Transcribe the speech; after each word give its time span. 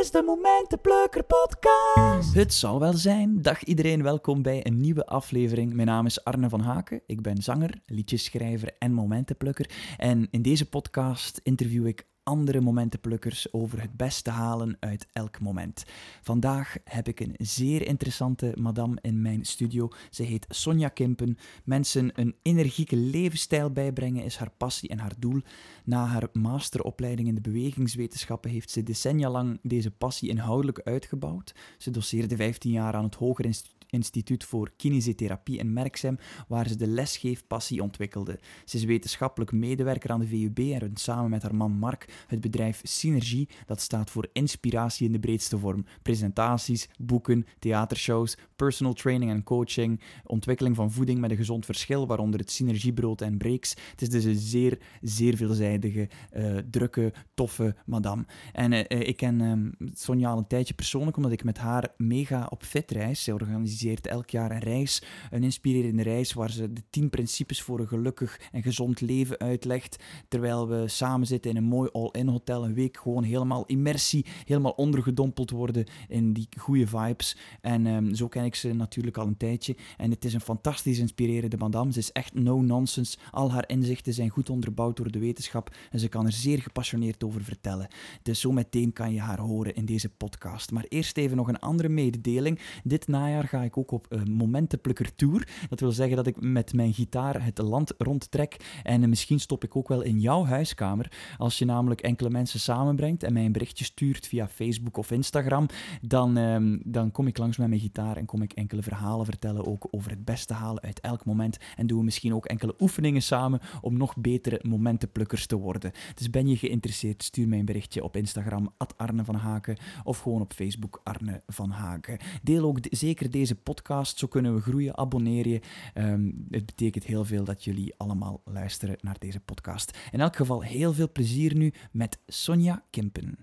is 0.00 0.10
de 0.10 0.22
Momentenplukker 0.22 1.24
podcast. 1.24 2.34
Het 2.34 2.54
zal 2.54 2.80
wel 2.80 2.92
zijn. 2.92 3.42
Dag 3.42 3.64
iedereen, 3.64 4.02
welkom 4.02 4.42
bij 4.42 4.66
een 4.66 4.80
nieuwe 4.80 5.06
aflevering. 5.06 5.74
Mijn 5.74 5.88
naam 5.88 6.06
is 6.06 6.24
Arne 6.24 6.48
van 6.48 6.60
Haken. 6.60 7.00
Ik 7.06 7.22
ben 7.22 7.42
zanger, 7.42 7.82
liedjeschrijver 7.86 8.74
en 8.78 8.92
momentenplukker. 8.92 9.70
En 9.96 10.28
in 10.30 10.42
deze 10.42 10.68
podcast 10.68 11.40
interview 11.42 11.86
ik 11.86 12.06
andere 12.22 12.60
momentenplukkers 12.60 13.52
over 13.52 13.80
het 13.80 13.96
beste 13.96 14.30
halen 14.30 14.76
uit 14.80 15.06
elk 15.12 15.40
moment. 15.40 15.84
Vandaag 16.22 16.76
heb 16.84 17.08
ik 17.08 17.20
een 17.20 17.34
zeer 17.38 17.86
interessante 17.86 18.54
madame 18.60 18.98
in 19.00 19.22
mijn 19.22 19.44
studio. 19.44 19.88
Ze 20.10 20.22
heet 20.22 20.46
Sonja 20.48 20.88
Kimpen. 20.88 21.38
Mensen 21.64 22.10
een 22.14 22.34
energieke 22.42 22.96
levensstijl 22.96 23.70
bijbrengen 23.70 24.24
is 24.24 24.36
haar 24.36 24.50
passie 24.56 24.88
en 24.88 24.98
haar 24.98 25.14
doel. 25.18 25.40
Na 25.84 26.06
haar 26.06 26.28
masteropleiding 26.32 27.28
in 27.28 27.34
de 27.34 27.40
bewegingswetenschappen 27.40 28.50
heeft 28.50 28.70
ze 28.70 28.82
decennia 28.82 29.30
lang 29.30 29.58
deze 29.62 29.90
passie 29.90 30.28
inhoudelijk 30.28 30.80
uitgebouwd. 30.84 31.54
Ze 31.78 31.90
doseerde 31.90 32.36
15 32.36 32.70
jaar 32.70 32.94
aan 32.94 33.04
het 33.04 33.14
Hoger 33.14 33.44
Instituut 33.44 33.79
Instituut 33.90 34.44
voor 34.44 34.70
Kinesiotherapie 34.76 35.58
in 35.58 35.72
Merksem, 35.72 36.18
waar 36.48 36.68
ze 36.68 36.76
de 36.76 36.86
lesgeefpassie 36.86 37.82
ontwikkelde. 37.82 38.38
Ze 38.64 38.76
is 38.76 38.84
wetenschappelijk 38.84 39.52
medewerker 39.52 40.10
aan 40.10 40.20
de 40.20 40.26
VUB 40.26 40.58
en 40.58 40.78
runt 40.78 41.00
samen 41.00 41.30
met 41.30 41.42
haar 41.42 41.54
man 41.54 41.72
Mark 41.72 42.24
het 42.26 42.40
bedrijf 42.40 42.80
Synergie, 42.82 43.48
dat 43.66 43.80
staat 43.80 44.10
voor 44.10 44.28
inspiratie 44.32 45.06
in 45.06 45.12
de 45.12 45.18
breedste 45.18 45.58
vorm. 45.58 45.84
Presentaties, 46.02 46.88
boeken, 46.98 47.46
theatershows, 47.58 48.36
personal 48.56 48.92
training 48.92 49.30
en 49.30 49.42
coaching, 49.42 50.00
ontwikkeling 50.24 50.76
van 50.76 50.92
voeding 50.92 51.20
met 51.20 51.30
een 51.30 51.36
gezond 51.36 51.64
verschil, 51.64 52.06
waaronder 52.06 52.40
het 52.40 52.50
synergiebrood 52.50 53.20
en 53.20 53.38
breaks. 53.38 53.74
Het 53.90 54.02
is 54.02 54.08
dus 54.08 54.24
een 54.24 54.38
zeer, 54.38 54.78
zeer 55.00 55.36
veelzijdige, 55.36 56.08
uh, 56.36 56.56
drukke, 56.70 57.12
toffe 57.34 57.76
madame. 57.86 58.24
En 58.52 58.72
uh, 58.72 58.80
ik 58.88 59.16
ken 59.16 59.40
uh, 59.40 59.88
Sonja 59.94 60.30
al 60.30 60.38
een 60.38 60.46
tijdje 60.46 60.74
persoonlijk, 60.74 61.16
omdat 61.16 61.32
ik 61.32 61.44
met 61.44 61.58
haar 61.58 61.94
mega 61.96 62.46
op 62.50 62.62
fitreis. 62.62 63.24
Ze 63.24 63.32
organiseert 63.32 63.79
elk 63.88 64.30
jaar 64.30 64.50
een 64.50 64.58
reis, 64.58 65.02
een 65.30 65.42
inspirerende 65.42 66.02
reis 66.02 66.32
waar 66.32 66.50
ze 66.50 66.72
de 66.72 66.82
10 66.90 67.10
principes 67.10 67.62
voor 67.62 67.80
een 67.80 67.88
gelukkig 67.88 68.40
en 68.52 68.62
gezond 68.62 69.00
leven 69.00 69.38
uitlegt, 69.38 70.04
terwijl 70.28 70.68
we 70.68 70.88
samen 70.88 71.26
zitten 71.26 71.50
in 71.50 71.56
een 71.56 71.64
mooi 71.64 71.88
all-in 71.92 72.28
hotel, 72.28 72.64
een 72.64 72.74
week 72.74 72.96
gewoon 72.96 73.22
helemaal 73.22 73.66
immersie, 73.66 74.26
helemaal 74.44 74.72
ondergedompeld 74.72 75.50
worden 75.50 75.86
in 76.08 76.32
die 76.32 76.48
goede 76.58 76.86
vibes. 76.86 77.36
En 77.60 77.86
um, 77.86 78.14
zo 78.14 78.28
ken 78.28 78.44
ik 78.44 78.54
ze 78.54 78.72
natuurlijk 78.72 79.16
al 79.16 79.26
een 79.26 79.36
tijdje. 79.36 79.76
En 79.96 80.10
het 80.10 80.24
is 80.24 80.34
een 80.34 80.40
fantastisch 80.40 80.98
inspirerende 80.98 81.56
madame. 81.56 81.92
Ze 81.92 81.98
is 81.98 82.12
echt 82.12 82.34
no-nonsense. 82.34 83.18
Al 83.30 83.52
haar 83.52 83.68
inzichten 83.68 84.14
zijn 84.14 84.28
goed 84.28 84.50
onderbouwd 84.50 84.96
door 84.96 85.10
de 85.10 85.18
wetenschap 85.18 85.76
en 85.90 85.98
ze 85.98 86.08
kan 86.08 86.26
er 86.26 86.32
zeer 86.32 86.62
gepassioneerd 86.62 87.24
over 87.24 87.42
vertellen. 87.42 87.88
Dus 88.22 88.40
zo 88.40 88.52
meteen 88.52 88.92
kan 88.92 89.12
je 89.12 89.20
haar 89.20 89.40
horen 89.40 89.74
in 89.74 89.84
deze 89.84 90.08
podcast. 90.08 90.70
Maar 90.70 90.84
eerst 90.88 91.16
even 91.16 91.36
nog 91.36 91.48
een 91.48 91.58
andere 91.58 91.88
mededeling. 91.88 92.60
Dit 92.84 93.08
najaar 93.08 93.48
ga 93.48 93.62
ik 93.62 93.69
ook 93.76 93.90
op 93.90 94.22
Momentenplukker 94.28 95.14
Tour. 95.14 95.48
Dat 95.68 95.80
wil 95.80 95.92
zeggen 95.92 96.16
dat 96.16 96.26
ik 96.26 96.40
met 96.40 96.72
mijn 96.72 96.94
gitaar 96.94 97.44
het 97.44 97.58
land 97.58 97.94
rondtrek. 97.98 98.80
En 98.82 99.08
misschien 99.08 99.40
stop 99.40 99.64
ik 99.64 99.76
ook 99.76 99.88
wel 99.88 100.02
in 100.02 100.20
jouw 100.20 100.44
huiskamer. 100.44 101.12
Als 101.38 101.58
je 101.58 101.64
namelijk 101.64 102.00
enkele 102.00 102.30
mensen 102.30 102.60
samenbrengt 102.60 103.22
en 103.22 103.32
mij 103.32 103.44
een 103.44 103.52
berichtje 103.52 103.84
stuurt 103.84 104.26
via 104.26 104.48
Facebook 104.48 104.96
of 104.96 105.10
Instagram, 105.10 105.66
dan, 106.02 106.38
uh, 106.38 106.78
dan 106.84 107.10
kom 107.10 107.26
ik 107.26 107.38
langs 107.38 107.56
met 107.56 107.68
mijn 107.68 107.80
gitaar 107.80 108.16
en 108.16 108.26
kom 108.26 108.42
ik 108.42 108.52
enkele 108.52 108.82
verhalen 108.82 109.24
vertellen 109.24 109.66
ook 109.66 109.88
over 109.90 110.10
het 110.10 110.24
beste 110.24 110.54
halen 110.54 110.82
uit 110.82 111.00
elk 111.00 111.24
moment. 111.24 111.58
En 111.76 111.86
doen 111.86 111.98
we 111.98 112.04
misschien 112.04 112.34
ook 112.34 112.46
enkele 112.46 112.74
oefeningen 112.78 113.22
samen 113.22 113.60
om 113.80 113.96
nog 113.96 114.16
betere 114.16 114.60
momentenplukkers 114.62 115.46
te 115.46 115.56
worden. 115.56 115.92
Dus 116.14 116.30
ben 116.30 116.48
je 116.48 116.56
geïnteresseerd, 116.56 117.22
stuur 117.22 117.48
mij 117.48 117.58
een 117.58 117.64
berichtje 117.64 118.04
op 118.04 118.16
Instagram, 118.16 118.74
Arne 118.96 119.24
van 119.24 119.34
Haken, 119.34 119.76
of 120.04 120.18
gewoon 120.18 120.40
op 120.40 120.52
Facebook, 120.52 121.00
Arne 121.04 121.42
van 121.46 121.70
Haken. 121.70 122.18
Deel 122.42 122.64
ook 122.64 122.78
zeker 122.90 123.30
deze 123.30 123.54
podcast. 123.62 124.18
Zo 124.18 124.26
kunnen 124.26 124.54
we 124.54 124.60
groeien. 124.60 124.96
Abonneer 124.96 125.48
je. 125.48 125.60
Um, 125.94 126.46
het 126.50 126.66
betekent 126.66 127.04
heel 127.04 127.24
veel 127.24 127.44
dat 127.44 127.64
jullie 127.64 127.94
allemaal 127.96 128.42
luisteren 128.44 128.96
naar 129.00 129.16
deze 129.18 129.40
podcast. 129.40 129.98
In 130.10 130.20
elk 130.20 130.36
geval 130.36 130.62
heel 130.62 130.92
veel 130.92 131.12
plezier 131.12 131.56
nu 131.56 131.72
met 131.92 132.18
Sonja 132.26 132.84
Kimpen. 132.90 133.38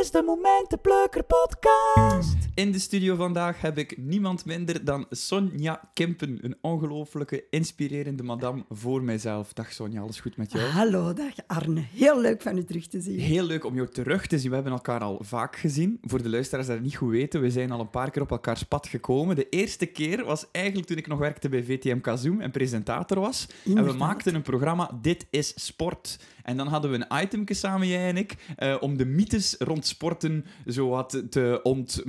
Dit 0.00 0.08
is 0.08 0.20
de 0.20 0.22
Momentenplukker 0.22 1.24
podcast. 1.24 2.36
In 2.54 2.72
de 2.72 2.78
studio 2.78 3.16
vandaag 3.16 3.60
heb 3.60 3.78
ik 3.78 3.96
niemand 3.96 4.44
minder 4.44 4.84
dan 4.84 5.06
Sonja 5.10 5.90
Kimpen. 5.94 6.38
Een 6.42 6.56
ongelooflijke, 6.60 7.44
inspirerende 7.50 8.22
madame 8.22 8.64
voor 8.68 9.02
mijzelf. 9.02 9.52
Dag 9.52 9.72
Sonja, 9.72 10.00
alles 10.00 10.20
goed 10.20 10.36
met 10.36 10.52
jou? 10.52 10.64
Hallo, 10.64 11.12
dag 11.12 11.32
Arne. 11.46 11.80
Heel 11.80 12.20
leuk 12.20 12.42
van 12.42 12.56
u 12.56 12.64
terug 12.64 12.86
te 12.86 13.00
zien. 13.00 13.18
Heel 13.18 13.44
leuk 13.44 13.64
om 13.64 13.74
jou 13.74 13.88
terug 13.88 14.26
te 14.26 14.38
zien. 14.38 14.48
We 14.48 14.54
hebben 14.54 14.72
elkaar 14.72 15.00
al 15.00 15.18
vaak 15.22 15.56
gezien. 15.56 15.98
Voor 16.02 16.22
de 16.22 16.30
luisteraars 16.30 16.66
die 16.66 16.76
dat 16.76 16.84
niet 16.84 16.96
goed 16.96 17.10
weten, 17.10 17.40
we 17.40 17.50
zijn 17.50 17.70
al 17.70 17.80
een 17.80 17.90
paar 17.90 18.10
keer 18.10 18.22
op 18.22 18.30
elkaars 18.30 18.62
pad 18.62 18.86
gekomen. 18.86 19.36
De 19.36 19.48
eerste 19.48 19.86
keer 19.86 20.24
was 20.24 20.46
eigenlijk 20.52 20.86
toen 20.86 20.96
ik 20.96 21.06
nog 21.06 21.18
werkte 21.18 21.48
bij 21.48 21.64
VTM 21.64 22.00
Kazoom 22.00 22.40
en 22.40 22.50
presentator 22.50 23.20
was. 23.20 23.46
En 23.64 23.84
we 23.84 23.92
maakten 23.92 24.34
een 24.34 24.42
programma 24.42 24.98
Dit 25.02 25.26
is 25.30 25.52
Sport. 25.64 26.18
En 26.50 26.56
dan 26.56 26.66
hadden 26.66 26.90
we 26.90 26.96
een 26.96 27.22
itemke 27.22 27.54
samen, 27.54 27.86
jij 27.86 28.08
en 28.08 28.16
ik, 28.16 28.36
uh, 28.58 28.76
om 28.80 28.96
de 28.96 29.04
mythes 29.04 29.56
rond 29.58 29.86
sporten 29.86 30.44
zo 30.66 30.88
wat 30.88 31.22
te 31.30 31.60
ont, 31.62 32.02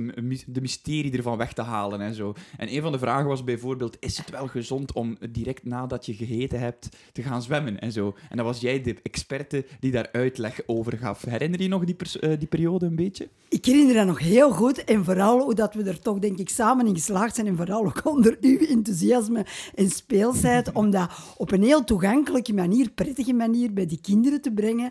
de 0.46 0.60
mysterie 0.60 1.16
ervan 1.16 1.38
weg 1.38 1.52
te 1.52 1.62
halen 1.62 2.00
en 2.00 2.14
zo. 2.14 2.34
En 2.56 2.74
een 2.74 2.82
van 2.82 2.92
de 2.92 2.98
vragen 2.98 3.26
was 3.26 3.44
bijvoorbeeld, 3.44 3.96
is 4.00 4.18
het 4.18 4.30
wel 4.30 4.46
gezond 4.46 4.92
om 4.92 5.16
direct 5.30 5.64
nadat 5.64 6.06
je 6.06 6.14
gegeten 6.14 6.60
hebt 6.60 6.88
te 7.12 7.22
gaan 7.22 7.42
zwemmen 7.42 7.80
en 7.80 7.92
zo? 7.92 8.14
En 8.30 8.36
dan 8.36 8.46
was 8.46 8.60
jij 8.60 8.82
de 8.82 8.96
experte 9.02 9.66
die 9.80 9.92
daar 9.92 10.08
uitleg 10.12 10.60
over 10.66 10.98
gaf. 10.98 11.24
Herinner 11.24 11.62
je 11.62 11.68
nog 11.68 11.84
die, 11.84 11.96
uh, 12.20 12.38
die 12.38 12.48
periode 12.48 12.86
een 12.86 12.96
beetje? 12.96 13.28
Ik 13.48 13.64
herinner 13.64 13.94
dat 13.94 14.06
nog 14.06 14.18
heel 14.18 14.50
goed. 14.50 14.84
En 14.84 15.04
vooral 15.04 15.40
hoe 15.40 15.54
dat 15.54 15.74
we 15.74 15.82
er 15.82 15.98
toch, 15.98 16.18
denk 16.18 16.38
ik, 16.38 16.48
samen 16.48 16.86
in 16.86 16.94
geslaagd 16.94 17.34
zijn. 17.34 17.46
En 17.46 17.56
vooral 17.56 17.84
ook 17.84 18.00
onder 18.14 18.36
uw 18.40 18.58
enthousiasme 18.58 19.46
en 19.74 19.90
speelsheid. 19.90 20.72
om 20.72 20.90
dat 20.90 21.10
op 21.36 21.52
een 21.52 21.62
heel 21.62 21.84
toegankelijke 21.84 22.52
manier, 22.52 22.90
prettige 22.90 23.32
manier, 23.32 23.72
bij 23.72 23.86
die 23.86 24.00
kinderen 24.00 24.31
te 24.40 24.52
brengen. 24.52 24.90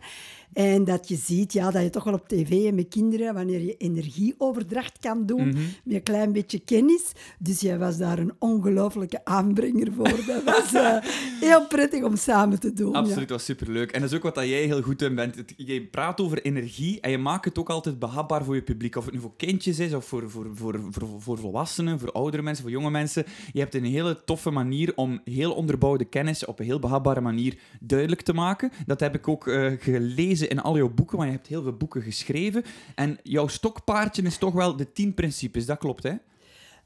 En 0.53 0.84
dat 0.84 1.07
je 1.07 1.16
ziet 1.16 1.53
ja, 1.53 1.72
dat 1.72 1.84
je 1.84 1.89
toch 1.89 2.03
wel 2.03 2.13
op 2.13 2.28
tv 2.28 2.66
en 2.66 2.75
met 2.75 2.88
kinderen, 2.88 3.34
wanneer 3.34 3.62
je 3.62 3.78
energieoverdracht 3.78 5.00
kan 5.00 5.25
doen, 5.25 5.47
mhm. 5.47 5.59
met 5.84 5.95
een 5.95 6.03
klein 6.03 6.31
beetje 6.31 6.59
kennis. 6.59 7.12
Dus 7.39 7.59
jij 7.59 7.78
was 7.78 7.97
daar 7.97 8.19
een 8.19 8.34
ongelooflijke 8.39 9.25
aanbrenger 9.25 9.94
voor. 9.94 10.25
Dat 10.25 10.44
was 10.44 10.73
uh, 10.73 10.97
heel 11.50 11.67
prettig 11.67 12.03
om 12.03 12.16
samen 12.16 12.59
te 12.59 12.73
doen. 12.73 12.95
Absoluut, 12.95 13.28
ja. 13.28 13.34
was 13.34 13.45
superleuk. 13.45 13.91
En 13.91 14.01
dat 14.01 14.09
is 14.09 14.16
ook 14.16 14.23
wat 14.23 14.35
dat 14.35 14.47
jij 14.47 14.63
heel 14.63 14.81
goed 14.81 15.01
in 15.01 15.16
bent. 15.16 15.35
Je 15.57 15.85
praat 15.85 16.22
over 16.22 16.41
energie 16.41 17.00
en 17.00 17.12
je 17.12 17.18
maakt 17.18 17.45
het 17.45 17.59
ook 17.59 17.69
altijd 17.69 18.00
behapbaar 18.00 18.44
voor 18.44 18.56
je 18.56 18.62
publiek. 18.62 18.95
Of 18.95 19.06
het 19.06 19.13
nu 19.13 19.19
voor 19.19 19.35
kindjes 19.38 19.79
is, 19.79 19.94
of 19.94 20.06
voor, 20.06 20.29
voor, 20.29 20.47
voor, 20.53 20.79
voor, 20.89 21.07
voor 21.22 21.38
volwassenen, 21.38 22.00
voor 22.00 22.12
oudere 22.12 22.44
mensen, 22.44 22.63
voor 22.63 22.73
jonge 22.73 22.89
mensen. 22.89 23.25
Je 23.51 23.59
hebt 23.59 23.75
een 23.75 23.85
hele 23.85 24.23
toffe 24.23 24.50
manier 24.50 24.91
om 24.95 25.22
heel 25.23 25.53
onderbouwde 25.53 26.06
kennis 26.06 26.45
op 26.45 26.59
een 26.59 26.66
heel 26.66 26.79
behapbare 26.79 27.22
manier 27.22 27.57
duidelijk 27.79 28.22
te 28.22 28.33
maken. 28.33 28.72
Dat 28.85 29.00
heb 29.00 29.16
ik 29.16 29.28
ook 29.28 29.47
uh, 29.47 29.72
gelezen 29.79 30.41
in 30.47 30.62
al 30.62 30.78
jouw 30.78 30.90
boeken, 30.90 31.18
want 31.18 31.29
je 31.29 31.35
hebt 31.35 31.47
heel 31.47 31.63
veel 31.63 31.78
boeken 31.78 32.02
geschreven. 32.02 32.63
En 32.96 33.18
jouw 33.24 33.47
stokpaardje 33.47 34.22
is 34.22 34.38
toch 34.38 34.53
wel 34.53 34.75
de 34.75 34.91
tien 34.91 35.13
principes, 35.13 35.66
dat 35.66 35.78
klopt, 35.78 36.03
hè? 36.03 36.13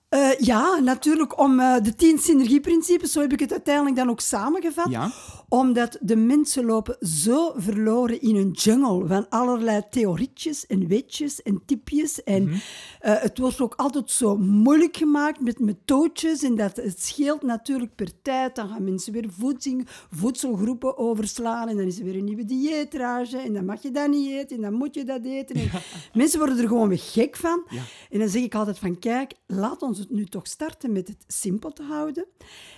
Uh, 0.09 0.39
ja, 0.39 0.79
natuurlijk 0.79 1.39
om 1.39 1.59
uh, 1.59 1.75
de 1.81 1.95
tien 1.95 2.19
synergieprincipes, 2.19 3.11
zo 3.11 3.21
heb 3.21 3.33
ik 3.33 3.39
het 3.39 3.51
uiteindelijk 3.51 3.95
dan 3.95 4.09
ook 4.09 4.19
samengevat. 4.19 4.89
Ja. 4.89 5.11
Omdat 5.49 5.97
de 6.01 6.15
mensen 6.15 6.65
lopen 6.65 6.97
zo 6.99 7.53
verloren 7.55 8.21
in 8.21 8.35
een 8.35 8.51
jungle 8.51 9.07
van 9.07 9.29
allerlei 9.29 9.81
theorietjes 9.89 10.67
en 10.67 10.87
weetjes 10.87 11.41
en 11.41 11.61
tipjes. 11.65 12.23
En 12.23 12.43
mm 12.43 12.49
-hmm. 12.49 12.55
uh, 12.55 13.21
het 13.21 13.37
wordt 13.37 13.61
ook 13.61 13.73
altijd 13.75 14.11
zo 14.11 14.37
moeilijk 14.37 14.97
gemaakt 14.97 15.39
met 15.39 15.59
methodes. 15.59 16.43
En 16.43 16.55
dat, 16.55 16.75
het 16.75 17.03
scheelt 17.03 17.43
natuurlijk 17.43 17.95
per 17.95 18.21
tijd. 18.21 18.55
Dan 18.55 18.69
gaan 18.69 18.83
mensen 18.83 19.13
weer 19.13 19.29
voedsing, 19.37 19.87
voedselgroepen 20.11 20.97
overslaan. 20.97 21.67
En 21.67 21.77
dan 21.77 21.85
is 21.85 21.99
er 21.99 22.05
weer 22.05 22.15
een 22.15 22.23
nieuwe 22.23 22.45
dieetrage. 22.45 23.37
En 23.37 23.53
dan 23.53 23.65
mag 23.65 23.81
je 23.81 23.91
dat 23.91 24.07
niet 24.07 24.31
eten. 24.31 24.55
En 24.55 24.61
dan 24.61 24.73
moet 24.73 24.95
je 24.95 25.03
dat 25.03 25.23
eten. 25.23 25.55
En 25.55 25.61
ja. 25.61 25.81
Mensen 26.13 26.39
worden 26.39 26.57
er 26.57 26.67
gewoon 26.67 26.87
weer 26.89 27.01
gek 27.01 27.35
van. 27.35 27.63
Ja. 27.69 27.81
En 28.09 28.19
dan 28.19 28.29
zeg 28.29 28.43
ik 28.43 28.55
altijd 28.55 28.79
van, 28.79 28.99
kijk, 28.99 29.33
laat 29.47 29.81
ons 29.81 30.04
nu 30.09 30.25
toch 30.25 30.47
starten 30.47 30.91
met 30.91 31.07
het 31.07 31.23
simpel 31.27 31.71
te 31.71 31.83
houden. 31.83 32.27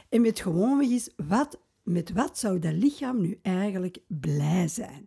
En 0.09 0.21
met 0.21 0.39
gewoonweg 0.39 0.89
eens, 0.89 1.09
wat, 1.27 1.59
met 1.83 2.11
wat 2.11 2.37
zou 2.37 2.59
dat 2.59 2.73
lichaam 2.73 3.21
nu 3.21 3.39
eigenlijk 3.41 3.97
blij 4.07 4.67
zijn? 4.67 5.05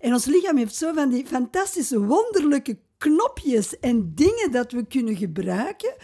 En 0.00 0.12
ons 0.12 0.24
lichaam 0.24 0.56
heeft 0.56 0.74
zo 0.74 0.92
van 0.92 1.08
die 1.08 1.26
fantastische, 1.26 2.04
wonderlijke 2.04 2.78
knopjes 2.98 3.78
en 3.78 4.14
dingen 4.14 4.50
dat 4.50 4.72
we 4.72 4.86
kunnen 4.86 5.16
gebruiken. 5.16 5.94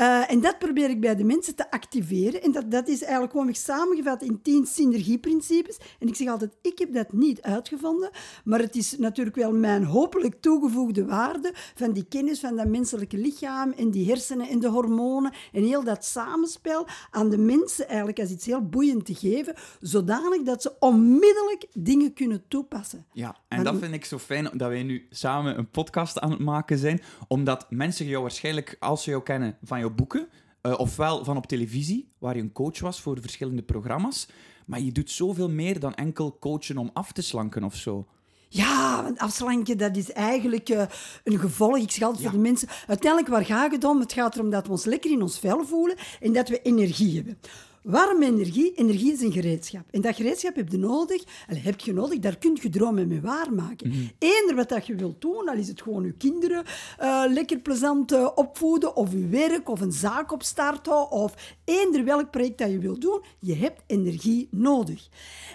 Uh, 0.00 0.30
en 0.30 0.40
dat 0.40 0.58
probeer 0.58 0.90
ik 0.90 1.00
bij 1.00 1.16
de 1.16 1.24
mensen 1.24 1.54
te 1.54 1.70
activeren. 1.70 2.42
En 2.42 2.52
dat, 2.52 2.70
dat 2.70 2.88
is 2.88 3.02
eigenlijk 3.02 3.32
gewoon 3.32 3.54
samengevat 3.54 4.22
in 4.22 4.42
tien 4.42 4.66
synergieprincipes. 4.66 5.78
En 5.98 6.08
ik 6.08 6.16
zeg 6.16 6.28
altijd, 6.28 6.56
ik 6.62 6.78
heb 6.78 6.94
dat 6.94 7.12
niet 7.12 7.42
uitgevonden, 7.42 8.10
maar 8.44 8.58
het 8.58 8.76
is 8.76 8.98
natuurlijk 8.98 9.36
wel 9.36 9.52
mijn 9.52 9.84
hopelijk 9.84 10.40
toegevoegde 10.40 11.04
waarde 11.06 11.52
van 11.74 11.92
die 11.92 12.06
kennis 12.08 12.40
van 12.40 12.56
dat 12.56 12.68
menselijke 12.68 13.16
lichaam 13.16 13.72
en 13.72 13.90
die 13.90 14.08
hersenen 14.08 14.48
en 14.48 14.58
de 14.58 14.68
hormonen 14.68 15.32
en 15.52 15.62
heel 15.62 15.84
dat 15.84 16.04
samenspel 16.04 16.86
aan 17.10 17.30
de 17.30 17.38
mensen 17.38 17.88
eigenlijk 17.88 18.18
als 18.18 18.30
iets 18.30 18.46
heel 18.46 18.68
boeiend 18.68 19.06
te 19.06 19.14
geven, 19.14 19.54
zodanig 19.80 20.42
dat 20.42 20.62
ze 20.62 20.72
onmiddellijk 20.78 21.66
dingen 21.72 22.12
kunnen 22.12 22.42
toepassen. 22.48 23.06
Ja, 23.12 23.36
en 23.48 23.64
dat 23.64 23.78
vind 23.78 23.94
ik 23.94 24.04
zo 24.04 24.18
fijn 24.18 24.50
dat 24.52 24.68
wij 24.68 24.82
nu 24.82 25.06
samen 25.10 25.58
een 25.58 25.70
podcast 25.70 26.18
aan 26.18 26.30
aan 26.30 26.36
het 26.36 26.46
maken 26.46 26.78
zijn. 26.78 27.00
Omdat 27.28 27.66
mensen 27.70 28.06
jou 28.06 28.22
waarschijnlijk, 28.22 28.76
als 28.78 29.02
ze 29.02 29.10
jou 29.10 29.22
kennen 29.22 29.56
van 29.62 29.78
jouw 29.78 29.89
boeken, 29.94 30.28
uh, 30.62 30.78
ofwel 30.78 31.24
van 31.24 31.36
op 31.36 31.46
televisie, 31.46 32.12
waar 32.18 32.36
je 32.36 32.42
een 32.42 32.52
coach 32.52 32.80
was 32.80 33.00
voor 33.00 33.20
verschillende 33.20 33.62
programma's. 33.62 34.28
Maar 34.66 34.80
je 34.80 34.92
doet 34.92 35.10
zoveel 35.10 35.50
meer 35.50 35.80
dan 35.80 35.94
enkel 35.94 36.36
coachen 36.38 36.78
om 36.78 36.90
af 36.92 37.12
te 37.12 37.22
slanken 37.22 37.64
of 37.64 37.74
zo. 37.74 38.06
Ja, 38.48 39.02
want 39.02 39.18
afslanken, 39.18 39.78
dat 39.78 39.96
is 39.96 40.12
eigenlijk 40.12 40.68
uh, 40.68 40.82
een 41.24 41.38
gevolg. 41.38 41.76
Ik 41.76 41.90
scheld 41.90 42.16
ja. 42.16 42.22
voor 42.22 42.32
de 42.32 42.38
mensen. 42.38 42.68
Uiteindelijk, 42.86 43.32
waar 43.32 43.44
gaat 43.44 43.72
het 43.72 43.84
om? 43.84 44.00
Het 44.00 44.12
gaat 44.12 44.34
erom 44.34 44.50
dat 44.50 44.66
we 44.66 44.72
ons 44.72 44.84
lekker 44.84 45.10
in 45.10 45.22
ons 45.22 45.38
vel 45.38 45.64
voelen 45.64 45.96
en 46.20 46.32
dat 46.32 46.48
we 46.48 46.62
energie 46.62 47.16
hebben. 47.16 47.38
Warme 47.82 48.26
energie, 48.26 48.72
energie 48.74 49.12
is 49.12 49.20
een 49.20 49.32
gereedschap. 49.32 49.84
En 49.90 50.00
dat 50.00 50.16
gereedschap 50.16 50.56
heb 50.56 50.68
je 50.68 50.78
nodig, 50.78 51.24
heb 51.46 51.80
je 51.80 51.92
nodig, 51.92 52.18
daar 52.18 52.38
kun 52.38 52.58
je 52.62 52.68
dromen 52.68 53.08
mee 53.08 53.20
waarmaken. 53.20 53.88
Mm 53.88 54.08
Eender 54.18 54.54
wat 54.54 54.68
dat 54.68 54.86
je 54.86 54.94
wilt 54.94 55.20
doen, 55.20 55.48
al 55.48 55.56
is 55.56 55.68
het 55.68 55.82
gewoon 55.82 56.04
je 56.04 56.12
kinderen 56.12 56.64
uh, 57.00 57.24
lekker 57.28 57.58
plezant 57.58 58.12
uh, 58.12 58.28
opvoeden, 58.34 58.96
of 58.96 59.12
je 59.12 59.26
werk, 59.26 59.68
of 59.68 59.80
een 59.80 59.92
zaak 59.92 60.32
opstarten, 60.32 61.10
of 61.10 61.54
eender 61.64 62.04
welk 62.04 62.30
project 62.30 62.58
dat 62.58 62.70
je 62.70 62.78
wilt 62.78 63.00
doen, 63.00 63.22
je 63.38 63.54
hebt 63.54 63.82
energie 63.86 64.48
nodig. 64.50 65.08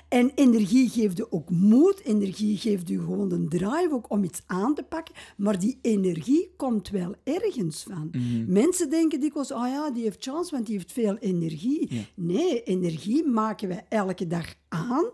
En 0.07 0.31
energie 0.35 0.89
geeft 0.89 1.17
je 1.17 1.31
ook 1.31 1.49
moed, 1.49 2.01
energie 2.03 2.57
geeft 2.57 2.87
je 2.87 2.99
gewoon 2.99 3.31
een 3.31 3.49
drive 3.49 3.89
ook 3.91 4.11
om 4.11 4.23
iets 4.23 4.41
aan 4.45 4.75
te 4.75 4.83
pakken, 4.83 5.15
maar 5.37 5.59
die 5.59 5.77
energie 5.81 6.49
komt 6.57 6.89
wel 6.89 7.15
ergens 7.23 7.83
van. 7.89 8.09
Mm 8.11 8.45
Mensen 8.47 8.89
denken 8.89 9.19
dikwijls, 9.19 9.51
oh 9.51 9.67
ja, 9.67 9.91
die 9.91 10.03
heeft 10.03 10.23
chance, 10.23 10.51
want 10.51 10.65
die 10.65 10.75
heeft 10.75 10.91
veel 10.91 11.17
energie. 11.17 11.93
Ja. 11.93 12.01
Nee, 12.15 12.63
energie 12.63 13.27
maken 13.27 13.67
wij 13.67 13.85
elke 13.89 14.27
dag 14.27 14.53
aan. 14.69 15.11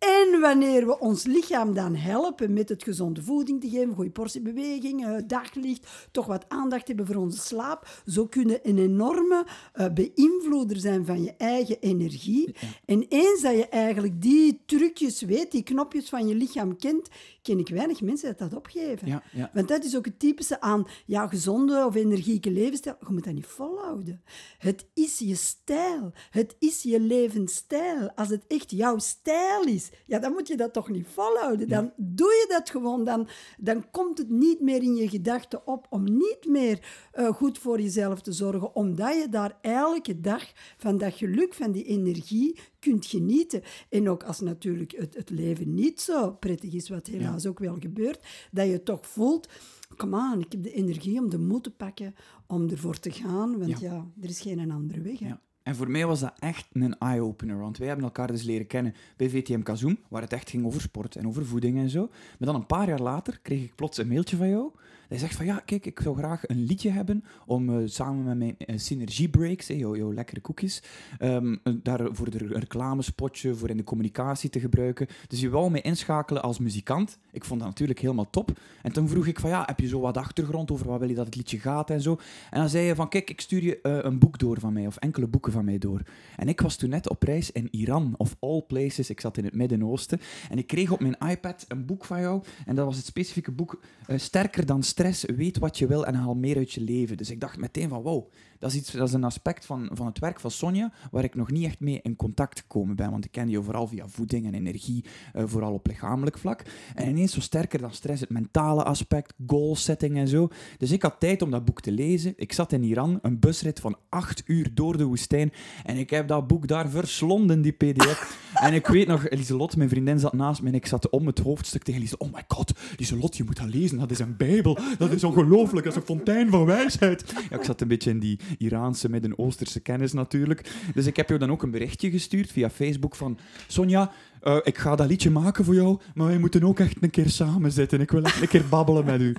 En 0.00 0.40
wanneer 0.40 0.86
we 0.86 0.98
ons 0.98 1.24
lichaam 1.24 1.74
dan 1.74 1.94
helpen 1.94 2.52
met 2.52 2.68
het 2.68 2.82
gezonde 2.82 3.22
voeding 3.22 3.60
te 3.60 3.68
geven, 3.68 3.94
goede 3.94 4.10
portie 4.10 4.40
beweging, 4.40 5.06
eh, 5.06 5.16
daglicht, 5.26 5.86
toch 6.10 6.26
wat 6.26 6.44
aandacht 6.48 6.88
hebben 6.88 7.06
voor 7.06 7.16
onze 7.16 7.38
slaap, 7.38 8.02
zo 8.06 8.26
kunnen 8.26 8.60
een 8.62 8.78
enorme 8.78 9.46
uh, 9.74 9.86
beïnvloeder 9.94 10.76
zijn 10.76 11.06
van 11.06 11.22
je 11.22 11.34
eigen 11.36 11.80
energie. 11.80 12.56
En 12.84 13.04
eens 13.08 13.40
dat 13.40 13.56
je 13.56 13.68
eigenlijk 13.68 14.22
die 14.22 14.62
trucjes 14.66 15.22
weet, 15.22 15.50
die 15.50 15.62
knopjes 15.62 16.08
van 16.08 16.28
je 16.28 16.34
lichaam 16.34 16.76
kent, 16.76 17.08
ken 17.42 17.58
ik 17.58 17.68
weinig 17.68 18.00
mensen 18.00 18.28
dat 18.28 18.50
dat 18.50 18.58
opgeven. 18.58 19.08
Ja, 19.08 19.22
ja. 19.32 19.50
Want 19.54 19.68
dat 19.68 19.84
is 19.84 19.96
ook 19.96 20.04
het 20.04 20.18
typische 20.18 20.60
aan 20.60 20.86
ja, 21.06 21.26
gezonde 21.26 21.84
of 21.86 21.94
energieke 21.94 22.50
levensstijl. 22.50 22.96
Je 23.00 23.12
moet 23.12 23.24
dat 23.24 23.34
niet 23.34 23.46
volhouden. 23.46 24.22
Het 24.58 24.86
is 24.94 25.18
je 25.18 25.34
stijl. 25.34 26.12
Het 26.30 26.56
is 26.58 26.82
je 26.82 27.00
levensstijl. 27.00 28.10
Als 28.14 28.28
het 28.28 28.44
echt 28.46 28.70
jouw 28.70 28.98
stijl 28.98 29.62
is, 29.62 29.90
ja, 30.06 30.18
dan 30.18 30.32
moet 30.32 30.48
je 30.48 30.56
dat 30.56 30.72
toch 30.72 30.88
niet 30.88 31.06
volhouden. 31.08 31.68
Dan 31.68 31.92
doe 31.96 32.30
je 32.30 32.46
dat 32.48 32.70
gewoon. 32.70 33.04
Dan, 33.04 33.28
dan 33.58 33.90
komt 33.90 34.18
het 34.18 34.30
niet 34.30 34.60
meer 34.60 34.82
in 34.82 34.94
je 34.94 35.08
gedachten 35.08 35.66
op 35.66 35.86
om 35.90 36.04
niet 36.04 36.44
meer 36.46 37.08
uh, 37.14 37.28
goed 37.28 37.58
voor 37.58 37.80
jezelf 37.80 38.20
te 38.20 38.32
zorgen, 38.32 38.74
omdat 38.74 39.14
je 39.14 39.28
daar 39.28 39.58
elke 39.60 40.20
dag 40.20 40.44
van 40.76 40.98
dat 40.98 41.14
geluk, 41.14 41.54
van 41.54 41.72
die 41.72 41.84
energie 41.84 42.58
kunt 42.80 43.06
genieten. 43.06 43.62
En 43.88 44.08
ook 44.08 44.22
als 44.22 44.40
natuurlijk 44.40 44.92
het, 44.92 45.14
het 45.14 45.30
leven 45.30 45.74
niet 45.74 46.00
zo 46.00 46.30
prettig 46.32 46.72
is, 46.72 46.88
wat 46.88 47.06
helaas 47.06 47.46
ook 47.46 47.58
wel 47.58 47.76
gebeurt, 47.80 48.48
dat 48.50 48.66
je 48.68 48.82
toch 48.82 49.06
voelt, 49.06 49.48
kom 49.96 50.14
aan, 50.14 50.40
ik 50.40 50.52
heb 50.52 50.62
de 50.62 50.72
energie 50.72 51.18
om 51.18 51.30
de 51.30 51.38
moed 51.38 51.62
te 51.62 51.70
pakken, 51.70 52.14
om 52.46 52.68
ervoor 52.68 52.98
te 52.98 53.10
gaan, 53.10 53.58
want 53.58 53.80
ja, 53.80 54.06
er 54.20 54.28
is 54.28 54.40
geen 54.40 54.70
andere 54.70 55.00
weg. 55.00 55.18
Hè. 55.18 55.34
En 55.62 55.76
voor 55.76 55.90
mij 55.90 56.06
was 56.06 56.20
dat 56.20 56.32
echt 56.38 56.66
een 56.72 56.98
eye-opener, 56.98 57.58
want 57.58 57.78
wij 57.78 57.86
hebben 57.86 58.04
elkaar 58.04 58.26
dus 58.26 58.42
leren 58.42 58.66
kennen 58.66 58.94
bij 59.16 59.30
VTM 59.30 59.62
Kazoom, 59.62 59.98
waar 60.08 60.22
het 60.22 60.32
echt 60.32 60.50
ging 60.50 60.64
over 60.66 60.80
sport 60.80 61.16
en 61.16 61.26
over 61.26 61.46
voeding 61.46 61.78
en 61.78 61.88
zo. 61.88 62.06
Maar 62.10 62.48
dan 62.48 62.54
een 62.54 62.66
paar 62.66 62.88
jaar 62.88 63.00
later 63.00 63.38
kreeg 63.42 63.62
ik 63.62 63.74
plots 63.74 63.98
een 63.98 64.08
mailtje 64.08 64.36
van 64.36 64.48
jou 64.48 64.70
hij 65.10 65.18
zegt 65.18 65.36
van 65.36 65.46
ja, 65.46 65.62
kijk, 65.64 65.86
ik 65.86 66.00
zou 66.02 66.16
graag 66.16 66.48
een 66.48 66.64
liedje 66.64 66.90
hebben 66.90 67.24
om 67.46 67.68
uh, 67.68 67.88
samen 67.88 68.24
met 68.24 68.38
mijn 68.38 68.54
uh, 68.58 68.78
Synergie 68.78 69.28
Breaks, 69.28 69.68
hey, 69.68 69.76
jouw, 69.76 70.12
lekkere 70.12 70.40
koekjes, 70.40 70.82
um, 71.18 71.60
daar 71.82 72.08
voor 72.12 72.30
de 72.30 72.38
reclamespotje, 72.38 73.54
voor 73.54 73.68
in 73.68 73.76
de 73.76 73.84
communicatie 73.84 74.50
te 74.50 74.60
gebruiken. 74.60 75.06
Dus 75.28 75.40
je 75.40 75.50
wou 75.50 75.70
mij 75.70 75.80
inschakelen 75.80 76.42
als 76.42 76.58
muzikant. 76.58 77.18
Ik 77.32 77.44
vond 77.44 77.60
dat 77.60 77.68
natuurlijk 77.68 78.00
helemaal 78.00 78.30
top. 78.30 78.58
En 78.82 78.92
toen 78.92 79.08
vroeg 79.08 79.26
ik 79.26 79.40
van 79.40 79.50
ja, 79.50 79.62
heb 79.66 79.80
je 79.80 79.86
zo 79.86 80.00
wat 80.00 80.16
achtergrond 80.16 80.70
over 80.70 80.86
wat 80.86 80.98
wil 80.98 81.08
je 81.08 81.14
dat 81.14 81.26
het 81.26 81.36
liedje 81.36 81.58
gaat 81.58 81.90
en 81.90 82.00
zo. 82.00 82.18
En 82.50 82.60
dan 82.60 82.68
zei 82.68 82.84
je 82.84 82.94
van 82.94 83.08
kijk, 83.08 83.30
ik 83.30 83.40
stuur 83.40 83.62
je 83.62 83.78
uh, 83.82 83.98
een 84.02 84.18
boek 84.18 84.38
door 84.38 84.60
van 84.60 84.72
mij, 84.72 84.86
of 84.86 84.96
enkele 84.96 85.26
boeken 85.26 85.52
van 85.52 85.64
mij 85.64 85.78
door. 85.78 86.02
En 86.36 86.48
ik 86.48 86.60
was 86.60 86.76
toen 86.76 86.90
net 86.90 87.08
op 87.08 87.22
reis 87.22 87.52
in 87.52 87.68
Iran, 87.70 88.14
of 88.16 88.36
all 88.40 88.62
places. 88.62 89.10
Ik 89.10 89.20
zat 89.20 89.36
in 89.36 89.44
het 89.44 89.54
Midden-Oosten. 89.54 90.20
En 90.50 90.58
ik 90.58 90.66
kreeg 90.66 90.90
op 90.90 91.00
mijn 91.00 91.16
iPad 91.28 91.64
een 91.68 91.86
boek 91.86 92.04
van 92.04 92.20
jou. 92.20 92.42
En 92.66 92.74
dat 92.74 92.84
was 92.86 92.96
het 92.96 93.06
specifieke 93.06 93.52
boek 93.52 93.80
Sterker 94.16 94.66
dan 94.66 94.82
stress, 95.00 95.24
weet 95.36 95.58
wat 95.58 95.78
je 95.78 95.86
wil 95.86 96.06
en 96.06 96.14
haal 96.14 96.34
meer 96.34 96.56
uit 96.56 96.72
je 96.72 96.80
leven. 96.80 97.16
Dus 97.16 97.30
ik 97.30 97.40
dacht 97.40 97.56
meteen 97.58 97.88
van, 97.88 98.02
wow, 98.02 98.32
dat 98.60 98.72
is, 98.74 99.12
een 99.12 99.24
aspect 99.24 99.66
van, 99.66 99.90
van 99.92 100.06
het 100.06 100.18
werk 100.18 100.40
van 100.40 100.50
Sonja 100.50 100.92
waar 101.10 101.24
ik 101.24 101.34
nog 101.34 101.50
niet 101.50 101.64
echt 101.64 101.80
mee 101.80 102.00
in 102.02 102.16
contact 102.16 102.60
gekomen 102.60 102.96
ben. 102.96 103.10
Want 103.10 103.24
ik 103.24 103.30
ken 103.30 103.48
je 103.48 103.62
vooral 103.62 103.86
via 103.86 104.08
voeding 104.08 104.46
en 104.46 104.54
energie, 104.54 105.04
uh, 105.34 105.42
vooral 105.46 105.72
op 105.72 105.86
lichamelijk 105.86 106.38
vlak. 106.38 106.62
En 106.94 107.08
ineens 107.08 107.32
zo 107.32 107.40
sterker 107.40 107.80
dan 107.80 107.92
stress, 107.92 108.20
het 108.20 108.30
mentale 108.30 108.84
aspect, 108.84 109.34
goal 109.46 109.76
setting 109.76 110.16
en 110.16 110.28
zo. 110.28 110.48
Dus 110.78 110.90
ik 110.90 111.02
had 111.02 111.20
tijd 111.20 111.42
om 111.42 111.50
dat 111.50 111.64
boek 111.64 111.80
te 111.80 111.92
lezen. 111.92 112.32
Ik 112.36 112.52
zat 112.52 112.72
in 112.72 112.82
Iran, 112.82 113.18
een 113.22 113.38
busrit 113.38 113.80
van 113.80 113.96
acht 114.08 114.42
uur 114.46 114.74
door 114.74 114.96
de 114.96 115.04
woestijn. 115.04 115.52
En 115.84 115.96
ik 115.96 116.10
heb 116.10 116.28
dat 116.28 116.46
boek 116.46 116.66
daar 116.66 116.88
verslonden, 116.88 117.62
die 117.62 117.72
pdf. 117.72 118.38
en 118.66 118.74
ik 118.74 118.86
weet 118.86 119.06
nog, 119.06 119.30
Lieselot, 119.30 119.76
mijn 119.76 119.88
vriendin, 119.88 120.18
zat 120.18 120.32
naast 120.32 120.62
me 120.62 120.68
en 120.68 120.74
ik 120.74 120.86
zat 120.86 121.10
om 121.10 121.26
het 121.26 121.38
hoofdstuk 121.38 121.82
tegen 121.82 122.00
Lieselot. 122.00 122.28
Oh 122.28 122.34
my 122.34 122.44
god, 122.48 122.72
Lieselot, 122.96 123.36
je 123.36 123.44
moet 123.44 123.56
dat 123.56 123.74
lezen. 123.74 123.98
Dat 123.98 124.10
is 124.10 124.18
een 124.18 124.36
bijbel. 124.36 124.78
Dat 124.98 125.12
is 125.12 125.24
ongelooflijk. 125.24 125.84
Dat 125.84 125.94
is 125.94 126.00
een 126.00 126.16
fontein 126.16 126.50
van 126.50 126.64
wijsheid. 126.64 127.34
Ja, 127.50 127.56
ik 127.56 127.64
zat 127.64 127.80
een 127.80 127.88
beetje 127.88 128.10
in 128.10 128.18
die 128.18 128.38
Iraanse, 128.58 129.08
Midden-Oosterse 129.08 129.80
kennis 129.80 130.12
natuurlijk. 130.12 130.70
Dus 130.94 131.06
ik 131.06 131.16
heb 131.16 131.28
jou 131.28 131.40
dan 131.40 131.50
ook 131.50 131.62
een 131.62 131.70
berichtje 131.70 132.10
gestuurd 132.10 132.50
via 132.50 132.70
Facebook 132.70 133.16
van... 133.16 133.38
Sonja, 133.66 134.12
uh, 134.42 134.56
ik 134.62 134.78
ga 134.78 134.96
dat 134.96 135.08
liedje 135.08 135.30
maken 135.30 135.64
voor 135.64 135.74
jou, 135.74 135.98
maar 136.14 136.26
wij 136.26 136.38
moeten 136.38 136.64
ook 136.64 136.78
echt 136.78 136.96
een 137.00 137.10
keer 137.10 137.28
samen 137.28 137.72
zitten. 137.72 138.00
Ik 138.00 138.10
wil 138.10 138.22
echt 138.22 138.40
een 138.40 138.48
keer 138.48 138.68
babbelen 138.68 139.04
met 139.04 139.20
u. 139.20 139.36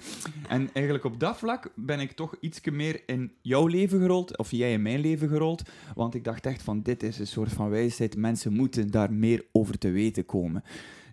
En 0.47 0.69
eigenlijk 0.73 1.05
op 1.05 1.19
dat 1.19 1.37
vlak 1.37 1.71
ben 1.75 1.99
ik 1.99 2.11
toch 2.11 2.35
iets 2.39 2.59
meer 2.71 3.01
in 3.05 3.31
jouw 3.41 3.67
leven 3.67 3.99
gerold, 3.99 4.37
of 4.37 4.51
jij 4.51 4.71
in 4.71 4.81
mijn 4.81 4.99
leven 4.99 5.29
gerold. 5.29 5.61
Want 5.95 6.15
ik 6.15 6.23
dacht 6.23 6.45
echt 6.45 6.61
van, 6.61 6.81
dit 6.81 7.03
is 7.03 7.19
een 7.19 7.27
soort 7.27 7.51
van 7.51 7.69
wijsheid. 7.69 8.17
Mensen 8.17 8.53
moeten 8.53 8.91
daar 8.91 9.13
meer 9.13 9.45
over 9.51 9.77
te 9.77 9.89
weten 9.89 10.25
komen. 10.25 10.63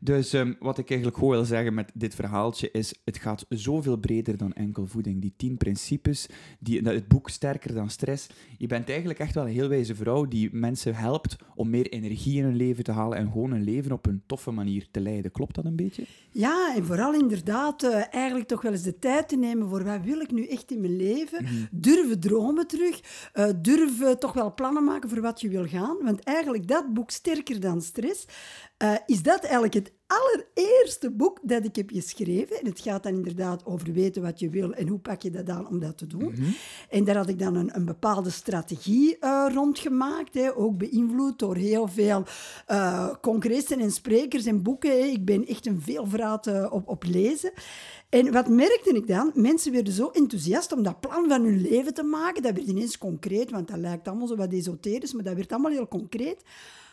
Dus 0.01 0.33
um, 0.33 0.57
wat 0.61 0.79
ik 0.79 0.89
eigenlijk 0.89 1.19
gewoon 1.19 1.35
wil 1.35 1.45
zeggen 1.45 1.75
met 1.75 1.91
dit 1.95 2.15
verhaaltje 2.15 2.71
is, 2.71 2.95
het 3.05 3.19
gaat 3.19 3.47
zoveel 3.49 3.97
breder 3.97 4.37
dan 4.37 4.53
enkel 4.53 4.87
voeding. 4.87 5.21
Die 5.21 5.35
tien 5.37 5.57
principes, 5.57 6.27
die, 6.59 6.81
het 6.81 7.09
boek 7.09 7.29
Sterker 7.29 7.75
dan 7.75 7.91
Stress. 7.91 8.27
Je 8.59 8.67
bent 8.67 8.89
eigenlijk 8.89 9.19
echt 9.19 9.35
wel 9.35 9.45
een 9.45 9.53
heel 9.53 9.69
wijze 9.69 9.95
vrouw 9.95 10.29
die 10.29 10.49
mensen 10.53 10.95
helpt 10.95 11.37
om 11.55 11.71
meer 11.71 11.89
energie 11.89 12.39
in 12.39 12.45
hun 12.45 12.57
leven 12.57 12.85
te 12.85 12.93
halen 12.93 13.19
en 13.19 13.31
gewoon 13.33 13.51
een 13.51 13.65
leven 13.65 13.93
op 13.93 14.07
een 14.07 14.23
toffe 14.27 14.51
manier 14.51 14.87
te 14.91 15.01
leiden. 15.01 15.31
Klopt 15.31 15.55
dat 15.55 15.65
een 15.65 15.77
beetje? 15.77 16.05
Ja, 16.31 16.75
en 16.77 16.85
vooral 16.85 17.15
inderdaad 17.15 17.83
uh, 17.83 18.15
eigenlijk 18.15 18.49
toch 18.49 18.63
wel 18.63 18.73
eens 18.73 18.83
de 18.83 18.99
tijd 18.99 19.29
te 19.29 19.37
nemen 19.37 19.69
voor 19.69 19.85
wat 19.85 20.01
wil 20.05 20.21
ik 20.21 20.31
nu 20.31 20.47
echt 20.47 20.71
in 20.71 20.81
mijn 20.81 20.97
leven. 20.97 21.43
Mm 21.45 21.67
Durven 21.71 22.21
dromen 22.21 22.67
terug. 22.67 23.01
Uh, 23.35 23.49
durven 23.63 24.19
toch 24.19 24.33
wel 24.33 24.55
plannen 24.55 24.85
maken 24.85 25.09
voor 25.09 25.21
wat 25.21 25.41
je 25.41 25.49
wil 25.49 25.67
gaan. 25.67 25.97
Want 26.03 26.23
eigenlijk 26.23 26.69
dat 26.69 26.95
boek 26.95 27.11
Sterker 27.11 27.61
dan 27.61 27.83
Stress, 27.83 28.27
uh, 28.83 28.95
is 29.07 29.23
dat 29.23 29.43
eigenlijk 29.43 29.75
het 29.75 29.88
allereerste 30.07 31.11
boek 31.11 31.39
dat 31.43 31.65
ik 31.65 31.77
heb 31.77 31.91
geschreven. 31.91 32.61
En 32.61 32.67
het 32.67 32.81
gaat 32.81 33.03
dan 33.03 33.15
inderdaad 33.15 33.67
over 33.67 33.93
weten 33.93 34.23
wat 34.23 34.41
je 34.41 34.51
wil 34.51 34.73
en 34.73 34.89
hoe 34.89 34.99
pak 34.99 35.23
je 35.23 35.31
dat 35.31 35.49
aan 35.49 35.69
om 35.69 35.81
dat 35.81 35.99
te 35.99 36.07
doen. 36.07 36.33
Mhm. 36.33 36.51
En 36.91 37.05
daar 37.05 37.17
had 37.17 37.29
ik 37.29 37.39
dan 37.39 37.55
een, 37.55 37.77
een 37.77 37.85
bepaalde 37.85 38.31
strategie 38.31 39.17
uh, 39.21 39.47
rondgemaakt. 39.53 40.35
Hè, 40.35 40.57
ook 40.57 40.79
beïnvloed 40.79 41.39
door 41.39 41.57
heel 41.57 41.89
veel 41.89 42.25
uh, 42.69 43.15
congressen 43.21 43.81
en 43.81 43.91
sprekers 43.91 44.47
en 44.47 44.63
boeken. 44.63 44.91
Hè. 44.91 45.05
Ik 45.05 45.25
ben 45.25 45.47
echt 45.47 45.67
een 45.67 45.81
veelvraat 45.81 46.47
uh, 46.47 46.67
op, 46.71 46.89
op 46.89 47.05
lezen. 47.05 47.53
En 48.09 48.33
wat 48.33 48.49
merkte 48.49 48.91
ik 48.95 49.07
dan? 49.07 49.31
Mensen 49.35 49.73
werden 49.73 49.93
zo 49.93 50.09
enthousiast 50.09 50.73
om 50.73 50.83
dat 50.83 51.01
plan 51.01 51.29
van 51.29 51.45
hun 51.45 51.61
leven 51.61 51.95
te 51.95 52.03
maken. 52.03 52.43
Dat 52.43 52.55
werd 52.55 52.67
ineens 52.67 52.99
concreet, 52.99 53.51
want 53.51 53.69
dat 53.69 53.79
lijkt 53.79 54.09
allemaal 54.09 54.27
zo 54.27 54.37
wat 54.37 54.53
esoterisch, 54.53 55.13
maar 55.13 55.25
dat 55.25 55.35
werd 55.35 55.53
allemaal 55.53 55.71
heel 55.71 55.89
concreet. 55.89 56.43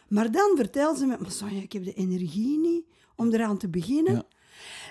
Maar 0.07 0.31
dan 0.31 0.53
vertelde 0.55 0.99
ze 0.99 1.05
me, 1.05 1.17
maar 1.19 1.31
Sonja, 1.31 1.61
ik 1.61 1.73
heb 1.73 1.83
de 1.83 1.93
energie 1.93 2.59
niet 2.59 2.85
om 3.15 3.33
eraan 3.33 3.57
te 3.57 3.69
beginnen. 3.69 4.25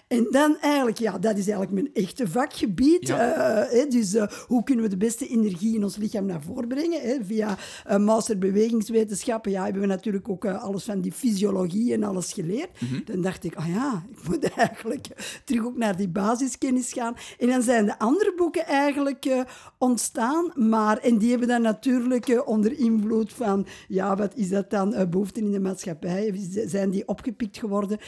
En 0.06 0.26
dan 0.30 0.56
eigenlijk, 0.60 0.98
ja, 0.98 1.18
dat 1.18 1.36
is 1.36 1.48
eigenlijk 1.48 1.72
mijn 1.72 1.94
echte 1.94 2.28
vakgebied. 2.28 3.06
Ja. 3.08 3.72
Uh, 3.72 3.90
dus 3.90 4.14
uh, 4.14 4.26
hoe 4.46 4.62
kunnen 4.62 4.84
we 4.84 4.90
de 4.90 4.96
beste 4.96 5.28
energie 5.28 5.74
in 5.74 5.84
ons 5.84 5.96
lichaam 5.96 6.26
naar 6.26 6.42
voren 6.42 6.68
brengen? 6.68 7.00
Hè? 7.00 7.24
Via 7.24 7.58
uh, 7.90 7.96
master 7.96 8.38
bewegingswetenschappen 8.38 9.50
ja, 9.50 9.64
hebben 9.64 9.80
we 9.80 9.88
natuurlijk 9.88 10.28
ook 10.28 10.44
alles 10.44 10.84
van 10.84 11.00
die 11.00 11.12
fysiologie 11.12 11.92
en 11.92 12.02
alles 12.02 12.32
geleerd. 12.32 12.80
Mm 12.80 12.88
-hmm. 12.88 13.02
Dan 13.04 13.20
dacht 13.20 13.44
ik, 13.44 13.58
oh 13.58 13.66
ja, 13.68 14.06
ik 14.10 14.28
moet 14.28 14.54
eigenlijk 14.56 15.06
terug 15.44 15.64
ook 15.64 15.76
naar 15.76 15.96
die 15.96 16.08
basiskennis 16.08 16.92
gaan. 16.92 17.16
En 17.38 17.48
dan 17.48 17.62
zijn 17.62 17.84
de 17.84 17.98
andere 17.98 18.32
boeken 18.36 18.66
eigenlijk 18.66 19.44
ontstaan. 19.78 20.52
Maar, 20.54 20.98
en 20.98 21.18
die 21.18 21.30
hebben 21.30 21.48
dan 21.48 21.62
natuurlijk 21.62 22.42
onder 22.46 22.78
invloed 22.78 23.32
van, 23.32 23.66
ja, 23.88 24.16
wat 24.16 24.34
is 24.34 24.48
dat 24.48 24.70
dan, 24.70 25.06
behoeften 25.10 25.44
in 25.44 25.52
de 25.52 25.60
maatschappij? 25.60 26.34
Zijn 26.66 26.90
die 26.90 27.08
opgepikt 27.08 27.58
geworden? 27.58 27.98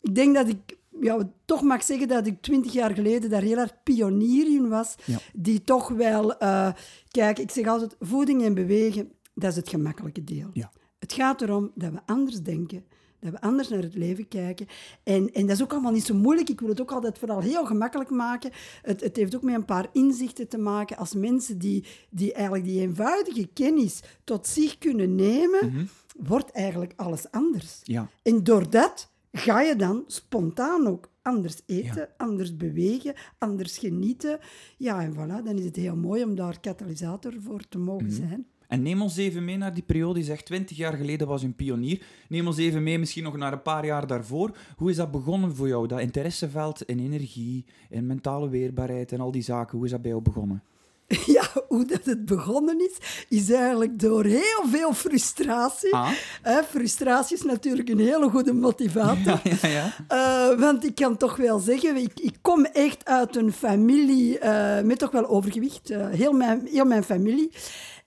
Ik 0.00 0.14
denk 0.14 0.34
dat 0.34 0.48
ik 0.48 0.75
ja, 1.00 1.30
toch 1.44 1.62
mag 1.62 1.82
zeggen 1.84 2.08
dat 2.08 2.26
ik 2.26 2.42
twintig 2.42 2.72
jaar 2.72 2.94
geleden 2.94 3.30
daar 3.30 3.42
heel 3.42 3.58
erg 3.58 3.82
pionier 3.82 4.46
in 4.46 4.68
was. 4.68 4.94
Ja. 5.04 5.18
Die 5.34 5.62
toch 5.62 5.88
wel... 5.88 6.38
eh, 6.38 6.72
kijk, 7.10 7.38
ik 7.38 7.50
zeg 7.50 7.66
altijd, 7.66 7.96
voeding 8.00 8.42
en 8.42 8.54
bewegen, 8.54 9.12
dat 9.34 9.50
is 9.50 9.56
het 9.56 9.68
gemakkelijke 9.68 10.24
deel. 10.24 10.50
Ja. 10.52 10.72
Het 10.98 11.12
gaat 11.12 11.42
erom 11.42 11.70
dat 11.74 11.92
we 11.92 12.00
anders 12.06 12.42
denken, 12.42 12.84
dat 13.20 13.32
we 13.32 13.40
anders 13.40 13.68
naar 13.68 13.82
het 13.82 13.94
leven 13.94 14.28
kijken. 14.28 14.66
En, 15.02 15.32
en 15.32 15.46
dat 15.46 15.56
is 15.56 15.62
ook 15.62 15.72
allemaal 15.72 15.92
niet 15.92 16.06
zo 16.06 16.14
moeilijk. 16.14 16.48
Ik 16.48 16.60
wil 16.60 16.68
het 16.68 16.80
ook 16.80 16.92
altijd 16.92 17.18
vooral 17.18 17.40
heel 17.40 17.66
gemakkelijk 17.66 18.10
maken. 18.10 18.50
Het, 18.82 19.00
het 19.00 19.16
heeft 19.16 19.36
ook 19.36 19.42
met 19.42 19.54
een 19.54 19.64
paar 19.64 19.88
inzichten 19.92 20.48
te 20.48 20.58
maken. 20.58 20.96
Als 20.96 21.14
mensen 21.14 21.58
die, 21.58 21.84
die 22.10 22.32
eigenlijk 22.32 22.64
die 22.64 22.80
eenvoudige 22.80 23.48
kennis 23.52 24.00
tot 24.24 24.46
zich 24.46 24.78
kunnen 24.78 25.14
nemen, 25.14 25.88
wordt 26.16 26.50
eigenlijk 26.50 26.92
alles 26.96 27.30
anders. 27.30 27.80
Ja. 27.82 28.08
En 28.22 28.44
door 28.44 28.70
dat 28.70 29.10
ga 29.36 29.60
je 29.60 29.76
dan 29.76 30.04
spontaan 30.06 30.86
ook 30.86 31.10
anders 31.22 31.60
eten, 31.66 32.08
anders 32.16 32.56
bewegen, 32.56 33.14
anders 33.38 33.78
genieten. 33.78 34.38
Ja, 34.76 35.02
en 35.02 35.12
voilà, 35.12 35.44
dan 35.44 35.58
is 35.58 35.64
het 35.64 35.76
heel 35.76 35.96
mooi 35.96 36.24
om 36.24 36.34
daar 36.34 36.60
katalysator 36.60 37.34
voor 37.40 37.68
te 37.68 37.78
mogen 37.78 38.12
zijn. 38.12 38.46
En 38.68 38.82
neem 38.82 39.02
ons 39.02 39.16
even 39.16 39.44
mee 39.44 39.56
naar 39.56 39.74
die 39.74 39.82
periode. 39.82 40.18
Je 40.18 40.24
zegt 40.24 40.46
20 40.46 40.76
jaar 40.76 40.92
geleden 40.92 41.26
was 41.26 41.40
je 41.40 41.46
een 41.46 41.54
pionier. 41.54 42.02
Neem 42.28 42.46
ons 42.46 42.56
even 42.56 42.82
mee, 42.82 42.98
misschien 42.98 43.22
nog 43.22 43.36
naar 43.36 43.52
een 43.52 43.62
paar 43.62 43.86
jaar 43.86 44.06
daarvoor. 44.06 44.56
Hoe 44.76 44.90
is 44.90 44.96
dat 44.96 45.10
begonnen 45.10 45.54
voor 45.54 45.68
jou? 45.68 45.86
Dat 45.86 46.00
interesseveld 46.00 46.82
in 46.82 46.98
energie, 46.98 47.64
in 47.88 48.06
mentale 48.06 48.48
weerbaarheid 48.48 49.12
en 49.12 49.20
al 49.20 49.30
die 49.30 49.42
zaken. 49.42 49.76
Hoe 49.76 49.86
is 49.86 49.92
dat 49.92 50.02
bij 50.02 50.10
jou 50.10 50.22
begonnen? 50.22 50.62
Ja, 51.26 51.48
hoe 51.68 51.84
dat 51.84 52.04
het 52.04 52.24
begonnen 52.24 52.80
is, 52.80 53.24
is 53.28 53.50
eigenlijk 53.50 54.00
door 54.00 54.24
heel 54.24 54.62
veel 54.70 54.94
frustratie. 54.94 55.94
Ah. 55.94 56.10
Hè, 56.42 56.62
frustratie 56.62 57.36
is 57.36 57.42
natuurlijk 57.42 57.88
een 57.88 57.98
hele 57.98 58.28
goede 58.28 58.52
motivator. 58.52 59.14
Ja, 59.44 59.56
ja, 59.62 59.68
ja. 59.68 59.92
Eh, 60.08 60.58
want 60.58 60.84
ik 60.84 60.94
kan 60.94 61.16
toch 61.16 61.36
wel 61.36 61.58
zeggen, 61.58 61.96
ik, 61.96 62.12
ik 62.20 62.34
kom 62.42 62.64
echt 62.64 63.04
uit 63.04 63.36
een 63.36 63.52
familie 63.52 64.38
eh, 64.38 64.84
met 64.84 64.98
toch 64.98 65.10
wel 65.10 65.28
overgewicht. 65.28 65.90
Eh, 65.90 66.08
heel, 66.10 66.32
mijn, 66.32 66.68
heel 66.72 66.84
mijn 66.84 67.04
familie. 67.04 67.50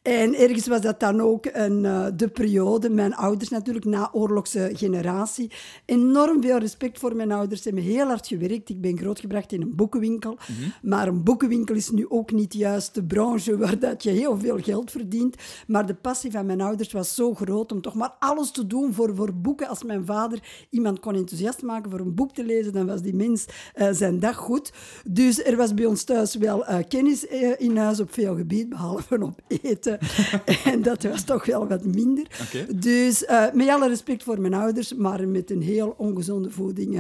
En 0.01 0.35
ergens 0.35 0.67
was 0.67 0.81
dat 0.81 0.99
dan 0.99 1.21
ook 1.21 1.45
een, 1.51 1.85
eh, 1.85 2.05
de 2.15 2.27
periode, 2.27 2.89
mijn 2.89 3.15
ouders 3.15 3.49
natuurlijk, 3.49 3.85
na-oorlogse 3.85 4.69
generatie. 4.73 5.51
Enorm 5.85 6.41
veel 6.41 6.57
respect 6.57 6.99
voor 6.99 7.15
mijn 7.15 7.31
ouders, 7.31 7.61
ze 7.61 7.67
hebben 7.69 7.87
heel 7.87 8.07
hard 8.07 8.27
gewerkt. 8.27 8.69
Ik 8.69 8.81
ben 8.81 8.97
grootgebracht 8.97 9.51
in 9.51 9.61
een 9.61 9.75
boekenwinkel. 9.75 10.37
Maar 10.81 11.07
een 11.07 11.23
boekenwinkel 11.23 11.75
is 11.75 11.89
nu 11.89 12.09
ook 12.09 12.31
niet 12.31 12.53
juist 12.53 12.95
de 12.95 13.03
branche 13.03 13.57
waar 13.57 13.79
dat 13.79 14.03
je 14.03 14.09
heel 14.09 14.39
veel 14.39 14.57
geld 14.57 14.91
verdient. 14.91 15.35
Maar 15.67 15.85
de 15.85 15.93
passie 15.93 16.31
van 16.31 16.45
mijn 16.45 16.61
ouders 16.61 16.91
was 16.91 17.15
zo 17.15 17.33
groot 17.33 17.71
om 17.71 17.81
toch 17.81 17.95
maar 17.95 18.15
alles 18.19 18.51
te 18.51 18.67
doen 18.67 18.93
voor, 18.93 19.15
voor 19.15 19.33
boeken. 19.33 19.67
Als 19.67 19.83
mijn 19.83 20.05
vader 20.05 20.67
iemand 20.69 20.99
kon 20.99 21.15
enthousiast 21.15 21.61
maken 21.61 21.91
voor 21.91 21.99
een 21.99 22.15
boek 22.15 22.33
te 22.33 22.43
lezen, 22.43 22.73
dan 22.73 22.85
was 22.85 23.01
die 23.01 23.15
mens 23.15 23.45
eh, 23.73 23.87
zijn 23.91 24.19
dag 24.19 24.35
goed. 24.35 24.73
Dus 25.09 25.43
er 25.43 25.55
was 25.55 25.73
bij 25.73 25.85
ons 25.85 26.03
thuis 26.03 26.35
wel 26.35 26.65
eh, 26.65 26.77
kennis 26.87 27.25
in 27.57 27.77
huis 27.77 27.99
op 27.99 28.13
veel 28.13 28.35
gebied, 28.35 28.69
behalve 28.69 29.23
op 29.23 29.41
eten. 29.47 29.88
en 30.71 30.81
dat 30.81 31.03
was 31.03 31.23
toch 31.23 31.45
wel 31.45 31.67
wat 31.67 31.85
minder. 31.85 32.25
Dus 32.75 33.25
eh, 33.25 33.43
met 33.53 33.67
alle 33.69 33.87
respect 33.87 34.23
voor 34.23 34.41
mijn 34.41 34.53
ouders, 34.53 34.93
maar 34.95 35.27
met 35.27 35.51
een 35.51 35.61
heel 35.61 35.93
ongezonde 35.97 36.49
voeding 36.51 36.97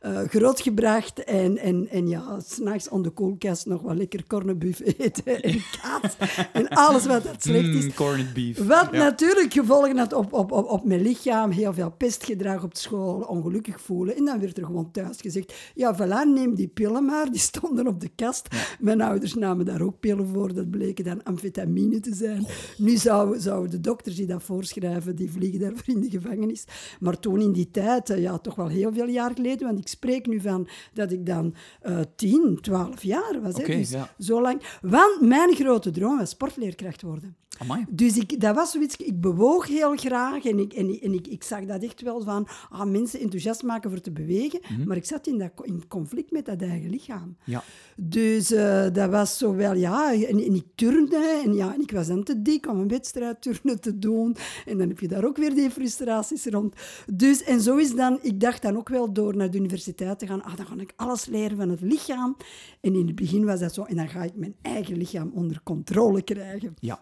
eh, 0.00 0.18
grootgebracht. 0.28 1.24
En, 1.24 1.58
en, 1.58 1.88
en 1.90 2.08
ja, 2.08 2.40
s'nachts 2.46 2.90
aan 2.90 3.02
de 3.02 3.10
koelkast 3.10 3.66
nog 3.66 3.82
wel 3.82 3.94
lekker 3.94 4.24
cornebuf 4.26 4.80
eten 4.98 5.42
en 5.42 5.60
kaas. 5.82 6.16
en 6.52 6.68
alles 6.68 7.06
wat 7.06 7.22
dat 7.24 7.42
slecht 7.42 7.68
is. 7.74 7.84
Mm, 7.84 7.94
corned 7.94 8.32
beef. 8.34 8.66
Wat 8.66 8.88
Ja. 8.92 8.98
natuurlijk 8.98 9.52
gevolgen 9.52 9.96
had 9.98 10.12
op, 10.12 10.32
op, 10.32 10.52
op, 10.52 10.66
op 10.70 10.84
mijn 10.84 11.02
lichaam. 11.02 11.50
Heel 11.50 11.72
veel 11.72 11.90
pestgedrag 11.90 12.62
op 12.62 12.76
school, 12.76 13.20
ongelukkig 13.20 13.80
voelen. 13.80 14.16
En 14.16 14.24
dan 14.24 14.40
werd 14.40 14.58
er 14.58 14.64
gewoon 14.64 14.90
thuis 14.90 15.16
gezegd, 15.20 15.54
ja, 15.74 15.96
voilà, 15.96 16.28
neem 16.34 16.54
die 16.54 16.68
pillen 16.68 17.04
maar. 17.04 17.30
Die 17.30 17.40
stonden 17.40 17.86
op 17.86 18.00
de 18.00 18.10
kast. 18.16 18.48
Mijn 18.80 19.00
ouders 19.00 19.34
namen 19.34 19.64
daar 19.64 19.80
ook 19.80 20.00
pillen 20.00 20.26
voor. 20.26 20.54
Dat 20.54 20.70
bleken 20.70 21.04
dan 21.04 21.22
amfetamine 21.22 22.00
te 22.00 22.14
zijn. 22.14 22.29
Nu 22.76 22.96
zouden 22.96 23.40
zou 23.40 23.68
de 23.68 23.80
dokters 23.80 24.16
die 24.16 24.26
dat 24.26 24.42
voorschrijven, 24.42 25.16
die 25.16 25.30
vliegen 25.32 25.60
daarvoor 25.60 25.94
in 25.94 26.00
de 26.00 26.10
gevangenis. 26.10 26.64
Maar 27.00 27.18
toen 27.18 27.40
in 27.40 27.52
die 27.52 27.70
tijd, 27.70 28.10
eh, 28.10 28.20
ja, 28.22 28.38
toch 28.38 28.54
wel 28.54 28.68
heel 28.68 28.92
veel 28.92 29.08
jaar 29.08 29.32
geleden, 29.34 29.66
want 29.66 29.78
ik 29.78 29.88
spreek 29.88 30.26
nu 30.26 30.40
van 30.40 30.68
dat 30.94 31.12
ik 31.12 31.26
dan 31.26 31.54
eh 31.80 31.98
10, 32.16 32.58
12 32.60 33.02
jaar 33.02 33.38
was. 33.42 33.56
hè. 33.56 33.64
Dus 33.64 33.90
ja. 33.90 34.14
zo 34.18 34.40
lang. 34.42 34.62
Want 34.82 35.20
mijn 35.20 35.54
grote 35.54 35.90
droom 35.90 36.18
was 36.18 36.30
sportleerkracht 36.30 37.02
worden. 37.02 37.34
Amai. 37.58 37.84
Dus 37.90 38.16
ik, 38.16 38.40
dat 38.40 38.54
was 38.54 38.70
zoiets, 38.70 38.96
ik 38.96 39.20
bewoog 39.20 39.66
heel 39.66 39.96
graag 39.96 40.44
en, 40.44 40.58
ik, 40.58 40.72
en, 40.72 40.88
ik- 40.94 41.02
en 41.02 41.12
ik, 41.12 41.26
ik 41.26 41.42
zag 41.42 41.64
dat 41.64 41.82
echt 41.82 42.02
wel 42.02 42.22
van 42.22 42.48
ah, 42.70 42.90
mensen 42.90 43.20
enthousiast 43.20 43.62
maken 43.62 43.90
voor 43.90 44.00
te 44.00 44.10
bewegen. 44.10 44.60
Mhm. 44.68 44.86
Maar 44.88 44.96
ik 44.96 45.04
zat 45.04 45.26
in, 45.26 45.38
dat, 45.38 45.50
in 45.62 45.82
conflict 45.88 46.30
met 46.30 46.44
dat 46.46 46.62
eigen 46.62 46.90
lichaam. 46.90 47.36
Ja. 47.44 47.62
Dus 47.96 48.52
eh, 48.52 48.86
dat 48.92 49.10
was 49.10 49.38
zo 49.38 49.54
wel, 49.54 49.74
ja, 49.74 50.12
en, 50.14 50.38
en 50.44 50.54
ik 50.54 50.64
turde 50.74 51.40
en, 51.44 51.54
ja, 51.54 51.74
en 51.74 51.80
ik 51.80 51.90
was 51.90 52.06
dan 52.06 52.19
te 52.24 52.42
dik 52.42 52.68
om 52.68 52.78
een 52.78 52.88
wedstrijd 52.88 53.42
turnen 53.42 53.80
te 53.80 53.98
doen. 53.98 54.36
En 54.66 54.78
dan 54.78 54.88
heb 54.88 55.00
je 55.00 55.08
daar 55.08 55.24
ook 55.24 55.36
weer 55.36 55.54
die 55.54 55.70
frustraties 55.70 56.44
rond. 56.44 56.74
Dus, 57.12 57.42
en 57.42 57.60
zo 57.60 57.76
is 57.76 57.94
dan, 57.94 58.18
ik 58.22 58.40
dacht 58.40 58.62
dan 58.62 58.76
ook 58.76 58.88
wel 58.88 59.12
door 59.12 59.36
naar 59.36 59.50
de 59.50 59.58
universiteit 59.58 60.18
te 60.18 60.26
gaan, 60.26 60.42
ah, 60.42 60.56
dan 60.56 60.66
ga 60.66 60.74
ik 60.76 60.92
alles 60.96 61.26
leren 61.26 61.56
van 61.56 61.68
het 61.68 61.80
lichaam. 61.80 62.36
En 62.80 62.94
in 62.94 63.06
het 63.06 63.14
begin 63.14 63.44
was 63.44 63.60
dat 63.60 63.74
zo, 63.74 63.82
en 63.82 63.96
dan 63.96 64.08
ga 64.08 64.22
ik 64.22 64.36
mijn 64.36 64.54
eigen 64.62 64.96
lichaam 64.96 65.30
onder 65.34 65.60
controle 65.62 66.22
krijgen. 66.22 66.74
Ja. 66.80 67.00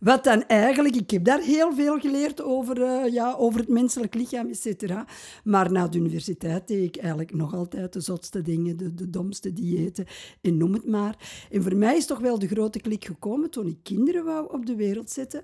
Wat 0.00 0.24
dan 0.24 0.44
eigenlijk, 0.46 0.96
ik 0.96 1.10
heb 1.10 1.24
daar 1.24 1.40
heel 1.40 1.74
veel 1.74 1.98
geleerd 1.98 2.42
over, 2.42 2.82
eh, 2.82 3.12
ja, 3.12 3.34
over 3.34 3.60
het 3.60 3.68
menselijk 3.68 4.14
lichaam, 4.14 4.48
et 4.48 4.60
cetera. 4.60 5.06
Maar 5.44 5.72
na 5.72 5.88
de 5.88 5.98
universiteit 5.98 6.68
deed 6.68 6.84
ik 6.84 6.96
eigenlijk 6.96 7.34
nog 7.34 7.54
altijd 7.54 7.92
de 7.92 8.00
zotste 8.00 8.42
dingen, 8.42 8.76
de, 8.76 8.94
de 8.94 9.10
domste 9.10 9.52
diëten 9.52 10.06
en 10.40 10.56
noem 10.56 10.72
het 10.72 10.86
maar. 10.86 11.46
En 11.50 11.62
voor 11.62 11.76
mij 11.76 11.96
is 11.96 12.06
toch 12.06 12.18
wel 12.18 12.38
de 12.38 12.48
grote 12.48 12.80
klik 12.80 13.04
gekomen 13.04 13.50
toen 13.50 13.66
ik 13.66 13.78
kinderen 13.82 14.24
wou 14.24 14.52
op 14.52 14.66
de 14.66 14.76
wereld 14.76 15.10
zetten 15.10 15.42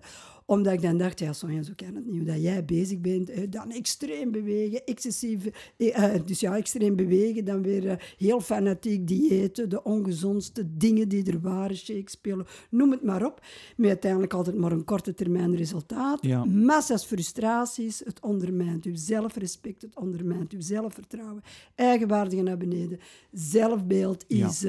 omdat 0.50 0.72
ik 0.72 0.82
dan 0.82 0.96
dacht, 0.98 1.18
ja 1.18 1.32
Sonja, 1.32 1.62
zo 1.62 1.72
kan 1.76 1.94
het 1.94 2.06
niet. 2.06 2.16
Hoe 2.16 2.24
dat 2.26 2.42
jij 2.42 2.64
bezig 2.64 2.98
bent, 3.00 3.52
dan 3.52 3.70
extreem 3.70 4.30
bewegen, 4.30 4.84
excessief... 4.84 5.44
eh, 5.76 6.14
eh, 6.14 6.22
dus 6.24 6.40
ja, 6.40 6.56
extreem 6.56 6.96
bewegen, 6.96 7.44
dan 7.44 7.62
weer 7.62 7.88
eh, 7.88 7.96
heel 8.16 8.40
fanatiek 8.40 9.06
diëten, 9.06 9.68
de 9.68 9.82
ongezondste 9.82 10.76
dingen 10.76 11.08
die 11.08 11.30
er 11.32 11.40
waren, 11.40 11.76
shakes, 11.76 12.14
pillen, 12.14 12.46
noem 12.70 12.90
het 12.90 13.02
maar 13.02 13.26
op. 13.26 13.40
Met 13.76 13.88
uiteindelijk 13.88 14.32
altijd 14.32 14.56
maar 14.56 14.72
een 14.72 14.84
korte 14.84 15.14
termijn 15.14 15.56
resultaat. 15.56 16.18
Ja. 16.22 16.44
Massa's 16.44 17.04
frustraties, 17.04 18.02
het 18.04 18.20
ondermijnt 18.20 18.84
uw 18.84 18.96
zelfrespect, 18.96 19.82
het 19.82 19.96
ondermijnt 19.96 20.52
uw 20.52 20.60
zelfvertrouwen, 20.60 21.42
eigenwaardige 21.74 22.42
naar 22.42 22.56
beneden. 22.58 22.98
Zelfbeeld 23.32 24.24
Ja. 24.28 24.48
is 24.48 24.64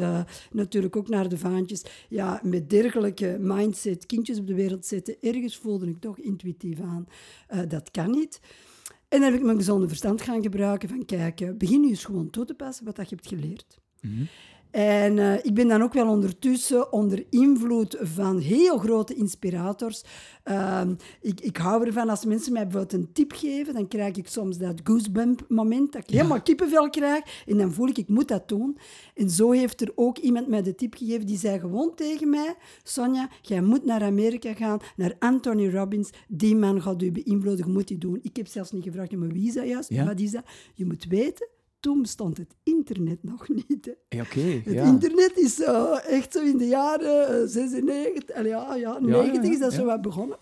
natuurlijk 0.51 0.95
ook 0.95 1.09
naar 1.09 1.29
de 1.29 1.37
vaantjes. 1.37 1.83
Ja, 2.09 2.41
met 2.43 2.69
dergelijke 2.69 3.37
mindset 3.39 4.05
kindjes 4.05 4.39
op 4.39 4.47
de 4.47 4.53
wereld 4.53 4.85
zetten, 4.85 5.15
ergens 5.21 5.57
voelde 5.69 5.89
ik 5.89 5.99
toch 5.99 6.19
intuïtief 6.19 6.79
aan, 6.79 7.07
eh, 7.47 7.59
dat 7.67 7.91
kan 7.91 8.11
niet. 8.11 8.39
En 9.07 9.19
dan 9.19 9.29
heb 9.29 9.33
ik 9.39 9.45
mijn 9.45 9.57
gezonde 9.57 9.87
verstand 9.87 10.21
gaan 10.21 10.41
gebruiken 10.41 10.89
van 10.89 11.05
kijk, 11.05 11.41
eh, 11.41 11.49
begin 11.57 11.81
nu 11.81 11.89
eens 11.89 12.05
gewoon 12.05 12.29
toe 12.29 12.45
te 12.45 12.53
passen 12.53 12.85
wat 12.85 12.95
je 12.95 13.15
hebt 13.15 13.27
geleerd. 13.27 13.79
En 14.71 15.19
eh, 15.19 15.33
ik 15.45 15.53
ben 15.53 15.67
dan 15.67 15.81
ook 15.81 15.93
wel 15.93 16.07
ondertussen 16.07 16.91
onder 16.93 17.25
invloed 17.29 17.97
van 17.99 18.37
heel 18.37 18.77
grote 18.77 19.13
inspirators. 19.13 20.03
Ehm, 20.43 20.95
ik, 21.21 21.41
ik 21.41 21.57
hou 21.57 21.85
ervan 21.85 22.09
als 22.09 22.25
mensen 22.25 22.53
mij 22.53 22.67
bijvoorbeeld 22.67 22.93
een 23.01 23.11
tip 23.13 23.31
geven, 23.31 23.73
dan 23.73 23.87
krijg 23.87 24.15
ik 24.15 24.27
soms 24.27 24.57
dat 24.57 24.81
goosebump 24.83 25.45
moment, 25.47 25.91
dat 25.91 26.03
ik 26.03 26.09
helemaal 26.09 26.41
kippenvel 26.41 26.89
krijg. 26.89 27.43
En 27.45 27.57
dan 27.57 27.71
voel 27.71 27.87
ik, 27.87 27.97
ik 27.97 28.07
moet 28.07 28.27
dat 28.27 28.47
doen. 28.47 28.77
En 29.15 29.29
zo 29.29 29.51
heeft 29.51 29.81
er 29.81 29.91
ook 29.95 30.17
iemand 30.17 30.47
mij 30.47 30.61
de 30.61 30.75
tip 30.75 30.93
gegeven, 30.93 31.25
die 31.25 31.37
zei 31.37 31.59
gewoon 31.59 31.95
tegen 31.95 32.29
mij, 32.29 32.55
Sonja, 32.83 33.29
jij 33.41 33.61
moet 33.61 33.85
naar 33.85 34.03
Amerika 34.03 34.53
gaan, 34.53 34.79
naar 34.95 35.15
Anthony 35.19 35.69
Robbins. 35.69 36.09
Die 36.27 36.55
man 36.55 36.81
gaat 36.81 37.01
u 37.01 37.11
beïnvloeden, 37.11 37.65
je 37.65 37.71
moet 37.71 37.87
die 37.87 37.97
doen. 37.97 38.19
Ik 38.21 38.35
heb 38.35 38.47
zelfs 38.47 38.71
niet 38.71 38.83
gevraagd, 38.83 39.11
ja, 39.11 39.17
maar 39.17 39.27
wie 39.27 39.47
is 39.47 39.53
dat 39.53 39.67
juist? 39.67 39.89
Ja. 39.89 40.05
Wat 40.05 40.19
is 40.19 40.31
dat? 40.31 40.43
Je 40.73 40.85
moet 40.85 41.05
weten, 41.05 41.47
toen 41.79 42.01
bestond 42.01 42.37
het 42.37 42.55
internet 42.63 43.23
nog 43.23 43.47
niet. 43.49 43.95
Oké, 44.09 44.39
Het 44.39 44.73
ja. 44.73 44.83
internet 44.83 45.31
is 45.37 45.61
eh, 45.61 45.97
echt 46.07 46.33
zo 46.33 46.41
in 46.43 46.57
de 46.57 46.67
jaren 46.67 47.27
eh, 47.41 47.47
96, 47.47 48.23
en 48.35 48.45
ja, 48.47 48.75
ja, 48.75 48.99
90 48.99 49.43
ja, 49.43 49.49
is 49.51 49.59
dat 49.59 49.73
zo 49.73 49.85
wat 49.85 50.01
begonnen. 50.01 50.37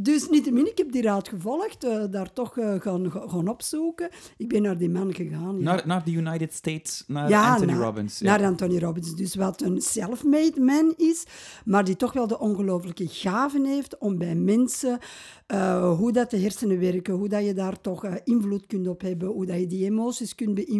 Dus 0.00 0.28
niettemin, 0.28 0.66
ik 0.70 0.78
heb 0.78 0.92
die 0.92 1.02
raad 1.02 1.28
gevolgd, 1.28 1.84
eh, 1.84 2.04
daar 2.10 2.32
toch 2.32 2.58
eh, 2.58 2.74
gaan, 2.80 3.10
gaan 3.12 3.48
opzoeken. 3.48 4.08
Ik 4.36 4.48
ben 4.48 4.62
naar 4.62 4.78
die 4.78 4.90
man 4.90 5.14
gegaan. 5.14 5.56
ja. 5.58 5.62
Naar, 5.64 5.82
naar 5.86 6.04
de 6.04 6.12
United 6.12 6.54
States, 6.54 7.04
naar 7.06 7.34
Anthony 7.34 7.72
naar- 7.72 7.80
Robbins. 7.82 8.18
Ja. 8.18 8.26
Naar 8.36 8.48
Anthony 8.48 8.78
Robbins. 8.78 9.14
Dus 9.14 9.34
wat 9.34 9.62
een 9.62 9.80
self-made 9.80 10.60
man 10.60 10.94
is, 10.96 11.24
maar 11.64 11.84
die 11.84 11.96
toch 11.96 12.12
wel 12.12 12.26
de 12.26 12.38
ongelooflijke 12.38 13.06
gaven 13.08 13.64
heeft 13.64 13.98
om 13.98 14.18
bij 14.18 14.34
mensen, 14.34 14.98
eh, 15.46 15.96
hoe 15.96 16.12
dat 16.12 16.30
de 16.30 16.38
hersenen 16.38 16.78
werken, 16.80 17.14
hoe 17.14 17.28
dat 17.28 17.44
je 17.44 17.54
daar 17.54 17.80
toch 17.80 18.04
eh, 18.04 18.14
invloed 18.24 18.66
kunt 18.66 18.88
op 18.88 19.00
hebben, 19.00 19.28
hoe 19.28 19.46
dat 19.46 19.58
je 19.58 19.66
die 19.66 19.84
emoties 19.84 20.34
kunt 20.34 20.54
beïnvloeden, 20.54 20.74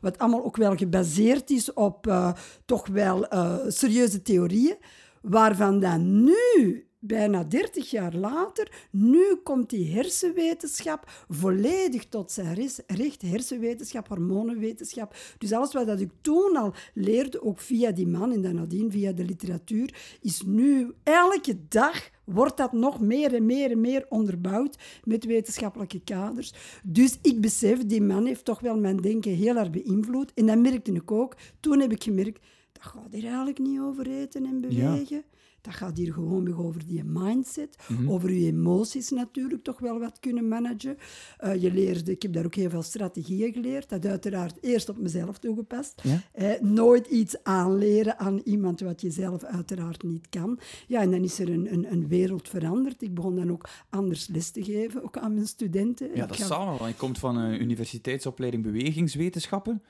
wat 0.00 0.18
allemaal 0.18 0.44
ook 0.44 0.56
wel 0.56 0.76
gebaseerd 0.76 1.50
is 1.50 1.72
op 1.72 2.06
eh, 2.06 2.32
toch 2.64 2.86
wel 2.86 3.28
eh, 3.28 3.56
serieuze 3.68 4.22
theorieën, 4.22 4.76
waarvan 5.20 5.80
dan 5.80 6.24
nu 6.24 6.84
bijna 7.00 7.44
30 7.44 7.90
jaar 7.90 8.14
later, 8.14 8.88
nu 8.90 9.36
komt 9.42 9.70
die 9.70 9.94
hersenwetenschap 9.94 11.24
volledig 11.28 12.06
tot 12.08 12.32
zijn 12.32 12.54
recht. 12.86 13.22
Hersenwetenschap, 13.22 14.08
hormonenwetenschap. 14.08 15.14
Dus 15.38 15.52
alles 15.52 15.72
wat 15.72 16.00
ik 16.00 16.10
toen 16.20 16.56
al 16.56 16.74
leerde, 16.94 17.42
ook 17.42 17.60
via 17.60 17.90
die 17.90 18.06
man 18.06 18.32
en 18.32 18.42
dan 18.42 18.54
nadien 18.54 18.90
via 18.90 19.12
de 19.12 19.24
literatuur, 19.24 20.18
is 20.20 20.42
nu 20.46 20.92
elke 21.02 21.56
dag 21.68 22.10
wordt 22.32 22.56
dat 22.56 22.72
nog 22.72 23.00
meer 23.00 23.34
en 23.34 23.46
meer 23.46 23.70
en 23.70 23.80
meer 23.80 24.06
onderbouwd 24.08 24.78
met 25.04 25.24
wetenschappelijke 25.24 26.00
kaders. 26.00 26.52
Dus 26.84 27.18
ik 27.22 27.40
besef, 27.40 27.86
die 27.86 28.02
man 28.02 28.26
heeft 28.26 28.44
toch 28.44 28.60
wel 28.60 28.78
mijn 28.78 28.96
denken 28.96 29.34
heel 29.34 29.56
erg 29.56 29.70
beïnvloed. 29.70 30.32
En 30.34 30.46
dat 30.46 30.58
merkte 30.58 30.92
ik 30.92 31.10
ook. 31.10 31.36
Toen 31.60 31.80
heb 31.80 31.92
ik 31.92 32.02
gemerkt, 32.02 32.46
dat 32.72 32.82
gaat 32.82 33.12
hier 33.12 33.24
eigenlijk 33.24 33.58
niet 33.58 33.80
over 33.80 34.10
eten 34.10 34.46
en 34.46 34.60
bewegen. 34.60 35.24
Dat 35.60 35.74
gaat 35.74 35.96
hier 35.96 36.12
gewoon 36.12 36.56
over 36.56 36.86
die 36.86 37.04
mindset, 37.04 37.76
mhm. 37.88 38.10
over 38.10 38.32
je 38.32 38.46
emoties 38.46 39.10
natuurlijk 39.10 39.62
toch 39.62 39.78
wel 39.78 39.98
wat 39.98 40.18
kunnen 40.20 40.48
managen. 40.48 40.96
Uh, 41.44 41.62
je 41.62 41.72
leerde, 41.72 42.10
ik 42.10 42.22
heb 42.22 42.32
daar 42.32 42.44
ook 42.44 42.54
heel 42.54 42.70
veel 42.70 42.82
strategieën 42.82 43.52
geleerd, 43.52 43.88
dat 43.88 44.06
uiteraard 44.06 44.58
eerst 44.60 44.88
op 44.88 44.98
mezelf 44.98 45.38
toegepast. 45.38 46.02
Eh, 46.32 46.60
nooit 46.60 47.06
iets 47.06 47.42
aanleren 47.42 48.18
aan 48.18 48.40
iemand 48.44 48.80
wat 48.80 49.00
je 49.00 49.10
zelf 49.10 49.44
uiteraard 49.44 50.02
niet 50.02 50.28
kan. 50.28 50.58
Ja, 50.86 51.00
en 51.00 51.10
dan 51.10 51.24
is 51.24 51.38
er 51.38 51.50
een, 51.50 51.72
een, 51.72 51.92
een 51.92 52.08
wereld 52.08 52.48
veranderd. 52.48 53.02
Ik 53.02 53.14
begon 53.14 53.36
dan 53.36 53.50
ook 53.50 53.68
anders 53.90 54.28
les 54.28 54.50
te 54.50 54.64
geven, 54.64 55.02
ook 55.02 55.18
aan 55.18 55.34
mijn 55.34 55.46
studenten. 55.46 56.10
Ja, 56.14 56.26
dat 56.26 56.38
is 56.38 56.48
wel. 56.48 56.86
Je 56.86 56.94
komt 56.94 57.18
van 57.18 57.36
een 57.36 57.62
universiteitsopleiding 57.62 58.62
bewegingswetenschappen 58.62 59.82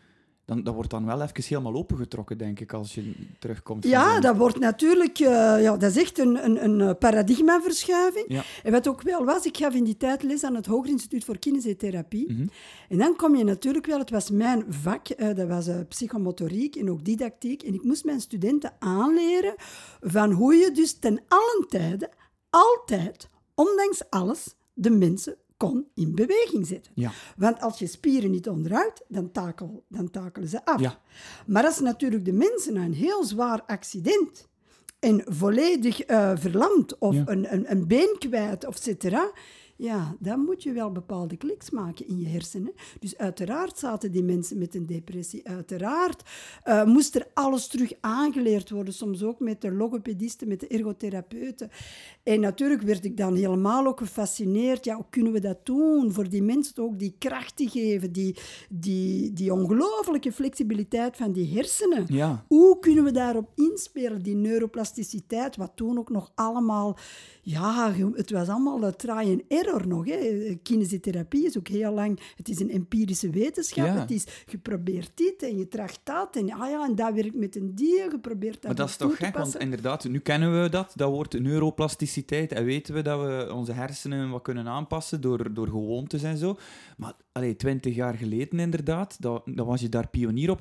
dan, 0.50 0.62
dat 0.62 0.74
wordt 0.74 0.90
dan 0.90 1.06
wel 1.06 1.22
even 1.22 1.44
helemaal 1.44 1.74
opengetrokken, 1.74 2.38
denk 2.38 2.60
ik, 2.60 2.72
als 2.72 2.94
je 2.94 3.12
terugkomt. 3.38 3.84
Ja, 3.84 4.20
dat 4.20 4.36
wordt 4.36 4.58
natuurlijk... 4.58 5.18
Uh, 5.18 5.28
ja, 5.62 5.76
dat 5.76 5.90
is 5.90 5.96
echt 5.96 6.18
een, 6.18 6.44
een, 6.44 6.64
een 6.64 6.80
eh, 6.80 6.94
paradigmaverschuiving. 6.98 8.24
Ja. 8.28 8.42
En 8.62 8.72
wat 8.72 8.88
ook 8.88 9.02
wel 9.02 9.24
was, 9.24 9.44
ik 9.44 9.56
gaf 9.56 9.74
in 9.74 9.84
die 9.84 9.96
tijd 9.96 10.22
les 10.22 10.44
aan 10.44 10.54
het 10.54 10.66
Hoger 10.66 10.90
Instituut 10.90 11.24
voor 11.24 11.38
Kinesiotherapie. 11.38 12.32
Mm 12.32 12.50
En 12.88 12.98
dan 12.98 13.16
kom 13.16 13.36
je 13.36 13.44
natuurlijk 13.44 13.86
wel... 13.86 13.98
Het 13.98 14.10
was 14.10 14.30
mijn 14.30 14.64
vak, 14.68 15.06
uh, 15.16 15.34
dat 15.34 15.48
was 15.48 15.68
uh, 15.68 15.76
psychomotoriek 15.88 16.76
en 16.76 16.90
ook 16.90 17.04
didactiek. 17.04 17.62
En 17.62 17.74
ik 17.74 17.82
moest 17.82 18.04
mijn 18.04 18.20
studenten 18.20 18.72
aanleren 18.78 19.54
van 20.00 20.32
hoe 20.32 20.54
je 20.54 20.70
dus 20.70 20.92
ten 20.98 21.20
allen 21.28 21.66
tijde, 21.68 22.10
altijd, 22.50 23.28
ondanks 23.54 24.10
alles, 24.10 24.54
de 24.72 24.90
mensen 24.90 25.36
kon 25.66 25.86
in 25.94 26.14
beweging 26.14 26.66
zetten. 26.66 26.92
Ja. 26.94 27.10
Want 27.36 27.60
als 27.60 27.78
je 27.78 27.86
spieren 27.86 28.30
niet 28.30 28.48
onderhoudt, 28.48 29.04
dan, 29.08 29.32
takel, 29.32 29.84
dan 29.88 30.10
takelen 30.10 30.48
ze 30.48 30.64
af. 30.64 30.80
Ja. 30.80 31.00
Maar 31.46 31.64
als 31.64 31.80
natuurlijk 31.80 32.24
de 32.24 32.32
mensen 32.32 32.76
een 32.76 32.94
heel 32.94 33.24
zwaar 33.24 33.62
accident 33.62 34.48
en 34.98 35.22
volledig 35.26 36.08
uh, 36.08 36.32
verlamd 36.34 36.98
of 36.98 37.16
een, 37.24 37.52
een, 37.52 37.70
een, 37.70 37.86
been 37.86 38.16
kwijt, 38.18 38.66
of 38.66 38.76
cetera, 38.76 39.30
ja, 39.80 40.16
dan 40.18 40.40
moet 40.40 40.62
je 40.62 40.72
wel 40.72 40.92
bepaalde 40.92 41.36
kliks 41.36 41.70
maken 41.70 42.08
in 42.08 42.18
je 42.18 42.28
hersenen. 42.28 42.72
Dus 42.98 43.18
uiteraard 43.18 43.78
zaten 43.78 44.12
die 44.12 44.22
mensen 44.22 44.58
met 44.58 44.74
een 44.74 44.86
depressie. 44.86 45.48
Uiteraard 45.48 46.22
uh, 46.64 46.84
moest 46.84 47.14
er 47.14 47.26
alles 47.34 47.66
terug 47.66 47.92
aangeleerd 48.00 48.70
worden, 48.70 48.94
soms 48.94 49.22
ook 49.22 49.40
met 49.40 49.60
de 49.60 49.72
logopedisten, 49.72 50.48
met 50.48 50.60
de 50.60 50.66
ergotherapeuten. 50.66 51.70
En 52.22 52.40
natuurlijk 52.40 52.82
werd 52.82 53.04
ik 53.04 53.16
dan 53.16 53.34
helemaal 53.34 53.86
ook 53.86 53.98
gefascineerd. 53.98 54.84
Ja, 54.84 54.94
hoe 54.94 55.04
kunnen 55.10 55.32
we 55.32 55.40
dat 55.40 55.66
doen? 55.66 56.12
Voor 56.12 56.28
die 56.28 56.42
mensen 56.42 56.82
ook 56.82 56.98
die 56.98 57.14
kracht 57.18 57.56
te 57.56 57.68
geven, 57.68 58.12
die, 58.12 58.36
die, 58.68 59.32
die 59.32 59.52
ongelooflijke 59.52 60.32
flexibiliteit 60.32 61.16
van 61.16 61.32
die 61.32 61.54
hersenen. 61.54 62.04
Ja. 62.08 62.44
Hoe 62.48 62.78
kunnen 62.78 63.04
we 63.04 63.10
daarop 63.10 63.50
inspelen, 63.54 64.22
die 64.22 64.36
neuroplasticiteit, 64.36 65.56
wat 65.56 65.72
toen 65.74 65.98
ook 65.98 66.10
nog 66.10 66.32
allemaal... 66.34 66.96
Ja, 67.42 67.92
het 68.14 68.30
was 68.30 68.48
allemaal 68.48 68.96
try 68.96 69.12
and 69.12 69.42
error 69.48 69.69
nog. 69.78 70.06
Hè. 70.06 70.58
Kinesiotherapie 70.62 71.46
is 71.46 71.58
ook 71.58 71.68
heel 71.68 71.92
lang... 71.92 72.20
Het 72.36 72.48
is 72.48 72.60
een 72.60 72.70
empirische 72.70 73.30
wetenschap. 73.30 73.98
Het 73.98 74.10
is 74.10 74.24
geprobeerd 74.46 75.10
dit 75.14 75.42
en 75.42 75.58
je 75.58 75.68
tracht 75.68 76.00
dat. 76.04 76.36
En, 76.36 76.52
ah 76.52 76.70
ja, 76.70 76.84
en 76.86 76.94
dat 76.94 77.14
werkt 77.14 77.34
met 77.34 77.56
een 77.56 77.74
dier, 77.74 78.10
geprobeerd 78.10 78.54
dat 78.54 78.62
Maar 78.62 78.74
dat 78.74 78.88
is 78.88 78.96
toch 78.96 79.16
gek, 79.16 79.36
want 79.36 79.58
inderdaad, 79.58 80.08
nu 80.08 80.18
kennen 80.18 80.62
we 80.62 80.68
dat, 80.68 80.92
dat 80.96 81.10
woord 81.10 81.40
neuroplasticiteit 81.40 82.52
en 82.52 82.64
weten 82.64 82.94
we 82.94 83.02
dat 83.02 83.20
we 83.20 83.52
onze 83.54 83.72
hersenen 83.72 84.30
wat 84.30 84.42
kunnen 84.42 84.66
aanpassen 84.66 85.20
door, 85.20 85.54
door 85.54 85.68
gewoontes 85.68 86.22
en 86.22 86.36
zo. 86.36 86.56
Maar 86.96 87.14
twintig 87.56 87.94
jaar 87.94 88.14
geleden 88.14 88.58
inderdaad, 88.58 89.16
dan 89.22 89.42
was 89.44 89.80
je 89.80 89.88
daar 89.88 90.08
pionier 90.08 90.50
op. 90.50 90.60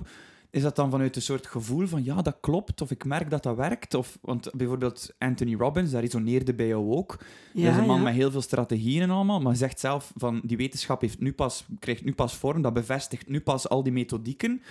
Is 0.52 0.62
dat 0.62 0.76
dan 0.76 0.92
vanuit 0.92 1.16
een 1.16 1.22
soort 1.22 1.48
gevoel 1.48 1.88
van 1.88 2.04
ja, 2.04 2.22
dat 2.22 2.38
klopt, 2.42 2.82
of 2.82 2.92
ik 2.92 3.06
merk 3.06 3.30
dat 3.30 3.44
dat 3.44 3.56
werkt? 3.56 3.94
Of, 3.94 4.18
want 4.22 4.50
bijvoorbeeld 4.54 5.14
Anthony 5.18 5.56
Robbins, 5.56 5.92
daar 5.92 6.02
resoneerde 6.02 6.54
bij 6.54 6.68
jou 6.68 6.92
ook. 6.92 7.18
Ja, 7.54 7.64
dat 7.64 7.74
is 7.74 7.80
een 7.80 7.86
man 7.86 8.04
met 8.04 8.14
heel 8.14 8.32
veel 8.32 8.42
strategieën 8.42 9.02
en 9.02 9.10
allemaal, 9.10 9.42
maar 9.42 9.56
zegt 9.56 9.80
zelf 9.80 10.12
van 10.16 10.42
die 10.44 10.58
wetenschap 10.58 11.02
heeft 11.02 11.20
nu 11.20 11.34
pas, 11.34 11.66
krijgt 11.80 12.06
nu 12.06 12.14
pas 12.14 12.36
vorm, 12.36 12.62
dat 12.62 12.74
bevestigt 12.74 13.28
nu 13.28 13.42
pas 13.42 13.70
al 13.70 13.84
die 13.84 13.94
methodieken. 13.94 14.62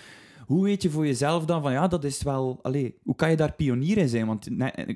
Hoe 0.47 0.65
weet 0.65 0.83
je 0.83 0.91
voor 0.91 1.07
jezelf 1.07 1.45
dan 1.45 1.63
van 1.63 1.73
ja, 1.73 1.89
dat 1.89 2.05
is 2.05 2.23
wel. 2.23 2.59
Allez, 2.63 2.91
hoe 3.03 3.17
kan 3.17 3.31
je 3.31 3.37
daar 3.37 3.53
pionier 3.53 3.99
in 3.99 4.09
zijn? 4.09 4.27
Want 4.27 4.49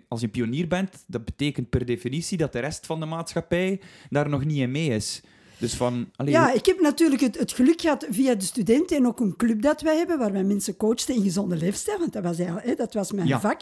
als 0.08 0.20
je 0.20 0.28
pionier 0.28 0.68
bent, 0.68 1.04
dat 1.06 1.24
betekent 1.24 1.70
per 1.70 1.84
definitie 1.84 2.38
dat 2.38 2.52
de 2.52 2.58
rest 2.58 2.86
van 2.86 3.00
de 3.00 3.06
maatschappij 3.06 3.80
daar 4.10 4.28
nog 4.28 4.44
niet 4.44 4.58
in 4.58 4.70
mee 4.70 4.88
is. 4.88 5.22
Dus 5.62 5.74
van, 5.74 6.10
ja, 6.24 6.52
ik 6.52 6.66
heb 6.66 6.80
natuurlijk 6.80 7.20
het, 7.20 7.38
het, 7.38 7.52
geluk 7.52 7.80
gehad 7.80 8.06
via 8.10 8.34
de 8.34 8.44
studenten 8.44 8.96
en 8.96 9.06
ook 9.06 9.20
een 9.20 9.36
club 9.36 9.62
dat 9.62 9.80
wij 9.80 9.96
hebben, 9.96 10.18
waar 10.18 10.32
wij 10.32 10.44
mensen 10.44 10.76
coachten 10.76 11.14
in 11.14 11.22
gezonde 11.22 11.56
leefstijl, 11.56 11.98
want 11.98 12.12
dat 12.12 12.22
was, 12.22 12.38
hè, 12.38 12.74
dat 12.74 12.94
was 12.94 13.12
mijn 13.12 13.40
vak. 13.40 13.60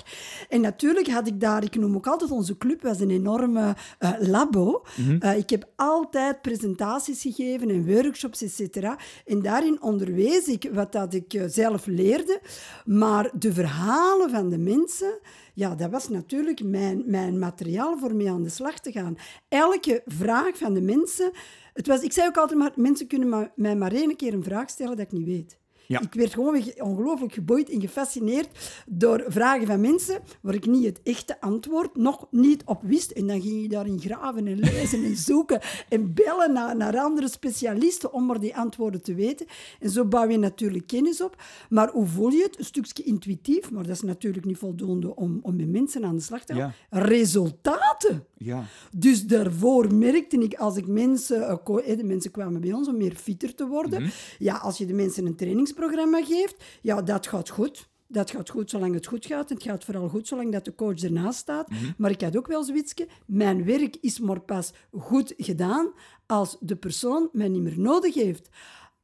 En 0.48 0.60
natuurlijk 0.60 1.08
had 1.08 1.26
ik 1.26 1.40
daar, 1.40 1.64
ik 1.64 1.76
noem 1.76 1.94
ook 1.94 2.06
altijd 2.06 2.30
onze 2.30 2.58
club, 2.58 2.82
was 2.82 3.00
een 3.00 3.10
enorme 3.10 3.76
uh, 3.98 4.12
labo. 4.18 4.84
Mhm. 4.96 5.16
Eh, 5.18 5.36
ik 5.36 5.50
heb 5.50 5.68
altijd 5.76 6.42
presentaties 6.42 7.22
gegeven 7.22 7.70
en 7.70 7.86
workshops, 7.86 8.42
et 8.42 8.52
cetera. 8.52 8.98
En 9.26 9.42
daarin 9.42 9.82
onderwees 9.82 10.46
ik 10.46 10.70
wat 10.72 10.92
dat 10.92 11.14
ik 11.14 11.34
eh, 11.34 11.44
zelf 11.46 11.86
leerde. 11.86 12.40
Maar 12.84 13.30
de 13.38 13.52
verhalen 13.52 14.30
van 14.30 14.48
de 14.48 14.58
mensen 14.58 15.18
ja, 15.54 15.74
dat 15.74 15.90
was 15.90 16.08
natuurlijk 16.08 16.64
mijn, 16.64 17.02
mijn 17.06 17.38
materiaal 17.38 17.98
voor 17.98 18.14
mee 18.14 18.30
aan 18.30 18.42
de 18.42 18.48
slag 18.48 18.78
te 18.78 18.92
gaan. 18.92 19.16
Elke 19.48 20.02
vraag 20.06 20.56
van 20.56 20.74
de 20.74 20.80
mensen 20.80 21.30
het 21.72 21.86
was, 21.86 22.02
ik 22.02 22.12
zei 22.12 22.28
ook 22.28 22.36
altijd 22.36 22.58
maar, 22.58 22.72
mensen 22.74 23.06
kunnen 23.06 23.50
mij 23.54 23.76
maar 23.76 23.92
één 23.92 24.16
keer 24.16 24.34
een 24.34 24.44
vraag 24.44 24.70
stellen 24.70 24.96
dat 24.96 25.06
ik 25.06 25.12
niet 25.12 25.26
weet. 25.26 25.59
Ja. 25.90 26.00
Ik 26.00 26.14
werd 26.14 26.34
gewoon 26.34 26.62
ongelooflijk 26.78 27.32
geboeid 27.32 27.70
en 27.70 27.80
gefascineerd 27.80 28.82
door 28.86 29.24
vragen 29.28 29.66
van 29.66 29.80
mensen 29.80 30.20
waar 30.40 30.54
ik 30.54 30.66
niet 30.66 30.84
het 30.84 31.00
echte 31.02 31.40
antwoord 31.40 31.96
nog 31.96 32.26
niet 32.30 32.62
op 32.64 32.82
wist. 32.82 33.10
En 33.10 33.26
dan 33.26 33.40
ging 33.40 33.62
je 33.62 33.68
daarin 33.68 34.00
graven 34.00 34.46
en 34.46 34.58
lezen 34.58 35.04
en 35.04 35.16
zoeken 35.30 35.60
en 35.88 36.14
bellen 36.14 36.52
naar, 36.52 36.76
naar 36.76 36.98
andere 36.98 37.28
specialisten 37.28 38.12
om 38.12 38.26
maar 38.26 38.40
die 38.40 38.56
antwoorden 38.56 39.02
te 39.02 39.14
weten. 39.14 39.46
En 39.80 39.90
zo 39.90 40.04
bouw 40.04 40.28
je 40.28 40.38
natuurlijk 40.38 40.86
kennis 40.86 41.22
op. 41.22 41.42
Maar 41.68 41.90
hoe 41.90 42.06
voel 42.06 42.30
je 42.30 42.42
het? 42.42 42.58
Een 42.58 42.64
stukje 42.64 43.02
intuïtief, 43.02 43.70
maar 43.70 43.82
dat 43.82 43.96
is 43.96 44.02
natuurlijk 44.02 44.44
niet 44.44 44.58
voldoende 44.58 45.16
om, 45.16 45.38
om 45.42 45.56
met 45.56 45.70
mensen 45.70 46.04
aan 46.04 46.16
de 46.16 46.22
slag 46.22 46.44
te 46.44 46.54
gaan. 46.54 46.72
Resultaten! 46.90 48.24
Ja. 48.36 48.64
Dus 48.96 49.26
daarvoor 49.26 49.94
merkte 49.94 50.38
ik, 50.38 50.54
als 50.54 50.76
ik 50.76 50.86
mensen... 50.86 51.60
Uh, 51.66 51.96
de 51.96 52.04
mensen 52.04 52.30
kwamen 52.30 52.60
bij 52.60 52.72
ons 52.72 52.88
om 52.88 52.96
meer 52.96 53.14
fitter 53.14 53.54
te 53.54 53.66
worden. 53.66 54.02
Mhm. 54.02 54.10
Ja, 54.38 54.56
als 54.56 54.78
je 54.78 54.86
de 54.86 54.94
mensen 54.94 55.26
een 55.26 55.34
trainingsprogramma 55.80 56.18
programma 56.18 56.24
geeft, 56.24 56.64
ja, 56.82 57.02
dat 57.02 57.26
gaat 57.26 57.48
goed. 57.48 57.88
Dat 58.06 58.30
gaat 58.30 58.50
goed 58.50 58.70
zolang 58.70 58.94
het 58.94 59.06
goed 59.06 59.26
gaat. 59.26 59.48
Het 59.48 59.62
gaat 59.62 59.84
vooral 59.84 60.08
goed 60.08 60.28
zolang 60.28 60.52
dat 60.52 60.64
de 60.64 60.74
coach 60.74 61.02
ernaast 61.02 61.38
staat. 61.38 61.70
Mhm. 61.70 61.90
Maar 61.96 62.10
ik 62.10 62.20
had 62.20 62.36
ook 62.36 62.46
wel 62.46 62.64
zoiets. 62.64 62.94
Mijn 63.26 63.64
werk 63.64 63.96
is 64.00 64.18
maar 64.18 64.40
pas 64.40 64.72
goed 64.90 65.34
gedaan 65.36 65.92
als 66.26 66.56
de 66.60 66.76
persoon 66.76 67.28
mij 67.32 67.48
niet 67.48 67.62
meer 67.62 67.80
nodig 67.80 68.14
heeft 68.14 68.48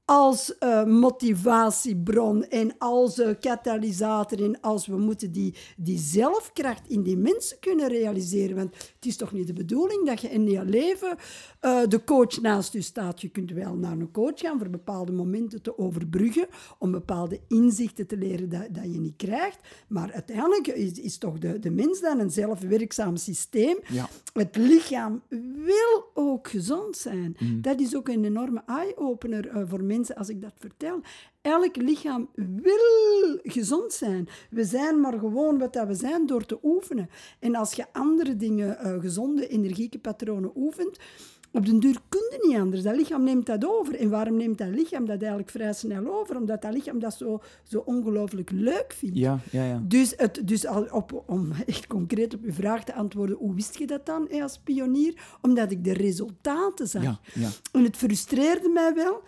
als 0.06 0.54
uh, 0.60 0.84
motivatiebron 0.84 2.44
en 2.44 2.74
als 2.78 3.18
uh, 3.18 3.28
katalysator 3.40 4.42
en 4.44 4.60
als 4.60 4.86
we 4.86 4.96
moeten 4.96 5.32
die, 5.32 5.54
die 5.76 5.98
zelfkracht 5.98 6.88
in 6.88 7.02
die 7.02 7.16
mensen 7.16 7.58
kunnen 7.60 7.88
realiseren. 7.88 8.56
Want 8.56 8.74
het 8.74 9.06
is 9.06 9.16
toch 9.16 9.32
niet 9.32 9.46
de 9.46 9.52
bedoeling 9.52 10.06
dat 10.06 10.20
je 10.20 10.28
in 10.28 10.48
je 10.48 10.64
leven 10.64 11.16
uh, 11.62 11.86
de 11.88 12.04
coach 12.04 12.40
naast 12.40 12.72
je 12.72 12.80
staat. 12.80 13.20
Je 13.20 13.28
kunt 13.28 13.50
wel 13.50 13.74
naar 13.74 13.92
een 13.92 14.10
coach 14.10 14.40
gaan 14.40 14.58
voor 14.58 14.70
bepaalde 14.70 15.12
momenten 15.12 15.62
te 15.62 15.78
overbruggen, 15.78 16.46
om 16.78 16.90
bepaalde 16.90 17.40
inzichten 17.48 18.06
te 18.06 18.16
leren 18.16 18.48
dat, 18.48 18.66
dat 18.70 18.84
je 18.84 19.00
niet 19.00 19.16
krijgt. 19.16 19.58
Maar 19.88 20.12
uiteindelijk 20.12 20.66
is, 20.66 20.92
is 20.92 21.18
toch 21.18 21.38
de, 21.38 21.58
de 21.58 21.70
mens 21.70 22.00
dan 22.00 22.18
een 22.18 22.30
zelfwerkzaam 22.30 23.16
systeem. 23.16 23.78
Ja. 23.88 24.08
Het 24.32 24.56
lichaam 24.56 25.22
wil 25.64 26.10
ook 26.14 26.48
gezond 26.48 26.96
zijn. 26.96 27.36
Mm. 27.38 27.62
Dat 27.62 27.80
is 27.80 27.96
ook 27.96 28.08
een 28.08 28.24
enorme 28.24 28.62
eye-opener 28.66 29.66
voor 29.68 29.84
mensen 29.84 29.94
als 30.14 30.28
ik 30.28 30.42
dat 30.42 30.52
vertel. 30.58 31.00
Elk 31.40 31.76
lichaam 31.76 32.28
wil 32.34 33.38
gezond 33.42 33.92
zijn. 33.92 34.28
We 34.50 34.64
zijn 34.64 35.00
maar 35.00 35.18
gewoon 35.18 35.58
wat 35.58 35.72
dat 35.72 35.86
we 35.86 35.94
zijn 35.94 36.26
door 36.26 36.46
te 36.46 36.58
oefenen. 36.62 37.10
En 37.38 37.54
als 37.54 37.72
je 37.72 37.84
andere 37.92 38.36
dingen, 38.36 38.78
uh, 38.82 39.00
gezonde 39.00 39.48
energieke 39.48 39.98
patronen 39.98 40.50
oefent, 40.54 40.98
op 41.56 41.66
den 41.66 41.80
duur 41.80 41.98
kun 42.08 42.20
je 42.30 42.46
niet 42.46 42.56
anders. 42.56 42.82
Dat 42.82 42.96
lichaam 42.96 43.24
neemt 43.24 43.46
dat 43.46 43.66
over. 43.66 43.94
En 43.94 44.10
waarom 44.10 44.36
neemt 44.36 44.58
dat 44.58 44.68
lichaam 44.68 45.04
dat 45.06 45.18
eigenlijk 45.18 45.50
vrij 45.50 45.72
snel 45.72 46.18
over? 46.20 46.36
Omdat 46.36 46.62
dat 46.62 46.72
lichaam 46.72 46.98
dat 46.98 47.14
zo, 47.14 47.42
zo 47.62 47.82
ongelooflijk 47.84 48.50
leuk 48.50 48.92
vindt. 48.96 49.16
Ja, 49.16 49.38
ja, 49.50 49.64
ja. 49.64 49.82
Dus, 49.84 50.12
het, 50.16 50.40
dus 50.44 50.66
al 50.66 50.82
op, 50.90 51.22
om 51.26 51.52
echt 51.66 51.86
concreet 51.86 52.34
op 52.34 52.42
uw 52.42 52.52
vraag 52.52 52.84
te 52.84 52.94
antwoorden, 52.94 53.36
hoe 53.36 53.54
wist 53.54 53.78
je 53.78 53.86
dat 53.86 54.06
dan 54.06 54.26
hè, 54.30 54.42
als 54.42 54.58
pionier? 54.58 55.14
Omdat 55.42 55.70
ik 55.70 55.84
de 55.84 55.92
resultaten 55.92 56.88
zag. 56.88 57.02
Ja, 57.02 57.20
ja. 57.34 57.48
En 57.72 57.84
het 57.84 57.96
frustreerde 57.96 58.68
mij 58.68 58.94
wel 58.94 59.22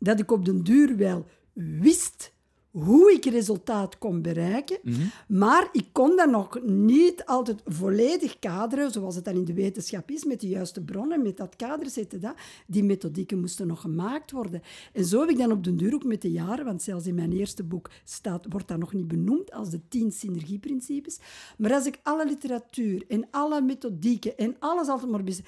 dat 0.00 0.20
ik 0.20 0.30
op 0.30 0.44
den 0.44 0.62
duur 0.62 0.96
wel 0.96 1.26
wist 1.52 2.32
hoe 2.70 3.12
ik 3.12 3.24
resultaat 3.24 3.98
kon 3.98 4.22
bereiken, 4.22 4.78
Mhm. 4.82 5.00
maar 5.28 5.68
ik 5.72 5.86
kon 5.92 6.16
dat 6.16 6.30
nog 6.30 6.60
niet 6.64 7.24
altijd 7.24 7.60
volledig 7.64 8.38
kaderen, 8.38 8.90
zoals 8.90 9.14
het 9.14 9.24
dan 9.24 9.34
in 9.34 9.44
de 9.44 9.52
wetenschap 9.54 10.10
is, 10.10 10.24
met 10.24 10.40
de 10.40 10.48
juiste 10.48 10.80
bronnen, 10.80 11.22
met 11.22 11.36
dat 11.36 11.56
kader 11.56 11.90
zetten. 11.90 12.20
Dat. 12.20 12.34
Die 12.66 12.84
methodieken 12.84 13.40
moesten 13.40 13.66
nog 13.66 13.80
gemaakt 13.80 14.30
worden. 14.30 14.62
En 14.92 15.04
zo 15.04 15.20
heb 15.20 15.28
ik 15.28 15.38
dan 15.38 15.52
op 15.52 15.64
den 15.64 15.76
duur 15.76 15.94
ook 15.94 16.04
met 16.04 16.22
de 16.22 16.30
jaren, 16.30 16.64
want 16.64 16.82
zelfs 16.82 17.06
in 17.06 17.14
mijn 17.14 17.32
eerste 17.32 17.62
boek 17.64 17.90
staat, 18.04 18.46
wordt 18.48 18.68
dat 18.68 18.78
nog 18.78 18.92
niet 18.92 19.08
benoemd 19.08 19.52
als 19.52 19.70
de 19.70 19.80
tien 19.88 20.12
synergieprincipes, 20.12 21.18
maar 21.58 21.72
als 21.72 21.86
ik 21.86 21.98
alle 22.02 22.26
literatuur 22.26 23.04
en 23.08 23.26
alle 23.30 23.60
methodieken 23.60 24.36
en 24.36 24.56
alles 24.58 24.88
altijd 24.88 25.10
maar 25.10 25.24
bezig... 25.24 25.44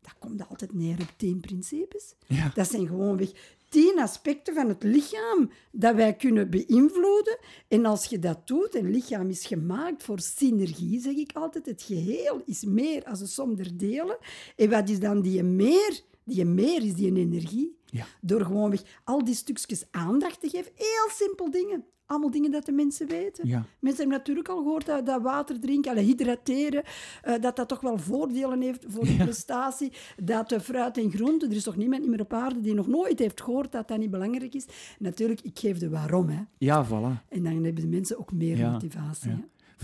Dat 0.00 0.14
komt 0.18 0.48
altijd 0.48 0.74
neer 0.74 1.00
op 1.00 1.12
tien 1.16 1.40
principes. 1.40 2.14
Ja. 2.26 2.50
Dat 2.54 2.70
zijn 2.70 2.86
gewoonweg 2.86 3.32
tien 3.74 3.98
aspecten 3.98 4.54
van 4.54 4.68
het 4.68 4.82
lichaam 4.82 5.50
dat 5.72 5.94
wij 5.94 6.14
kunnen 6.14 6.50
beïnvloeden. 6.50 7.38
En 7.68 7.84
als 7.84 8.04
je 8.04 8.18
dat 8.18 8.46
doet, 8.46 8.74
een 8.74 8.90
lichaam 8.90 9.28
is 9.28 9.46
gemaakt 9.46 10.02
voor 10.02 10.20
synergie, 10.20 11.00
zeg 11.00 11.14
ik 11.14 11.30
altijd. 11.32 11.66
Het 11.66 11.82
geheel 11.82 12.42
is 12.46 12.64
meer 12.64 13.04
als 13.04 13.20
een 13.20 13.26
som 13.28 13.56
der 13.56 13.76
delen. 13.76 14.18
En 14.56 14.70
wat 14.70 14.88
is 14.88 15.00
dan 15.00 15.20
die 15.20 15.42
meer? 15.42 16.00
Die 16.24 16.44
meer 16.44 16.84
is 16.84 16.94
die 16.94 17.16
energie. 17.16 17.78
Ja. 17.84 18.06
Door 18.20 18.40
gewoonweg 18.40 18.82
al 19.04 19.24
die 19.24 19.34
stukjes 19.34 19.84
aandacht 19.90 20.40
te 20.40 20.48
geven. 20.48 20.72
Heel 20.74 21.08
simpel 21.10 21.50
dingen. 21.50 21.84
Allemaal 22.06 22.30
dingen 22.30 22.50
dat 22.50 22.66
de 22.66 22.72
mensen 22.72 23.06
weten. 23.08 23.48
Ja. 23.48 23.64
Mensen 23.78 24.00
hebben 24.00 24.18
natuurlijk 24.18 24.48
al 24.48 24.56
gehoord 24.56 24.86
dat, 24.86 25.06
dat 25.06 25.22
water 25.22 25.60
drinken, 25.60 25.90
alle 25.90 26.00
hydrateren, 26.00 26.82
eh, 27.22 27.40
dat 27.40 27.56
dat 27.56 27.68
toch 27.68 27.80
wel 27.80 27.98
voordelen 27.98 28.60
heeft 28.60 28.84
voor 28.88 29.04
de 29.04 29.16
prestatie. 29.16 29.92
Dat 30.22 30.52
eh, 30.52 30.60
fruit 30.60 30.98
en 30.98 31.10
groenten, 31.10 31.50
er 31.50 31.56
is 31.56 31.62
toch 31.62 31.76
niemand 31.76 32.06
meer 32.06 32.20
op 32.20 32.32
aarde 32.32 32.60
die 32.60 32.74
nog 32.74 32.86
nooit 32.86 33.18
heeft 33.18 33.40
gehoord 33.40 33.72
dat 33.72 33.88
dat 33.88 33.98
niet 33.98 34.10
belangrijk 34.10 34.54
is. 34.54 34.66
Natuurlijk, 34.98 35.40
ik 35.40 35.58
geef 35.58 35.78
de 35.78 35.88
waarom. 35.88 36.28
Hè. 36.28 36.42
Ja, 36.58 36.86
voilà. 36.86 37.28
En 37.28 37.42
dan 37.42 37.64
hebben 37.64 37.74
de 37.82 37.86
mensen 37.86 38.18
ook 38.18 38.32
meer 38.32 38.56
Ja, 38.56 38.70
motivatie. 38.70 39.30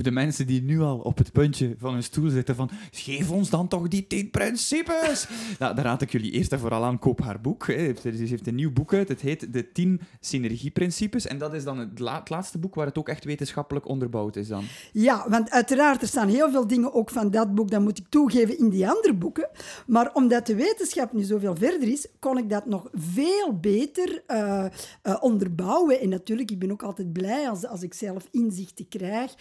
De 0.02 0.10
mensen 0.10 0.46
die 0.46 0.62
nu 0.62 0.80
al 0.80 0.98
op 0.98 1.18
het 1.18 1.32
puntje 1.32 1.74
van 1.78 1.92
hun 1.92 2.02
stoel 2.02 2.28
zitten 2.30 2.54
van 2.54 2.70
geef 2.90 3.30
ons 3.30 3.50
dan 3.50 3.68
toch 3.68 3.88
die 3.88 4.06
tien 4.06 4.30
principes. 4.30 5.28
nou, 5.58 5.74
daar 5.74 5.84
raad 5.84 6.02
ik 6.02 6.12
jullie 6.12 6.30
eerst 6.30 6.52
en 6.52 6.58
vooral 6.58 6.84
aan, 6.84 6.98
koop 6.98 7.20
haar 7.20 7.40
boek. 7.40 7.64
Ze 7.64 7.94
heeft 8.02 8.46
een 8.46 8.54
nieuw 8.54 8.72
boek 8.72 8.94
uit, 8.94 9.08
het 9.08 9.20
heet 9.20 9.52
De 9.52 9.72
10 9.72 10.00
Synergieprincipes. 10.20 11.26
En 11.26 11.38
dat 11.38 11.54
is 11.54 11.64
dan 11.64 11.78
het, 11.78 11.98
la- 11.98 12.18
het 12.18 12.30
laatste 12.30 12.58
boek 12.58 12.74
waar 12.74 12.86
het 12.86 12.98
ook 12.98 13.08
echt 13.08 13.24
wetenschappelijk 13.24 13.88
onderbouwd 13.88 14.36
is 14.36 14.48
dan. 14.48 14.64
Ja, 14.92 15.26
want 15.28 15.50
uiteraard, 15.50 16.02
er 16.02 16.08
staan 16.08 16.28
heel 16.28 16.50
veel 16.50 16.66
dingen 16.66 16.94
ook 16.94 17.10
van 17.10 17.30
dat 17.30 17.54
boek, 17.54 17.70
dat 17.70 17.80
moet 17.80 17.98
ik 17.98 18.06
toegeven, 18.08 18.58
in 18.58 18.68
die 18.68 18.88
andere 18.88 19.14
boeken. 19.14 19.48
Maar 19.86 20.14
omdat 20.14 20.46
de 20.46 20.54
wetenschap 20.54 21.12
nu 21.12 21.22
zoveel 21.22 21.56
verder 21.56 21.88
is, 21.88 22.06
kon 22.18 22.38
ik 22.38 22.50
dat 22.50 22.66
nog 22.66 22.88
veel 22.92 23.58
beter 23.60 24.22
eh, 24.26 24.64
eh, 25.02 25.16
onderbouwen. 25.20 26.00
En 26.00 26.08
natuurlijk, 26.08 26.50
ik 26.50 26.58
ben 26.58 26.70
ook 26.70 26.82
altijd 26.82 27.12
blij 27.12 27.48
als, 27.48 27.66
als 27.66 27.82
ik 27.82 27.94
zelf 27.94 28.28
inzichten 28.30 28.88
krijg. 28.88 29.34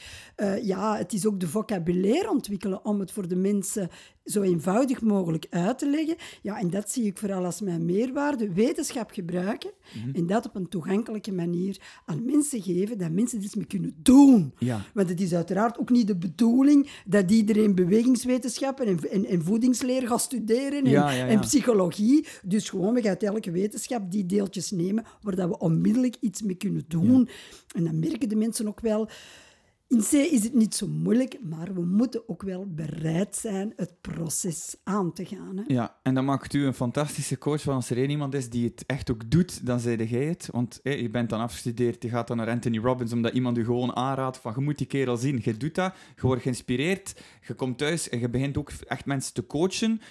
Eh, 0.55 0.65
ja, 0.65 0.97
het 0.97 1.13
is 1.13 1.25
ook 1.25 1.39
de 1.39 1.47
vocabulaire 1.47 2.29
ontwikkelen 2.29 2.85
om 2.85 2.99
het 2.99 3.11
voor 3.11 3.27
de 3.27 3.35
mensen 3.35 3.89
zo 4.25 4.41
eenvoudig 4.41 5.01
mogelijk 5.01 5.47
uit 5.49 5.77
te 5.77 5.89
leggen. 5.89 6.15
Ja, 6.41 6.59
en 6.59 6.69
dat 6.69 6.91
zie 6.91 7.05
ik 7.05 7.17
vooral 7.17 7.45
als 7.45 7.61
mijn 7.61 7.85
meerwaarde. 7.85 8.53
Wetenschap 8.53 9.11
gebruiken 9.11 9.71
en 10.13 10.27
dat 10.27 10.45
op 10.45 10.55
een 10.55 10.67
toegankelijke 10.67 11.31
manier 11.31 11.77
aan 12.05 12.25
mensen 12.25 12.61
geven, 12.61 12.97
dat 12.97 13.11
mensen 13.11 13.37
er 13.37 13.43
iets 13.43 13.55
mee 13.55 13.65
kunnen 13.65 13.95
doen. 13.97 14.53
Ja. 14.57 14.81
Want 14.93 15.09
het 15.09 15.21
is 15.21 15.33
uiteraard 15.33 15.79
ook 15.79 15.89
niet 15.89 16.07
de 16.07 16.15
bedoeling 16.15 16.89
dat 17.05 17.31
iedereen 17.31 17.75
bewegingswetenschappen 17.75 18.85
en, 18.85 19.11
en, 19.11 19.25
en 19.25 19.43
voedingsleer 19.43 20.07
gaat 20.07 20.21
studeren 20.21 20.85
en, 20.85 20.89
Ja, 20.89 21.11
ja, 21.11 21.17
ja. 21.17 21.27
en 21.27 21.39
psychologie. 21.39 22.27
Dus 22.43 22.69
gewoon, 22.69 22.93
we 22.93 23.01
gaan 23.01 23.09
uit 23.09 23.23
elke 23.23 23.51
wetenschap 23.51 24.11
die 24.11 24.25
deeltjes 24.25 24.71
nemen 24.71 25.05
waar 25.21 25.35
dat 25.35 25.49
we 25.49 25.57
onmiddellijk 25.57 26.15
iets 26.19 26.41
mee 26.41 26.55
kunnen 26.55 26.83
doen. 26.87 27.29
En 27.75 27.83
dan 27.83 27.99
merken 27.99 28.29
de 28.29 28.35
mensen 28.35 28.67
ook 28.67 28.79
wel... 28.79 29.09
In 29.89 29.99
C 30.01 30.11
is 30.11 30.43
het 30.43 30.53
niet 30.53 30.75
zo 30.75 30.87
moeilijk, 30.87 31.37
maar 31.41 31.73
we 31.73 31.81
moeten 31.81 32.29
ook 32.29 32.41
wel 32.43 32.65
bereid 32.67 33.35
zijn 33.35 33.73
het 33.75 33.93
proces 34.01 34.75
aan 34.83 35.13
te 35.13 35.25
gaan. 35.25 35.57
Hè? 35.57 35.63
Ja, 35.67 35.95
en 36.03 36.13
dan 36.13 36.25
maakt 36.25 36.53
u 36.53 36.65
een 36.65 36.73
fantastische 36.73 37.37
coach, 37.37 37.63
want 37.63 37.77
als 37.77 37.89
er 37.89 37.97
één 37.97 38.09
iemand 38.09 38.33
is 38.33 38.49
die 38.49 38.65
het 38.65 38.83
echt 38.85 39.11
ook 39.11 39.31
doet, 39.31 39.65
dan 39.65 39.79
zijde 39.79 40.07
jij 40.07 40.23
het. 40.25 40.47
Want 40.51 40.79
hé, 40.83 40.91
je 40.91 41.09
bent 41.09 41.29
dan 41.29 41.39
afgestudeerd, 41.39 42.03
je 42.03 42.09
gaat 42.09 42.27
dan 42.27 42.37
naar 42.37 42.49
Anthony 42.49 42.77
Robbins, 42.77 43.13
omdat 43.13 43.33
iemand 43.33 43.57
u 43.57 43.65
gewoon 43.65 43.95
aanraadt 43.95 44.37
van 44.37 44.53
je 44.55 44.61
moet 44.61 44.77
die 44.77 44.87
kerel 44.87 45.17
zien. 45.17 45.41
Je 45.43 45.57
doet 45.57 45.75
dat, 45.75 45.93
je 46.15 46.21
wordt 46.21 46.41
geïnspireerd, 46.41 47.21
je 47.47 47.53
komt 47.53 47.77
thuis 47.77 48.09
en 48.09 48.19
je 48.19 48.29
begint 48.29 48.57
ook 48.57 48.71
echt 48.87 49.05
mensen 49.05 49.33
te 49.33 49.45
coachen. 49.45 50.01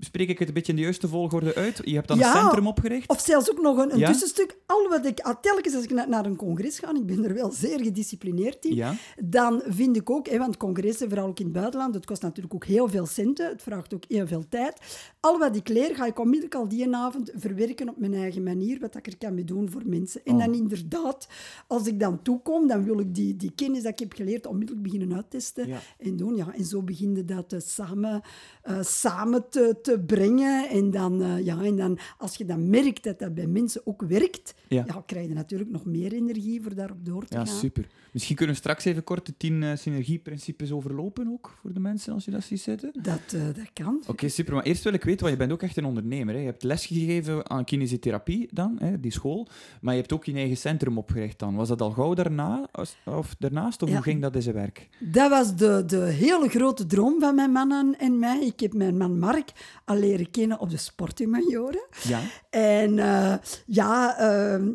Spreek 0.00 0.28
ik 0.28 0.38
het 0.38 0.48
een 0.48 0.54
beetje 0.54 0.72
in 0.72 0.76
de 0.78 0.84
juiste 0.84 1.08
volgorde 1.08 1.54
uit? 1.54 1.80
Je 1.84 1.94
hebt 1.94 2.08
dan 2.08 2.18
Ja, 2.18 2.34
een 2.34 2.40
centrum 2.40 2.66
opgericht? 2.66 3.08
Of 3.08 3.20
zelfs 3.20 3.50
ook 3.50 3.60
nog 3.60 3.76
een, 3.78 3.92
een 3.92 3.98
Ja? 3.98 4.06
tussenstuk. 4.10 4.56
Al 4.66 4.88
wat 4.88 5.06
ik, 5.06 5.36
telkens 5.40 5.74
als 5.74 5.84
ik 5.84 5.90
na- 5.90 6.06
naar 6.06 6.26
een 6.26 6.36
congres 6.36 6.78
ga, 6.78 6.94
ik 6.94 7.06
ben 7.06 7.24
er 7.24 7.34
wel 7.34 7.52
zeer 7.52 7.80
gedisciplineerd 7.82 8.64
in, 8.64 8.74
Ja. 8.74 8.94
Dan 9.24 9.62
vind 9.66 9.96
ik 9.96 10.10
ook, 10.10 10.28
hè, 10.28 10.38
want 10.38 10.56
congressen, 10.56 11.08
vooral 11.08 11.26
ook 11.28 11.38
in 11.38 11.44
het 11.44 11.54
buitenland, 11.54 11.94
het 11.94 12.06
kost 12.06 12.22
natuurlijk 12.22 12.54
ook 12.54 12.64
heel 12.64 12.88
veel 12.88 13.06
centen, 13.06 13.48
het 13.48 13.62
vraagt 13.62 13.94
ook 13.94 14.04
heel 14.08 14.26
veel 14.26 14.44
tijd. 14.48 15.04
Al 15.20 15.38
wat 15.38 15.56
ik 15.56 15.68
leer, 15.68 15.94
ga 15.96 16.06
ik 16.06 16.18
onmiddellijk 16.18 16.54
al 16.54 16.68
die 16.68 16.94
avond 16.96 17.30
verwerken 17.34 17.88
op 17.88 17.98
mijn 17.98 18.14
eigen 18.14 18.42
manier, 18.42 18.80
wat 18.80 18.96
ik 18.96 19.06
er 19.06 19.16
kan 19.18 19.34
mee 19.34 19.44
doen 19.44 19.70
voor 19.70 19.82
mensen. 19.86 20.20
En 20.24 20.32
Oh. 20.34 20.44
dan 20.44 20.54
inderdaad, 20.54 21.28
als 21.66 21.86
ik 21.86 22.00
dan 22.00 22.22
toekom, 22.22 22.66
dan 22.68 22.84
wil 22.84 23.00
ik 23.00 23.14
die, 23.14 23.36
die 23.36 23.52
kennis 23.54 23.82
dat 23.82 23.92
ik 23.92 23.98
heb 23.98 24.12
geleerd 24.12 24.46
onmiddellijk 24.46 24.86
beginnen 24.86 25.14
uittesten 25.16 25.68
Ja. 25.68 25.78
en 25.98 26.16
doen. 26.16 26.36
Ja, 26.36 26.54
en 26.54 26.64
zo 26.64 26.82
beginde 26.82 27.24
dat 27.24 27.52
eh, 27.52 27.60
samen, 27.60 28.20
eh, 28.62 28.82
samen 28.82 29.48
te, 29.48 29.78
te 29.82 30.00
brengen. 30.06 30.68
En 30.68 30.90
dan, 30.90 31.22
eh, 31.22 31.44
ja, 31.44 31.62
en 31.62 31.76
dan, 31.76 31.98
als 32.18 32.34
je 32.36 32.44
dan 32.44 32.70
merkt 32.70 33.04
dat 33.04 33.18
dat 33.18 33.34
bij 33.34 33.46
mensen 33.46 33.80
ook 33.84 34.02
werkt, 34.02 34.54
Ja. 34.68 34.84
ja. 34.86 35.02
krijg 35.06 35.28
je 35.28 35.34
natuurlijk 35.34 35.70
nog 35.70 35.84
meer 35.84 36.12
energie 36.12 36.62
voor 36.62 36.74
daarop 36.74 37.04
door 37.04 37.24
te 37.26 37.36
Ja, 37.36 37.44
gaan. 37.44 37.56
super. 37.56 37.88
Misschien 38.18 38.36
kunnen 38.38 38.54
we 38.54 38.60
straks 38.60 38.84
even 38.84 39.04
kort 39.04 39.26
de 39.26 39.36
tien 39.36 39.62
eh, 39.62 39.76
synergieprincipes 39.76 40.72
overlopen 40.72 41.28
ook, 41.32 41.58
voor 41.60 41.72
de 41.72 41.80
mensen, 41.80 42.12
als 42.12 42.24
je 42.24 42.30
dat 42.30 42.42
ziet 42.42 42.60
zitten. 42.60 42.90
Dat, 43.02 43.20
eh, 43.34 43.40
dat 43.46 43.70
kan. 43.72 44.02
Oké, 44.06 44.28
super. 44.28 44.54
Maar 44.54 44.62
eerst 44.62 44.84
wil 44.84 44.92
ik 44.92 45.04
weten, 45.04 45.20
want 45.20 45.32
je 45.32 45.38
bent 45.38 45.52
ook 45.52 45.62
echt 45.62 45.76
een 45.76 45.84
ondernemer. 45.84 46.34
Hè? 46.34 46.40
Je 46.40 46.46
hebt 46.46 46.62
lesgegeven 46.62 47.50
aan 47.50 47.64
kinesiotherapie 47.64 48.48
dan, 48.52 48.76
hè, 48.78 49.00
die 49.00 49.12
school. 49.12 49.48
Maar 49.80 49.94
je 49.94 50.00
hebt 50.00 50.12
ook 50.12 50.24
je 50.24 50.32
eigen 50.32 50.56
centrum 50.56 50.98
opgericht 50.98 51.38
dan. 51.38 51.54
Was 51.54 51.68
dat 51.68 51.80
al 51.80 51.90
gauw 51.90 52.14
daarna, 52.14 52.68
of 53.04 53.34
daarnaast, 53.38 53.82
of 53.82 53.88
Ja. 53.88 53.94
hoe 53.94 54.04
ging 54.04 54.22
dat 54.22 54.34
in 54.34 54.42
zijn 54.42 54.54
werk? 54.54 54.88
Dat 54.98 55.30
was 55.30 55.56
de, 55.56 55.82
de 55.86 56.00
hele 56.04 56.48
grote 56.48 56.86
droom 56.86 57.20
van 57.20 57.34
mijn 57.34 57.50
man 57.52 57.94
en- 57.98 58.18
mij. 58.18 58.40
Ik 58.46 58.60
heb 58.60 58.72
mijn 58.72 58.96
man 58.96 59.18
Mark 59.18 59.50
al 59.84 59.96
leren 59.96 60.30
kennen 60.30 60.58
op 60.60 60.70
de 60.70 60.76
sporthumanioren. 60.76 61.86
Ja. 62.02 62.20
En 62.50 62.98
eh, 62.98 63.34
ja, 63.66 64.16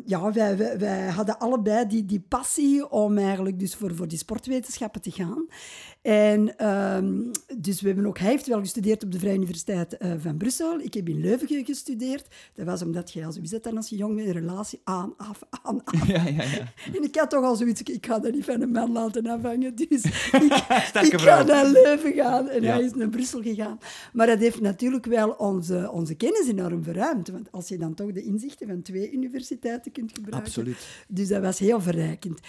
ja 0.04 0.32
wij, 0.32 0.56
wij, 0.56 0.78
wij 0.78 1.08
hadden 1.10 1.38
allebei 1.38 1.86
die, 1.86 2.04
die 2.04 2.20
passie 2.28 2.90
om 2.90 3.18
dus 3.58 3.74
voor, 3.74 3.94
voor 3.94 4.08
die 4.08 4.18
sportwetenschappen 4.18 5.00
te 5.00 5.10
gaan. 5.10 5.46
En 6.04 6.58
ehm, 6.58 7.20
dus 7.56 7.80
we 7.80 7.86
hebben 7.86 8.06
ook, 8.06 8.18
hij 8.18 8.30
heeft 8.30 8.46
wel 8.46 8.58
gestudeerd 8.58 9.04
op 9.04 9.12
de 9.12 9.18
Vrije 9.18 9.34
Universiteit 9.34 9.96
eh, 9.96 10.12
van 10.18 10.36
Brussel. 10.36 10.80
Ik 10.80 10.94
heb 10.94 11.08
in 11.08 11.20
Leuven 11.20 11.48
ge- 11.48 11.62
gestudeerd. 11.64 12.26
Dat 12.54 12.66
was 12.66 12.82
omdat 12.82 13.12
je, 13.12 13.24
als, 13.24 13.38
is 13.38 13.50
dat 13.50 13.62
dan 13.62 13.76
als 13.76 13.88
je 13.88 13.96
jong 13.96 14.14
bent, 14.16 14.26
een 14.26 14.32
relatie 14.34 14.80
aan, 14.84 15.14
af, 15.16 15.40
aan, 15.62 15.84
af. 15.84 16.06
Ja, 16.06 16.22
ja, 16.22 16.42
ja. 16.42 16.72
En 16.94 17.02
ik 17.02 17.16
had 17.16 17.30
toch 17.30 17.44
al 17.44 17.56
zoiets, 17.56 17.82
ik 17.82 18.06
ga 18.06 18.18
dat 18.18 18.32
niet 18.32 18.44
van 18.44 18.60
een 18.60 18.70
man 18.70 18.92
laten 18.92 19.26
afhangen. 19.26 19.74
Dus 19.74 19.88
ik, 20.04 21.02
ik 21.02 21.20
ga 21.20 21.42
naar 21.42 21.66
Leuven 21.66 22.12
gaan 22.12 22.48
en 22.48 22.62
Ja. 22.62 22.72
hij 22.74 22.82
is 22.82 22.94
naar 22.94 23.08
Brussel 23.08 23.42
gegaan. 23.42 23.78
Maar 24.12 24.26
dat 24.26 24.38
heeft 24.38 24.60
natuurlijk 24.60 25.06
wel 25.06 25.30
onze, 25.30 25.90
onze 25.92 26.14
kennis 26.14 26.48
enorm 26.48 26.82
verruimd. 26.82 27.28
Want 27.28 27.48
als 27.52 27.68
je 27.68 27.78
dan 27.78 27.94
toch 27.94 28.12
de 28.12 28.22
inzichten 28.22 28.66
van 28.68 28.82
twee 28.82 29.12
universiteiten 29.12 29.92
kunt 29.92 30.12
gebruiken. 30.12 30.40
Absoluut. 30.48 30.86
Dus 31.08 31.28
dat 31.28 31.42
was 31.42 31.58
heel 31.58 31.80
verrijkend. 31.80 32.40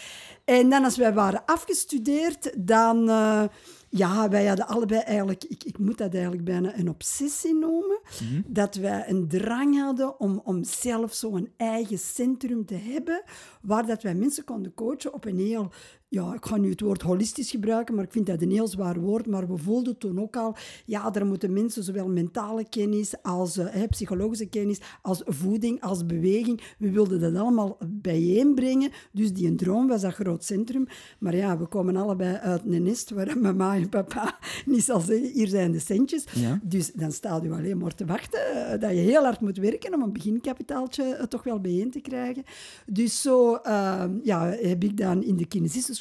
En 0.45 0.69
dan 0.69 0.83
als 0.83 0.97
wij 0.97 1.13
waren 1.13 1.45
afgestudeerd, 1.45 2.51
dan... 2.57 3.09
eh, 3.09 3.43
ja, 3.89 4.29
wij 4.29 4.45
hadden 4.45 4.67
allebei 4.67 5.01
eigenlijk... 5.01 5.43
Ik, 5.43 5.63
ik 5.63 5.77
moet 5.77 5.97
dat 5.97 6.13
eigenlijk 6.13 6.43
bijna 6.43 6.77
een 6.77 6.89
obsessie 6.89 7.55
noemen. 7.55 7.99
Mhm. 8.23 8.41
Dat 8.45 8.75
wij 8.75 9.03
een 9.07 9.27
drang 9.27 9.79
hadden 9.79 10.19
om, 10.19 10.41
om 10.43 10.63
zelf 10.63 11.13
zo'n 11.13 11.49
eigen 11.57 11.99
centrum 11.99 12.65
te 12.65 12.75
hebben, 12.75 13.23
waar 13.61 13.85
dat 13.85 14.03
wij 14.03 14.15
mensen 14.15 14.43
konden 14.43 14.73
coachen 14.73 15.13
op 15.13 15.25
een 15.25 15.39
heel 15.39 15.71
ja, 16.15 16.33
ik 16.33 16.45
ga 16.45 16.57
nu 16.57 16.69
het 16.69 16.81
woord 16.81 17.01
holistisch 17.01 17.51
gebruiken, 17.51 17.95
maar 17.95 18.03
ik 18.03 18.11
vind 18.11 18.25
dat 18.25 18.41
een 18.41 18.51
heel 18.51 18.67
zwaar 18.67 18.99
woord. 18.99 19.27
Maar 19.27 19.47
we 19.47 19.57
voelden 19.57 19.97
toen 19.97 20.21
ook 20.21 20.35
al, 20.35 20.55
ja, 20.85 21.13
er 21.13 21.25
moeten 21.25 21.53
mensen 21.53 21.83
zowel 21.83 22.07
mentale 22.07 22.69
kennis 22.69 23.13
als 23.21 23.57
uh, 23.57 23.65
psychologische 23.89 24.45
kennis, 24.45 24.79
als 25.01 25.21
voeding, 25.25 25.81
als 25.81 26.05
beweging. 26.05 26.61
We 26.77 26.91
wilden 26.91 27.19
dat 27.19 27.35
allemaal 27.35 27.77
bijeenbrengen. 27.87 28.91
Dus 29.11 29.33
die 29.33 29.47
een 29.47 29.57
droom 29.57 29.87
was 29.87 30.01
dat 30.01 30.13
groot 30.13 30.43
centrum. 30.43 30.87
Maar 31.19 31.35
ja, 31.35 31.57
we 31.57 31.65
komen 31.65 31.95
allebei 31.95 32.35
uit 32.35 32.61
een 32.65 32.83
nest 32.83 33.09
waar 33.09 33.37
mama 33.41 33.75
en 33.75 33.89
papa 33.89 34.37
niet 34.65 34.83
zal 34.83 34.99
zeggen, 34.99 35.31
hier 35.31 35.47
zijn 35.47 35.71
de 35.71 35.79
centjes. 35.79 36.25
Dus 36.63 36.91
dan 36.91 37.11
staat 37.11 37.45
u 37.45 37.51
alleen 37.51 37.77
maar 37.77 37.95
te 37.95 38.05
wachten 38.05 38.39
eh, 38.39 38.79
dat 38.79 38.91
je 38.91 38.97
heel 38.97 39.23
hard 39.23 39.41
moet 39.41 39.57
werken 39.57 39.93
om 39.93 40.01
een 40.01 40.13
beginkapitaaltje 40.13 41.25
toch 41.29 41.43
wel 41.43 41.59
bijeen 41.59 41.91
te 41.91 41.99
krijgen. 41.99 42.43
Dus 42.85 43.21
zo 43.21 43.59
uh, 43.65 44.03
ja, 44.23 44.45
heb 44.45 44.83
ik 44.83 44.97
dan 44.97 45.23
in 45.23 45.35
de 45.35 45.47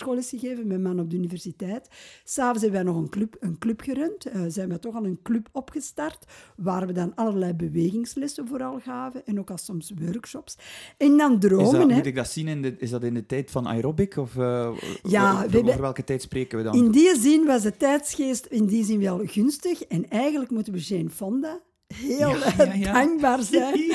kinesistenschol 0.05 0.33
gegeven, 0.39 0.67
mijn 0.67 0.83
man 0.83 1.01
op 1.01 1.11
de 1.11 1.17
universiteit. 1.17 1.89
S'avonds 2.25 2.63
hebben 2.63 2.85
wij 2.85 2.93
nog 2.93 3.03
een 3.03 3.09
club, 3.09 3.37
een 3.41 3.59
club 3.59 3.81
gerund. 3.81 4.27
Uh, 4.27 4.43
zijn 4.49 4.69
we 4.69 4.79
toch 4.79 4.95
al 4.95 5.05
een 5.05 5.19
club 5.23 5.49
opgestart, 5.53 6.25
waar 6.57 6.87
we 6.87 6.93
dan 6.93 7.15
allerlei 7.15 7.55
bewegingslessen 7.55 8.49
vooral 8.49 8.81
gaven 8.81 9.27
en 9.27 9.39
ook 9.39 9.51
al 9.51 9.59
soms 9.59 9.93
workshops. 9.99 10.57
En 10.97 11.17
dan 11.17 11.39
dromen. 11.39 11.65
Is 11.65 11.71
dat, 11.71 11.89
hè. 11.89 11.95
moet 11.95 12.07
ik 12.07 12.15
dat 12.15 12.29
zien 12.29 12.49
in 12.49 12.63
de, 12.63 12.75
is 12.79 12.91
dat 12.91 13.03
in 13.03 13.15
de 13.15 13.27
tijd 13.27 13.51
van 13.51 13.69
aerobic? 13.69 14.17
Of 14.17 14.35
uh, 14.35 14.71
ja, 15.03 15.45
over, 15.45 15.65
over 15.65 15.81
welke 15.81 16.05
tijd 16.05 16.23
spreken 16.23 16.59
we 16.59 16.65
dan? 16.65 16.75
In 16.75 16.91
die 16.91 17.19
zin 17.19 17.45
was 17.47 17.63
de 17.63 17.77
tijdsgeest 17.77 18.47
in 18.47 18.67
die 18.67 18.85
zin 18.85 19.01
wel 19.01 19.21
gunstig. 19.25 19.85
En 19.85 20.09
eigenlijk 20.09 20.51
moeten 20.51 20.73
we 20.73 20.79
Jane 20.79 21.11
Fonda 21.11 21.61
heel 21.95 22.29
ja, 22.29 22.55
ja, 22.57 22.73
ja. 22.73 22.93
dankbaar 22.93 23.43
zijn. 23.53 23.93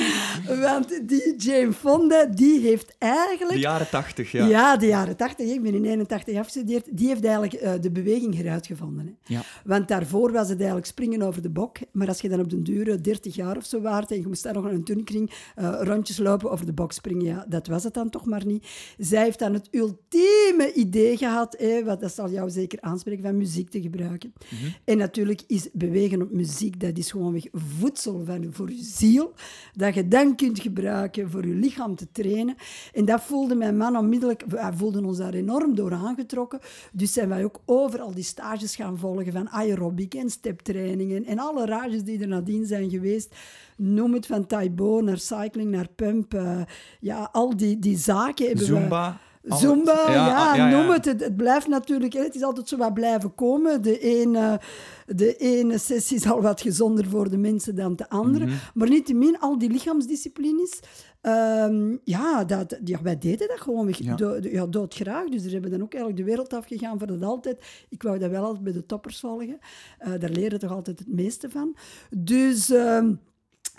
Want 0.60 1.08
die 1.08 1.34
Jane 1.36 1.72
Fonda, 1.72 2.24
die 2.24 2.60
heeft 2.60 2.94
eigenlijk... 2.98 3.52
De 3.52 3.58
jaren 3.58 3.88
tachtig, 3.88 4.32
ja. 4.32 4.46
Ja, 4.46 4.76
de 4.76 4.86
jaren 4.86 5.16
tachtig. 5.16 5.50
Ik 5.50 5.62
ben 5.62 5.74
in 5.74 5.84
81 5.84 6.38
afgestudeerd. 6.38 6.86
Die 6.90 7.08
heeft 7.08 7.24
eigenlijk 7.24 7.62
uh, 7.62 7.72
de 7.80 7.90
beweging 7.90 8.34
heruitgevonden. 8.34 9.06
Hè. 9.06 9.34
Ja. 9.34 9.42
Want 9.64 9.88
daarvoor 9.88 10.32
was 10.32 10.48
het 10.48 10.58
eigenlijk 10.58 10.86
springen 10.86 11.22
over 11.22 11.42
de 11.42 11.50
bok. 11.50 11.76
Maar 11.92 12.08
als 12.08 12.20
je 12.20 12.28
dan 12.28 12.40
op 12.40 12.50
de 12.50 12.62
duur 12.62 13.02
30 13.02 13.34
jaar 13.34 13.56
of 13.56 13.64
zo 13.64 13.80
waart 13.80 14.10
en 14.10 14.20
je 14.20 14.26
moest 14.26 14.42
daar 14.42 14.54
nog 14.54 14.64
een 14.64 14.84
turnkring 14.84 15.30
uh, 15.58 15.78
rondjes 15.80 16.18
lopen 16.18 16.50
over 16.50 16.66
de 16.66 16.72
bok 16.72 16.92
springen, 16.92 17.24
ja, 17.24 17.44
dat 17.48 17.66
was 17.66 17.84
het 17.84 17.94
dan 17.94 18.10
toch 18.10 18.24
maar 18.24 18.46
niet. 18.46 18.66
Zij 18.98 19.22
heeft 19.22 19.38
dan 19.38 19.52
het 19.52 19.68
ultieme 19.70 20.72
idee 20.74 21.16
gehad, 21.16 21.56
hè, 21.58 21.84
wat 21.84 22.00
dat 22.00 22.14
zal 22.14 22.30
jou 22.30 22.50
zeker 22.50 22.80
aanspreken, 22.80 23.22
van 23.22 23.36
muziek 23.36 23.70
te 23.70 23.80
gebruiken. 23.80 24.32
Mm 24.50 24.58
-hmm. 24.58 24.74
En 24.84 24.98
natuurlijk 24.98 25.42
is 25.46 25.68
bewegen 25.72 26.22
op 26.22 26.32
muziek, 26.32 26.80
dat 26.80 26.98
is 26.98 27.10
gewoon 27.10 27.32
weg 27.32 27.44
voedsel 27.90 28.24
van, 28.24 28.46
voor 28.50 28.70
je 28.70 28.82
ziel, 28.82 29.32
dat 29.74 29.94
je 29.94 30.08
dan 30.08 30.36
kunt 30.36 30.60
gebruiken 30.60 31.30
voor 31.30 31.46
je 31.46 31.54
lichaam 31.54 31.96
te 31.96 32.06
trainen. 32.12 32.54
En 32.92 33.04
dat 33.04 33.22
voelde 33.22 33.54
mijn 33.54 33.76
man 33.76 33.96
onmiddellijk, 33.96 34.44
wij 34.46 34.72
voelden 34.72 35.04
ons 35.04 35.18
daar 35.18 35.34
enorm 35.34 35.74
door 35.74 35.92
aangetrokken. 35.92 36.60
Dus 36.92 37.12
zijn 37.12 37.28
wij 37.28 37.44
ook 37.44 37.60
overal 37.64 38.14
die 38.14 38.24
stages 38.24 38.76
gaan 38.76 38.98
volgen 38.98 39.32
van 39.32 39.48
aerobic 39.48 40.14
en 40.14 40.30
steptrainingen 40.30 41.24
en 41.24 41.38
alle 41.38 41.66
rages 41.66 42.02
die 42.02 42.20
er 42.20 42.28
nadien 42.28 42.66
zijn 42.66 42.90
geweest. 42.90 43.34
Noem 43.76 44.12
het 44.12 44.26
van 44.26 44.46
Taibo 44.46 45.00
naar 45.00 45.18
cycling, 45.18 45.70
naar 45.70 45.88
pump. 45.96 46.34
Uh, 46.34 46.60
ja, 47.00 47.28
al 47.32 47.56
die, 47.56 47.78
die 47.78 47.98
zaken 47.98 48.46
hebben 48.46 48.64
Zumba. 48.64 49.20
Zumba, 49.42 50.10
ja, 50.10 50.14
ja, 50.14 50.54
ja, 50.54 50.68
noem 50.68 50.90
het. 50.90 51.04
het. 51.04 51.20
Het 51.20 51.36
blijft 51.36 51.68
natuurlijk, 51.68 52.12
het 52.12 52.34
is 52.34 52.42
altijd 52.42 52.68
zo 52.68 52.76
wat 52.76 52.94
blijven 52.94 53.34
komen. 53.34 53.82
De 53.82 53.98
ene, 53.98 54.60
de 55.06 55.36
ene 55.36 55.78
sessie 55.78 56.16
is 56.16 56.26
al 56.26 56.42
wat 56.42 56.60
gezonder 56.60 57.06
voor 57.06 57.30
de 57.30 57.36
mensen 57.36 57.74
dan 57.74 57.96
de 57.96 58.08
andere. 58.08 58.44
Mhm. 58.44 58.54
Maar 58.74 58.88
niettemin, 58.88 59.38
al 59.38 59.58
die 59.58 59.70
lichaamsdisciplines, 59.70 60.80
um, 61.22 62.00
ja, 62.04 62.44
dat, 62.44 62.78
ja, 62.84 63.02
wij 63.02 63.18
deden 63.18 63.48
dat 63.48 63.60
gewoon 63.60 63.94
Ja. 63.98 64.14
do, 64.14 64.38
ja, 64.42 64.66
doodgraag. 64.66 65.28
Dus 65.28 65.44
er 65.44 65.52
hebben 65.52 65.70
dan 65.70 65.82
ook 65.82 65.92
eigenlijk 65.92 66.22
de 66.22 66.30
wereld 66.30 66.52
afgegaan 66.52 66.98
voor 66.98 67.06
dat 67.06 67.22
altijd. 67.22 67.86
Ik 67.88 68.02
wou 68.02 68.18
dat 68.18 68.30
wel 68.30 68.44
altijd 68.44 68.64
bij 68.64 68.72
de 68.72 68.86
toppers 68.86 69.20
volgen. 69.20 69.58
Uh, 70.06 70.12
daar 70.18 70.30
leren 70.30 70.58
toch 70.58 70.72
altijd 70.72 70.98
het 70.98 71.08
meeste 71.08 71.50
van. 71.50 71.76
Dus... 72.10 72.70
Um, 72.70 73.20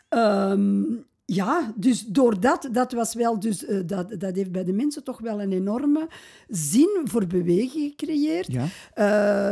um, 0.09 1.09
ja, 1.33 1.73
dus 1.75 2.05
door 2.05 2.39
dat, 2.39 2.69
dat 2.71 2.91
was 2.91 3.13
wel, 3.13 3.39
dus, 3.39 3.63
uh, 3.69 3.81
dat, 3.85 4.19
dat 4.19 4.35
heeft 4.35 4.51
bij 4.51 4.63
de 4.63 4.73
mensen 4.73 5.03
toch 5.03 5.19
wel 5.19 5.41
een 5.41 5.51
enorme 5.51 6.07
zin 6.47 7.01
voor 7.03 7.27
beweging 7.27 7.89
gecreëerd. 7.89 8.47
Ja. 8.51 8.65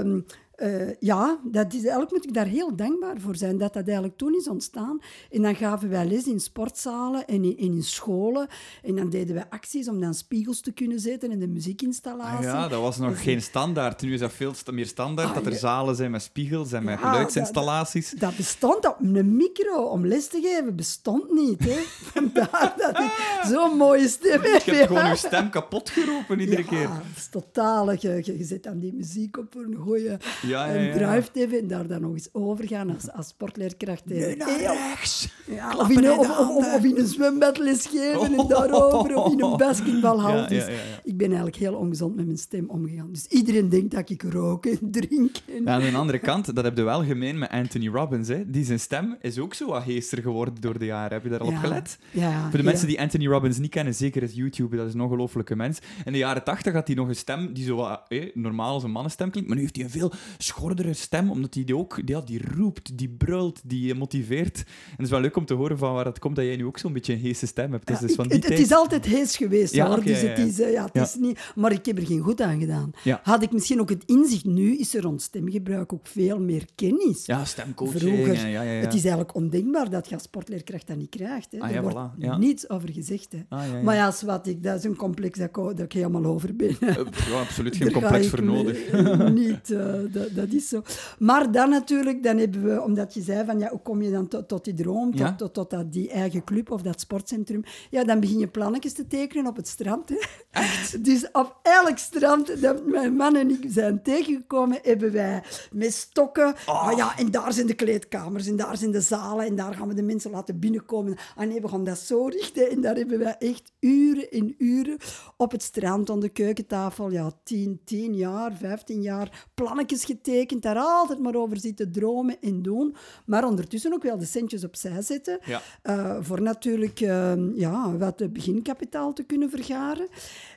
Uh, 0.06 0.22
uh, 0.64 0.94
ja, 1.00 1.40
dat 1.44 1.74
is, 1.74 1.80
eigenlijk 1.82 2.12
moet 2.12 2.26
ik 2.26 2.34
daar 2.34 2.46
heel 2.46 2.76
dankbaar 2.76 3.20
voor 3.20 3.36
zijn 3.36 3.58
dat 3.58 3.74
dat 3.74 3.84
eigenlijk 3.86 4.18
toen 4.18 4.36
is 4.36 4.48
ontstaan. 4.48 5.00
En 5.32 5.42
dan 5.42 5.56
gaven 5.56 5.90
wij 5.90 6.06
les 6.06 6.24
in 6.28 6.40
sportzalen 6.40 7.28
en 7.28 7.44
in, 7.44 7.58
en 7.58 7.74
in 7.76 7.84
scholen. 7.84 8.48
En 8.84 8.96
dan 8.96 9.10
deden 9.10 9.36
wij 9.36 9.46
acties 9.50 9.88
om 9.88 10.02
dan 10.02 10.14
spiegels 10.14 10.62
te 10.62 10.72
kunnen 10.72 11.00
zetten 11.00 11.32
in 11.32 11.40
de 11.40 11.48
muziekinstallatie. 11.48 12.48
Ah, 12.48 12.54
ja, 12.54 12.68
dat 12.68 12.82
was 12.82 12.98
nog 12.98 13.10
Dus- 13.12 13.22
geen 13.22 13.42
standaard. 13.42 14.02
Nu 14.02 14.14
is 14.14 14.20
dat 14.20 14.32
veel 14.34 14.54
meer 14.72 14.86
standaard, 14.88 15.30
Ah, 15.30 15.36
dat 15.36 15.46
er 15.46 15.52
ja. 15.52 15.58
zalen 15.58 15.96
zijn 15.96 16.12
met 16.12 16.22
spiegels 16.22 16.72
en 16.72 16.84
met 16.84 17.00
Ja, 17.00 17.10
geluidsinstallaties. 17.10 18.12
Dat 18.12 18.36
bestond 18.36 18.88
op 18.88 18.96
een 19.02 19.36
micro 19.36 19.84
om 19.84 20.06
les 20.06 20.28
te 20.28 20.42
geven, 20.42 20.76
bestond 20.76 21.32
niet. 21.34 21.60
Hè? 21.64 21.80
Vandaar 22.14 22.74
dat 22.78 23.00
ik 23.00 23.12
zo'n 23.46 23.78
mooie 23.78 24.08
stem 24.08 24.42
heb. 24.42 24.62
Je 24.62 24.72
hebt 24.72 24.88
gewoon 24.88 25.10
je 25.10 25.16
stem 25.16 25.50
kapot 25.50 25.90
geroepen 25.90 26.40
iedere 26.40 26.62
ja, 26.62 26.68
keer. 26.68 26.88
dat 26.88 27.04
is 27.16 27.28
totaal. 27.30 27.92
Je, 27.92 28.22
je, 28.24 28.38
je 28.38 28.44
zet 28.44 28.64
dan 28.64 28.80
die 28.80 28.94
muziek 28.94 29.38
op 29.38 29.46
voor 29.54 29.64
een 29.64 29.76
goeie 29.76 30.18
Ja, 30.50 30.66
ja, 30.66 31.16
een 31.16 31.24
TV 31.24 31.52
en 31.62 31.68
daar 31.68 31.88
dan 31.88 32.02
nog 32.02 32.14
eens 32.14 32.30
overgaan 32.32 32.94
als, 32.94 33.12
als 33.12 33.28
sportleerkracht. 33.28 34.04
Rechts. 34.06 35.30
Ja, 35.48 35.78
of, 35.78 35.90
in 35.90 36.12
of, 36.12 36.40
of, 36.40 36.76
of, 36.76 36.84
in 36.84 36.98
een 36.98 37.08
zwembad 37.08 37.58
lesgeven 37.58 38.38
en 38.38 38.48
daarover, 38.48 39.16
of 39.16 39.32
in 39.32 39.42
een 39.42 39.58
basketbalhal. 39.68 40.48
Dus. 40.48 40.68
Ik 41.04 41.18
ben 41.18 41.28
eigenlijk 41.28 41.56
heel 41.56 41.74
ongezond 41.74 42.16
met 42.16 42.26
mijn 42.26 42.38
stem 42.38 42.70
omgegaan. 42.70 43.12
Dus 43.12 43.26
iedereen 43.26 43.70
denkt 43.70 43.92
dat 43.92 44.10
ik 44.10 44.24
rook 44.24 44.66
en 44.66 44.80
drink. 44.82 45.36
En... 45.48 45.64
Ja, 45.64 45.72
aan 45.72 45.82
de 45.82 45.98
andere 45.98 46.20
kant, 46.20 46.56
dat 46.56 46.64
heb 46.64 46.78
je 46.78 46.84
wel 46.84 47.04
gemeen 47.04 47.38
met 47.38 47.50
Anthony 47.50 47.88
Robbins. 47.88 48.28
Hè. 48.28 48.50
Die 48.50 48.66
zijn 48.66 48.80
stem 48.80 49.18
is 49.22 49.38
ook 49.38 49.54
zo 49.54 49.68
wat 49.68 49.84
geester 49.84 50.22
geworden 50.22 50.54
door 50.60 50.80
de 50.80 50.86
jaren. 50.86 51.14
Heb 51.14 51.24
je 51.24 51.30
daar 51.30 51.40
al 51.40 51.48
op 51.48 51.56
gelet? 51.56 51.98
Ja, 52.12 52.50
Voor 52.50 52.60
de 52.60 52.66
mensen 52.66 52.88
die 52.88 53.00
Anthony 53.00 53.28
Robbins 53.28 53.58
niet 53.58 53.70
kennen, 53.70 53.96
zeker 53.96 54.22
het 54.22 54.36
YouTube, 54.36 54.76
dat 54.76 54.88
is 54.88 54.94
een 54.94 55.02
ongelofelijke 55.02 55.56
mens. 55.56 55.80
In 56.06 56.12
de 56.12 56.18
jaren 56.18 56.44
tachtig 56.44 56.74
had 56.74 56.88
hij 56.88 56.96
nog 56.96 57.08
een 57.08 57.16
stem 57.16 57.54
die 57.54 57.66
zo 57.66 57.76
wat, 57.76 58.02
eh, 58.08 58.30
normaal 58.34 58.74
als 58.74 58.84
een 58.84 58.92
mannenstem 58.92 59.30
klinkt, 59.30 59.50
maar 59.50 59.58
nu 59.58 59.64
heeft 59.64 59.76
hij 59.76 59.86
een 59.86 59.92
veel 59.92 60.12
schordere 60.44 60.94
stem, 60.94 61.32
omdat 61.32 61.54
hij 61.54 61.64
die 61.64 61.78
ook 61.78 61.96
die, 61.96 62.16
ja, 62.16 62.22
die 62.22 62.42
roept, 62.56 62.98
die 62.98 63.10
brult, 63.10 63.62
die 63.64 63.96
motiveert. 63.96 64.58
En 64.58 64.96
het 64.96 65.06
is 65.06 65.10
wel 65.10 65.20
leuk 65.22 65.36
om 65.36 65.46
te 65.46 65.54
horen 65.54 65.78
van 65.78 65.94
waar 65.94 66.04
dat 66.04 66.20
komt, 66.20 66.36
dat 66.36 66.46
jij 66.46 66.56
nu 66.56 66.66
ook 66.66 66.78
zo'n 66.78 66.94
beetje 66.94 67.14
een 67.14 67.20
heese 67.20 67.46
stem 67.46 67.72
hebt. 67.72 67.88
Dus, 67.88 68.00
Ja, 68.00 68.06
dus 68.06 68.16
van 68.16 68.28
die 68.28 68.36
het, 68.36 68.46
het 68.46 68.56
tijd... 68.56 68.66
is 68.66 68.74
altijd 68.76 69.06
hees 69.06 69.38
geweest, 69.38 69.74
Ja, 69.74 69.88
hoor. 69.88 70.04
dus 70.04 70.22
het 70.22 70.38
is, 70.38 70.60
eh, 70.60 70.72
ja, 70.72 70.90
het 70.92 71.08
is 71.08 71.16
niet... 71.16 71.52
Maar 71.56 71.72
ik 71.72 71.86
heb 71.86 71.98
er 71.98 72.06
geen 72.06 72.20
goed 72.20 72.42
aan 72.42 72.60
gedaan. 72.60 72.92
Had 73.24 73.44
ik 73.44 73.52
misschien 73.52 73.80
ook 73.80 73.90
het 73.90 74.04
inzicht... 74.06 74.46
Nu 74.46 74.78
is 74.78 74.96
er 74.96 75.02
rond 75.02 75.22
stemgebruik 75.22 75.94
ook 75.94 76.08
veel 76.08 76.40
meer 76.40 76.66
kennis. 76.76 77.26
Ja, 77.26 77.46
stemcoaching. 77.46 78.00
Vroeger, 78.00 78.34
en 78.34 78.50
ja, 78.50 78.62
ja, 78.62 78.72
ja. 78.72 78.82
Het 78.82 78.94
is 78.94 79.02
eigenlijk 79.02 79.36
ondenkbaar 79.36 79.90
dat 79.90 80.08
je 80.08 80.14
als 80.14 80.24
sportleerkracht 80.24 80.88
dat 80.88 80.98
niet 80.98 81.10
krijgt. 81.10 81.52
Hè. 81.52 81.60
Ah, 81.60 81.76
er 81.76 81.82
wordt 81.82 81.98
voilà, 81.98 82.38
niets 82.38 82.70
over 82.70 82.90
gezegd. 82.92 83.32
Hè. 83.32 83.40
Ah. 83.50 83.84
Maar 83.84 83.96
ja, 83.96 84.12
zwart, 84.12 84.48
ik, 84.48 84.64
dat 84.64 84.78
is 84.78 84.84
een 84.84 84.96
complex 84.96 85.38
dat 85.38 85.48
ik, 85.48 85.54
dat 85.56 85.80
ik 85.80 85.92
helemaal 85.92 86.26
over 86.26 86.56
ben. 86.56 86.78
Eh, 86.80 86.96
ja, 87.30 87.40
absoluut 87.40 87.76
geen 87.78 87.92
Daar 87.92 88.02
complex 88.02 88.28
voor 88.28 88.44
nodig. 88.44 88.92
niet, 89.44 89.68
dat, 90.12 90.29
dat 90.36 90.52
is 90.54 90.68
zo. 90.68 90.82
Maar 91.20 91.52
dan 91.52 91.70
natuurlijk, 91.70 92.24
dan 92.24 92.38
hebben 92.38 92.64
we, 92.64 92.82
omdat 92.82 93.14
je 93.14 93.22
zei 93.22 93.46
van 93.46 93.60
ja, 93.60 93.70
hoe 93.70 93.82
kom 93.82 94.02
je 94.02 94.12
dan 94.12 94.28
tot, 94.28 94.48
tot 94.48 94.64
die 94.64 94.74
droom, 94.74 95.12
tot, 95.12 95.20
Ja. 95.20 95.36
tot, 95.36 95.54
tot 95.54 95.70
dat, 95.70 95.92
die 95.94 96.10
eigen 96.10 96.44
club 96.44 96.72
of 96.72 96.82
dat 96.82 97.00
sportcentrum? 97.00 97.64
Ja, 97.90 98.04
dan 98.04 98.20
begin 98.20 98.40
je 98.40 98.48
plannetjes 98.48 98.94
te 98.94 99.08
tekenen 99.08 99.48
op 99.48 99.56
het 99.56 99.68
strand. 99.68 100.10
Hè. 100.10 100.16
Echt? 100.52 101.04
Dus 101.10 101.32
op 101.32 101.60
elk 101.62 101.98
strand 101.98 102.62
dat 102.62 102.86
mijn 102.86 103.14
man 103.16 103.36
en 103.36 103.50
ik 103.50 103.66
zijn 103.68 104.02
tegengekomen, 104.04 104.80
hebben 104.82 105.12
wij 105.12 105.44
met 105.72 105.94
stokken. 105.94 106.56
Ah 106.66 106.98
ja, 106.98 107.18
en 107.18 107.32
daar 107.32 107.54
zijn 107.54 107.68
de 107.68 107.74
kleedkamers, 107.74 108.48
en 108.48 108.56
daar 108.56 108.78
zijn 108.78 108.92
de 108.92 109.02
zalen, 109.02 109.46
en 109.46 109.56
daar 109.56 109.74
gaan 109.74 109.88
we 109.88 109.94
de 109.94 110.02
mensen 110.02 110.32
laten 110.32 110.60
binnenkomen. 110.60 111.18
Ah 111.36 111.48
nee, 111.48 111.62
we 111.62 111.68
gaan 111.68 111.84
dat 111.84 111.98
zo 111.98 112.26
richten. 112.26 112.70
En 112.70 112.82
daar 112.82 112.96
hebben 112.96 113.20
wij 113.20 113.36
echt 113.40 113.72
uren 113.80 114.30
en 114.30 114.56
uren 114.58 114.98
op 115.38 115.52
het 115.52 115.64
strand, 115.64 116.10
aan 116.10 116.20
de 116.20 116.30
keukentafel, 116.30 117.12
ja, 117.12 117.32
tien, 117.44 117.82
tien 117.86 118.16
jaar, 118.16 118.54
vijftien 118.58 119.02
jaar, 119.02 119.48
plannetjes 119.54 120.06
getekend, 120.06 120.19
daar 120.60 120.78
altijd 120.78 121.20
maar 121.20 121.36
over 121.36 121.60
zitten 121.60 121.92
dromen 121.92 122.38
en 122.42 122.62
doen. 122.62 122.96
Maar 123.26 123.46
ondertussen 123.46 123.94
ook 123.94 124.04
wel 124.04 124.18
de 124.18 124.26
centjes 124.26 124.64
opzij 124.64 125.02
zetten. 125.02 125.40
Ja. 125.46 125.62
Eh, 125.82 126.18
voor 126.22 126.42
natuurlijk 126.42 127.00
eh, 127.00 127.34
ja, 127.56 127.98
wat 127.98 128.34
beginkapitaal 128.34 129.14
te 129.14 129.24
kunnen 129.24 129.50
vergaren. 129.50 130.08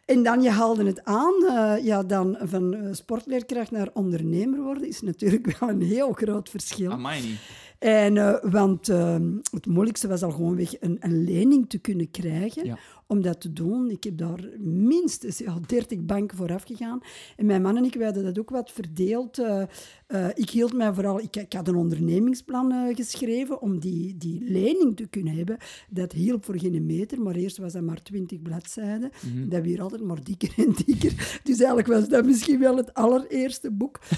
En 0.05 0.23
dan, 0.23 0.43
je 0.43 0.51
haalde 0.51 0.85
het 0.85 1.05
aan, 1.05 1.35
eh, 1.49 1.85
ja, 1.85 2.03
dan 2.03 2.37
van 2.41 2.75
eh, 2.75 2.89
sportleerkracht 2.93 3.71
naar 3.71 3.89
ondernemer 3.93 4.63
worden 4.63 4.89
is 4.89 5.03
natuurlijk 5.03 5.47
wel 5.59 5.69
een 5.69 5.83
heel 5.83 6.13
groot 6.13 6.49
verschil. 6.49 6.91
Amai. 6.91 7.39
En, 7.79 8.17
uh, 8.17 8.37
want 8.43 8.89
uh, 8.89 9.17
het 9.53 9.67
moeilijkste 9.67 10.09
was 10.09 10.23
al 10.23 10.31
gewoon 10.31 10.57
weg 10.57 10.81
een, 10.81 10.97
een 11.01 11.25
lening 11.25 11.69
te 11.69 11.79
kunnen 11.79 12.11
krijgen. 12.11 12.65
Ja 12.65 12.79
om 13.13 13.23
dat 13.23 13.41
te 13.41 13.53
doen. 13.53 13.91
Ik 13.91 14.05
heb 14.05 14.19
daar 14.19 14.41
minstens 14.59 15.39
ja, 15.39 15.59
30 15.67 16.01
banken 16.01 16.37
voor 16.37 16.53
afgegaan. 16.53 17.01
En 17.37 17.47
mijn 17.47 17.63
man 17.63 17.77
en 17.77 17.85
ik 17.85 18.03
hadden 18.03 18.25
dat 18.25 18.39
ook 18.39 18.51
wat 18.51 18.71
verdeeld. 18.71 19.39
Uh, 19.39 19.63
uh, 20.09 20.27
ik 20.35 20.51
hield 20.51 20.73
mij 20.73 20.93
vooral... 20.93 21.21
Ik, 21.21 21.37
ik 21.37 21.53
had 21.53 21.69
een 21.69 21.75
ondernemingsplan 21.75 22.73
uh, 22.73 22.97
geschreven 22.97 23.61
om 23.61 23.79
die, 23.79 24.17
die 24.17 24.45
lening 24.45 24.97
te 24.97 25.07
kunnen 25.07 25.37
hebben. 25.37 25.57
Dat 25.89 26.13
hielp 26.13 26.45
voor 26.45 26.59
geen 26.59 26.87
meter, 26.87 27.21
maar 27.21 27.35
eerst 27.35 27.59
was 27.59 27.73
dat 27.73 27.83
maar 27.83 28.03
20 28.03 28.43
bladzijden. 28.43 29.11
Mm 29.21 29.33
-hmm. 29.33 29.49
Dat 29.49 29.63
weer 29.63 29.83
altijd 29.83 30.03
maar 30.03 30.25
dikker 30.25 30.53
en 30.57 30.75
dikker. 30.85 31.41
Dus 31.43 31.59
eigenlijk 31.59 31.89
was 31.89 32.09
dat 32.09 32.25
misschien 32.25 32.59
wel 32.59 32.77
het 32.77 32.95
allereerste 32.95 33.71
boek. 33.71 34.01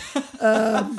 ja, 0.41 0.91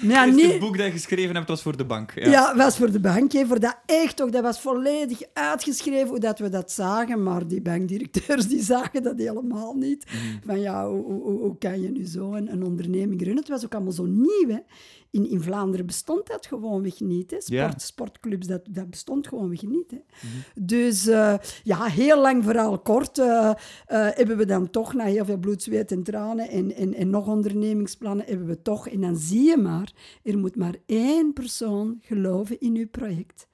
het 0.00 0.38
eerste 0.38 0.58
boek 0.58 0.76
dat 0.76 0.86
je 0.86 0.92
geschreven 0.92 1.34
hebt 1.34 1.48
was 1.48 1.62
voor 1.62 1.76
de 1.76 1.84
bank. 1.84 2.12
Ja, 2.14 2.30
ja 2.30 2.56
was 2.56 2.76
voor 2.76 2.92
de 2.92 3.00
bank. 3.00 3.32
Hè, 3.32 3.46
voor 3.46 3.60
dat 3.60 3.76
echt 3.86 4.16
toch, 4.16 4.30
dat 4.30 4.42
was 4.42 4.60
volledig 4.60 5.20
uitgeschreven 5.32 6.08
hoe 6.08 6.18
dat 6.18 6.38
we 6.38 6.48
dat 6.48 6.70
zagen. 6.70 7.22
Maar 7.22 7.33
maar 7.34 7.48
die 7.48 7.62
bankdirecteurs 7.62 8.48
die 8.48 8.62
zagen 8.62 9.02
dat 9.02 9.18
helemaal 9.18 9.74
niet. 9.74 10.04
Mm. 10.12 10.40
Van 10.44 10.60
ja, 10.60 10.88
hoe, 10.88 11.02
hoe, 11.02 11.38
hoe, 11.38 11.58
kan 11.58 11.80
je 11.80 11.90
nu 11.90 12.06
zo 12.06 12.34
een, 12.34 12.52
een, 12.52 12.64
onderneming 12.64 13.20
runnen? 13.20 13.38
Het 13.38 13.48
was 13.48 13.64
ook 13.64 13.74
allemaal 13.74 13.92
zo 13.92 14.06
nieuw. 14.06 14.48
Hè? 14.48 14.58
In, 15.10 15.30
in 15.30 15.40
Vlaanderen 15.40 15.86
bestond 15.86 16.26
dat 16.26 16.46
gewoonweg 16.46 17.00
niet. 17.00 17.30
Hè? 17.30 17.40
Sport, 17.40 17.82
Sportclubs, 17.82 18.46
dat, 18.46 18.62
dat 18.70 18.90
bestond 18.90 19.26
gewoonweg 19.28 19.62
niet. 19.62 19.90
Hè? 19.90 19.96
Mm. 19.96 20.66
Dus 20.66 21.06
uh, 21.06 21.34
ja, 21.62 21.84
heel 21.84 22.20
lang 22.20 22.44
verhaal 22.44 22.78
kort 22.78 23.18
uh, 23.18 23.24
uh, 23.24 23.52
hebben 23.88 24.36
we 24.36 24.46
dan 24.46 24.70
toch, 24.70 24.94
na 24.94 25.04
heel 25.04 25.24
veel 25.24 25.38
bloed, 25.38 25.62
zweet 25.62 25.92
en 25.92 26.02
tranen 26.02 26.48
en, 26.48 26.74
en, 26.74 26.94
en 26.94 27.10
nog 27.10 27.26
ondernemingsplannen, 27.26 28.26
hebben 28.26 28.46
we 28.46 28.62
toch, 28.62 28.88
en 28.88 29.00
dan 29.00 29.16
zie 29.16 29.42
je 29.42 29.56
maar, 29.56 29.92
er 30.22 30.38
moet 30.38 30.56
maar 30.56 30.74
één 30.86 31.32
persoon 31.32 31.98
geloven 32.00 32.60
in 32.60 32.76
uw 32.76 32.88
project. 32.88 33.46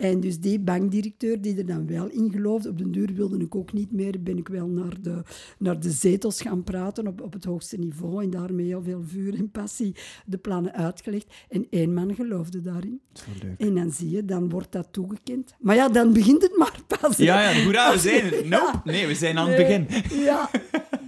En 0.00 0.20
dus 0.20 0.38
die 0.38 0.60
bankdirecteur 0.60 1.40
die 1.40 1.56
er 1.56 1.66
dan 1.66 1.86
wel 1.86 2.08
in 2.08 2.30
geloofde, 2.30 2.68
op 2.68 2.78
de 2.78 2.90
duur 2.90 3.14
wilde 3.14 3.38
ik 3.38 3.54
ook 3.54 3.72
niet 3.72 3.92
meer, 3.92 4.22
ben 4.22 4.38
ik 4.38 4.48
wel 4.48 4.66
naar 4.66 5.00
de, 5.00 5.22
naar 5.58 5.80
de 5.80 5.90
zetels 5.90 6.42
gaan 6.42 6.64
praten 6.64 7.06
op, 7.06 7.20
op 7.20 7.32
het 7.32 7.44
hoogste 7.44 7.76
niveau 7.76 8.22
en 8.22 8.30
daarmee 8.30 8.66
heel 8.66 8.82
veel 8.82 9.02
vuur 9.06 9.34
en 9.34 9.50
passie 9.50 9.94
de 10.26 10.38
plannen 10.38 10.72
uitgelegd. 10.72 11.34
En 11.48 11.66
één 11.70 11.94
man 11.94 12.14
geloofde 12.14 12.60
daarin. 12.60 13.00
leuk. 13.42 13.58
En 13.58 13.74
dan 13.74 13.90
zie 13.90 14.10
je, 14.10 14.24
dan 14.24 14.48
wordt 14.48 14.72
dat 14.72 14.88
toegekend. 14.90 15.54
Maar 15.58 15.76
ja, 15.76 15.88
dan 15.88 16.12
begint 16.12 16.42
het 16.42 16.56
maar 16.56 16.78
pas. 17.00 17.16
Ja, 17.16 17.50
ja, 17.50 17.62
hoera, 17.62 17.92
we 17.92 17.98
zijn 17.98 18.24
het. 18.24 18.48
Nope. 18.48 18.80
Nee, 18.84 19.06
we 19.06 19.14
zijn 19.14 19.38
aan 19.38 19.48
het 19.48 19.56
begin. 19.56 19.86
Ja, 20.24 20.50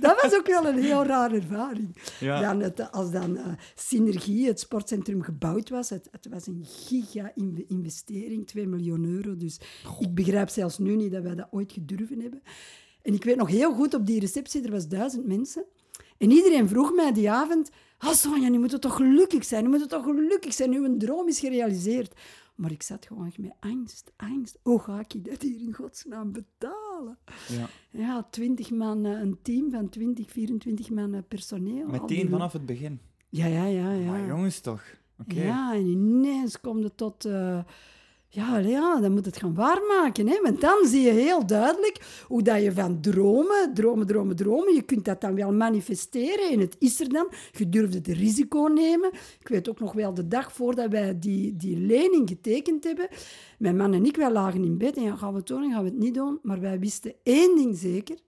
dat 0.02 0.22
was 0.22 0.34
ook 0.34 0.46
wel 0.46 0.66
een 0.66 0.82
heel 0.82 1.04
rare 1.04 1.34
ervaring. 1.34 1.96
Ja. 2.20 2.40
Dan 2.40 2.60
het, 2.60 2.92
als 2.92 3.10
dan 3.10 3.36
uh, 3.36 3.46
Synergie, 3.74 4.46
het 4.46 4.60
sportcentrum, 4.60 5.22
gebouwd 5.22 5.68
was, 5.68 5.90
het, 5.90 6.08
het 6.10 6.28
was 6.30 6.46
een 6.46 6.64
giga-investering, 6.64 8.46
2 8.46 8.66
miljoen 8.66 9.04
euro. 9.04 9.36
Dus 9.36 9.60
ik 9.98 10.14
begrijp 10.14 10.48
zelfs 10.48 10.78
nu 10.78 10.96
niet 10.96 11.12
dat 11.12 11.22
wij 11.22 11.34
dat 11.34 11.48
ooit 11.50 11.72
gedurven 11.72 12.20
hebben. 12.20 12.42
En 13.02 13.14
ik 13.14 13.24
weet 13.24 13.36
nog 13.36 13.48
heel 13.48 13.74
goed, 13.74 13.94
op 13.94 14.06
die 14.06 14.20
receptie, 14.20 14.62
er 14.62 14.70
was 14.70 14.88
duizend 14.88 15.26
mensen. 15.26 15.64
En 16.18 16.30
iedereen 16.30 16.68
vroeg 16.68 16.94
mij 16.94 17.12
die 17.12 17.30
avond, 17.30 17.70
oh 18.04 18.12
Sonja, 18.12 18.48
nu 18.48 18.58
moet 18.58 18.72
het 18.72 18.80
toch 18.80 18.96
gelukkig 18.96 19.44
zijn, 19.44 19.62
nu 19.62 19.70
moet 19.70 19.80
het 19.80 19.88
toch 19.88 20.04
gelukkig 20.04 20.52
zijn, 20.52 20.70
nu 20.70 20.84
een 20.84 20.98
droom 20.98 21.28
is 21.28 21.38
gerealiseerd. 21.38 22.14
Maar 22.54 22.70
ik 22.70 22.82
zat 22.82 23.06
gewoon 23.06 23.32
met 23.36 23.52
angst, 23.60 24.12
angst. 24.16 24.58
Hoe 24.62 24.80
ga 24.80 24.98
ik 24.98 25.24
dat 25.24 25.42
hier 25.42 25.60
in 25.60 25.74
godsnaam 25.74 26.32
betalen? 26.32 26.91
Ja, 27.48 27.68
ja 27.90 28.26
20 28.30 28.70
man, 28.70 29.04
een 29.04 29.38
team 29.42 29.70
van 29.70 29.88
20, 29.88 30.30
24 30.30 30.90
man 30.90 31.24
personeel. 31.28 31.86
Meteen 31.86 32.28
vanaf 32.28 32.52
het 32.52 32.66
begin? 32.66 33.00
Ja, 33.28 33.46
ja, 33.46 33.64
ja. 33.64 33.92
ja. 33.92 34.10
Maar 34.10 34.26
jongens 34.26 34.60
toch? 34.60 34.82
Okay. 35.18 35.44
Ja, 35.44 35.74
en 35.74 35.86
ineens 35.86 36.60
komt 36.60 36.84
het 36.84 36.96
tot... 36.96 37.26
Uh, 37.26 37.58
ja, 38.34 38.58
ja, 38.58 39.00
dan 39.00 39.12
moet 39.12 39.24
het 39.24 39.36
gaan 39.36 39.54
waarmaken. 39.54 40.28
Hè? 40.28 40.40
Want 40.42 40.60
dan 40.60 40.86
zie 40.86 41.02
je 41.02 41.10
heel 41.10 41.46
duidelijk 41.46 42.24
hoe 42.28 42.42
dat 42.42 42.62
je 42.62 42.72
van 42.72 43.00
dromen, 43.00 43.70
dromen, 43.74 44.06
dromen, 44.06 44.36
dromen, 44.36 44.74
je 44.74 44.82
kunt 44.82 45.04
dat 45.04 45.20
dan 45.20 45.34
wel 45.34 45.52
manifesteren 45.52 46.50
en 46.50 46.60
het 46.60 46.76
is 46.78 47.00
er 47.00 47.08
dan. 47.08 47.28
Je 47.52 47.68
durft 47.68 47.94
het 47.94 48.06
risico 48.06 48.66
nemen. 48.66 49.10
Ik 49.40 49.48
weet 49.48 49.68
ook 49.68 49.80
nog 49.80 49.92
wel 49.92 50.14
de 50.14 50.28
dag 50.28 50.52
voordat 50.52 50.90
wij 50.90 51.18
die, 51.18 51.56
die 51.56 51.78
lening 51.78 52.28
getekend 52.28 52.84
hebben. 52.84 53.08
Mijn 53.58 53.76
man 53.76 53.92
en 53.92 54.04
ik, 54.04 54.16
wij 54.16 54.32
lagen 54.32 54.64
in 54.64 54.78
bed 54.78 54.96
en 54.96 55.02
ja, 55.02 55.16
gaan 55.16 55.32
we 55.32 55.38
het 55.38 55.46
doen, 55.46 55.72
gaan 55.72 55.84
we 55.84 55.88
het 55.88 55.98
niet 55.98 56.14
doen. 56.14 56.38
Maar 56.42 56.60
wij 56.60 56.78
wisten 56.78 57.14
één 57.22 57.56
ding 57.56 57.76
zeker. 57.76 58.18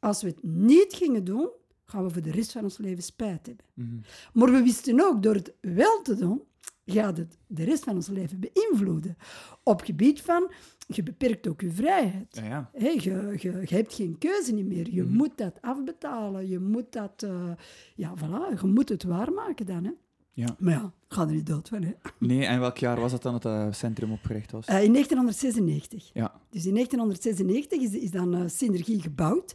Als 0.00 0.22
we 0.22 0.28
het 0.28 0.42
niet 0.42 0.94
gingen 0.94 1.24
doen, 1.24 1.48
gaan 1.84 2.04
we 2.04 2.10
voor 2.10 2.22
de 2.22 2.30
rest 2.30 2.52
van 2.52 2.62
ons 2.62 2.78
leven 2.78 3.02
spijt 3.02 3.46
hebben. 3.46 3.64
Mhm. 3.74 3.96
Maar 4.32 4.52
we 4.52 4.62
wisten 4.62 5.00
ook, 5.00 5.22
door 5.22 5.34
het 5.34 5.52
wel 5.60 6.02
te 6.02 6.14
doen, 6.14 6.42
gaat 6.90 7.16
het 7.16 7.38
de 7.46 7.64
rest 7.64 7.84
van 7.84 7.94
ons 7.94 8.08
leven 8.08 8.40
beïnvloeden. 8.40 9.16
Op 9.62 9.80
gebied 9.80 10.22
van, 10.22 10.50
je 10.86 11.02
beperkt 11.02 11.48
ook 11.48 11.60
je 11.60 11.70
vrijheid. 11.70 12.36
Ja, 12.42 12.44
ja. 12.44 12.70
je, 12.72 13.34
je, 13.36 13.62
je, 13.64 13.74
hebt 13.74 13.94
geen 13.94 14.18
keuze 14.18 14.52
niet 14.52 14.66
meer. 14.66 14.90
Je 14.90 15.02
mhm. 15.02 15.16
moet 15.16 15.38
dat 15.38 15.58
afbetalen. 15.60 16.48
Je 16.48 16.58
moet 16.58 16.92
dat, 16.92 17.22
uh, 17.24 17.50
ja, 17.94 18.14
voilà, 18.16 18.60
je 18.60 18.66
moet 18.66 18.88
het 18.88 19.02
waarmaken 19.02 19.66
dan. 19.66 19.84
Hè. 19.84 19.90
Ja. 20.32 20.56
Maar 20.58 20.72
ja, 20.72 20.92
ga 21.08 21.20
er 21.20 21.32
niet 21.32 21.46
dood 21.46 21.68
van. 21.68 21.82
Hè. 21.82 21.92
Nee, 22.18 22.44
en 22.44 22.60
welk 22.60 22.78
jaar 22.78 23.00
was 23.00 23.10
dat 23.10 23.22
dan 23.22 23.34
het 23.34 23.44
uh, 23.44 23.66
centrum 23.70 24.12
opgericht 24.12 24.50
was? 24.50 24.68
Uh, 24.68 24.82
in 24.84 24.92
1996. 24.92 26.10
Ja. 26.12 26.40
Dus 26.50 26.66
in 26.66 26.74
1996 26.74 27.80
is, 27.80 28.02
is 28.02 28.10
dan 28.10 28.34
uh, 28.34 28.42
Synergie 28.46 29.02
gebouwd. 29.02 29.54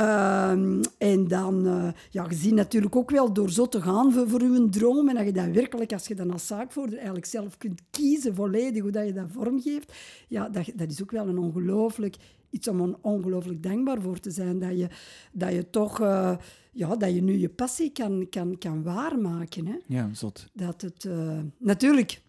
Um, 0.00 0.80
en 0.98 1.28
dan, 1.28 1.66
uh, 1.66 1.88
ja, 2.10 2.26
je 2.28 2.34
ziet 2.34 2.54
natuurlijk 2.54 2.96
ook 2.96 3.10
wel 3.10 3.32
door 3.32 3.50
zo 3.50 3.66
te 3.68 3.82
gaan 3.82 4.12
voor, 4.12 4.28
voor 4.28 4.42
je 4.42 4.68
droom 4.68 5.08
en 5.08 5.14
dat 5.14 5.24
je 5.24 5.32
dat 5.32 5.50
werkelijk, 5.50 5.92
als 5.92 6.06
je 6.06 6.14
dan 6.14 6.30
als 6.30 6.46
zaakvoerder 6.46 6.94
eigenlijk 6.94 7.26
zelf 7.26 7.56
kunt 7.56 7.80
kiezen 7.90 8.34
volledig 8.34 8.82
hoe 8.82 8.90
dat 8.90 9.06
je 9.06 9.12
dat 9.12 9.26
vormgeeft, 9.30 9.92
ja, 10.28 10.48
dat, 10.48 10.70
dat 10.74 10.90
is 10.90 11.02
ook 11.02 11.10
wel 11.10 11.28
een 11.28 11.38
ongelooflijk, 11.38 12.16
iets 12.50 12.68
om 12.68 12.96
ongelooflijk 13.00 13.62
dankbaar 13.62 14.00
voor 14.00 14.20
te 14.20 14.30
zijn, 14.30 14.58
dat 14.58 14.78
je, 14.78 14.88
dat 15.32 15.52
je 15.52 15.70
toch, 15.70 16.00
uh, 16.00 16.36
ja, 16.72 16.96
dat 16.96 17.14
je 17.14 17.22
nu 17.22 17.38
je 17.38 17.48
passie 17.48 17.92
kan, 17.92 18.26
kan, 18.30 18.58
kan 18.58 18.82
waarmaken. 18.82 19.66
Hè? 19.66 19.76
Ja, 19.86 20.08
zot. 20.12 20.48
Dat 20.52 20.80
het, 20.80 21.04
uh, 21.04 21.40
natuurlijk, 21.58 22.22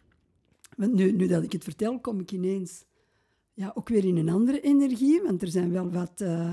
nu, 0.76 1.12
nu 1.12 1.28
dat 1.28 1.44
ik 1.44 1.52
het 1.52 1.64
vertel, 1.64 2.00
kom 2.00 2.20
ik 2.20 2.32
ineens 2.32 2.84
ja, 3.54 3.72
ook 3.76 3.90
weer 3.90 4.06
in 4.06 4.18
een 4.18 4.30
andere 4.30 4.62
energie, 4.62 5.22
want 5.22 5.42
er 5.42 5.48
zijn 5.48 5.72
wel 5.72 5.90
wat... 5.92 6.22
Uh, 6.22 6.52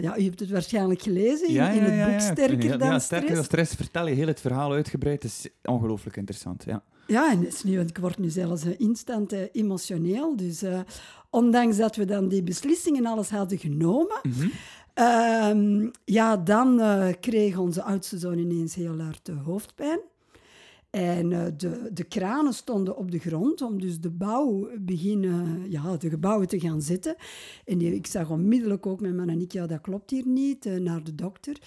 ja, 0.00 0.18
u 0.18 0.22
hebt 0.22 0.40
het 0.40 0.50
waarschijnlijk 0.50 1.02
gelezen 1.02 1.48
in, 1.48 1.54
in 1.54 1.82
het 1.82 2.10
boek 2.10 2.20
Sterker 2.20 2.78
dan 2.78 2.78
Stress. 2.78 3.04
Sterker 3.04 3.34
dan 3.34 3.44
Stress 3.44 3.74
vertel 3.74 4.08
je 4.08 4.14
heel 4.14 4.26
het 4.26 4.40
verhaal 4.40 4.72
uitgebreid. 4.72 5.22
Het 5.22 5.32
is 5.32 5.48
ongelooflijk 5.62 6.16
interessant, 6.16 6.64
ja. 6.64 6.82
Ja, 7.06 7.30
en 7.30 7.46
is 7.46 7.62
nu, 7.62 7.80
ik 7.80 7.98
word 7.98 8.18
nu 8.18 8.28
zelfs 8.28 8.64
uh, 8.64 8.72
instant 8.76 9.32
uh, 9.32 9.40
emotioneel. 9.52 10.36
Dus 10.36 10.62
ondanks 11.30 11.76
dat 11.76 11.96
we 11.96 12.04
dan 12.04 12.28
die 12.28 12.42
beslissingen 12.42 13.06
alles 13.06 13.30
hadden 13.30 13.58
genomen... 13.58 14.20
Mm 14.22 14.32
-hmm. 14.32 15.90
ja, 16.04 16.36
dan 16.36 16.82
kreeg 17.20 17.58
onze 17.58 17.82
oudste 17.82 18.18
zoon 18.18 18.38
ineens 18.38 18.74
heel 18.74 19.00
hard 19.00 19.30
hoofdpijn. 19.44 20.00
En 20.94 21.30
uh, 21.30 21.44
de, 21.56 21.90
de 21.92 22.04
kranen 22.04 22.52
stonden 22.52 22.96
op 22.96 23.10
de 23.10 23.18
grond 23.18 23.62
om 23.62 23.80
dus 23.80 24.00
de 24.00 24.10
bouw 24.10 24.68
beginnen, 24.80 25.70
ja, 25.70 25.96
de 25.96 26.08
gebouwen 26.08 26.48
te 26.48 26.60
gaan 26.60 26.82
zetten. 26.82 27.16
En 27.64 27.78
die, 27.78 27.94
ik 27.94 28.06
zag 28.06 28.30
onmiddellijk 28.30 28.86
ook 28.86 29.00
met 29.00 29.14
mijn 29.14 29.28
en 29.28 29.40
ik, 29.40 29.52
ja, 29.52 29.66
dat 29.66 29.80
klopt 29.80 30.10
hier 30.10 30.26
niet, 30.26 30.66
uh, 30.66 30.80
naar 30.80 31.04
de 31.04 31.14
dokter. 31.14 31.58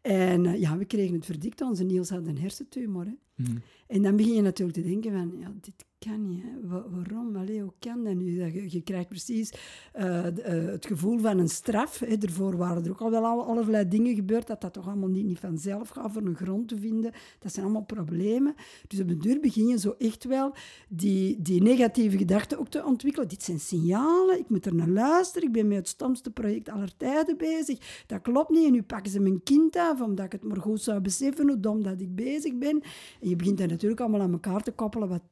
En 0.00 0.44
uh, 0.44 0.60
ja, 0.60 0.76
we 0.76 0.84
kregen 0.84 1.14
het 1.14 1.24
verdikt, 1.24 1.60
onze 1.60 1.84
Niels 1.84 2.10
had 2.10 2.26
een 2.26 2.38
hersentumor. 2.38 3.04
Hè. 3.04 3.14
Mm. 3.34 3.62
En 3.86 4.02
dan 4.02 4.16
begin 4.16 4.34
je 4.34 4.42
natuurlijk 4.42 4.78
te 4.78 4.84
denken 4.84 5.12
van, 5.12 5.34
ja, 5.38 5.52
dit 5.60 5.84
kan 5.98 6.26
niet. 6.26 6.44
waarom? 6.62 7.36
Allee, 7.36 7.60
hoe 7.60 7.72
kan 7.78 8.04
dat 8.04 8.14
nu? 8.14 8.44
Je, 8.44 8.70
je 8.70 8.82
krijgt 8.82 9.08
precies 9.08 9.50
de, 9.92 10.32
uh, 10.48 10.72
het 10.72 10.86
gevoel 10.86 11.18
van 11.18 11.38
een 11.38 11.48
straf. 11.48 11.98
Hè. 11.98 12.18
Daarvoor 12.18 12.56
waren 12.56 12.84
er 12.84 12.90
ook 12.90 13.00
al 13.00 13.10
wel 13.10 13.44
allerlei 13.44 13.88
dingen 13.88 14.14
gebeurd, 14.14 14.46
dat 14.46 14.60
dat 14.60 14.72
toch 14.72 14.86
allemaal 14.86 15.08
niet, 15.08 15.24
niet 15.24 15.38
vanzelf 15.38 15.88
gaat 15.88 16.12
voor 16.12 16.22
een 16.22 16.36
grond 16.36 16.68
te 16.68 16.78
vinden. 16.78 17.12
Dat 17.38 17.52
zijn 17.52 17.64
allemaal 17.64 17.84
problemen. 17.84 18.54
Dus 18.86 19.00
op 19.00 19.08
de 19.08 19.16
duur 19.16 19.40
begin 19.40 19.66
je 19.66 19.78
zo 19.78 19.94
echt 19.98 20.24
wel 20.24 20.54
die, 20.88 21.42
die 21.42 21.62
negatieve 21.62 22.18
gedachten 22.18 22.58
ook 22.58 22.68
te 22.68 22.84
ontwikkelen. 22.84 23.28
Dit 23.28 23.42
zijn 23.42 23.60
signalen, 23.60 24.38
ik 24.38 24.48
moet 24.48 24.66
er 24.66 24.74
naar 24.74 24.88
luisteren, 24.88 25.48
ik 25.48 25.54
ben 25.54 25.68
met 25.68 25.78
het 25.78 25.88
stomste 25.88 26.30
project 26.30 26.68
aller 26.68 26.96
tijden 26.96 27.36
bezig. 27.36 28.04
Dat 28.06 28.22
klopt 28.22 28.50
niet 28.50 28.66
en 28.66 28.72
nu 28.72 28.82
pakken 28.82 29.12
ze 29.12 29.20
mijn 29.20 29.42
kind 29.42 29.76
af, 29.76 30.00
omdat 30.00 30.24
ik 30.24 30.32
het 30.32 30.44
maar 30.44 30.60
goed 30.60 30.82
zou 30.82 31.00
beseffen 31.00 31.48
hoe 31.48 31.60
dom 31.60 31.82
dat 31.82 32.00
ik 32.00 32.14
bezig 32.14 32.58
ben. 32.58 32.82
En 33.20 33.28
je 33.28 33.36
begint 33.36 33.58
dat 33.58 33.68
natuurlijk 33.68 34.00
allemaal 34.00 34.20
aan 34.20 34.32
elkaar 34.32 34.62
te 34.62 34.72
koppelen, 34.72 35.08
wat 35.08 35.22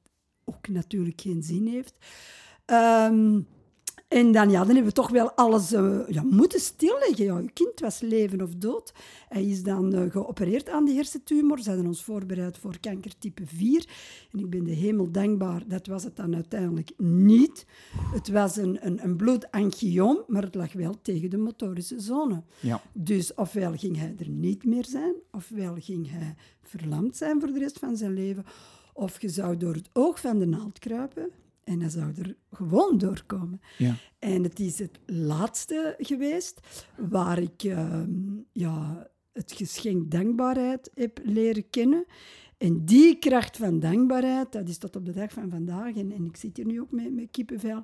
ook 0.47 0.69
natuurlijk 0.69 1.21
geen 1.21 1.43
zin 1.43 1.67
heeft. 1.67 1.95
Um, 2.67 3.47
en 4.09 4.33
dan, 4.33 4.51
ja, 4.51 4.59
dan 4.59 4.67
hebben 4.67 4.85
we 4.85 4.93
toch 4.93 5.11
wel 5.11 5.33
alles 5.33 5.73
uh, 5.73 6.09
ja, 6.09 6.23
moeten 6.23 6.61
stilleggen. 6.61 7.25
Ja, 7.25 7.39
je 7.39 7.51
kind 7.53 7.81
was 7.81 8.01
leven 8.01 8.43
of 8.43 8.55
dood. 8.55 8.95
Hij 9.29 9.45
is 9.45 9.63
dan 9.63 9.95
uh, 9.95 10.11
geopereerd 10.11 10.69
aan 10.69 10.85
die 10.85 10.95
hersentumor. 10.95 11.59
Ze 11.59 11.69
hadden 11.69 11.87
ons 11.87 12.05
voorbereid 12.05 12.59
voor 12.59 12.81
kanker 12.81 13.19
type 13.19 13.43
4. 13.47 13.89
En 14.33 14.39
ik 14.39 14.51
ben 14.51 14.65
de 14.65 14.73
hemel 14.73 15.11
dankbaar, 15.11 15.63
dat 15.67 15.87
was 15.87 16.05
het 16.05 16.17
dan 16.17 16.35
uiteindelijk 16.35 16.91
niet. 16.97 17.67
Het 18.13 18.29
was 18.29 18.57
een, 18.57 18.79
een, 18.81 19.05
een 19.05 19.17
bloedangioom, 19.17 20.23
maar 20.27 20.43
het 20.43 20.55
lag 20.55 20.73
wel 20.73 20.95
tegen 21.03 21.31
de 21.31 21.39
motorische 21.39 22.01
zone. 22.01 22.43
Ja. 22.61 22.83
Dus 22.93 23.35
ofwel 23.35 23.73
ging 23.77 23.99
hij 23.99 24.15
er 24.19 24.29
niet 24.29 24.65
meer 24.65 24.85
zijn, 24.85 25.15
ofwel 25.31 25.75
ging 25.79 26.11
hij 26.11 26.35
verlamd 26.63 27.17
zijn 27.17 27.41
voor 27.41 27.53
de 27.53 27.59
rest 27.59 27.79
van 27.79 27.97
zijn 27.97 28.13
leven 28.13 28.45
of 28.97 29.21
je 29.21 29.29
zou 29.29 29.57
door 29.57 29.75
het 29.75 29.89
oog 29.93 30.21
van 30.21 30.39
de 30.39 30.47
naald 30.47 30.79
kruipen 30.79 31.31
en 31.65 31.81
hij 31.81 31.91
zou 31.91 32.13
er 32.19 32.37
gewoon 32.51 32.99
doorkomen. 32.99 33.61
Ja. 33.79 33.95
En 34.19 34.43
het 34.43 34.61
is 34.61 34.79
het 34.79 34.99
laatste 35.07 35.95
geweest 35.99 36.61
waar 36.97 37.39
ik 37.39 37.63
ehm, 37.63 38.11
ja, 38.53 39.09
het 39.33 39.53
geschenk 39.53 40.11
dankbaarheid 40.11 40.91
heb 40.95 41.21
leren 41.25 41.71
kennen. 41.71 42.05
En 42.59 42.85
die 42.85 43.19
kracht 43.19 43.57
van 43.57 43.81
dankbaarheid, 43.81 44.53
dat 44.53 44.69
is 44.69 44.79
tot 44.79 44.97
op 44.97 45.05
de 45.05 45.13
dag 45.13 45.33
van 45.33 45.51
vandaag, 45.51 45.97
en, 45.97 46.13
en 46.13 46.25
ik 46.25 46.37
zit 46.37 46.57
hier 46.57 46.67
nu 46.67 46.81
ook 46.81 46.91
met, 46.91 47.15
met 47.15 47.31
kippenvel, 47.31 47.83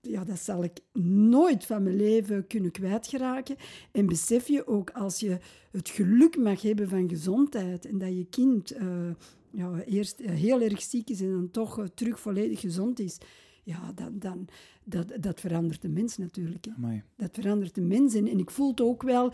ja, 0.00 0.24
dat 0.24 0.38
zal 0.38 0.64
ik 0.64 0.80
nooit 1.02 1.66
van 1.66 1.82
mijn 1.82 1.96
leven 1.96 2.46
kunnen 2.46 2.70
kwijtgeraken. 2.70 3.56
En 3.92 4.06
besef 4.06 4.48
je 4.48 4.66
ook 4.66 4.90
als 4.90 5.20
je 5.20 5.38
het 5.70 5.88
geluk 5.88 6.36
mag 6.36 6.62
hebben 6.62 6.88
van 6.88 7.08
gezondheid 7.08 7.86
en 7.86 7.98
dat 7.98 8.16
je 8.16 8.26
kind 8.30 8.70
eh, 8.70 8.86
ja, 9.54 9.82
eerst 9.82 10.18
heel 10.18 10.60
erg 10.60 10.82
ziek 10.82 11.10
is 11.10 11.20
en 11.20 11.32
dan 11.32 11.50
toch 11.50 11.78
eh, 11.78 11.84
terug 11.84 12.20
volledig 12.20 12.60
gezond 12.60 12.98
is, 12.98 13.18
ja, 13.62 13.92
dan, 13.94 14.18
dan, 14.18 14.48
dat, 14.84 15.12
dat 15.20 15.40
verandert 15.40 15.82
de 15.82 15.88
mens 15.88 16.16
natuurlijk. 16.16 16.64
Hè. 16.64 17.00
Dat 17.16 17.30
verandert 17.32 17.74
de 17.74 17.80
mens. 17.80 18.14
En, 18.14 18.28
en 18.28 18.38
ik 18.38 18.50
voel 18.50 18.68
het 18.70 18.80
ook 18.80 19.02
wel... 19.02 19.32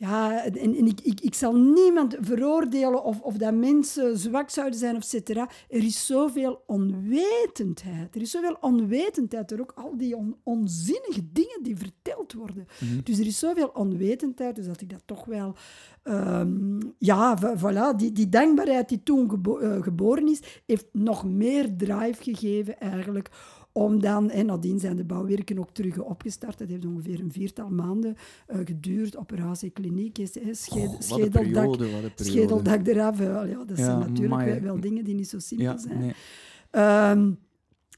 Ja, 0.00 0.44
en, 0.44 0.54
en 0.76 0.86
ik, 0.86 1.00
ik, 1.00 1.20
ik 1.20 1.34
zal 1.34 1.56
niemand 1.56 2.16
veroordelen 2.20 3.04
of, 3.04 3.20
of 3.20 3.36
dat 3.36 3.54
mensen 3.54 4.18
zwak 4.18 4.50
zouden 4.50 4.78
zijn, 4.78 4.96
of 4.96 5.04
cetera. 5.04 5.48
Er 5.68 5.84
is 5.84 6.06
zoveel 6.06 6.62
onwetendheid. 6.66 8.14
Er 8.14 8.20
is 8.20 8.30
zoveel 8.30 8.56
onwetendheid 8.60 9.48
door 9.48 9.58
ook 9.58 9.72
al 9.74 9.96
die 9.96 10.16
on- 10.16 10.36
onzinnige 10.42 11.32
dingen 11.32 11.62
die 11.62 11.76
verteld 11.76 12.32
worden. 12.32 12.66
Dus 13.04 13.18
er 13.18 13.26
is 13.26 13.38
zoveel 13.38 13.68
onwetendheid, 13.74 14.56
dus 14.56 14.66
dat 14.66 14.80
ik 14.80 14.90
dat 14.90 15.02
toch 15.04 15.24
wel... 15.24 15.54
ehm, 16.02 16.80
ja, 16.98 17.36
vo- 17.38 17.56
voilà, 17.56 17.96
die, 17.96 18.12
die 18.12 18.28
dankbaarheid 18.28 18.88
die 18.88 19.02
toen 19.02 19.30
gebo- 19.30 19.58
eh, 19.58 19.82
geboren 19.82 20.28
is, 20.28 20.40
heeft 20.66 20.86
nog 20.92 21.24
meer 21.24 21.76
drive 21.76 22.22
gegeven 22.22 22.78
eigenlijk 22.80 23.30
om 23.72 24.00
dan, 24.00 24.30
en 24.30 24.46
nadien 24.46 24.78
zijn 24.78 24.96
de 24.96 25.04
bouwwerken 25.04 25.58
ook 25.58 25.70
terug 25.70 25.98
opgestart. 25.98 26.58
Dat 26.58 26.68
heeft 26.68 26.86
ongeveer 26.86 27.20
een 27.20 27.32
viertal 27.32 27.68
maanden 27.70 28.16
eh, 28.46 28.58
geduurd. 28.64 29.16
Operatie 29.16 29.70
kliniek 29.70 30.18
is 30.18 30.38
Oh, 30.38 30.44
schedeldak, 30.98 31.30
periode, 31.30 32.10
schedeldak 32.14 32.86
eraf. 32.86 33.18
ja, 33.18 33.44
dat 33.64 33.78
Ja, 33.78 33.84
zijn 33.84 33.98
natuurlijk 33.98 34.44
wel, 34.44 34.60
wel 34.60 34.80
dingen 34.80 35.04
die 35.04 35.14
niet 35.14 35.28
zo 35.28 35.38
simpel 35.38 35.66
Ja, 35.66 35.78
zijn. 35.78 35.98
nee. 35.98 36.12
Ehm, 36.70 37.30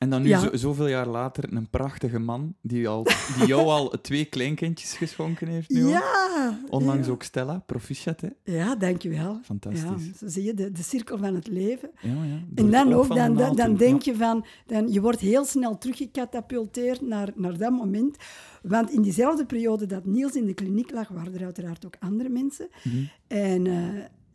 En 0.03 0.11
dan 0.11 0.23
nu, 0.23 0.29
Ja. 0.29 0.41
zo, 0.41 0.57
zoveel 0.57 0.89
jaar 0.89 1.07
later, 1.07 1.53
een 1.53 1.69
prachtige 1.69 2.19
man 2.19 2.55
die, 2.61 2.89
al, 2.89 3.07
die 3.39 3.47
jou 3.47 3.67
al 3.67 3.91
twee 4.01 4.25
kleinkindjes 4.25 4.93
geschonken 4.97 5.49
heeft 5.49 5.71
nu 5.71 5.87
ja, 5.87 6.59
Onlangs 6.69 7.07
ja. 7.07 7.13
ook 7.13 7.23
Stella, 7.23 7.59
proficiat, 7.67 8.21
hè? 8.21 8.29
Ja, 8.45 8.77
dankjewel. 8.77 9.41
Fantastisch. 9.43 10.07
Ja, 10.07 10.17
zo 10.19 10.29
zie 10.29 10.43
je 10.43 10.55
de, 10.55 10.73
de 10.73 10.83
cirkel 10.83 11.19
van 11.19 11.35
het 11.35 11.47
leven. 11.47 11.91
Ja, 12.01 12.11
ja. 12.11 12.43
Door 12.49 12.67
En 12.67 12.73
dan 12.73 12.93
ook, 12.93 13.15
dan, 13.15 13.57
dan, 13.57 13.77
denk 13.77 14.03
je 14.03 14.17
van, 14.17 14.45
dan, 14.67 14.93
je 14.93 15.01
wordt 15.01 15.21
heel 15.21 15.45
snel 15.45 15.79
teruggecatapulteerd 15.79 17.01
naar, 17.01 17.29
naar 17.35 17.59
dat 17.59 17.71
moment. 17.71 18.17
Want 18.63 18.91
in 18.91 19.03
diezelfde 19.03 19.47
periode 19.47 19.87
dat 19.87 20.05
Niels 20.05 20.35
in 20.35 20.47
de 20.47 20.55
kliniek 20.55 20.91
lag, 20.91 21.09
waren 21.09 21.35
er 21.35 21.45
uiteraard 21.45 21.87
ook 21.87 21.97
andere 22.01 22.29
mensen. 22.29 22.69
Mhm. 22.83 23.05
En 23.27 23.67
eh, 23.67 23.73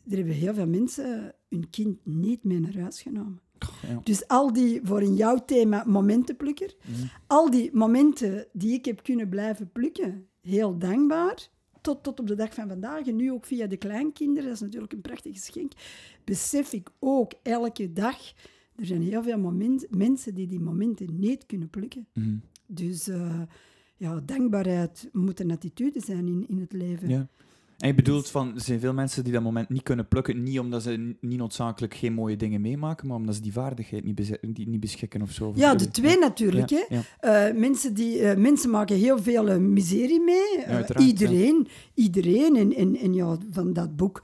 er 0.09 0.15
hebben 0.15 0.34
heel 0.34 0.53
veel 0.53 0.68
mensen 0.68 1.34
hun 1.49 1.70
kind 1.70 1.97
niet 2.03 2.43
mee 2.43 2.59
naar 2.59 2.78
huis 2.78 3.01
genomen. 3.01 3.39
Ja. 3.88 4.01
Dus 4.03 4.28
al 4.28 4.53
die, 4.53 4.80
voor 4.84 5.01
in 5.01 5.16
jouw 5.16 5.45
thema, 5.45 5.84
momentenplukker, 5.88 6.76
Mhm. 6.88 7.05
al 7.28 7.49
die 7.51 7.70
momenten 7.74 8.45
die 8.53 8.74
ik 8.74 8.86
heb 8.86 9.03
kunnen 9.03 9.30
blijven 9.30 9.72
plukken, 9.72 10.28
heel 10.41 10.78
dankbaar, 10.78 11.47
tot, 11.82 12.03
tot 12.03 12.20
op 12.20 12.28
de 12.28 12.36
dag 12.36 12.53
van 12.53 12.68
vandaag. 12.68 13.08
En 13.08 13.16
nu 13.16 13.32
ook 13.32 13.45
via 13.45 13.68
de 13.68 13.78
kleinkinderen, 13.78 14.43
dat 14.43 14.53
is 14.53 14.62
natuurlijk 14.62 14.93
een 14.93 15.01
prachtig 15.01 15.34
geschenk, 15.34 15.72
besef 16.24 16.74
ik 16.74 16.89
ook 16.99 17.32
elke 17.43 17.93
dag, 17.93 18.18
er 18.76 18.86
zijn 18.86 19.01
heel 19.01 19.24
veel 19.24 19.38
moment, 19.39 19.86
mensen 19.89 20.34
die 20.36 20.47
die 20.47 20.60
momenten 20.60 21.20
niet 21.20 21.45
kunnen 21.45 21.70
plukken. 21.70 22.08
Mhm. 22.14 22.36
Dus 22.68 23.08
eh, 23.08 23.41
ja, 23.95 24.22
dankbaarheid 24.26 25.10
moet 25.12 25.39
een 25.39 25.51
attitude 25.51 25.99
zijn 25.99 26.28
in, 26.28 26.45
in 26.47 26.60
het 26.60 26.74
leven. 26.74 27.10
Ja. 27.10 27.28
En 27.78 27.88
je 27.88 27.94
bedoelt 27.94 28.30
van, 28.30 28.56
er 28.56 28.62
zijn 28.62 28.80
veel 28.80 28.94
mensen 28.94 29.24
die 29.24 29.34
dat 29.34 29.42
moment 29.42 29.70
niet 29.70 29.84
kunnen 29.84 30.08
plukken, 30.08 30.44
niet 30.44 30.60
omdat 30.60 30.84
ze 30.84 31.16
niet 31.22 31.38
noodzakelijk 31.38 31.94
geen 31.94 32.14
mooie 32.14 32.36
dingen 32.36 32.62
meemaken, 32.62 33.08
maar 33.08 33.18
omdat 33.18 33.36
ze 33.36 33.42
die 33.42 33.54
vaardigheid 33.54 34.04
niet, 34.04 34.38
die 34.42 34.70
niet 34.70 34.80
beschikken 34.80 35.22
of 35.22 35.32
zo. 35.32 35.52
Ja, 35.56 35.76
de 35.76 35.92
twee 35.92 36.20
natuurlijk. 36.20 36.70
Ja, 36.70 36.86
hè. 36.88 36.96
ja. 36.96 37.48
Eh, 37.48 37.56
mensen, 37.56 37.94
die, 37.94 38.20
eh, 38.20 38.38
mensen 38.38 38.70
maken 38.70 38.96
heel 38.96 39.22
veel 39.22 39.50
eh, 39.50 39.58
miserie 39.58 40.22
mee. 40.22 40.66
Iedereen. 40.98 41.68
Iedereen. 41.94 42.56
En, 42.56 42.76
en, 42.76 42.96
en 42.96 43.14
ja, 43.14 43.38
van 43.52 43.74
dat 43.74 43.96
boek... 43.96 44.24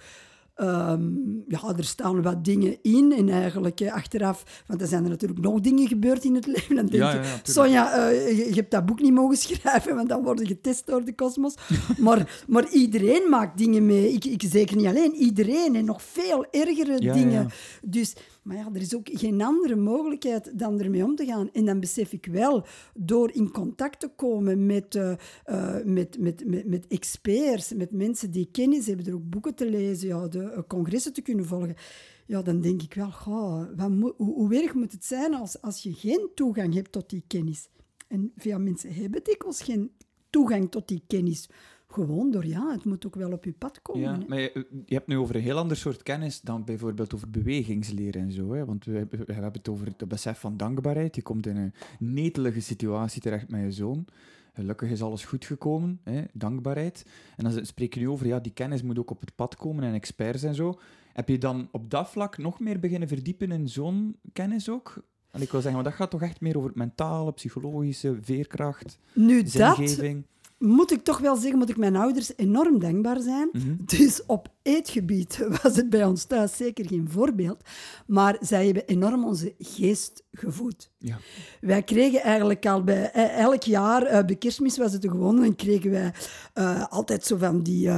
ehm, 0.56 1.04
ja, 1.48 1.62
er 1.78 1.84
staan 1.84 2.22
wat 2.22 2.46
dingen 2.46 2.78
in. 2.82 3.14
En 3.18 3.30
eigenlijk 3.30 3.80
eh, 3.80 3.94
achteraf... 3.94 4.64
Want 4.68 4.82
er 4.82 4.88
zijn 4.88 5.04
er 5.04 5.10
natuurlijk 5.10 5.42
nog 5.42 5.60
dingen 5.60 5.88
gebeurd 5.88 6.24
in 6.24 6.36
het 6.36 6.46
leven. 6.56 6.76
Dan 6.76 6.86
denk 6.86 7.04
Ja, 7.04 7.12
je, 7.14 7.20
ja. 7.20 7.40
Sonja, 7.44 7.94
eh, 7.94 8.38
je, 8.38 8.46
je 8.48 8.54
hebt 8.54 8.72
dat 8.72 8.86
boek 8.86 9.02
niet 9.02 9.14
mogen 9.14 9.38
schrijven, 9.48 9.96
want 9.96 10.10
dan 10.10 10.24
worden 10.24 10.48
getest 10.48 10.86
door 10.86 11.04
de 11.06 11.16
kosmos. 11.16 11.56
maar, 11.98 12.44
maar 12.48 12.70
iedereen 12.70 13.30
maakt 13.30 13.58
dingen 13.58 13.86
mee. 13.86 14.12
Ik, 14.14 14.26
ik 14.26 14.44
zeker 14.50 14.76
niet 14.76 14.86
alleen. 14.86 15.14
Iedereen. 15.14 15.76
En 15.76 15.86
nog 15.86 16.02
veel 16.02 16.46
ergere 16.52 17.02
Ja, 17.02 17.14
dingen. 17.14 17.50
Dus, 17.82 18.14
maar 18.44 18.58
ja, 18.58 18.70
er 18.74 18.82
is 18.82 18.96
ook 18.96 19.10
geen 19.12 19.42
andere 19.42 19.76
mogelijkheid 19.76 20.60
dan 20.60 20.82
ermee 20.82 21.04
om 21.04 21.16
te 21.16 21.26
gaan. 21.26 21.52
En 21.52 21.66
dan 21.66 21.80
besef 21.80 22.14
ik 22.14 22.26
wel, 22.26 22.66
door 22.94 23.32
in 23.32 23.52
contact 23.52 24.00
te 24.00 24.08
komen 24.16 24.66
met, 24.66 24.96
eh, 24.96 25.12
eh, 25.44 25.86
met, 25.86 26.18
met, 26.20 26.66
met, 26.66 26.88
experts, 26.88 27.74
met 27.74 27.92
mensen 27.92 28.32
die 28.32 28.50
kennis 28.52 28.86
hebben, 28.86 29.06
er 29.06 29.14
ook 29.14 29.30
boeken 29.30 29.56
te 29.56 29.70
lezen, 29.70 30.08
ja, 30.08 30.28
de 30.28 30.44
eh, 30.44 30.62
congressen 30.68 31.14
te 31.14 31.22
kunnen 31.22 31.46
volgen, 31.46 31.76
ja, 32.26 32.42
dan 32.42 32.62
denk 32.62 32.82
ik 32.82 32.94
wel, 32.94 33.12
goh, 33.12 33.66
wat 33.76 33.92
hoe, 33.92 34.14
hoe 34.18 34.72
moet 34.74 34.92
het 34.92 35.06
zijn 35.06 35.34
als, 35.34 35.62
als 35.62 35.84
je 35.84 35.94
geen 35.94 36.30
toegang 36.36 36.74
hebt 36.74 36.92
tot 36.92 37.10
die 37.10 37.24
kennis? 37.28 37.70
En 38.08 38.32
veel 38.36 38.60
mensen 38.60 38.94
hebben 38.94 39.24
dikwijls 39.24 39.62
geen 39.62 39.92
toegang 40.30 40.72
tot 40.72 40.88
die 40.88 41.04
kennis. 41.08 41.50
Gewoon 41.94 42.32
door, 42.32 42.46
ja, 42.46 42.72
het 42.72 42.86
moet 42.86 43.06
ook 43.06 43.16
wel 43.16 43.32
op 43.32 43.44
je 43.46 43.54
pad 43.54 43.82
komen. 43.82 44.02
Ja, 44.02 44.18
hè. 44.20 44.26
maar 44.28 44.40
je, 44.40 44.68
je 44.86 44.94
hebt 44.96 45.08
nu 45.08 45.18
over 45.18 45.36
een 45.36 45.42
heel 45.42 45.58
ander 45.58 45.78
soort 45.78 46.04
kennis 46.04 46.42
dan 46.42 46.64
bijvoorbeeld 46.64 47.14
over 47.14 47.30
bewegingsleren 47.30 48.22
en 48.22 48.32
zo. 48.32 48.54
Hè? 48.54 48.66
Want 48.66 48.86
we, 48.86 48.98
hebben- 48.98 49.26
we 49.26 49.34
hebben 49.34 49.52
het 49.52 49.70
over 49.70 49.88
het 49.88 50.08
besef 50.08 50.40
van 50.40 50.58
dankbaarheid. 50.58 51.16
Je 51.16 51.22
komt 51.22 51.46
in 51.48 51.58
een 51.58 51.74
netelige 52.00 52.60
situatie 52.62 53.22
terecht 53.22 53.50
met 53.50 53.62
je 53.62 53.72
zoon. 53.72 54.06
Gelukkig 54.54 54.90
is 54.90 55.02
alles 55.02 55.26
goed 55.26 55.46
gekomen, 55.46 56.00
hè? 56.04 56.22
dankbaarheid. 56.34 57.06
En 57.38 57.44
dan 57.44 57.66
spreek 57.66 57.94
je 57.94 58.00
nu 58.00 58.10
over, 58.10 58.28
ja, 58.28 58.40
die 58.40 58.54
kennis 58.54 58.82
moet 58.82 59.00
ook 59.00 59.10
op 59.12 59.20
het 59.20 59.36
pad 59.36 59.56
komen 59.56 59.84
en 59.84 59.94
experts 59.94 60.44
en 60.44 60.56
zo. 60.56 60.80
Heb 61.14 61.30
je 61.30 61.38
dan 61.38 61.68
op 61.72 61.90
dat 61.90 62.10
vlak 62.10 62.38
nog 62.38 62.60
meer 62.60 62.80
beginnen 62.80 63.08
verdiepen 63.08 63.52
in 63.52 63.68
zo'n 63.70 64.16
kennis 64.34 64.70
ook? 64.70 65.04
En 65.32 65.42
ik 65.42 65.52
wil 65.52 65.62
zeggen, 65.62 65.82
maar 65.82 65.90
dat 65.90 66.00
gaat 66.00 66.10
toch 66.12 66.22
echt 66.22 66.42
meer 66.42 66.58
over 66.58 66.70
het 66.70 66.78
mentale, 66.78 67.32
psychologische, 67.34 68.18
veerkracht, 68.22 69.00
Nu, 69.14 69.42
dat 69.44 69.52
zingeving. 69.76 70.26
Moet 70.64 70.92
ik 70.92 71.04
toch 71.04 71.18
wel 71.20 71.36
zeggen, 71.36 71.60
moet 71.60 71.70
ik 71.70 71.78
mijn 71.78 71.96
ouders 71.96 72.32
enorm 72.36 72.80
dankbaar 72.80 73.20
zijn. 73.20 73.50
Mhm. 73.52 73.76
Dus 73.86 74.26
op 74.26 74.53
eetgebied 74.64 75.48
was 75.62 75.76
het 75.76 75.90
bij 75.90 76.04
ons 76.04 76.24
thuis 76.24 76.58
zeker 76.58 76.88
geen 76.88 77.10
voorbeeld. 77.10 77.62
Maar 78.06 78.38
zij 78.40 78.66
hebben 78.66 78.86
enorm 78.86 79.26
onze 79.26 79.56
geest 79.58 80.24
gevoed. 80.32 80.92
Ja. 80.98 81.18
Wij 81.62 81.84
kregen 81.84 82.22
eigenlijk 82.22 82.66
al 82.66 82.84
bij 82.84 83.12
eh, 83.12 83.40
elk 83.40 83.64
jaar, 83.64 84.04
eh, 84.04 84.26
bij 84.26 84.36
kerstmis 84.36 84.78
was 84.78 84.94
het 84.94 85.06
gewoon, 85.06 85.42
dan 85.42 85.56
kregen 85.56 85.92
wij 85.92 86.14
eh, 86.54 86.86
altijd 86.90 87.26
zo 87.26 87.38
van 87.38 87.64
die, 87.64 87.90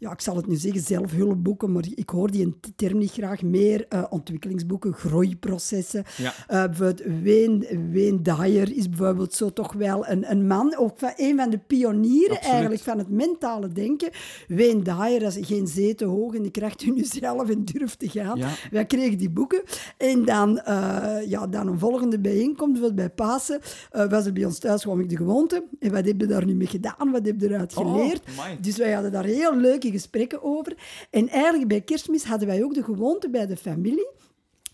ja, 0.00 0.12
ik 0.12 0.20
zal 0.20 0.36
het 0.36 0.46
nu 0.46 0.54
zeggen, 0.54 0.80
zelfhulpboeken, 0.80 1.72
maar 1.72 1.84
ik 1.94 2.10
hoor 2.10 2.30
die 2.30 2.44
een 2.44 2.60
term 2.76 2.98
niet 2.98 3.12
graag 3.12 3.42
meer, 3.42 3.86
eh, 3.88 4.04
ontwikkelingsboeken, 4.10 4.92
groeiprocessen. 4.92 6.04
Ja. 6.16 6.34
Bijvoorbeeld 6.46 7.02
Wayne, 7.24 7.88
Wayne 7.92 8.22
Dyer 8.22 8.76
is 8.76 8.88
bijvoorbeeld 8.88 9.34
zo 9.34 9.52
toch 9.52 9.72
wel 9.72 10.06
een, 10.08 10.30
een 10.30 10.46
man, 10.46 10.76
ook 10.76 10.98
van, 10.98 11.12
een 11.16 11.36
van 11.36 11.50
de 11.50 11.58
pionieren 11.58 12.36
Absoluut. 12.36 12.52
eigenlijk 12.52 12.82
van 12.82 12.98
het 12.98 13.08
mentale 13.08 13.68
denken. 13.68 14.10
Wayne 14.48 14.82
Dyer, 14.82 15.20
dat 15.20 15.36
is 15.36 15.46
geen 15.46 15.66
zee 15.66 15.94
te 16.00 16.06
hoog 16.06 16.34
in 16.38 16.42
de 16.42 16.50
kracht 16.50 16.82
in 16.82 16.94
jezelf 16.96 17.50
en 17.50 17.64
durf 17.64 17.96
te 17.96 18.08
gaan. 18.08 18.38
Ja. 18.38 18.48
Wij 18.70 18.86
kregen 18.86 19.18
die 19.18 19.30
boeken. 19.30 19.62
En 19.96 20.24
dan, 20.24 20.58
eh, 20.58 21.16
ja, 21.26 21.46
dan 21.46 21.66
een 21.66 21.78
volgende 21.78 22.20
bijeenkomst, 22.20 22.94
bij 22.94 23.10
Pasen, 23.10 23.60
eh, 23.90 24.08
was 24.10 24.26
er 24.26 24.32
bij 24.32 24.44
ons 24.44 24.58
thuis 24.58 24.82
gewoon 24.82 25.06
de 25.06 25.16
gewoonte. 25.16 25.64
En 25.78 25.92
wat 25.92 26.06
heb 26.06 26.20
je 26.20 26.26
daar 26.26 26.46
nu 26.46 26.54
mee 26.54 26.66
gedaan? 26.66 27.10
Wat 27.10 27.26
heb 27.26 27.40
je 27.40 27.48
eruit 27.48 27.76
Oh, 27.76 27.92
geleerd? 27.92 28.22
dus 28.60 28.76
wij 28.76 28.92
hadden 28.92 29.12
daar 29.12 29.24
heel 29.24 29.56
leuke 29.56 29.90
gesprekken 29.90 30.42
over. 30.42 30.76
En 31.10 31.28
eigenlijk 31.28 31.68
bij 31.68 31.80
kerstmis 31.80 32.24
hadden 32.24 32.48
wij 32.48 32.64
ook 32.64 32.74
de 32.74 32.82
gewoonte 32.82 33.30
bij 33.30 33.46
de 33.46 33.56
familie 33.56 34.08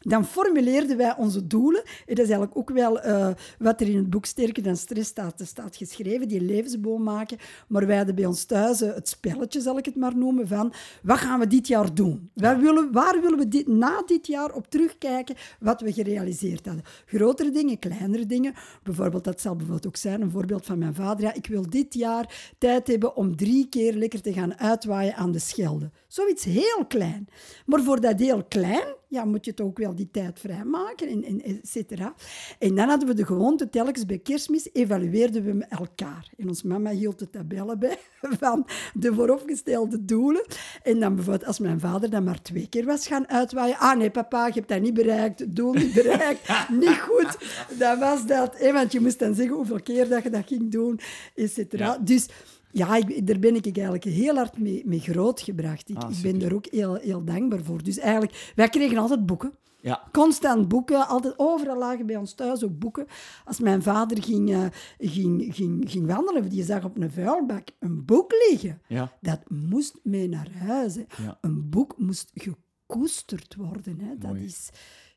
dan 0.07 0.25
formuleerden 0.25 0.97
wij 0.97 1.17
onze 1.17 1.47
doelen. 1.47 1.83
En 1.83 2.15
dat 2.15 2.25
is 2.25 2.31
eigenlijk 2.31 2.57
ook 2.57 2.71
wel 2.71 3.01
eh, 3.01 3.31
wat 3.59 3.81
er 3.81 3.89
in 3.89 3.97
het 3.97 4.11
boek 4.11 4.25
Sterker 4.27 4.63
dan 4.63 4.77
Stress 4.77 5.09
staat, 5.09 5.43
staat 5.45 5.77
geschreven, 5.77 6.29
die 6.29 6.41
levensboom 6.41 7.03
maken. 7.03 7.39
Maar 7.69 7.87
wij 7.87 7.97
hadden 7.97 8.15
bij 8.15 8.27
ons 8.27 8.45
thuis 8.45 8.81
eh, 8.81 8.95
het 8.95 9.09
spelletje, 9.09 9.61
zal 9.61 9.79
ik 9.79 9.85
het 9.85 9.97
maar 9.97 10.17
noemen, 10.17 10.49
van 10.49 10.73
wat 11.03 11.19
gaan 11.19 11.39
we 11.39 11.47
dit 11.47 11.67
jaar 11.67 11.95
doen? 11.95 12.31
Waar 12.35 12.61
willen, 12.61 12.93
waar 12.93 13.21
willen 13.21 13.39
we 13.39 13.49
dit, 13.49 13.67
na 13.67 14.03
dit 14.07 14.27
jaar 14.27 14.53
op 14.53 14.71
terugkijken 14.71 15.37
wat 15.61 15.81
we 15.81 15.93
gerealiseerd 15.93 16.67
hadden? 16.67 16.85
Grotere 17.07 17.51
dingen, 17.51 17.79
kleinere 17.79 18.27
dingen. 18.27 18.55
Bijvoorbeeld, 18.83 19.25
dat 19.25 19.41
zal 19.41 19.57
bijvoorbeeld 19.57 19.87
ook 19.87 19.97
zijn, 19.97 20.21
een 20.21 20.31
voorbeeld 20.31 20.67
van 20.67 20.79
mijn 20.79 20.95
vader. 20.95 21.25
Ja, 21.25 21.35
ik 21.35 21.47
wil 21.47 21.71
dit 21.71 21.95
jaar 21.95 22.55
tijd 22.59 22.87
hebben 22.87 23.17
om 23.17 23.37
drie 23.37 23.69
keer 23.69 23.93
lekker 23.93 24.21
te 24.21 24.33
gaan 24.33 24.59
uitwaaien 24.59 25.15
aan 25.15 25.33
de 25.33 25.39
Schelde. 25.39 25.91
Zoiets 26.17 26.45
heel 26.45 26.85
klein. 26.89 27.29
Maar 27.67 27.83
voor 27.83 28.01
dat 28.01 28.19
heel 28.19 28.45
klein 28.45 28.95
ja, 29.09 29.25
moet 29.25 29.45
je 29.45 29.55
toch 29.55 29.67
ook 29.67 29.79
wel 29.79 29.95
die 29.95 30.11
tijd 30.11 30.41
vrijmaken, 30.41 31.09
en, 31.09 31.25
en 31.25 31.43
et 31.43 31.69
cetera. 31.69 32.15
En 32.59 32.75
dan 32.75 32.89
hadden 32.89 33.09
we 33.09 33.15
de 33.15 33.27
gewoonte, 33.27 33.69
telkens 33.69 34.07
bij 34.07 34.19
kerstmis 34.19 34.69
evalueerden 34.73 35.45
we 35.45 35.65
elkaar. 35.65 36.31
En 36.39 36.49
onze 36.49 36.67
mama 36.67 36.91
hield 36.91 37.19
de 37.19 37.31
tabellen 37.31 37.79
bij 37.79 37.99
van 38.41 38.67
de 38.95 39.15
vooropgestelde 39.15 40.05
doelen. 40.05 40.47
En 40.83 41.01
dan 41.01 41.15
bijvoorbeeld, 41.15 41.47
als 41.47 41.59
mijn 41.59 41.81
vader 41.81 42.11
dan 42.11 42.25
maar 42.25 42.43
twee 42.43 42.69
keer 42.69 42.85
was 42.85 43.07
gaan 43.07 43.29
uitwaaien. 43.29 43.79
Ah 43.79 43.97
nee, 43.97 44.11
papa, 44.11 44.47
je 44.47 44.53
hebt 44.53 44.69
dat 44.69 44.81
niet 44.81 44.95
bereikt, 44.95 45.39
het 45.39 45.57
doel 45.57 45.73
niet 45.73 45.93
bereikt, 45.93 46.49
niet 46.81 46.99
goed. 46.99 47.39
Dan 47.79 47.99
was 47.99 48.27
dat, 48.27 48.59
hè, 48.59 48.73
want 48.73 48.93
je 48.93 49.01
moest 49.01 49.19
dan 49.19 49.35
zeggen 49.35 49.57
hoeveel 49.57 49.83
keer 49.83 50.09
dat 50.09 50.23
je 50.23 50.31
dat 50.31 50.47
ging 50.47 50.71
doen, 50.71 51.01
et 51.35 51.53
cetera. 51.53 51.99
Dus 51.99 52.29
ja, 52.77 52.97
ik, 52.97 53.27
daar 53.27 53.39
ben 53.39 53.55
ik 53.55 53.65
eigenlijk 53.65 54.05
heel 54.05 54.35
hard 54.35 54.59
mee, 54.59 54.83
mee 54.85 55.01
grootgebracht. 55.01 55.89
Ik, 55.89 55.97
Ah, 55.97 56.11
ik 56.11 56.23
ben 56.23 56.43
er 56.43 56.55
ook 56.55 56.67
heel, 56.71 56.95
heel 56.95 57.25
dankbaar 57.25 57.63
voor. 57.63 57.83
Dus 57.83 57.99
eigenlijk, 57.99 58.53
wij 58.55 58.69
kregen 58.69 58.99
altijd 58.99 59.27
boeken. 59.27 59.53
Ja. 59.81 60.09
Constant 60.13 60.69
boeken, 60.69 61.09
altijd 61.09 61.35
overal 61.37 61.79
lagen 61.79 62.07
bij 62.07 62.17
ons 62.17 62.35
thuis 62.35 62.65
ook 62.65 62.79
boeken. 62.79 63.07
Als 63.45 63.61
mijn 63.61 63.83
vader 63.83 64.23
ging, 64.23 64.53
eh, 64.53 64.65
ging, 64.99 65.55
ging, 65.55 65.91
ging 65.91 66.07
wandelen, 66.07 66.43
of 66.43 66.49
die 66.49 66.65
zag 66.65 66.85
op 66.85 66.97
een 66.99 67.11
vuilbak 67.11 67.69
een 67.79 68.05
boek 68.05 68.33
liggen. 68.49 68.81
Ja. 68.89 69.13
Dat 69.21 69.41
moest 69.49 69.95
mee 70.03 70.29
naar 70.29 70.49
huis. 70.59 70.95
Ja. 70.95 71.39
Een 71.41 71.71
boek 71.71 71.99
moest 71.99 72.31
gekoesterd 72.35 73.55
worden. 73.55 74.01
Hè. 74.01 74.19
Dat, 74.19 74.31
Mooi. 74.31 74.45
is, 74.45 74.69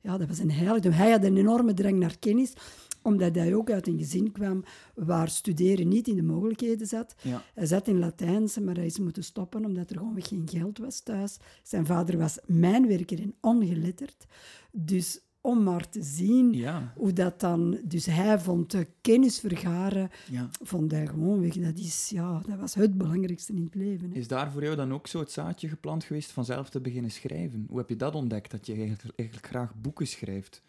ja, 0.02 0.18
dat 0.18 0.28
was 0.28 0.40
een 0.40 0.52
heiligdom. 0.52 0.92
Hij 0.92 1.12
had 1.12 1.24
een 1.24 1.38
enorme 1.38 1.74
drang 1.74 1.98
naar 2.00 2.18
kennis, 2.20 2.54
omdat 3.02 3.36
hij 3.36 3.54
ook 3.56 3.70
uit 3.70 3.88
een 3.88 3.98
gezin 3.98 4.32
kwam 4.32 4.64
waar 4.96 5.30
studeren 5.30 5.88
niet 5.88 6.08
in 6.08 6.16
de 6.16 6.24
mogelijkheden 6.24 6.88
zat. 6.88 7.16
Ja. 7.22 7.44
Hij 7.54 7.66
zat 7.66 7.88
in 7.88 8.00
Latijnse, 8.00 8.62
maar 8.62 8.76
hij 8.76 8.86
is 8.86 9.00
moeten 9.00 9.24
stoppen 9.24 9.66
omdat 9.66 9.90
er 9.90 9.98
gewoon 9.98 10.22
geen 10.24 10.48
geld 10.52 10.78
was 10.78 11.00
thuis. 11.00 11.38
Zijn 11.64 11.86
vader 11.86 12.18
was 12.18 12.40
mijnwerker 12.46 13.20
en 13.22 13.34
ongeletterd. 13.42 14.26
Dus 14.72 15.20
om 15.42 15.64
maar 15.64 15.90
te 15.90 16.04
zien 16.04 16.54
Ja. 16.54 16.94
hoe 16.96 17.14
dat 17.14 17.40
dan... 17.40 17.78
Dus 17.84 18.06
hij 18.06 18.40
vond 18.40 18.72
de 18.72 18.88
kennis 19.02 19.40
vergaren, 19.40 20.10
Ja. 20.32 20.50
vond 20.62 20.92
hij 20.92 21.08
gewoon 21.08 21.42
weg. 21.42 21.54
Dat, 21.54 21.78
is, 21.78 22.10
ja, 22.10 22.42
dat 22.48 22.60
was 22.60 22.74
het 22.74 22.98
belangrijkste 22.98 23.54
in 23.54 23.64
het 23.64 23.76
leven. 23.76 24.12
hè. 24.12 24.18
Is 24.18 24.28
daar 24.28 24.52
voor 24.52 24.64
jou 24.64 24.76
dan 24.76 24.94
ook 24.94 25.08
zo 25.08 25.20
het 25.20 25.32
zaadje 25.32 25.68
geplant 25.68 26.04
geweest 26.04 26.32
van 26.32 26.46
zelf 26.46 26.70
te 26.70 26.80
beginnen 26.82 27.12
schrijven? 27.12 27.66
Hoe 27.70 27.78
heb 27.78 27.90
je 27.90 27.96
dat 27.96 28.16
ontdekt, 28.16 28.52
dat 28.52 28.66
je 28.66 28.74
eigenlijk, 28.74 29.04
eigenlijk 29.20 29.48
graag 29.48 29.74
boeken 29.82 30.08
schrijft? 30.08 30.62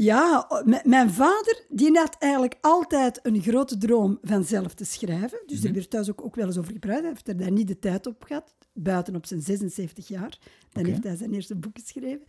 Ja, 0.00 0.48
mijn 0.84 1.10
vader 1.10 1.62
die 1.68 1.98
had 1.98 2.16
eigenlijk 2.18 2.54
altijd 2.60 3.20
een 3.22 3.42
grote 3.42 3.78
droom 3.78 4.18
van 4.22 4.44
zelf 4.44 4.74
te 4.74 4.84
schrijven. 4.84 5.42
Dus 5.46 5.64
er 5.64 5.72
werd 5.72 5.90
thuis 5.90 6.10
ook, 6.10 6.24
ook 6.24 6.34
wel 6.34 6.46
eens 6.46 6.58
over 6.58 6.72
gepraat. 6.72 7.00
Hij 7.00 7.08
heeft 7.08 7.28
er 7.28 7.36
daar 7.36 7.50
niet 7.50 7.68
de 7.68 7.78
tijd 7.78 8.06
op 8.06 8.22
gehad, 8.22 8.54
buiten 8.72 9.16
op 9.16 9.26
zijn 9.26 9.40
76 9.40 10.08
jaar. 10.08 10.38
Dan 10.72 10.84
heeft 10.84 11.04
hij 11.04 11.16
zijn 11.16 11.34
eerste 11.34 11.54
boek 11.54 11.78
geschreven. 11.82 12.24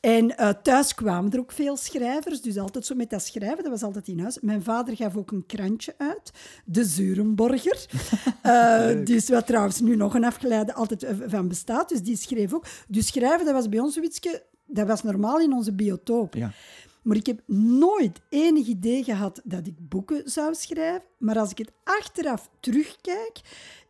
En 0.00 0.36
eh, 0.36 0.48
thuis 0.48 0.94
kwamen 0.94 1.32
er 1.32 1.38
ook 1.38 1.52
veel 1.52 1.76
schrijvers, 1.76 2.40
dus 2.40 2.58
altijd 2.58 2.86
zo 2.86 2.94
met 2.94 3.10
dat 3.10 3.22
schrijven, 3.22 3.62
dat 3.62 3.72
was 3.72 3.82
altijd 3.82 4.08
in 4.08 4.20
huis. 4.20 4.38
Mijn 4.40 4.62
vader 4.62 4.96
gaf 4.96 5.16
ook 5.16 5.30
een 5.30 5.46
krantje 5.46 5.94
uit, 5.98 6.32
De 6.64 6.84
Zurenborger. 6.84 7.86
Eh, 8.42 9.04
dus 9.04 9.28
wat 9.28 9.46
trouwens 9.46 9.80
nu 9.80 9.96
nog 9.96 10.14
een 10.14 10.24
afgeleide 10.24 10.74
altijd 10.74 11.02
eh, 11.02 11.14
van 11.26 11.48
bestaat, 11.48 11.88
dus 11.88 12.02
die 12.02 12.16
schreef 12.16 12.54
ook. 12.54 12.66
Dus 12.88 13.06
schrijven, 13.06 13.44
dat 13.44 13.54
was 13.54 13.68
bij 13.68 13.78
ons 13.78 13.94
zoiets, 13.94 14.20
dat 14.66 14.86
was 14.86 15.02
normaal 15.02 15.40
in 15.40 15.52
onze 15.52 15.72
biotoop. 15.72 16.34
Ja. 16.34 16.52
Maar 17.04 17.16
ik 17.16 17.26
heb 17.26 17.40
nooit 17.78 18.20
enig 18.28 18.66
idee 18.66 19.04
gehad 19.04 19.40
dat 19.44 19.66
ik 19.66 19.88
boeken 19.88 20.22
zou 20.30 20.54
schrijven. 20.54 21.08
Maar 21.18 21.38
als 21.38 21.50
ik 21.50 21.58
het 21.58 21.72
achteraf 21.84 22.50
terugkijk, 22.60 23.40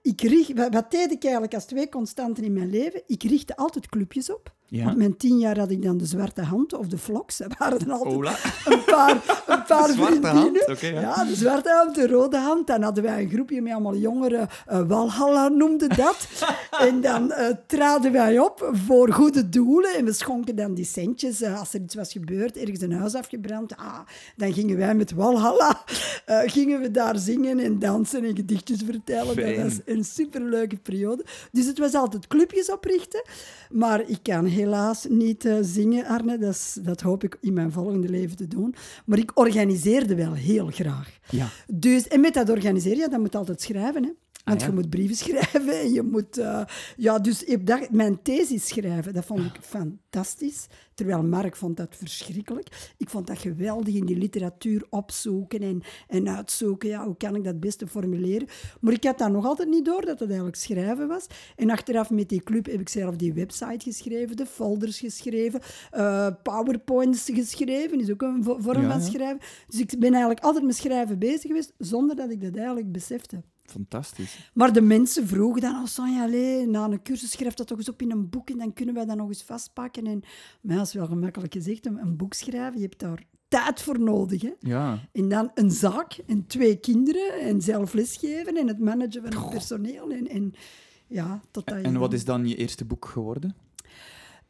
ik 0.03 0.21
richt, 0.21 0.53
wat, 0.53 0.91
deed 0.91 1.11
ik 1.11 1.23
eigenlijk 1.23 1.55
als 1.55 1.65
twee 1.65 1.89
constanten 1.89 2.45
in 2.45 2.53
mijn 2.53 2.71
leven? 2.71 3.03
Ik 3.07 3.23
richtte 3.23 3.57
altijd 3.57 3.87
clubjes 3.89 4.33
op. 4.33 4.55
Ja. 4.67 4.91
Op 4.91 4.97
mijn 4.97 5.17
tien 5.17 5.39
jaar 5.39 5.59
had 5.59 5.71
ik 5.71 5.83
dan 5.83 5.97
de 5.99 6.05
zwarte 6.07 6.43
hand 6.43 6.73
of 6.75 6.87
de 6.87 6.99
vloks. 6.99 7.37
Dat 7.37 7.55
waren 7.59 7.91
altijd 7.91 8.15
Ola. 8.15 8.35
een 8.65 8.85
paar, 8.85 9.43
een 9.47 9.63
paar 9.69 9.87
De 9.87 9.93
zwarte 9.93 10.27
hand, 10.27 10.79
ja. 10.81 11.01
ja. 11.01 11.25
de 11.25 11.35
zwarte 11.35 11.71
hand, 11.71 11.95
de 11.95 12.07
rode 12.07 12.37
hand. 12.37 12.67
Dan 12.67 12.83
hadden 12.83 13.05
wij 13.05 13.23
een 13.23 13.29
groepje 13.31 13.63
met 13.63 13.73
allemaal 13.73 13.97
jongeren. 13.97 14.49
eh 14.67 14.81
Walhalla 14.89 15.49
noemde 15.49 15.87
dat. 15.89 16.29
en 16.89 17.01
dan 17.01 17.33
eh, 17.33 17.55
traden 17.67 18.13
wij 18.13 18.39
op 18.39 18.71
voor 18.87 19.13
goede 19.13 19.49
doelen. 19.49 19.95
En 19.95 20.05
we 20.05 20.13
schonken 20.13 20.57
dan 20.57 20.75
die 20.75 20.85
centjes. 20.85 21.41
eh, 21.43 21.59
als 21.59 21.75
er 21.75 21.81
iets 21.81 21.95
was 21.95 22.13
gebeurd, 22.13 22.57
ergens 22.57 22.81
een 22.81 22.93
huis 22.93 23.15
afgebrand. 23.15 23.77
Ah, 23.77 23.99
dan 24.37 24.53
gingen 24.53 24.77
wij 24.77 24.95
met 24.95 25.13
Walhalla 25.13 25.83
gingen 26.47 26.81
we 26.81 26.91
daar 26.91 27.19
zingen 27.19 27.59
en 27.59 27.79
dansen 27.79 28.25
en 28.25 28.37
gedichtjes 28.37 28.83
vertellen. 28.85 29.35
Fijn. 29.35 29.55
Dat 29.57 29.65
was 29.65 29.81
een 29.85 30.05
superleuke 30.05 30.77
periode. 30.77 31.25
Dus 31.53 31.67
het 31.67 31.79
was 31.79 31.95
altijd 31.95 32.27
clubjes 32.27 32.71
oprichten. 32.71 33.23
Maar 33.71 34.01
ik 34.07 34.19
kan 34.23 34.47
helaas 34.55 35.07
niet 35.09 35.45
eh, 35.45 35.57
zingen, 35.61 36.05
Arne. 36.07 36.39
Dat, 36.39 36.55
is, 36.55 36.79
dat 36.83 37.01
hoop 37.01 37.25
ik 37.25 37.37
in 37.41 37.53
mijn 37.53 37.73
volgende 37.73 38.09
leven 38.09 38.37
te 38.37 38.49
doen. 38.49 38.75
Maar 39.05 39.19
ik 39.19 39.31
organiseerde 39.35 40.15
wel 40.15 40.33
heel 40.33 40.67
graag. 40.67 41.19
Ja. 41.31 41.49
Dus, 41.67 42.09
en 42.09 42.21
met 42.21 42.35
dat 42.35 42.51
organiseren, 42.51 42.99
ja, 42.99 43.09
dan 43.09 43.21
moet 43.21 43.35
altijd 43.35 43.61
schrijven. 43.61 44.03
Hè? 44.05 44.11
Want 44.45 44.57
Ah, 44.61 44.63
ja. 44.67 44.67
je 44.75 44.81
moet 44.81 44.91
brieven 44.91 45.17
schrijven 45.17 45.81
en 45.81 45.93
je 45.93 46.03
moet... 46.03 46.39
eh, 46.39 46.65
ja, 46.97 47.19
dus 47.19 47.45
ik 47.45 47.67
dat, 47.67 47.91
mijn 47.91 48.23
thesis 48.23 48.67
schrijven, 48.69 49.13
dat 49.13 49.25
vond 49.25 49.41
ik 49.41 49.57
fantastisch. 49.61 50.67
Terwijl 50.95 51.23
Mark 51.23 51.57
vond 51.57 51.77
dat 51.77 51.97
verschrikkelijk. 51.97 52.93
Ik 52.97 53.11
vond 53.11 53.27
dat 53.27 53.39
geweldig 53.39 53.95
in 53.95 54.07
die 54.07 54.17
literatuur 54.17 54.87
opzoeken 54.91 55.61
en, 55.61 55.83
en 56.09 56.29
uitzoeken. 56.29 56.89
Ja, 56.89 57.05
hoe 57.05 57.17
kan 57.17 57.35
ik 57.37 57.45
dat 57.45 57.61
beste 57.61 57.87
formuleren? 57.87 58.49
Maar 58.81 58.93
ik 58.93 59.05
had 59.05 59.19
dat 59.19 59.31
nog 59.31 59.47
altijd 59.47 59.69
niet 59.69 59.85
door, 59.85 60.01
dat 60.01 60.19
het 60.19 60.29
eigenlijk 60.29 60.57
schrijven 60.57 61.09
was. 61.09 61.27
En 61.57 61.71
achteraf 61.71 62.11
met 62.11 62.29
die 62.29 62.43
club 62.43 62.67
heb 62.67 62.81
ik 62.81 62.89
zelf 62.89 63.17
die 63.17 63.33
website 63.33 63.79
geschreven, 63.91 64.37
de 64.37 64.47
folders 64.47 64.99
geschreven, 64.99 65.61
eh, 65.91 66.27
powerpoints 66.43 67.31
geschreven, 67.33 68.01
is 68.01 68.11
ook 68.11 68.23
een 68.23 68.45
vo- 68.45 68.59
vorm 68.61 68.83
Ja, 68.83 68.91
van 68.91 69.03
schrijven. 69.03 69.39
Dus 69.69 69.81
ik 69.81 69.99
ben 69.99 70.11
eigenlijk 70.13 70.45
altijd 70.45 70.65
met 70.65 70.77
schrijven 70.77 71.19
bezig 71.19 71.43
geweest, 71.43 71.73
zonder 71.79 72.17
dat 72.17 72.31
ik 72.31 72.41
dat 72.43 72.57
eigenlijk 72.57 72.93
besefte. 72.93 73.43
Fantastisch. 73.65 74.51
Maar 74.55 74.73
de 74.73 74.81
mensen 74.81 75.27
vroegen 75.27 75.61
dan, 75.61 75.75
oh 75.75 75.87
Sonja, 75.87 76.27
na 76.67 76.85
een 76.85 77.03
cursus 77.03 77.31
schrijf 77.31 77.55
dat 77.55 77.67
toch 77.67 77.79
eens 77.79 77.89
op 77.89 78.03
in 78.03 78.11
een 78.11 78.31
boek 78.31 78.51
en 78.51 78.59
dan 78.59 78.73
kunnen 78.73 78.95
wij 78.95 79.05
dat 79.05 79.17
nog 79.17 79.29
eens 79.29 79.43
vastpakken. 79.43 80.07
En, 80.07 80.23
maar 80.61 80.77
dat 80.77 80.87
is 80.87 80.93
wel 80.93 81.07
gemakkelijk 81.07 81.53
gezegd, 81.53 81.87
een, 81.87 82.17
boek 82.17 82.35
schrijven, 82.35 82.81
je 82.81 82.87
hebt 82.87 82.99
daar 82.99 83.25
tijd 83.49 83.81
voor 83.81 84.01
nodig. 84.01 84.43
Hè? 84.43 84.53
Ja. 84.59 85.09
En 85.13 85.29
dan 85.29 85.51
een 85.55 85.71
zaak 85.71 86.19
en 86.27 86.47
twee 86.47 86.77
kinderen 86.77 87.41
en 87.41 87.61
zelf 87.61 87.93
lesgeven 87.93 88.57
en 88.57 88.69
het 88.69 88.79
managen 88.79 89.23
van 89.23 89.43
het 89.43 89.51
personeel. 89.51 90.11
En, 90.11 90.29
en, 90.29 90.55
ja, 91.07 91.41
je 91.53 91.73
En 91.73 91.99
wat 91.99 92.13
is 92.13 92.25
dan 92.25 92.47
je 92.49 92.57
eerste 92.57 92.85
boek 92.85 93.05
geworden? 93.05 93.55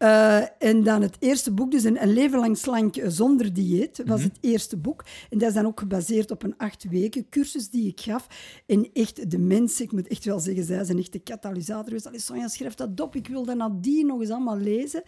Eh, 0.04 0.68
en 0.68 0.82
dan 0.82 1.02
het 1.02 1.16
eerste 1.18 1.52
boek, 1.52 1.70
dus 1.70 1.84
een, 1.84 2.02
een 2.02 2.12
leven 2.12 2.38
lang 2.38 2.56
slank 2.58 2.94
zonder 3.06 3.52
dieet, 3.52 4.02
was 4.06 4.20
Mhm. 4.20 4.28
het 4.28 4.38
eerste 4.40 4.76
boek. 4.76 5.04
En 5.30 5.38
dat 5.38 5.48
is 5.48 5.54
dan 5.54 5.66
ook 5.66 5.80
gebaseerd 5.80 6.30
op 6.30 6.42
een 6.42 6.56
acht 6.56 6.84
weken 6.90 7.28
cursus 7.28 7.70
die 7.70 7.88
ik 7.88 8.00
gaf. 8.00 8.26
En 8.66 8.88
echt, 8.92 9.30
de 9.30 9.38
mensen, 9.38 9.84
ik 9.84 9.92
moet 9.92 10.08
echt 10.08 10.24
wel 10.24 10.38
zeggen, 10.40 10.64
zij 10.64 10.84
zijn 10.84 10.98
echt 10.98 11.12
de 11.12 11.18
katalysator 11.18 11.84
geweest. 11.84 12.06
Allee, 12.06 12.20
Sonja, 12.20 12.48
schrijf 12.48 12.74
dat 12.74 13.00
op, 13.00 13.14
ik 13.16 13.26
wil 13.28 13.44
dat 13.44 13.56
nadien 13.56 14.06
nog 14.06 14.20
eens 14.20 14.30
allemaal 14.30 14.58
lezen. 14.58 15.02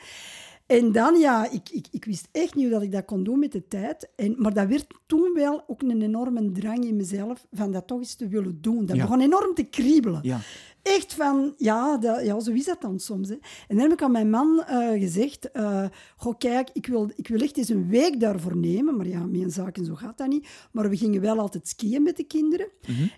En 0.67 0.93
dan, 0.93 1.19
ja, 1.21 1.51
ik, 1.51 1.69
ik, 1.71 1.87
ik 1.91 2.05
wist 2.05 2.29
echt 2.33 2.55
niet 2.55 2.65
hoe 2.65 2.73
dat 2.75 2.83
ik 2.83 2.93
dat 2.93 3.05
kon 3.05 3.25
doen 3.25 3.39
met 3.39 3.53
de 3.53 3.67
tijd. 3.69 4.09
En, 4.17 4.35
maar 4.39 4.55
dat 4.55 4.69
werd 4.69 4.87
toen 5.07 5.31
wel 5.35 5.65
ook 5.67 5.83
een 5.83 6.03
enorme 6.03 6.53
drang 6.53 6.85
in 6.85 6.97
mezelf 6.97 7.47
van 7.53 7.73
dat 7.73 7.87
toch 7.87 7.99
eens 7.99 8.15
te 8.15 8.29
willen 8.29 8.59
doen. 8.61 8.87
Dat 8.87 8.97
Ja. 8.97 9.03
begon 9.03 9.21
enorm 9.21 9.55
te 9.55 9.63
kriebelen. 9.63 10.19
Ja. 10.23 10.41
Echt 10.87 11.15
van, 11.15 11.55
ja, 11.57 11.97
dat, 11.97 12.25
ja, 12.25 12.41
zo 12.41 12.51
is 12.53 12.65
dat 12.65 12.81
dan 12.81 12.99
soms. 12.99 13.29
Hè. 13.29 13.35
En 13.69 13.77
dan 13.77 13.79
heb 13.79 13.93
ik 13.93 14.03
aan 14.03 14.13
mijn 14.13 14.31
man 14.31 14.63
eh, 14.63 15.01
gezegd, 15.01 15.51
eh, 15.51 15.85
goh, 16.17 16.39
kijk, 16.39 16.71
ik 16.73 16.87
wil, 16.87 17.11
ik 17.17 17.29
wil 17.29 17.41
echt 17.41 17.57
eens 17.57 17.69
een 17.69 17.89
week 17.89 18.21
daarvoor 18.21 18.57
nemen. 18.57 18.97
Maar 18.97 19.07
ja, 19.07 19.27
met 19.27 19.41
een 19.41 19.51
zaak 19.51 19.77
en 19.77 19.85
zo 19.85 19.95
gaat 19.95 20.19
dat 20.19 20.29
niet. 20.29 20.49
Maar 20.73 20.91
we 20.91 20.97
gingen 20.97 21.21
wel 21.21 21.39
altijd 21.39 21.69
skiën 21.69 22.03
met 22.03 22.17
de 22.17 22.25
kinderen. 22.25 22.69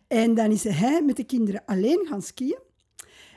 En 0.06 0.34
dan 0.34 0.50
is 0.50 0.64
hij 0.64 1.02
met 1.02 1.16
de 1.16 1.24
kinderen 1.24 1.62
alleen 1.66 2.06
gaan 2.08 2.22
skiën. 2.22 2.58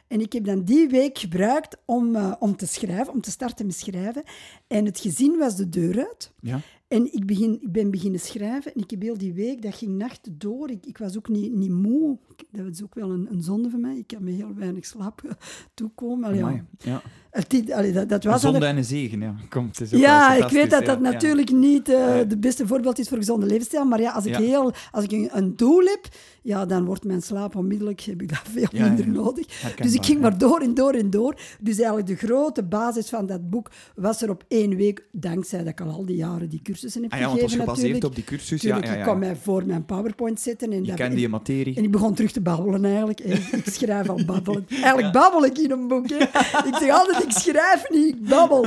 En 0.08 0.22
ik 0.22 0.34
heb 0.34 0.46
dan 0.46 0.64
die 0.64 0.90
week 0.90 1.18
gebruikt 1.18 1.78
om, 1.86 2.16
eh, 2.16 2.34
om 2.40 2.56
te 2.56 2.68
schrijven, 2.68 3.14
om 3.14 3.22
te 3.22 3.32
starten 3.32 3.66
met 3.66 3.76
schrijven. 3.76 4.24
En 4.68 4.86
het 4.86 5.00
gezin 5.00 5.38
was 5.38 5.56
de 5.56 5.70
deur 5.70 5.98
uit. 5.98 6.32
Ja. 6.40 6.60
En 6.92 7.14
ik, 7.14 7.26
begin, 7.26 7.62
ik 7.62 7.72
ben 7.72 7.92
beginnen 7.92 8.20
schrijven 8.20 8.74
en 8.74 8.82
ik 8.82 8.90
heb 8.90 9.02
heel 9.02 9.18
die 9.18 9.34
week, 9.34 9.62
dat 9.62 9.76
ging 9.76 9.98
nachten 9.98 10.36
door. 10.38 10.70
Ik, 10.70 10.86
ik 10.86 10.98
was 10.98 11.18
ook 11.18 11.30
niet, 11.30 11.54
niet 11.54 11.70
moe. 11.70 12.18
Dat 12.52 12.66
is 12.74 12.84
ook 12.84 12.96
wel 12.96 13.12
een, 13.12 13.28
een 13.32 13.42
zonde 13.42 13.70
van 13.70 13.82
mij. 13.82 13.98
Ik 13.98 14.12
had 14.12 14.20
me 14.22 14.32
heel 14.32 14.54
weinig 14.56 14.86
slaap 14.86 15.22
eh, 15.26 15.32
toekomen. 15.74 16.30
Allee, 16.30 16.42
Amai. 16.44 16.64
ja. 16.78 17.02
Het, 17.32 17.72
allee, 17.72 17.92
dat, 17.92 18.10
dat 18.10 18.26
Een 18.26 18.32
was 18.32 18.42
zonde 18.42 18.66
en 18.66 18.78
een 18.78 18.84
zegen, 18.86 19.22
ja. 19.22 19.36
Het 19.50 19.82
is 19.82 19.90
ja, 19.90 20.34
ik 20.34 20.50
weet 20.50 20.70
dat 20.70 20.86
dat 20.86 20.98
ja. 21.00 21.06
Ja. 21.06 21.12
natuurlijk 21.12 21.52
niet 21.52 21.90
eh 21.90 22.06
Nee. 22.06 22.28
de 22.28 22.38
beste 22.38 22.68
voorbeeld 22.68 23.00
is 23.00 23.08
voor 23.08 23.18
gezonde 23.18 23.46
levensstijl. 23.46 23.86
Maar 23.86 24.02
ja, 24.02 24.12
als 24.12 24.26
ik, 24.26 24.36
heel, 24.36 24.74
als 24.92 25.04
ik 25.04 25.12
een, 25.12 25.30
een 25.32 25.56
doel 25.56 25.84
heb, 25.86 26.08
ja, 26.42 26.66
dan 26.66 26.86
wordt 26.86 27.04
mijn 27.04 27.22
slaap 27.22 27.56
onmiddellijk, 27.56 28.02
heb 28.02 28.22
ik 28.22 28.30
dat 28.30 28.42
veel 28.52 28.68
Ja, 28.72 28.86
minder 28.88 29.06
ja. 29.06 29.12
nodig. 29.12 29.76
Dus 29.76 29.94
ik 29.94 30.06
ging 30.06 30.18
ja. 30.22 30.30
maar 30.30 30.38
door 30.38 30.60
en 30.60 30.74
door 30.74 30.94
en 30.94 31.10
door. 31.10 31.36
Dus 31.60 31.78
eigenlijk 31.78 32.08
de 32.08 32.16
grote 32.28 32.64
basis 32.64 33.10
van 33.10 33.26
dat 33.26 33.50
boek 33.50 33.72
was 33.96 34.22
er 34.22 34.30
op 34.30 34.44
één 34.48 34.76
week, 34.76 35.06
dankzij 35.12 35.60
dat 35.60 35.68
ik 35.68 35.82
al 35.82 35.90
al 35.90 36.06
die 36.06 36.16
jaren 36.16 36.50
die 36.50 36.62
cursus 36.62 36.80
cursussen 36.82 37.02
heb 37.04 37.12
Ah 37.12 37.20
ja, 37.20 37.26
want 37.26 37.40
gegeven 37.40 37.60
het 37.60 37.68
was 37.68 37.78
gebaseerd 37.78 38.02
natuurlijk. 38.04 38.20
op 38.20 38.28
die 38.28 38.38
cursus. 38.38 38.62
Ja, 38.62 38.68
Tuurlijk, 38.70 38.86
ja, 38.86 38.92
ja. 38.92 38.98
ik 38.98 39.04
kwam 39.04 39.20
mij 39.20 39.36
voor 39.36 39.66
mijn 39.66 39.86
PowerPoint 39.86 40.40
zetten. 40.40 40.72
En 40.72 40.86
Je 40.86 40.94
kende 40.94 41.20
je 41.20 41.30
materie. 41.30 41.76
En 41.76 41.84
ik 41.84 41.92
begon 41.92 42.14
terug 42.14 42.32
te 42.32 42.42
babbelen 42.42 42.86
eigenlijk. 42.86 43.20
En 43.20 43.32
ik 43.60 43.66
schrijf 43.66 44.10
al 44.10 44.26
babbelen. 44.26 44.66
Eigenlijk 44.70 45.14
babbel 45.14 45.46
ik 45.46 45.58
in 45.58 45.72
een 45.72 45.88
boek. 45.88 46.10
Hè. 46.10 46.16
Ik 46.72 46.76
zeg 46.80 46.90
altijd, 46.90 47.24
ik 47.24 47.32
schrijf 47.32 47.90
niet, 47.90 48.16
ik 48.16 48.28
babbel. 48.28 48.66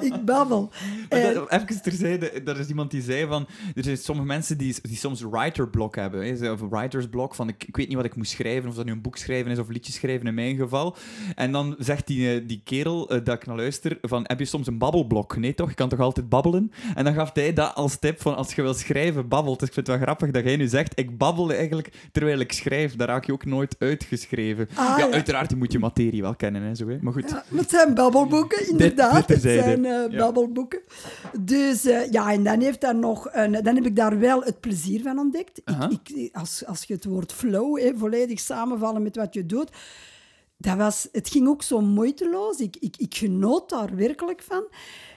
Ik 0.00 0.24
babbel. 0.24 0.70
En- 1.08 1.34
dat- 1.34 1.50
even 1.52 1.82
terzijde, 1.82 2.30
er 2.30 2.58
is 2.60 2.68
iemand 2.68 2.90
die 2.90 3.02
zei 3.02 3.26
van... 3.26 3.46
Er 3.74 3.84
zijn 3.84 3.96
sommige 3.96 4.26
mensen 4.28 4.58
die, 4.58 4.74
die 4.82 4.96
soms 4.96 5.22
writerblock 5.22 5.94
hebben. 5.96 6.36
Hè, 6.38 6.50
of 6.50 6.60
een 6.60 6.68
writersblok 7.06 7.34
van 7.34 7.48
ik, 7.48 7.64
ik 7.64 7.76
weet 7.76 7.88
niet 7.88 7.96
wat 7.96 8.04
ik 8.04 8.16
moet 8.16 8.28
schrijven, 8.28 8.68
of 8.68 8.74
dat 8.74 8.84
nu 8.84 8.92
een 8.92 9.00
boek 9.00 9.16
schrijven 9.16 9.50
is 9.50 9.58
of 9.58 9.68
liedjes 9.68 9.94
schrijven 9.94 10.26
in 10.26 10.34
mijn 10.34 10.56
geval. 10.56 10.96
En 11.34 11.52
dan 11.52 11.74
zegt 11.78 12.06
die, 12.06 12.34
eh, 12.34 12.40
die 12.46 12.60
kerel 12.64 13.10
eh, 13.10 13.24
dat 13.24 13.34
ik 13.34 13.46
naar 13.46 13.56
luister 13.56 13.98
van 14.02 14.24
heb 14.26 14.38
je 14.38 14.44
soms 14.44 14.66
een 14.66 14.78
babbelblok? 14.78 15.36
Nee 15.36 15.54
toch? 15.54 15.68
Je 15.68 15.74
kan 15.74 15.88
toch 15.88 16.00
altijd 16.00 16.28
babbelen? 16.28 16.72
En 16.94 17.04
dan 17.04 17.14
gaf 17.14 17.30
hij 17.32 17.52
dat 17.52 17.74
als 17.74 17.98
tip 17.98 18.20
van 18.20 18.36
als 18.36 18.54
je 18.54 18.62
wil 18.62 18.74
schrijven, 18.74 19.28
babbel. 19.28 19.56
Dus 19.56 19.68
ik 19.68 19.74
vind 19.74 19.86
het 19.86 19.96
wel 19.96 20.04
grappig 20.06 20.30
dat 20.30 20.44
jij 20.44 20.56
nu 20.56 20.66
zegt 20.68 20.98
ik 20.98 21.18
babbel 21.18 21.52
eigenlijk 21.52 22.08
terwijl 22.12 22.38
ik 22.38 22.52
schrijf. 22.52 22.96
Daar 22.96 23.08
raak 23.08 23.24
je 23.24 23.32
ook 23.32 23.44
nooit 23.44 23.76
uitgeschreven. 23.78 24.68
Ah, 24.74 24.98
ja, 24.98 25.06
ja. 25.06 25.12
uiteraard 25.12 25.54
moet 25.56 25.72
je 25.72 25.78
materie 25.78 26.22
wel 26.22 26.34
kennen. 26.34 26.62
Hè, 26.62 26.74
zo, 26.74 26.88
hè. 26.88 26.98
Maar 27.00 27.12
goed. 27.12 27.30
Ja, 27.30 27.44
het 27.56 27.70
zijn 27.70 27.94
babbelboeken, 27.94 28.68
inderdaad. 28.68 29.28
dit 29.28 29.42
het 29.42 29.52
zijn 29.52 29.84
eh, 29.84 30.18
babbelboeken. 30.18 30.80
Dus 31.40 31.82
ja, 32.10 32.32
en 32.32 32.42
dan, 32.42 32.60
heeft 32.60 32.80
dat 32.80 32.96
nog 32.96 33.28
een, 33.32 33.52
dan 33.52 33.74
heb 33.74 33.86
ik 33.86 33.96
daar 33.96 34.18
wel 34.18 34.42
het 34.42 34.60
plezier 34.60 35.02
van 35.02 35.18
ontdekt. 35.18 35.62
Ik, 35.90 36.08
ik, 36.08 36.36
als, 36.36 36.66
als 36.66 36.84
je 36.84 36.95
het 36.96 37.04
woord 37.04 37.32
flow 37.32 37.78
hè, 37.78 37.92
volledig 37.96 38.40
samenvallen 38.40 39.02
met 39.02 39.16
wat 39.16 39.34
je 39.34 39.46
doet, 39.46 39.70
dat 40.56 40.76
was, 40.76 41.08
het 41.12 41.28
ging 41.28 41.48
ook 41.48 41.62
zo 41.62 41.80
moeiteloos. 41.80 42.58
Ik, 42.58 42.76
ik, 42.76 42.96
ik 42.96 43.14
genoot 43.14 43.68
daar 43.68 43.96
werkelijk 43.96 44.42
van. 44.42 44.64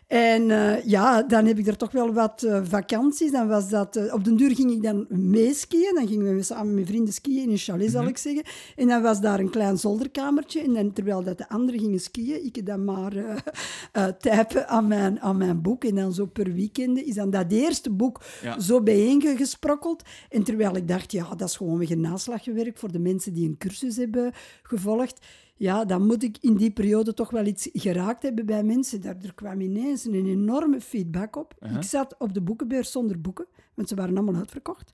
En 0.10 0.51
eh, 0.51 0.84
ja, 0.86 1.24
dan 1.24 1.45
heb 1.45 1.57
ik 1.57 1.68
er 1.68 1.78
toch 1.78 1.91
wel 1.91 2.14
wat 2.14 2.43
eh, 2.43 2.60
vakanties. 2.64 3.32
Dan 3.32 3.47
was 3.47 3.70
dat, 3.70 3.95
eh, 3.95 4.14
op 4.14 4.24
den 4.24 4.36
duur 4.36 4.55
ging 4.55 4.72
ik 4.72 4.84
dan 4.84 5.05
meeskiën. 5.10 5.91
Dan 5.95 6.07
gingen 6.07 6.36
we 6.36 6.43
samen 6.43 6.74
met 6.74 6.88
vrienden 6.88 7.14
skiën 7.14 7.43
in 7.43 7.49
een 7.51 7.57
chalet, 7.57 7.91
zal 7.91 8.07
ik 8.07 8.18
zeggen. 8.18 8.43
En 8.76 8.88
dan 8.88 9.01
was 9.01 9.22
daar 9.22 9.39
een 9.39 9.49
klein 9.49 9.78
zolderkamertje. 9.78 10.62
En 10.62 10.74
dan, 10.74 10.93
terwijl 10.93 11.24
dat 11.24 11.38
de 11.38 11.49
anderen 11.49 11.80
gingen 11.80 11.99
skiën, 11.99 12.45
ik 12.45 12.66
dan 12.66 12.86
maar 12.86 13.43
typen 14.20 14.68
aan 14.68 14.88
mijn, 14.88 15.20
aan 15.20 15.38
mijn 15.38 15.62
boek. 15.62 15.84
En 15.84 15.95
dan 15.95 16.14
zo 16.14 16.26
per 16.26 16.53
weekend 16.53 16.97
is 17.03 17.16
dan 17.16 17.30
dat 17.30 17.51
eerste 17.51 17.89
boek 17.89 18.22
Ja. 18.41 18.60
zo 18.60 18.82
bijeengesprokkeld. 18.82 20.03
En 20.30 20.43
terwijl 20.43 20.76
ik 20.76 20.88
dacht, 20.88 21.12
ja, 21.12 21.36
dat 21.36 21.49
is 21.49 21.55
gewoon 21.55 21.78
weer 21.78 21.91
een 21.91 22.01
naslagwerk 22.01 22.78
voor 22.78 22.91
de 22.91 22.99
mensen 22.99 23.34
die 23.34 23.47
een 23.47 23.57
cursus 23.57 23.95
hebben 23.95 24.32
gevolgd. 24.64 25.20
Ja, 25.60 25.86
dan 25.86 26.05
moet 26.05 26.24
ik 26.24 26.38
in 26.41 26.55
die 26.55 26.72
periode 26.72 27.14
toch 27.14 27.30
wel 27.30 27.45
iets 27.45 27.70
geraakt 27.74 28.24
hebben 28.24 28.45
bij 28.45 28.64
mensen. 28.64 29.01
Daar, 29.01 29.16
er 29.22 29.34
kwam 29.34 29.62
ineens 29.62 30.05
een 30.05 30.26
enorme 30.26 30.82
feedback 30.82 31.36
op. 31.36 31.55
Uh-huh. 31.60 31.78
Ik 31.78 31.84
zat 31.84 32.16
op 32.18 32.34
de 32.34 32.41
boekenbeurs 32.41 32.91
zonder 32.91 33.22
boeken, 33.22 33.45
want 33.74 33.88
ze 33.89 33.95
waren 33.95 34.16
allemaal 34.18 34.36
uitverkocht. 34.36 34.93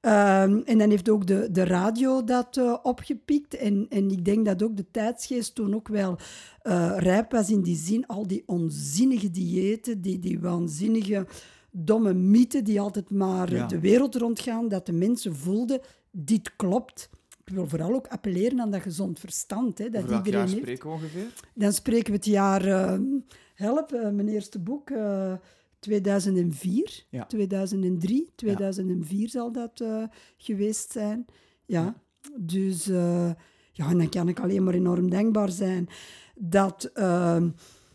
Ehm, 0.00 0.60
en 0.64 0.78
dan 0.78 0.90
heeft 0.90 1.08
ook 1.08 1.26
de, 1.26 1.48
de 1.50 1.64
radio 1.64 2.24
dat 2.24 2.56
eh, 2.56 2.76
opgepikt. 2.82 3.56
En, 3.56 3.86
en 3.88 4.10
ik 4.10 4.24
denk 4.24 4.44
dat 4.46 4.62
ook 4.62 4.76
de 4.76 4.90
tijdsgeest 4.90 5.54
toen 5.54 5.74
ook 5.74 5.88
wel 5.88 6.16
eh, 6.62 6.92
rijp 6.96 7.32
was 7.32 7.50
in 7.50 7.62
die 7.62 7.76
zin. 7.76 8.06
Al 8.06 8.26
die 8.26 8.42
onzinnige 8.46 9.30
diëten, 9.30 10.00
die, 10.00 10.18
die 10.18 10.40
waanzinnige 10.40 11.26
domme 11.70 12.14
mythen 12.14 12.64
die 12.64 12.80
altijd 12.80 13.10
maar 13.10 13.52
Ja. 13.52 13.66
de 13.66 13.80
wereld 13.80 14.14
rondgaan, 14.14 14.68
dat 14.68 14.86
de 14.86 14.92
mensen 14.92 15.36
voelden, 15.36 15.80
dit 16.10 16.56
klopt. 16.56 17.10
Ik 17.50 17.56
wil 17.56 17.68
vooral 17.68 17.94
ook 17.94 18.06
appelleren 18.06 18.60
aan 18.60 18.70
dat 18.70 18.80
gezond 18.82 19.18
verstand. 19.18 19.78
Hè, 19.78 19.84
dat 19.90 19.96
Over 20.02 20.08
welk 20.10 20.24
iedereen 20.26 20.46
jaar 20.46 20.56
heeft. 20.56 20.62
spreken 20.62 20.88
we 20.88 20.94
ongeveer? 20.94 21.26
Dan 21.54 21.72
spreken 21.72 22.10
we 22.10 22.16
het 22.16 22.24
jaar... 22.26 22.64
eh, 22.66 22.98
help, 23.54 23.92
eh, 23.92 24.10
mijn 24.10 24.28
eerste 24.28 24.58
boek, 24.58 24.90
eh, 24.90 25.32
2004, 25.78 27.04
Ja. 27.08 27.26
2003, 27.26 28.30
2004 28.34 29.28
zal 29.28 29.52
dat 29.52 29.80
eh, 29.80 30.02
geweest 30.36 30.92
zijn. 30.92 31.26
Ja, 31.66 31.82
Ja. 31.84 31.94
dus... 32.40 32.88
eh, 32.88 33.30
ja, 33.72 33.88
en 33.90 33.98
dan 33.98 34.08
kan 34.08 34.28
ik 34.28 34.40
alleen 34.40 34.64
maar 34.64 34.74
enorm 34.74 35.10
dankbaar 35.10 35.48
zijn 35.50 35.88
dat 36.34 36.84
eh, 36.94 37.42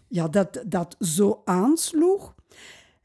ja, 0.08 0.28
dat, 0.28 0.64
dat 0.68 0.96
zo 1.00 1.42
aansloeg. 1.46 2.36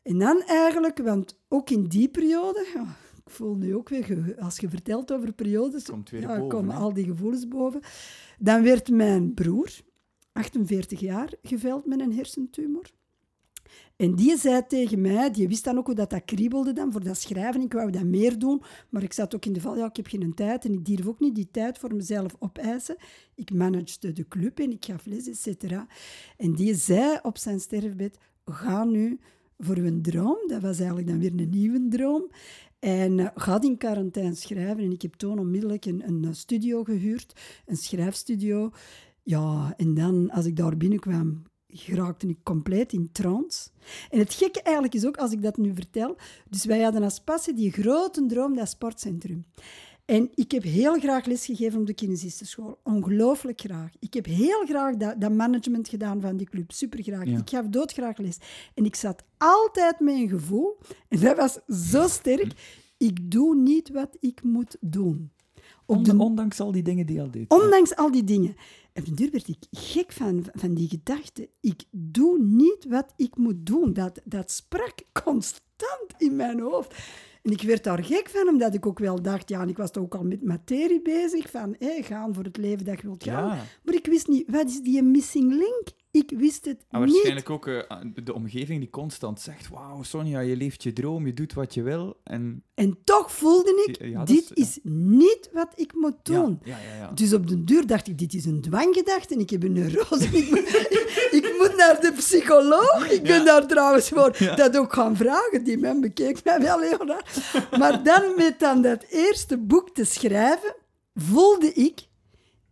En 0.02 0.18
dan 0.18 0.42
eigenlijk, 0.46 0.98
want 0.98 1.38
ook 1.48 1.70
in 1.70 1.84
die 1.84 2.08
periode... 2.08 2.66
ja, 2.74 2.96
ik 3.30 3.36
voel 3.36 3.54
nu 3.54 3.74
ook 3.74 3.88
weer, 3.88 4.34
als 4.38 4.56
je 4.56 4.68
vertelt 4.68 5.12
over 5.12 5.32
periodes, 5.32 5.86
ja, 6.04 6.26
boven, 6.26 6.48
komen 6.48 6.74
al 6.74 6.92
die 6.92 7.04
gevoelens 7.04 7.48
boven. 7.48 7.80
Dan 8.38 8.62
werd 8.62 8.90
mijn 8.90 9.34
broer, 9.34 9.70
48 10.32 11.00
jaar, 11.00 11.32
geveld 11.42 11.86
met 11.86 12.00
een 12.00 12.12
hersentumor. 12.12 12.90
En 13.96 14.14
die 14.14 14.36
zei 14.38 14.66
tegen 14.66 15.00
mij, 15.00 15.30
die 15.30 15.48
wist 15.48 15.64
dan 15.64 15.78
ook 15.78 15.86
hoe 15.86 15.94
dat, 15.94 16.10
dat 16.10 16.24
kriebelde 16.24 16.72
dan 16.72 16.92
voor 16.92 17.04
dat 17.04 17.18
schrijven. 17.18 17.60
Ik 17.60 17.72
wou 17.72 17.90
dat 17.90 18.04
meer 18.04 18.38
doen, 18.38 18.62
maar 18.88 19.02
ik 19.02 19.12
zat 19.12 19.34
ook 19.34 19.44
in 19.44 19.52
de 19.52 19.60
val, 19.60 19.76
ja, 19.76 19.86
ik 19.86 19.96
heb 19.96 20.06
geen 20.06 20.34
tijd 20.34 20.64
en 20.64 20.72
ik 20.72 20.84
durf 20.84 21.06
ook 21.06 21.20
niet 21.20 21.34
die 21.34 21.48
tijd 21.50 21.78
voor 21.78 21.94
mezelf 21.94 22.36
opeisen. 22.38 22.96
Ik 23.34 23.52
managede 23.52 24.12
de 24.12 24.28
club 24.28 24.58
en 24.58 24.70
ik 24.70 24.84
gaf 24.84 25.06
les, 25.06 25.28
et 25.28 25.38
cetera. 25.38 25.86
En 26.36 26.52
die 26.52 26.74
zei 26.74 27.18
op 27.22 27.38
zijn 27.38 27.60
sterfbed, 27.60 28.18
ga 28.44 28.84
nu 28.84 29.18
voor 29.58 29.76
een 29.76 30.02
droom. 30.02 30.38
Dat 30.46 30.62
was 30.62 30.78
eigenlijk 30.78 31.08
dan 31.08 31.18
weer 31.18 31.32
een 31.36 31.50
nieuwe 31.50 31.88
droom. 31.88 32.30
En 32.80 33.18
eh, 33.18 33.26
ga 33.34 33.62
in 33.62 33.76
quarantaine 33.76 34.34
schrijven. 34.34 34.84
En 34.84 34.92
ik 34.92 35.02
heb 35.02 35.14
toen 35.14 35.38
onmiddellijk 35.38 35.84
een, 35.84 36.02
een 36.06 36.24
eh, 36.24 36.32
studio 36.32 36.84
gehuurd, 36.84 37.40
een 37.66 37.76
schrijfstudio. 37.76 38.70
Ja, 39.22 39.74
en 39.76 39.94
dan, 39.94 40.30
als 40.30 40.46
ik 40.46 40.56
daar 40.56 40.76
binnenkwam, 40.76 41.42
geraakte 41.66 42.26
ik 42.26 42.38
compleet 42.42 42.92
in 42.92 43.12
trance. 43.12 43.68
En 44.10 44.18
het 44.18 44.34
gekke 44.34 44.62
eigenlijk 44.62 44.94
is 44.94 45.06
ook, 45.06 45.16
als 45.16 45.32
ik 45.32 45.42
dat 45.42 45.56
nu 45.56 45.74
vertel... 45.74 46.16
Dus 46.48 46.64
wij 46.64 46.82
hadden 46.82 47.02
als 47.02 47.20
passie 47.20 47.54
die 47.54 47.72
grote 47.72 48.26
droom, 48.26 48.54
dat 48.54 48.68
sportcentrum. 48.68 49.44
En 50.10 50.30
ik 50.34 50.50
heb 50.50 50.62
heel 50.62 50.98
graag 50.98 51.24
lesgegeven 51.24 51.80
op 51.80 51.86
de 51.86 51.94
kinesistenschool. 51.94 52.80
Ongelooflijk 52.82 53.60
graag. 53.60 53.90
Ik 53.98 54.14
heb 54.14 54.24
heel 54.24 54.64
graag 54.66 54.96
dat, 54.96 55.20
dat 55.20 55.32
management 55.32 55.88
gedaan 55.88 56.20
van 56.20 56.36
die 56.36 56.46
club. 56.46 56.72
Supergraag. 56.72 57.24
Ja. 57.24 57.38
Ik 57.38 57.50
gaf 57.50 57.66
doodgraag 57.66 58.18
les. 58.18 58.38
En 58.74 58.84
ik 58.84 58.94
zat 58.94 59.22
altijd 59.38 60.00
met 60.00 60.14
een 60.14 60.28
gevoel, 60.28 60.78
en 61.08 61.20
dat 61.20 61.36
was 61.36 61.58
zo 61.90 62.08
sterk, 62.08 62.52
ik 62.96 63.30
doe 63.30 63.56
niet 63.56 63.90
wat 63.90 64.16
ik 64.20 64.42
moet 64.42 64.76
doen. 64.80 65.30
De, 65.86 66.18
Ondanks 66.18 66.60
al 66.60 66.72
die 66.72 66.82
dingen 66.82 67.06
die 67.06 67.16
je 67.16 67.22
al 67.22 67.30
deed. 67.30 67.50
ondanks 67.50 67.96
al 67.96 68.10
die 68.10 68.24
dingen. 68.24 68.56
En 68.92 69.06
op 69.06 69.16
duur 69.16 69.30
werd 69.30 69.48
ik 69.48 69.64
gek 69.70 70.12
van, 70.12 70.44
van 70.52 70.74
die 70.74 70.88
gedachte. 70.88 71.48
Ik 71.60 71.84
doe 71.90 72.38
niet 72.38 72.86
wat 72.88 73.12
ik 73.16 73.36
moet 73.36 73.66
doen. 73.66 73.92
Dat, 73.92 74.20
dat 74.24 74.50
sprak 74.50 74.94
constant 75.24 76.14
in 76.18 76.36
mijn 76.36 76.60
hoofd. 76.60 76.94
En 77.42 77.50
ik 77.50 77.62
werd 77.62 77.84
daar 77.84 78.04
gek 78.04 78.28
van, 78.28 78.48
omdat 78.48 78.74
ik 78.74 78.86
ook 78.86 78.98
wel 78.98 79.22
dacht... 79.22 79.48
Ja, 79.48 79.60
en 79.60 79.68
ik 79.68 79.76
was 79.76 79.90
toch 79.90 80.02
ook 80.02 80.14
al 80.14 80.24
met 80.24 80.44
materie 80.44 81.02
bezig. 81.02 81.50
Van, 81.50 81.76
hé, 81.78 82.02
gaan 82.02 82.34
voor 82.34 82.44
het 82.44 82.56
leven 82.56 82.84
dat 82.84 83.00
je 83.00 83.06
wilt 83.06 83.24
gaan. 83.24 83.56
Ja. 83.56 83.62
Maar 83.82 83.94
ik 83.94 84.06
wist 84.06 84.28
niet, 84.28 84.50
wat 84.50 84.68
is 84.68 84.80
die 84.80 85.02
missing 85.02 85.52
link? 85.52 85.88
Ik 86.12 86.32
wist 86.36 86.64
het 86.64 86.84
En 86.88 87.00
niet. 87.00 87.10
waarschijnlijk 87.10 87.50
ook 87.50 87.66
eh, 87.66 87.82
de 88.24 88.34
omgeving 88.34 88.80
die 88.80 88.90
constant 88.90 89.40
zegt: 89.40 89.68
Wauw, 89.68 90.02
Sonja, 90.02 90.40
je 90.40 90.56
leeft 90.56 90.82
je 90.82 90.92
droom, 90.92 91.26
je 91.26 91.32
doet 91.34 91.52
wat 91.52 91.74
je 91.74 91.82
wil. 91.82 92.20
En 92.24 92.62
En 92.74 92.98
toch 93.04 93.32
voelde 93.32 93.84
ik, 93.86 94.04
Ja, 94.08 94.24
dit 94.24 94.50
is- 94.54 94.66
is 94.68 94.78
niet 94.92 95.50
wat 95.52 95.72
ik 95.74 95.94
moet 95.94 96.16
doen. 96.22 96.60
Ja. 96.64 97.10
Dus 97.14 97.32
op 97.32 97.46
den 97.48 97.64
duur 97.64 97.86
dacht 97.86 98.08
ik, 98.08 98.18
dit 98.18 98.34
is 98.34 98.44
een 98.44 98.60
dwanggedachte 98.60 99.34
en 99.34 99.40
ik 99.40 99.50
heb 99.50 99.62
een 99.62 99.72
neurose. 99.72 100.28
Ik 100.38 100.50
moet, 100.50 100.68
ik 101.30 101.54
moet 101.58 101.76
naar 101.76 102.00
de 102.00 102.12
psycholoog. 102.16 103.10
Ik 103.10 103.22
ben 103.22 103.44
daar 103.44 103.66
trouwens 103.66 104.08
voor 104.08 104.36
dat 104.56 104.76
ook 104.76 104.92
gaan 104.92 105.16
vragen. 105.16 105.64
Die 105.64 105.78
man 105.78 106.00
bekeek 106.00 106.44
mij 106.44 106.60
wel 106.60 106.80
heel 106.80 107.06
raar. 107.06 107.24
Maar 107.78 108.02
dan 108.04 108.32
met 108.36 108.58
dan 108.58 108.82
dat 108.82 109.04
eerste 109.08 109.58
boek 109.58 109.90
te 109.90 110.04
schrijven, 110.04 110.74
voelde 111.14 111.72
ik, 111.72 112.00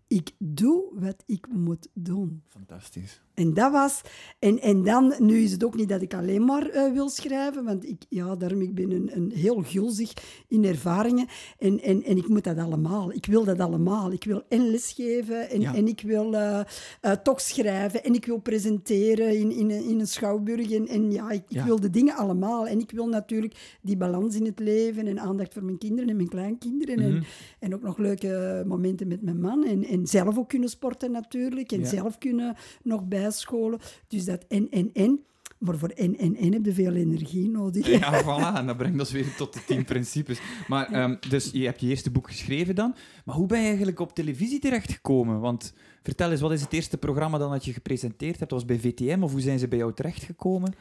ik 0.09 0.31
doe 0.39 0.85
wat 0.93 1.23
ik 1.27 1.47
moet 1.49 1.89
doen. 1.93 2.43
Fantastisch. 2.49 3.21
En 3.39 3.55
dat 3.55 3.73
was... 3.73 4.01
En, 4.39 4.61
en 4.61 4.83
dan, 4.85 5.15
nu 5.19 5.39
is 5.39 5.53
het 5.53 5.65
ook 5.65 5.77
niet 5.77 5.89
dat 5.89 6.03
ik 6.03 6.15
alleen 6.15 6.45
maar 6.45 6.67
eh, 6.69 6.93
wil 6.93 7.09
schrijven, 7.09 7.65
want 7.65 7.89
ik, 7.89 8.03
ja, 8.09 8.37
daarom, 8.37 8.61
ik 8.63 8.75
ben 8.75 8.91
een, 8.91 9.11
een 9.15 9.33
heel 9.35 9.63
gulzig 9.63 10.13
in 10.49 10.65
ervaringen. 10.65 11.27
En, 11.59 11.81
en, 11.83 12.03
en 12.03 12.17
ik 12.17 12.29
moet 12.29 12.45
dat 12.45 12.59
allemaal. 12.59 13.13
Ik 13.13 13.27
wil 13.27 13.45
dat 13.45 13.59
allemaal. 13.59 14.13
Ik 14.13 14.25
wil 14.25 14.43
en 14.49 14.71
lesgeven 14.71 15.51
en, 15.51 15.61
Ja. 15.61 15.75
en 15.75 15.89
ik 15.89 16.01
wil 16.01 16.35
eh, 16.35 16.61
eh, 17.01 17.13
toch 17.13 17.41
schrijven 17.41 18.05
en 18.05 18.15
ik 18.15 18.27
wil 18.27 18.39
presenteren 18.39 19.37
in, 19.39 19.51
in, 19.53 19.71
een- 19.71 19.85
in 19.89 20.01
een 20.01 20.07
schouwburg. 20.07 20.71
En, 20.71 20.87
en 20.89 21.13
ja, 21.13 21.31
ik, 21.31 21.43
ik 21.49 21.57
Ja. 21.57 21.65
wil 21.65 21.81
de 21.81 21.91
dingen 21.91 22.15
allemaal. 22.17 22.67
En 22.67 22.79
ik 22.81 22.91
wil 22.91 23.07
natuurlijk 23.09 23.79
die 23.83 23.97
balans 23.97 24.35
in 24.37 24.45
het 24.45 24.59
leven 24.59 25.07
en 25.07 25.21
aandacht 25.21 25.53
voor 25.53 25.65
mijn 25.65 25.79
kinderen 25.79 26.11
en 26.11 26.17
mijn 26.17 26.29
kleinkinderen. 26.29 26.99
Mhm. 26.99 27.07
En, 27.17 27.25
en 27.59 27.75
ook 27.75 27.83
nog 27.83 27.99
leuke 27.99 28.63
momenten 28.67 29.09
met 29.09 29.23
mijn 29.23 29.41
man. 29.41 29.65
En, 29.65 29.85
en 29.85 30.07
zelf 30.07 30.39
ook 30.39 30.49
kunnen 30.49 30.69
sporten 30.69 31.11
natuurlijk. 31.11 31.73
En 31.73 31.81
Ja. 31.81 31.87
zelf 31.87 32.19
kunnen 32.19 32.57
nog 32.83 33.05
bijscholen. 33.29 33.79
Dus 34.09 34.25
dat 34.25 34.45
en, 34.49 34.71
en, 34.71 34.91
en. 34.93 35.23
Maar 35.59 35.79
voor 35.79 35.89
en, 35.89 36.19
en, 36.19 36.37
en 36.37 36.53
heb 36.53 36.65
je 36.65 36.73
veel 36.73 36.95
energie 36.95 37.49
nodig. 37.49 37.87
Ja, 37.87 38.23
voilà. 38.25 38.59
En 38.59 38.67
dat 38.67 38.77
brengt 38.77 38.99
ons 38.99 39.11
weer 39.11 39.35
tot 39.37 39.53
de 39.53 39.65
tien 39.67 39.85
principes. 39.85 40.41
Maar, 40.69 40.93
ehm, 40.93 41.17
dus 41.29 41.51
je 41.53 41.65
hebt 41.65 41.81
je 41.81 41.87
eerste 41.87 42.11
boek 42.11 42.29
geschreven 42.29 42.75
dan. 42.75 42.95
Maar 43.25 43.35
hoe 43.35 43.47
ben 43.47 43.61
je 43.61 43.67
eigenlijk 43.67 44.01
op 44.01 44.15
televisie 44.15 44.59
terechtgekomen? 44.59 45.41
Want 45.41 45.73
vertel 46.03 46.31
eens, 46.31 46.41
wat 46.41 46.53
is 46.53 46.61
het 46.61 46.73
eerste 46.73 46.99
programma 46.99 47.39
dan 47.39 47.51
dat 47.51 47.65
je 47.65 47.73
gepresenteerd 47.73 48.39
hebt? 48.39 48.51
Dat 48.51 48.61
was 48.61 48.65
bij 48.65 48.79
VTM 48.79 49.23
of 49.23 49.33
hoe 49.33 49.41
zijn 49.41 49.59
ze 49.59 49.69
bij 49.69 49.79
jou 49.79 49.95
terechtgekomen? 49.95 50.75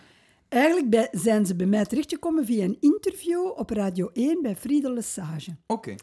Eigenlijk 0.50 0.90
bij, 0.90 1.08
zijn 1.12 1.46
ze 1.46 1.56
bij 1.56 1.66
mij 1.66 1.86
terechtgekomen 1.86 2.46
via 2.46 2.64
een 2.64 2.78
interview 2.80 3.46
op 3.56 3.70
Radio 3.70 4.10
1 4.14 4.42
bij 4.42 4.56
Friede 4.56 4.92
Lesage. 4.92 5.56
Oké. 5.68 5.96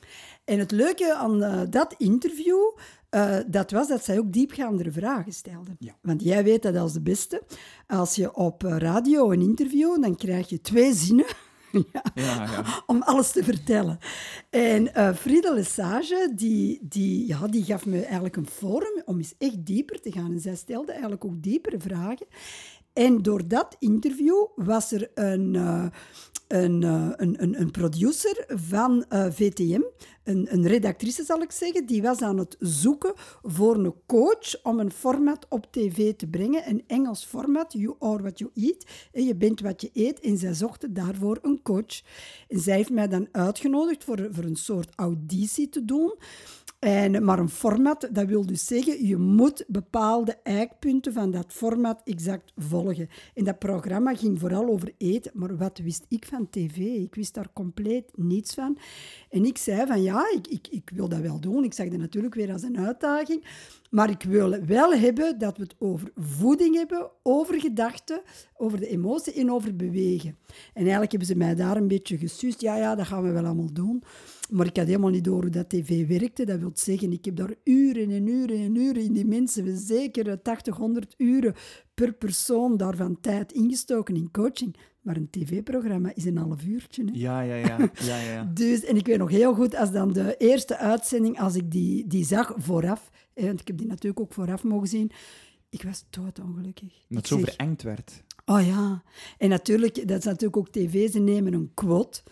En 0.44 0.58
het 0.58 0.70
leuke 0.70 1.14
aan 1.14 1.42
eh, 1.42 1.60
dat 1.70 1.94
interview, 1.98 2.58
eh, 3.14 3.36
dat 3.46 3.70
was 3.70 3.88
dat 3.88 4.04
zij 4.04 4.18
ook 4.18 4.32
diepgaandere 4.32 4.90
vragen 4.90 5.32
stelden. 5.32 5.76
Ja. 5.78 5.92
Want 6.02 6.22
jij 6.22 6.44
weet 6.44 6.62
dat 6.62 6.76
als 6.76 6.92
de 6.92 7.00
beste. 7.00 7.42
Als 7.86 8.14
je 8.14 8.34
op 8.34 8.64
eh, 8.64 8.76
radio 8.76 9.30
een 9.30 9.40
interview, 9.40 10.02
dan 10.02 10.16
krijg 10.16 10.48
je 10.48 10.60
twee 10.60 10.94
zinnen 10.94 11.26
ja, 11.92 12.02
Ja, 12.14 12.44
ja. 12.44 12.82
om 12.86 13.02
alles 13.02 13.32
te 13.32 13.44
vertellen. 13.44 13.98
En 14.50 14.94
eh 14.94 15.14
Friede 15.14 15.54
Lesage, 15.54 16.32
die, 16.34 16.78
die, 16.82 17.26
ja, 17.26 17.46
die 17.46 17.64
gaf 17.64 17.86
me 17.86 18.02
eigenlijk 18.02 18.36
een 18.36 18.48
forum 18.48 19.02
om 19.04 19.16
eens 19.16 19.34
echt 19.38 19.66
dieper 19.66 20.00
te 20.00 20.12
gaan. 20.12 20.32
En 20.32 20.40
zij 20.40 20.56
stelde 20.56 20.92
eigenlijk 20.92 21.24
ook 21.24 21.42
diepere 21.42 21.80
vragen. 21.80 22.26
En 22.92 23.22
door 23.22 23.48
dat 23.48 23.76
interview 23.78 24.46
was 24.56 24.92
er 24.92 25.10
een, 25.14 25.54
eh, 25.54 25.86
een, 26.54 26.82
eh, 26.82 27.08
een, 27.16 27.42
een, 27.42 27.60
een 27.60 27.70
producer 27.70 28.44
van 28.48 29.04
eh, 29.08 29.26
VTM, 29.30 29.80
een, 30.24 30.46
een 30.50 30.66
redactrice 30.66 31.24
zal 31.24 31.42
ik 31.42 31.50
zeggen, 31.50 31.86
die 31.86 32.02
was 32.02 32.22
aan 32.22 32.38
het 32.38 32.56
zoeken 32.58 33.12
voor 33.42 33.76
een 33.76 33.94
coach 34.06 34.62
om 34.62 34.78
een 34.78 34.90
format 34.90 35.46
op 35.48 35.66
tv 35.70 36.14
te 36.14 36.26
brengen, 36.26 36.68
een 36.68 36.84
Engels 36.86 37.24
format, 37.24 37.72
You 37.72 37.94
Are 37.98 38.22
What 38.22 38.38
You 38.38 38.50
Eat, 38.54 38.86
en 39.12 39.24
je 39.24 39.34
bent 39.34 39.60
wat 39.60 39.80
je 39.80 39.90
eet, 39.92 40.20
en 40.20 40.38
zij 40.38 40.54
zochten 40.54 40.94
daarvoor 40.94 41.38
een 41.42 41.62
coach. 41.62 42.02
En 42.48 42.60
zij 42.60 42.76
heeft 42.76 42.90
mij 42.90 43.08
dan 43.08 43.28
uitgenodigd 43.32 44.04
voor, 44.04 44.28
voor 44.30 44.44
een 44.44 44.56
soort 44.56 44.92
auditie 44.94 45.68
te 45.68 45.84
doen. 45.84 46.14
En, 46.84 47.24
maar 47.24 47.38
een 47.38 47.48
format, 47.48 48.08
dat 48.12 48.26
wil 48.26 48.46
dus 48.46 48.66
zeggen, 48.66 49.06
je 49.06 49.16
moet 49.16 49.64
bepaalde 49.66 50.36
eikpunten 50.42 51.12
van 51.12 51.30
dat 51.30 51.52
format 51.52 52.00
exact 52.04 52.52
volgen. 52.56 53.08
En 53.34 53.44
dat 53.44 53.58
programma 53.58 54.14
ging 54.14 54.40
vooral 54.40 54.68
over 54.68 54.92
eten, 54.98 55.32
maar 55.34 55.56
wat 55.56 55.78
wist 55.78 56.04
ik 56.08 56.26
van 56.26 56.50
tv? 56.50 56.76
Ik 56.76 57.14
wist 57.14 57.34
daar 57.34 57.52
compleet 57.52 58.10
niets 58.14 58.54
van. 58.54 58.78
En 59.30 59.44
ik 59.44 59.58
zei 59.58 59.86
van 59.86 60.02
ja, 60.02 60.30
ik, 60.34 60.46
ik, 60.46 60.68
ik 60.70 60.90
wil 60.94 61.08
dat 61.08 61.20
wel 61.20 61.40
doen. 61.40 61.64
Ik 61.64 61.72
zag 61.72 61.88
dat 61.88 61.98
natuurlijk 61.98 62.34
weer 62.34 62.52
als 62.52 62.62
een 62.62 62.78
uitdaging. 62.78 63.44
Maar 63.90 64.10
ik 64.10 64.22
wil 64.22 64.58
wel 64.66 64.94
hebben 64.94 65.38
dat 65.38 65.56
we 65.56 65.62
het 65.62 65.74
over 65.78 66.12
voeding 66.16 66.74
hebben, 66.74 67.10
over 67.22 67.60
gedachten, 67.60 68.22
over 68.56 68.80
de 68.80 68.88
emotie 68.88 69.32
en 69.32 69.50
over 69.50 69.76
bewegen. 69.76 70.36
En 70.48 70.82
eigenlijk 70.82 71.10
hebben 71.10 71.28
ze 71.28 71.36
mij 71.36 71.54
daar 71.54 71.76
een 71.76 71.88
beetje 71.88 72.18
gestuurd. 72.18 72.60
Ja, 72.60 72.76
ja, 72.76 72.94
dat 72.94 73.06
gaan 73.06 73.22
we 73.22 73.30
wel 73.30 73.44
allemaal 73.44 73.72
doen. 73.72 74.02
Maar 74.50 74.66
ik 74.66 74.76
had 74.76 74.86
helemaal 74.86 75.10
niet 75.10 75.24
door 75.24 75.40
hoe 75.40 75.50
dat 75.50 75.68
tv 75.68 76.06
werkte. 76.06 76.44
Dat 76.44 76.58
wil 76.58 76.70
zeggen, 76.74 77.12
ik 77.12 77.24
heb 77.24 77.36
daar 77.36 77.54
uren 77.64 78.10
en 78.10 78.26
uren 78.26 78.58
en 78.58 78.74
uren 78.74 79.02
in 79.02 79.12
die 79.12 79.26
mensen, 79.26 79.76
zeker 79.76 80.42
80, 80.42 80.76
100 80.76 81.14
uren 81.16 81.54
per 81.94 82.12
persoon 82.12 82.76
daarvan 82.76 83.20
tijd 83.20 83.52
ingestoken 83.52 84.16
in 84.16 84.30
coaching. 84.30 84.76
Maar 85.00 85.16
een 85.16 85.30
tv-programma 85.30 86.12
is 86.14 86.24
een 86.24 86.36
half 86.36 86.64
uurtje. 86.64 87.04
Hè? 87.04 87.10
Ja, 87.12 87.40
ja, 87.40 87.54
ja. 87.54 87.90
ja, 87.94 88.20
ja. 88.20 88.44
Dus, 88.54 88.84
en 88.84 88.96
ik 88.96 89.06
weet 89.06 89.18
nog 89.18 89.30
heel 89.30 89.54
goed, 89.54 89.76
als 89.76 89.90
dan 89.90 90.12
de 90.12 90.36
eerste 90.36 90.76
uitzending, 90.76 91.40
als 91.40 91.54
ik 91.54 91.70
die, 91.70 92.06
die 92.06 92.24
zag 92.24 92.52
vooraf, 92.56 93.10
hè, 93.34 93.46
want 93.46 93.60
ik 93.60 93.66
heb 93.66 93.78
die 93.78 93.86
natuurlijk 93.86 94.20
ook 94.20 94.32
vooraf 94.32 94.62
mogen 94.62 94.88
zien, 94.88 95.10
ik 95.68 95.82
was 95.82 96.04
doodongelukkig. 96.10 97.04
Dat 97.08 97.26
zo 97.26 97.38
zeg, 97.38 97.50
verengd 97.50 97.82
werd. 97.82 98.22
Oh 98.44 98.66
ja, 98.66 99.02
en 99.38 99.48
natuurlijk, 99.48 100.08
dat 100.08 100.18
is 100.18 100.24
natuurlijk 100.24 100.56
ook 100.56 100.70
tv, 100.70 101.10
ze 101.10 101.18
nemen 101.18 101.52
een 101.52 101.70
quote. 101.74 102.22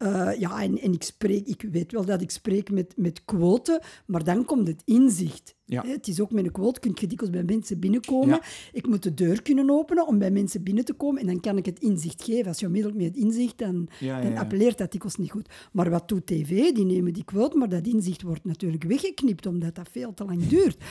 Eh, 0.00 0.30
ja, 0.38 0.62
en, 0.62 0.78
en 0.78 0.92
ik 0.92 1.02
spreek, 1.02 1.46
ik 1.46 1.66
weet 1.70 1.92
wel 1.92 2.04
dat 2.04 2.20
ik 2.20 2.30
spreek 2.30 2.70
met, 2.70 2.92
met 2.96 3.24
quoten, 3.24 3.80
maar 4.06 4.24
dan 4.24 4.44
komt 4.44 4.66
het 4.66 4.82
inzicht. 4.84 5.54
Ja. 5.64 5.86
Het 5.86 6.08
is 6.08 6.20
ook 6.20 6.32
met 6.32 6.44
een 6.44 6.52
quote, 6.52 6.80
kun 6.80 6.92
je 6.94 7.06
dikwijls 7.06 7.34
bij 7.34 7.44
mensen 7.54 7.78
binnenkomen. 7.78 8.28
Ja. 8.28 8.42
Ik 8.72 8.86
moet 8.86 9.02
de 9.02 9.14
deur 9.14 9.42
kunnen 9.42 9.70
openen 9.70 10.06
om 10.06 10.18
bij 10.18 10.30
mensen 10.30 10.62
binnen 10.62 10.84
te 10.84 10.92
komen 10.92 11.20
en 11.20 11.26
dan 11.26 11.40
kan 11.40 11.56
ik 11.56 11.66
het 11.66 11.78
inzicht 11.78 12.22
geven. 12.22 12.46
Als 12.46 12.60
je 12.60 12.66
onmiddellijk 12.66 13.02
met 13.02 13.14
het 13.14 13.24
inzicht, 13.24 13.58
dan, 13.58 13.88
Ja, 13.98 14.20
dan 14.20 14.36
appelleert 14.36 14.78
dat 14.78 14.92
dikwijls 14.92 15.16
niet 15.16 15.30
goed. 15.30 15.48
Maar 15.72 15.90
wat 15.90 16.08
doet 16.08 16.26
tv? 16.26 16.72
Die 16.72 16.84
nemen 16.84 17.12
die 17.12 17.24
quote, 17.24 17.56
maar 17.56 17.68
dat 17.68 17.86
inzicht 17.86 18.22
wordt 18.22 18.44
natuurlijk 18.44 18.84
weggeknipt, 18.84 19.46
omdat 19.46 19.74
dat 19.74 19.88
veel 19.90 20.14
te 20.14 20.24
lang 20.24 20.46
duurt. 20.46 20.84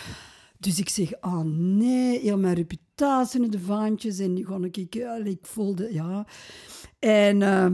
Dus 0.60 0.80
ik 0.80 0.90
zeg, 0.90 1.12
oh 1.22 1.44
nee, 1.56 2.20
heel 2.20 2.38
mijn 2.38 2.56
reputatie 2.56 3.44
in 3.44 3.52
de 3.52 3.60
vaantjes. 3.60 4.20
En 4.20 4.34
nu 4.34 4.46
ga 4.46 4.60
ik, 4.72 4.94
ja, 4.94 5.16
ik 5.16 5.46
voelde, 5.46 5.94
ja. 5.94 6.28
En, 7.00 7.42
eh, 7.42 7.72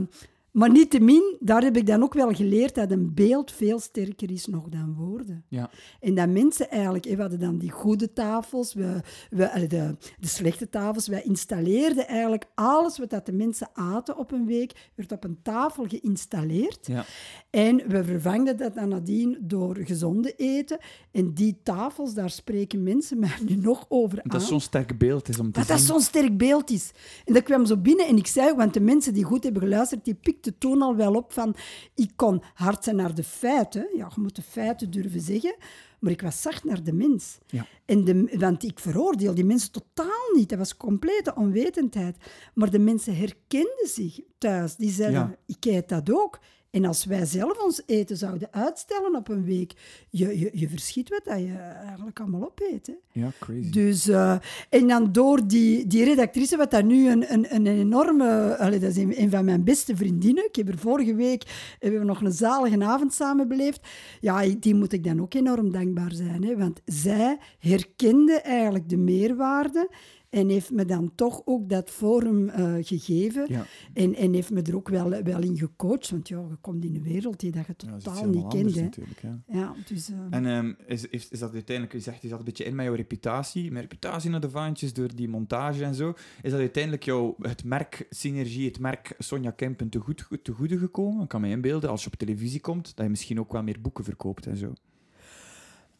maar 0.56 0.70
niettemin, 0.70 1.36
daar 1.40 1.62
heb 1.62 1.76
ik 1.76 1.86
dan 1.86 2.02
ook 2.02 2.14
wel 2.14 2.34
geleerd 2.34 2.74
dat 2.74 2.90
een 2.90 3.14
beeld 3.14 3.52
veel 3.52 3.78
sterker 3.78 4.30
is 4.30 4.46
nog 4.46 4.68
dan 4.68 4.94
woorden. 4.94 5.44
Ja. 5.48 5.70
En 6.00 6.14
dat 6.14 6.28
mensen 6.28 6.70
eigenlijk, 6.70 7.04
we 7.04 7.20
hadden 7.20 7.38
dan 7.38 7.58
die 7.58 7.70
goede 7.70 8.12
tafels, 8.12 8.74
we, 8.74 9.00
we, 9.30 9.66
de, 9.68 9.96
de 10.18 10.28
slechte 10.28 10.68
tafels, 10.68 11.08
wij 11.08 11.22
installeerden 11.22 12.06
eigenlijk 12.08 12.44
alles 12.54 12.98
wat 12.98 13.10
dat 13.10 13.26
de 13.26 13.32
mensen 13.32 13.68
aten 13.72 14.16
op 14.16 14.32
een 14.32 14.46
week, 14.46 14.90
werd 14.94 15.12
op 15.12 15.24
een 15.24 15.38
tafel 15.42 15.84
geïnstalleerd. 15.88 16.86
Ja. 16.86 17.04
En 17.50 17.76
we 17.88 18.04
vervangden 18.04 18.56
dat 18.56 18.74
dan 18.74 18.88
nadien 18.88 19.38
door 19.40 19.76
gezonde 19.84 20.34
eten. 20.36 20.78
En 21.10 21.34
die 21.34 21.56
tafels, 21.62 22.14
daar 22.14 22.30
spreken 22.30 22.82
mensen 22.82 23.18
mij 23.18 23.36
nu 23.48 23.56
nog 23.56 23.86
over 23.88 24.22
aan. 24.22 24.30
Dat 24.30 24.40
is 24.40 24.48
zo'n 24.48 24.60
sterk 24.60 24.98
beeld 24.98 25.28
is 25.28 25.38
om 25.38 25.52
te 25.52 25.58
Dat 25.58 25.68
dat 25.68 25.78
zien. 25.78 25.86
zo'n 25.86 26.00
sterk 26.00 26.38
beeld 26.38 26.70
is. 26.70 26.90
En 27.24 27.34
dat 27.34 27.42
kwam 27.42 27.66
zo 27.66 27.76
binnen 27.76 28.06
en 28.06 28.16
ik 28.16 28.26
zei, 28.26 28.54
want 28.54 28.74
de 28.74 28.80
mensen 28.80 29.14
die 29.14 29.24
goed 29.24 29.44
hebben 29.44 29.62
geluisterd, 29.62 30.04
die 30.04 30.14
pikten 30.14 30.45
toen 30.58 30.82
al 30.82 30.96
wel 30.96 31.14
op 31.14 31.32
van, 31.32 31.54
ik 31.94 32.10
kon 32.16 32.42
hard 32.54 32.84
zijn 32.84 32.96
naar 32.96 33.14
de 33.14 33.24
feiten. 33.24 33.88
Ja, 33.96 34.10
je 34.14 34.20
moet 34.20 34.36
de 34.36 34.42
feiten 34.42 34.90
durven 34.90 35.20
zeggen. 35.20 35.56
Maar 35.98 36.12
ik 36.12 36.20
was 36.20 36.42
zacht 36.42 36.64
naar 36.64 36.82
de 36.82 36.92
mens. 36.92 37.38
Ja. 37.46 37.66
En 37.84 38.04
de, 38.04 38.36
want 38.38 38.62
ik 38.64 38.78
veroordeel 38.78 39.34
die 39.34 39.44
mensen 39.44 39.72
totaal 39.72 40.32
niet. 40.34 40.48
Dat 40.48 40.58
was 40.58 40.76
complete 40.76 41.34
onwetendheid. 41.34 42.16
Maar 42.54 42.70
de 42.70 42.78
mensen 42.78 43.16
herkenden 43.16 43.88
zich 43.88 44.20
thuis. 44.38 44.76
Die 44.76 44.90
zeiden, 44.90 45.20
Ja. 45.20 45.36
ik 45.46 45.64
eet 45.64 45.88
dat 45.88 46.10
ook. 46.10 46.38
En 46.70 46.84
als 46.84 47.04
wij 47.04 47.24
zelf 47.24 47.58
ons 47.58 47.82
eten 47.86 48.16
zouden 48.16 48.48
uitstellen 48.50 49.14
op 49.14 49.28
een 49.28 49.44
week, 49.44 49.72
je, 50.10 50.38
je, 50.38 50.50
je 50.52 50.68
verschiet 50.68 51.08
wat 51.08 51.24
dat 51.24 51.38
je 51.38 51.56
eigenlijk 51.86 52.20
allemaal 52.20 52.44
opeet. 52.44 52.86
Hè. 52.86 53.20
Ja, 53.20 53.30
crazy. 53.38 53.70
Dus, 53.70 54.08
eh, 54.08 54.36
en 54.70 54.88
dan 54.88 55.12
door 55.12 55.46
die, 55.46 55.86
die 55.86 56.04
redactrice, 56.04 56.56
wat 56.56 56.70
dat 56.70 56.84
nu 56.84 57.10
een, 57.10 57.32
een, 57.32 57.54
een 57.54 57.66
enorme... 57.66 58.56
allee, 58.58 58.78
dat 58.78 58.90
is 58.90 58.96
een, 58.96 59.20
een 59.20 59.30
van 59.30 59.44
mijn 59.44 59.64
beste 59.64 59.96
vriendinnen. 59.96 60.44
Ik 60.44 60.56
heb 60.56 60.68
er 60.68 60.78
vorige 60.78 61.14
week 61.14 61.74
hebben 61.78 62.00
we 62.00 62.06
nog 62.06 62.20
een 62.20 62.32
zalige 62.32 62.84
avond 62.84 63.14
samen 63.14 63.48
beleefd. 63.48 63.88
Ja, 64.20 64.44
die 64.58 64.74
moet 64.74 64.92
ik 64.92 65.04
dan 65.04 65.20
ook 65.20 65.34
enorm 65.34 65.72
dankbaar 65.72 66.12
zijn. 66.12 66.44
Hè, 66.44 66.56
want 66.56 66.80
zij 66.84 67.38
herkende 67.58 68.40
eigenlijk 68.40 68.88
de 68.88 68.96
meerwaarde 68.96 69.88
en 70.36 70.48
heeft 70.48 70.70
me 70.70 70.84
dan 70.84 71.12
toch 71.14 71.42
ook 71.44 71.68
dat 71.68 71.90
forum 71.90 72.48
eh, 72.48 72.74
gegeven. 72.80 73.46
Ja. 73.48 73.66
En, 73.92 74.14
en 74.14 74.34
heeft 74.34 74.50
me 74.50 74.62
er 74.62 74.76
ook 74.76 74.88
wel, 74.88 75.08
wel 75.22 75.42
in 75.42 75.58
gecoacht. 75.58 76.10
Want 76.10 76.28
ja, 76.28 76.38
je 76.48 76.56
komt 76.60 76.84
in 76.84 76.94
een 76.94 77.02
wereld 77.02 77.40
die 77.40 77.50
dat 77.50 77.66
je 77.66 77.76
totaal 77.76 78.26
niet 78.26 78.46
kent. 78.46 78.74
Hè. 78.74 78.80
natuurlijk. 78.82 79.22
Ja. 79.22 79.42
Ja, 79.46 79.74
dus... 79.88 80.08
eh, 80.10 80.16
En 80.30 80.46
ehm, 80.46 80.72
is, 80.86 81.08
is, 81.08 81.28
is 81.28 81.38
dat 81.38 81.52
uiteindelijk, 81.52 81.96
je 81.96 82.02
zegt, 82.02 82.24
is 82.24 82.30
dat 82.30 82.38
een 82.38 82.44
beetje 82.44 82.64
in 82.64 82.74
met 82.74 82.84
jouw 82.84 82.94
reputatie, 82.94 83.72
met 83.72 83.82
reputatie 83.82 84.30
naar 84.30 84.40
de 84.40 84.50
vaantjes, 84.50 84.92
door 84.92 85.14
die 85.14 85.28
montage 85.28 85.84
en 85.84 85.94
zo, 85.94 86.14
is 86.42 86.50
dat 86.50 86.60
uiteindelijk 86.60 87.04
jou, 87.04 87.34
het 87.40 87.64
merk 87.64 88.06
Synergie, 88.10 88.66
het 88.66 88.78
merk 88.78 89.14
Sonja 89.18 89.50
Kempen 89.50 89.88
te, 89.88 89.98
goed, 89.98 90.28
te 90.42 90.52
goede 90.52 90.78
gekomen? 90.78 91.22
Ik 91.22 91.28
kan 91.28 91.40
me 91.40 91.48
inbeelden, 91.48 91.90
als 91.90 92.02
je 92.04 92.10
op 92.10 92.16
televisie 92.16 92.60
komt, 92.60 92.96
dat 92.96 93.04
je 93.04 93.10
misschien 93.10 93.40
ook 93.40 93.52
wel 93.52 93.62
meer 93.62 93.80
boeken 93.80 94.04
verkoopt 94.04 94.46
en 94.46 94.56
zo. 94.56 94.72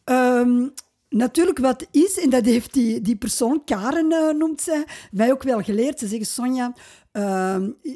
Ehm, 0.03 0.67
natuurlijk 1.09 1.57
wat 1.59 1.87
is, 1.91 2.19
en 2.19 2.29
dat 2.29 2.45
heeft 2.45 2.73
die, 2.73 3.01
die 3.01 3.15
persoon, 3.15 3.63
Karen 3.63 4.11
eh, 4.11 4.33
noemt 4.33 4.61
ze, 4.61 4.85
mij 5.11 5.31
ook 5.31 5.43
wel 5.43 5.61
geleerd. 5.61 5.99
Ze 5.99 6.07
zeggen, 6.07 6.27
Sonja, 6.27 6.73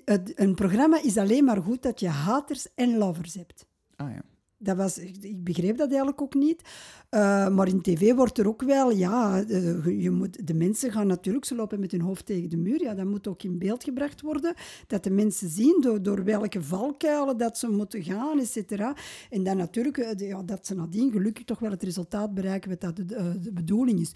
het- 0.05 0.32
een 0.36 0.55
programma 0.55 1.01
is 1.03 1.18
alleen 1.18 1.43
maar 1.43 1.62
goed 1.62 1.82
dat 1.82 1.99
je 1.99 2.07
haters 2.07 2.68
en 2.76 2.97
lovers 2.97 3.34
hebt. 3.34 3.66
Ah 3.95 4.09
ja. 4.09 4.22
Dat 4.64 4.78
was, 4.78 4.97
ik 4.97 5.43
begreep 5.43 5.78
dat 5.78 5.88
eigenlijk 5.88 6.22
ook 6.22 6.34
niet. 6.34 6.62
Eh, 7.09 7.47
maar 7.49 7.68
in 7.68 7.82
tv 7.82 8.14
wordt 8.14 8.38
er 8.38 8.47
ook 8.47 8.62
wel, 8.62 8.91
ja, 8.91 9.43
eh, 9.43 10.01
je 10.01 10.12
moet, 10.12 10.47
de 10.47 10.53
mensen 10.53 10.91
gaan 10.91 11.07
natuurlijk, 11.07 11.45
ze 11.45 11.55
lopen 11.55 11.80
met 11.80 11.91
hun 11.91 12.01
hoofd 12.01 12.26
tegen 12.26 12.49
de 12.49 12.57
muur. 12.57 12.82
Ja, 12.82 12.93
dat 12.93 13.05
moet 13.05 13.28
ook 13.28 13.43
in 13.43 13.57
beeld 13.57 13.84
gebracht 13.84 14.22
worden. 14.22 14.53
Dat 14.88 15.03
de 15.03 15.09
mensen 15.09 15.49
zien 15.49 15.78
door, 15.82 16.01
door 16.01 16.24
welke 16.24 16.62
valkuilen 16.62 17.38
dat 17.38 17.57
ze 17.57 17.68
moeten 17.68 18.03
gaan, 18.03 18.39
et 18.39 18.51
cetera. 18.51 18.95
En 19.30 19.43
dan 19.43 19.57
natuurlijk, 19.57 19.97
eh, 19.97 20.28
ja, 20.28 20.43
dat 20.43 20.68
ze 20.68 20.76
nadien 20.76 21.12
gelukkig 21.12 21.45
toch 21.45 21.59
wel 21.59 21.72
het 21.72 21.84
resultaat 21.84 22.34
bereiken 22.34 22.70
wat 22.70 22.82
dat 22.82 22.95
de, 22.95 23.05
de 23.39 23.51
bedoeling 23.51 23.99
is. 23.99 24.12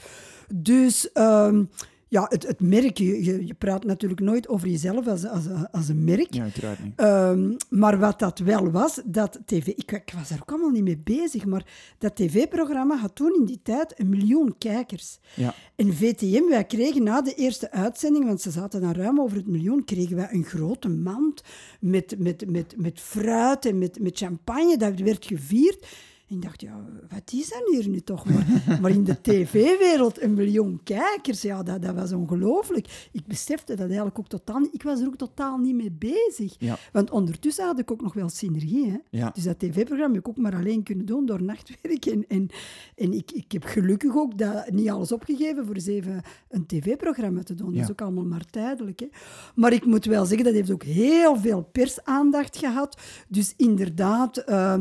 Dus... 0.56 1.12
ehm, 1.12 1.64
ja, 2.08 2.26
het, 2.30 2.48
het 2.48 2.62
merk, 2.62 2.98
je, 2.98 3.24
je, 3.24 3.46
je 3.46 3.54
praat 3.54 3.84
natuurlijk 3.84 4.22
nooit 4.22 4.48
over 4.48 4.68
jezelf 4.68 5.08
als, 5.08 5.26
als, 5.26 5.44
als 5.72 5.88
een 5.88 6.04
merk. 6.04 6.34
Ja, 6.34 6.44
uiteraard 6.44 6.84
niet. 6.84 6.94
Ehm, 6.96 7.54
maar 7.70 8.00
wat 8.00 8.20
dat 8.20 8.40
wel 8.40 8.72
was, 8.72 9.02
dat 9.06 9.40
tv... 9.46 9.68
Ik, 9.68 9.92
ik 9.92 10.14
was 10.18 10.30
daar 10.30 10.40
ook 10.42 10.50
allemaal 10.50 10.70
niet 10.70 10.84
mee 10.84 11.02
bezig, 11.04 11.46
maar 11.46 11.66
dat 11.98 12.16
tv-programma 12.16 12.98
had 12.98 13.16
toen 13.16 13.36
in 13.40 13.46
die 13.46 13.60
tijd 13.64 14.00
een 14.00 14.10
miljoen 14.10 14.56
kijkers. 14.58 15.20
Ja. 15.34 15.54
En 15.76 15.94
VTM, 15.94 16.50
wij 16.50 16.66
kregen 16.66 17.04
na 17.04 17.22
de 17.22 17.34
eerste 17.34 17.72
uitzending, 17.72 18.26
want 18.26 18.42
ze 18.42 18.52
zaten 18.52 18.82
dan 18.82 18.94
ruim 18.94 19.20
over 19.20 19.38
het 19.38 19.48
miljoen, 19.48 19.86
kregen 19.86 20.16
wij 20.16 20.28
een 20.32 20.46
grote 20.46 20.90
mand 20.90 21.42
met, 21.80 22.16
met, 22.20 22.50
met, 22.50 22.74
met 22.78 23.00
fruit 23.00 23.66
en 23.66 23.78
met, 23.78 24.00
met 24.00 24.18
champagne. 24.18 24.78
Dat 24.78 25.00
werd 25.00 25.26
gevierd. 25.26 25.86
En 26.28 26.36
ik 26.36 26.42
dacht, 26.42 26.62
ja, 26.62 26.86
wat 27.10 27.32
is 27.34 27.50
dat 27.50 27.70
hier 27.72 27.90
nu 27.90 28.00
toch? 28.00 28.26
Maar, 28.26 28.66
maar 28.82 28.92
in 28.92 29.04
de 29.04 29.22
tv-wereld 29.22 30.22
een 30.22 30.34
miljoen 30.34 30.80
kijkers, 30.84 31.42
ja, 31.42 31.64
dat, 31.64 31.82
dat 31.82 31.96
was 31.96 32.14
ongelooflijk. 32.14 33.08
Ik 33.12 33.26
besefte 33.26 33.76
dat 33.76 33.86
eigenlijk 33.86 34.20
ook 34.20 34.28
totaal 34.28 34.60
niet. 34.60 34.74
Ik 34.74 34.84
was 34.84 35.00
er 35.00 35.08
ook 35.08 35.16
totaal 35.16 35.58
niet 35.58 35.76
mee 35.76 35.92
bezig. 35.92 36.56
Ja. 36.58 36.78
Want 36.92 37.12
ondertussen 37.12 37.66
had 37.66 37.80
ik 37.80 37.92
ook 37.92 38.02
nog 38.02 38.14
wel 38.14 38.30
synergie. 38.30 38.92
Hè? 38.92 38.98
Ja. 39.10 39.30
Dus 39.34 39.44
dat 39.44 39.60
tv-programma 39.60 40.14
heb 40.14 40.22
ik 40.22 40.28
ook 40.28 40.38
maar 40.38 40.56
alleen 40.56 40.84
kunnen 40.84 41.06
doen 41.06 41.26
door 41.26 41.44
nachtwerk. 41.44 42.06
En, 42.06 42.26
en, 42.28 42.50
en 42.96 43.14
ik, 43.14 43.32
ik 43.32 43.52
heb 43.52 43.64
gelukkig 43.64 44.16
ook 44.16 44.38
dat, 44.38 44.72
niet 44.72 44.90
alles 44.90 45.12
opgegeven 45.12 45.66
voor 45.66 45.76
eens 45.76 45.88
even 45.88 46.22
een 46.50 46.66
tv-programma 46.66 47.44
te 47.44 47.54
doen. 47.54 47.74
Dat 47.74 47.84
is 47.84 47.92
ook 47.92 48.02
allemaal 48.02 48.26
maar 48.26 48.46
tijdelijk. 48.46 49.00
Hè? 49.00 49.08
Maar 49.56 49.74
ik 49.74 49.86
moet 49.86 50.06
wel 50.06 50.26
zeggen, 50.26 50.46
dat 50.46 50.54
heeft 50.54 50.72
ook 50.72 50.84
heel 50.84 51.38
veel 51.38 51.64
persaandacht 51.72 52.58
gehad. 52.58 53.02
Dus 53.28 53.54
inderdaad... 53.58 54.38
eh, 54.38 54.80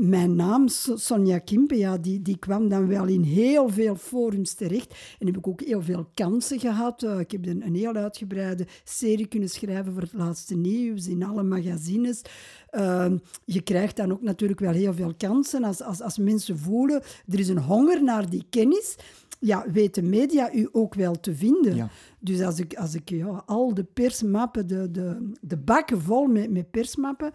mijn 0.00 0.34
naam, 0.34 0.68
So- 0.68 0.96
Sonja 0.96 1.38
Kimpe, 1.38 1.76
ja, 1.76 1.98
die, 1.98 2.22
die 2.22 2.38
kwam 2.38 2.68
dan 2.68 2.86
wel 2.86 3.06
in 3.06 3.22
heel 3.22 3.68
veel 3.68 3.96
forums 3.96 4.54
terecht. 4.54 4.94
En 5.18 5.26
heb 5.26 5.36
ik 5.36 5.46
ook 5.46 5.60
heel 5.60 5.82
veel 5.82 6.10
kansen 6.14 6.60
gehad. 6.60 7.02
Eh, 7.02 7.18
ik 7.18 7.30
heb 7.30 7.46
een, 7.46 7.66
een 7.66 7.74
heel 7.74 7.94
uitgebreide 7.94 8.66
serie 8.84 9.26
kunnen 9.26 9.48
schrijven 9.48 9.92
voor 9.92 10.02
het 10.02 10.12
laatste 10.12 10.56
nieuws, 10.56 11.08
in 11.08 11.22
alle 11.22 11.42
magazines. 11.42 12.22
Ehm, 12.70 13.18
je 13.44 13.60
krijgt 13.60 13.96
dan 13.96 14.12
ook 14.12 14.22
natuurlijk 14.22 14.60
wel 14.60 14.72
heel 14.72 14.94
veel 14.94 15.14
kansen 15.16 15.64
als, 15.64 15.82
als, 15.82 16.00
als 16.00 16.18
mensen 16.18 16.58
voelen, 16.58 17.02
er 17.28 17.38
is 17.38 17.48
een 17.48 17.58
honger 17.58 18.02
naar 18.02 18.30
die 18.30 18.44
kennis. 18.50 18.96
Ja, 19.38 19.64
weten 19.72 20.08
media 20.08 20.54
u 20.54 20.68
ook 20.72 20.94
wel 20.94 21.20
te 21.20 21.34
vinden. 21.34 21.76
Ja. 21.76 21.90
Dus 22.18 22.40
als 22.40 22.58
ik, 22.58 22.74
als 22.74 22.94
ik 22.94 23.10
ja, 23.10 23.42
al 23.46 23.74
de 23.74 23.84
persmappen, 23.84 24.66
de, 24.66 24.90
de, 24.90 25.32
de 25.40 25.56
bakken 25.56 26.00
vol 26.00 26.26
met, 26.26 26.50
met 26.50 26.70
persmappen, 26.70 27.32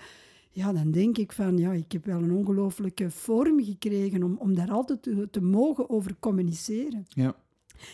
ja, 0.56 0.74
dan 0.74 0.92
denk 0.92 1.18
ik 1.18 1.32
van, 1.32 1.58
ja, 1.58 1.72
ik 1.72 1.92
heb 1.92 2.06
wel 2.06 2.22
een 2.24 2.32
ongelooflijke 2.32 3.12
vorm 3.12 3.64
gekregen 3.64 4.24
om, 4.24 4.36
om 4.38 4.56
daar 4.56 4.72
altijd 4.72 5.02
te, 5.02 5.28
te 5.32 5.42
mogen 5.42 5.90
over 5.90 6.16
communiceren. 6.20 7.06
Ja. 7.10 7.36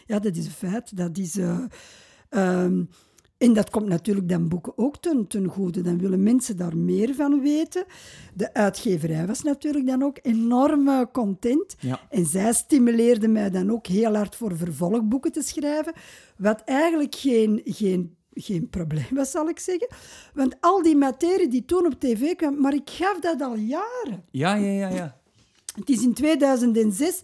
Ja, 0.06 0.20
dat 0.20 0.36
is 0.36 0.46
een 0.46 0.52
feit. 0.52 0.98
Dat 0.98 1.18
is... 1.18 1.38
eh, 1.38 1.60
ehm, 2.30 2.84
en 3.38 3.54
dat 3.54 3.70
komt 3.70 3.88
natuurlijk 3.88 4.30
dan 4.30 4.48
boeken 4.50 4.78
ook 4.78 4.98
ten, 4.98 5.28
ten 5.28 5.46
goede. 5.48 5.82
Dan 5.82 5.98
willen 5.98 6.24
mensen 6.24 6.58
daar 6.58 6.78
meer 6.78 7.16
van 7.16 7.42
weten. 7.42 7.86
De 8.34 8.54
uitgeverij 8.54 9.28
was 9.28 9.42
natuurlijk 9.42 9.88
dan 9.88 10.04
ook 10.04 10.18
enorm 10.22 10.88
eh, 10.88 11.02
content. 11.12 11.76
Ja. 11.80 12.00
En 12.10 12.26
zij 12.26 12.54
stimuleerde 12.54 13.28
mij 13.28 13.50
dan 13.50 13.72
ook 13.72 13.88
heel 13.88 14.16
hard 14.16 14.36
voor 14.36 14.58
vervolgboeken 14.58 15.32
te 15.32 15.42
schrijven. 15.42 15.94
Wat 16.38 16.62
eigenlijk 16.66 17.16
geen, 17.16 17.62
geen, 17.64 18.16
geen 18.34 18.70
probleem 18.70 19.08
was, 19.10 19.32
zal 19.32 19.50
ik 19.50 19.60
zeggen. 19.60 19.88
Want 20.34 20.56
al 20.60 20.82
die 20.82 20.96
materie 20.96 21.48
die 21.48 21.66
toen 21.66 21.86
op 21.86 22.00
tv 22.00 22.36
kwam, 22.36 22.62
maar 22.62 22.74
ik 22.74 22.90
gaf 22.90 23.20
dat 23.20 23.42
al 23.42 23.56
jaren. 23.56 24.24
Ja, 24.32 24.56
ja, 24.56 24.72
ja, 24.72 24.90
ja. 24.90 25.20
Het 25.76 25.90
is 25.90 26.04
in 26.04 26.14
2006 26.14 27.22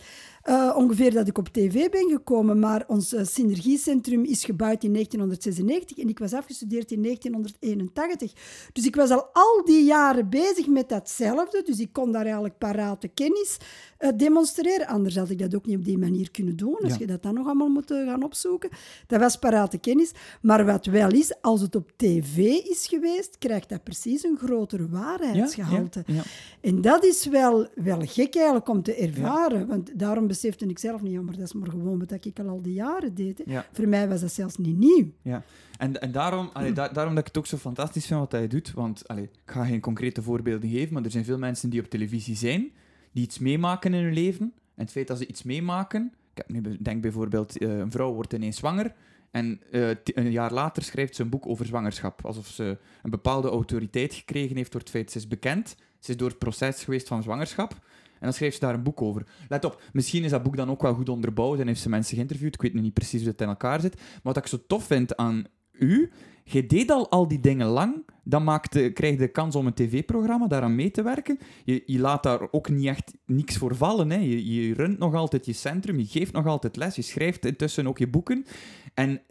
eh, 0.48 0.74
ongeveer 0.76 1.14
dat 1.14 1.28
ik 1.28 1.38
op 1.38 1.48
tv 1.48 1.90
ben 1.90 2.10
gekomen, 2.10 2.60
maar 2.60 2.84
ons 2.88 3.14
eh, 3.14 3.26
synergiecentrum 3.26 4.24
is 4.24 4.46
gebouwd 4.46 4.84
in 4.84 4.94
1996 4.94 5.98
en 5.98 6.10
ik 6.10 6.20
was 6.20 6.34
afgestudeerd 6.34 6.92
in 6.92 7.02
1981. 7.02 8.32
Dus 8.74 8.86
ik 8.86 8.96
was 8.96 9.10
al 9.10 9.30
al 9.34 9.62
die 9.66 9.84
jaren 9.84 10.30
bezig 10.30 10.68
met 10.68 10.90
datzelfde, 10.90 11.62
dus 11.66 11.80
ik 11.80 11.90
kon 11.94 12.12
daar 12.12 12.24
eigenlijk 12.24 12.58
parate 12.58 13.08
kennis 13.08 13.58
eh, 13.98 14.10
demonstreren. 14.16 14.88
Anders 14.88 15.16
had 15.16 15.30
ik 15.30 15.40
dat 15.40 15.56
ook 15.56 15.66
niet 15.66 15.78
op 15.78 15.86
die 15.86 15.98
manier 15.98 16.32
kunnen 16.32 16.56
doen, 16.56 16.76
als 16.84 16.94
Ja. 16.94 17.00
je 17.00 17.08
dat 17.08 17.24
dan 17.24 17.34
nog 17.34 17.46
allemaal 17.46 17.68
moet 17.70 17.92
gaan 17.92 18.24
opzoeken. 18.24 18.70
Dat 19.08 19.20
was 19.20 19.36
parate 19.38 19.78
kennis. 19.78 20.12
Maar 20.42 20.66
wat 20.66 20.86
wel 20.86 21.12
is, 21.12 21.42
als 21.42 21.62
het 21.62 21.76
op 21.76 21.92
tv 21.96 22.38
is 22.64 22.88
geweest, 22.88 23.38
krijgt 23.38 23.70
dat 23.70 23.84
precies 23.84 24.24
een 24.24 24.38
groter 24.38 24.90
waarheidsgehalte. 24.90 26.04
Ja, 26.06 26.14
ja. 26.14 26.22
En 26.62 26.82
dat 26.82 27.06
is 27.06 27.26
wel, 27.26 27.68
wel 27.76 28.00
gek 28.06 28.36
eigenlijk 28.36 28.68
om 28.70 28.84
te 28.84 28.96
ervaren. 28.96 29.68
Want 29.68 30.00
daarom 30.00 30.28
besefte 30.42 30.66
ik 30.66 30.80
zelf 30.80 31.02
niet, 31.02 31.12
ja, 31.12 31.22
maar 31.22 31.36
dat 31.38 31.46
is 31.46 31.54
maar 31.54 31.70
gewoon 31.70 32.00
wat 32.00 32.26
ik 32.26 32.40
al 32.40 32.48
al 32.48 32.62
die 32.62 32.74
jaren 32.74 33.16
deed. 33.16 33.42
Ja. 33.46 33.66
Voor 33.72 33.88
mij 33.88 34.08
was 34.08 34.22
dat 34.22 34.32
zelfs 34.32 34.58
niet 34.58 34.78
nieuw. 34.78 35.12
Ja, 35.22 35.44
en, 35.78 36.02
en 36.02 36.12
daarom, 36.12 36.50
allee, 36.54 36.74
da- 36.74 36.88
daarom 36.90 37.16
dat 37.16 37.22
ik 37.22 37.28
het 37.28 37.38
ook 37.38 37.46
zo 37.46 37.58
fantastisch 37.58 38.06
vind 38.06 38.20
wat 38.20 38.32
hij 38.32 38.48
doet. 38.48 38.74
Want 38.74 39.08
allee, 39.08 39.24
ik 39.24 39.52
ga 39.52 39.66
geen 39.66 39.80
concrete 39.80 40.22
voorbeelden 40.22 40.70
geven, 40.70 40.94
maar 40.94 41.04
er 41.04 41.12
zijn 41.12 41.26
veel 41.26 41.38
mensen 41.38 41.70
die 41.70 41.82
op 41.82 41.90
televisie 41.90 42.36
zijn, 42.36 42.72
die 43.12 43.24
iets 43.24 43.40
meemaken 43.40 43.94
in 43.94 44.04
hun 44.04 44.14
leven. 44.14 44.54
En 44.76 44.84
het 44.84 44.92
feit 44.92 45.08
dat 45.08 45.18
ze 45.18 45.28
iets 45.28 45.44
meemaken... 45.44 46.12
Ik 46.34 46.44
heb 46.48 46.64
nu 46.64 46.78
denk 46.82 47.02
bijvoorbeeld, 47.02 47.58
eh, 47.58 47.78
een 47.78 47.92
vrouw 47.92 48.14
wordt 48.14 48.34
ineens 48.34 48.58
zwanger. 48.58 48.94
En 49.32 49.62
eh, 49.72 49.90
een 50.04 50.32
jaar 50.32 50.54
later 50.54 50.84
schrijft 50.84 51.16
ze 51.16 51.22
een 51.22 51.30
boek 51.30 51.48
over 51.48 51.66
zwangerschap. 51.66 52.26
Alsof 52.26 52.48
ze 52.48 52.78
een 53.04 53.10
bepaalde 53.10 53.50
autoriteit 53.50 54.14
gekregen 54.14 54.56
heeft 54.56 54.72
door 54.72 54.82
het 54.82 54.90
feit 54.90 55.12
ze 55.12 55.18
is 55.18 55.28
bekend. 55.28 55.76
Ze 56.00 56.12
is 56.12 56.18
door 56.18 56.30
het 56.30 56.38
proces 56.38 56.84
geweest 56.84 57.08
van 57.08 57.24
zwangerschap. 57.24 57.76
En 58.20 58.26
dan 58.26 58.34
schrijft 58.34 58.56
ze 58.56 58.62
daar 58.62 58.74
een 58.74 58.84
boek 58.84 59.02
over. 59.02 59.28
Let 59.50 59.66
op, 59.66 59.82
misschien 59.94 60.24
is 60.24 60.32
dat 60.32 60.44
boek 60.44 60.58
dan 60.58 60.70
ook 60.70 60.82
wel 60.82 60.94
goed 60.94 61.10
onderbouwd 61.10 61.60
en 61.60 61.68
heeft 61.68 61.82
ze 61.82 61.90
mensen 61.90 62.16
geïnterviewd. 62.16 62.54
Ik 62.54 62.62
weet 62.62 62.74
nu 62.74 62.82
niet 62.82 62.94
precies 62.94 63.22
hoe 63.22 63.30
het 63.30 63.42
in 63.42 63.48
elkaar 63.48 63.82
zit. 63.82 63.96
Maar 63.96 64.20
wat 64.22 64.38
ik 64.38 64.48
zo 64.48 64.58
tof 64.68 64.84
vind 64.84 65.16
aan 65.16 65.46
u, 65.72 66.12
je 66.44 66.66
deed 66.66 66.92
al 66.92 67.10
al 67.10 67.28
die 67.28 67.40
dingen 67.40 67.68
lang, 67.68 68.06
dan 68.24 68.60
krijg 68.70 69.00
je 69.00 69.18
de 69.18 69.28
kans 69.28 69.56
om 69.56 69.66
een 69.66 69.74
tv-programma 69.74 70.48
daaraan 70.48 70.76
mee 70.76 70.92
te 70.92 71.02
werken. 71.02 71.40
Je, 71.64 72.00
laat 72.00 72.24
daar 72.24 72.48
ook 72.52 72.70
niet 72.70 72.86
echt 72.86 73.14
niks 73.26 73.58
voor 73.58 73.76
vallen. 73.76 74.10
Hè. 74.10 74.18
Je, 74.18 74.54
je 74.54 74.74
runt 74.74 75.00
nog 75.00 75.14
altijd 75.14 75.46
je 75.46 75.54
centrum, 75.54 76.00
je 76.00 76.06
geeft 76.06 76.34
nog 76.34 76.46
altijd 76.46 76.76
les, 76.76 76.96
je 76.96 77.02
schrijft 77.02 77.46
intussen 77.46 77.88
ook 77.88 77.98
je 77.98 78.08
boeken. 78.08 78.46
En 78.94 79.22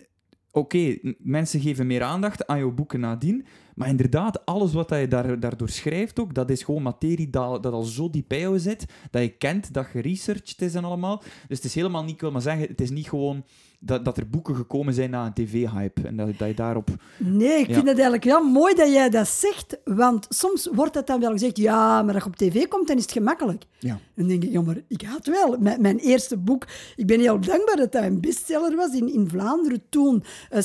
oké, 0.51 0.99
mensen 1.19 1.61
geven 1.61 1.87
meer 1.87 2.03
aandacht 2.03 2.47
aan 2.47 2.59
jouw 2.59 2.73
boeken 2.73 3.01
nadien. 3.01 3.47
Maar 3.77 3.89
inderdaad, 3.89 4.47
alles 4.47 4.73
wat 4.73 4.91
je 4.91 5.09
daar, 5.09 5.41
daardoor 5.41 5.69
schrijft 5.69 6.21
ook, 6.21 6.35
dat 6.35 6.51
is 6.51 6.63
gewoon 6.63 6.83
materie 6.83 7.31
dat, 7.31 7.63
dat 7.63 7.73
al 7.73 7.83
zo 7.83 8.11
diep 8.11 8.29
bij 8.29 8.41
jou 8.41 8.59
zit, 8.59 8.87
dat 9.11 9.23
je 9.23 9.29
kent, 9.29 9.75
dat 9.75 9.87
geresearched 9.87 10.63
is 10.63 10.75
en 10.75 10.85
allemaal. 10.85 11.23
Dus 11.49 11.57
het 11.57 11.65
is 11.65 11.75
helemaal 11.75 12.03
niet, 12.05 12.15
ik 12.15 12.21
wil 12.21 12.31
maar 12.31 12.41
zeggen, 12.41 12.67
het 12.69 12.81
is 12.81 12.91
niet 12.91 13.09
gewoon 13.09 13.45
dat, 13.87 14.05
dat 14.05 14.17
er 14.17 14.29
boeken 14.29 14.55
gekomen 14.57 14.95
zijn 14.95 15.11
na 15.11 15.27
een 15.27 15.33
tv-hype. 15.33 16.03
En 16.03 16.17
dat, 16.17 16.27
dat 16.39 16.49
je 16.49 16.55
daarop... 16.55 16.89
Nee, 17.19 17.59
ik 17.59 17.67
Ja. 17.67 17.75
vind 17.75 17.87
het 17.87 17.95
eigenlijk 17.99 18.25
wel 18.25 18.43
mooi 18.43 18.75
dat 18.75 18.93
jij 18.93 19.11
dat 19.11 19.29
zegt. 19.29 19.79
Want 19.85 20.27
soms 20.29 20.69
wordt 20.73 20.95
het 20.95 21.07
dan 21.07 21.21
wel 21.21 21.31
gezegd, 21.31 21.57
ja, 21.57 22.03
maar 22.03 22.15
als 22.15 22.23
je 22.23 22.29
op 22.29 22.37
tv 22.37 22.67
komt, 22.69 22.87
dan 22.89 22.97
is 22.97 23.03
het 23.03 23.13
gemakkelijk. 23.13 23.65
Ja. 23.79 23.99
Dan 24.15 24.27
denk 24.27 24.45
ik, 24.45 24.51
ja, 24.53 24.63
maar 24.63 24.77
ik 24.89 25.03
had 25.03 25.27
wel. 25.27 25.57
Mijn, 25.59 25.81
mijn 25.81 25.99
eerste 25.99 26.37
boek, 26.37 26.67
ik 26.97 27.07
ben 27.07 27.21
heel 27.21 27.41
dankbaar 27.41 27.77
dat 27.77 27.93
dat 27.93 28.03
een 28.03 28.21
bestseller 28.21 28.77
was 28.77 28.93
in, 28.95 29.13
in 29.13 29.29
Vlaanderen 29.29 29.83
toen. 29.89 30.25
eh, 30.51 30.63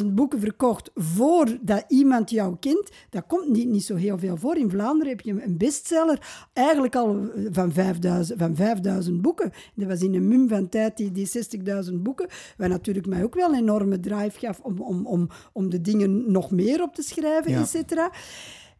60.000 0.00 0.06
boeken 0.06 0.40
verkocht 0.40 0.90
voordat 0.94 1.84
iemand 1.88 2.30
jou 2.30 2.56
kent. 2.60 2.90
Dat 3.10 3.24
komt 3.26 3.48
niet, 3.48 3.68
niet 3.68 3.84
zo 3.84 3.94
heel 3.96 4.18
veel 4.18 4.36
voor. 4.36 4.56
In 4.56 4.70
Vlaanderen 4.70 5.08
heb 5.12 5.20
je 5.20 5.42
een 5.44 5.56
bestseller 5.56 6.48
eigenlijk 6.52 6.96
al 6.96 7.30
van 7.50 7.72
5000, 7.72 8.38
van 8.38 8.56
5000 8.56 9.22
boeken. 9.22 9.52
Dat 9.74 9.88
was 9.88 10.00
in 10.02 10.14
een 10.14 10.28
mum 10.28 10.48
van 10.48 10.68
tijd, 10.68 10.96
die, 10.96 11.12
die 11.12 11.28
60.000 11.28 11.92
boeken. 11.94 12.26
Wat 12.56 12.68
natuurlijk 12.68 13.06
mij 13.06 13.22
ook 13.24 13.34
wel 13.34 13.48
een 13.48 13.58
enorme 13.58 14.00
drive 14.00 14.38
gaf 14.38 14.60
om, 14.60 14.80
om, 14.80 15.06
om, 15.06 15.28
om 15.52 15.70
de 15.70 15.80
dingen 15.80 16.30
nog 16.32 16.50
meer 16.50 16.82
op 16.82 16.94
te 16.94 17.02
schrijven, 17.02 17.50
Ja. 17.50 17.60
et 17.60 17.68
cetera. 17.68 18.12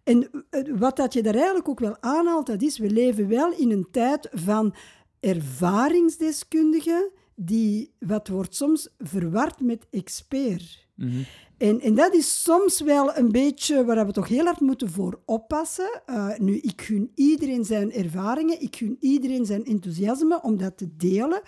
En 0.05 0.31
eh, 0.51 0.63
wat 0.79 0.97
dat 0.97 1.13
je 1.13 1.23
daar 1.23 1.35
eigenlijk 1.35 1.69
ook 1.69 1.81
wel 1.81 1.97
aanhaalt, 2.01 2.47
dat 2.47 2.63
is, 2.63 2.79
we 2.79 2.91
leven 2.91 3.29
wel 3.29 3.53
in 3.53 3.71
een 3.71 3.87
tijd 3.91 4.29
van 4.33 4.75
ervaringsdeskundigen 5.21 7.11
die, 7.35 7.95
wat 7.99 8.29
wordt 8.29 8.55
soms 8.55 8.89
verward 8.99 9.61
met 9.61 9.87
expert. 9.91 10.87
Mhm. 11.03 11.23
En, 11.57 11.81
en 11.81 11.95
dat 11.95 12.15
is 12.15 12.43
soms 12.43 12.81
wel 12.81 13.17
een 13.17 13.33
beetje 13.33 13.85
waar 13.85 14.07
we 14.07 14.13
toch 14.13 14.29
heel 14.29 14.45
hard 14.45 14.61
moeten 14.61 14.91
voor 14.91 15.21
oppassen. 15.25 16.03
Eh, 16.07 16.39
nu, 16.39 16.57
ik 16.57 16.83
gun 16.83 17.11
iedereen 17.15 17.65
zijn 17.65 17.93
ervaringen, 17.93 18.63
ik 18.63 18.77
gun 18.77 18.97
iedereen 19.01 19.47
zijn 19.47 19.65
enthousiasme 19.65 20.43
om 20.43 20.57
dat 20.57 20.77
te 20.77 20.97
delen. 20.97 21.43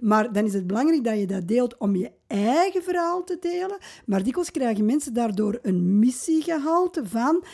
Maar 0.00 0.32
dan 0.32 0.44
is 0.44 0.52
het 0.52 0.66
belangrijk 0.66 1.04
dat 1.04 1.18
je 1.18 1.26
dat 1.26 1.48
deelt 1.48 1.78
om 1.78 1.96
je 1.96 2.10
eigen 2.26 2.82
verhaal 2.82 3.24
te 3.24 3.36
delen. 3.40 3.78
Maar 4.06 4.22
dikwijls 4.22 4.50
krijgen 4.50 4.84
mensen 4.84 5.14
daardoor 5.14 5.58
een 5.62 5.98
missiegehalte 5.98 7.06
van... 7.06 7.44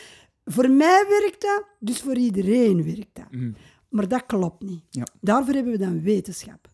Voor 0.45 0.69
mij 0.69 1.05
werkt 1.09 1.41
dat, 1.41 1.63
dus 1.79 2.01
voor 2.01 2.15
iedereen 2.15 2.83
werkt 2.83 3.13
dat. 3.13 3.31
Mhm. 3.31 3.51
Maar 3.89 4.07
dat 4.07 4.25
klopt 4.25 4.63
niet. 4.63 4.83
Ja. 4.89 5.03
Daarvoor 5.21 5.53
hebben 5.53 5.71
we 5.71 5.79
dan 5.79 6.01
wetenschap. 6.01 6.67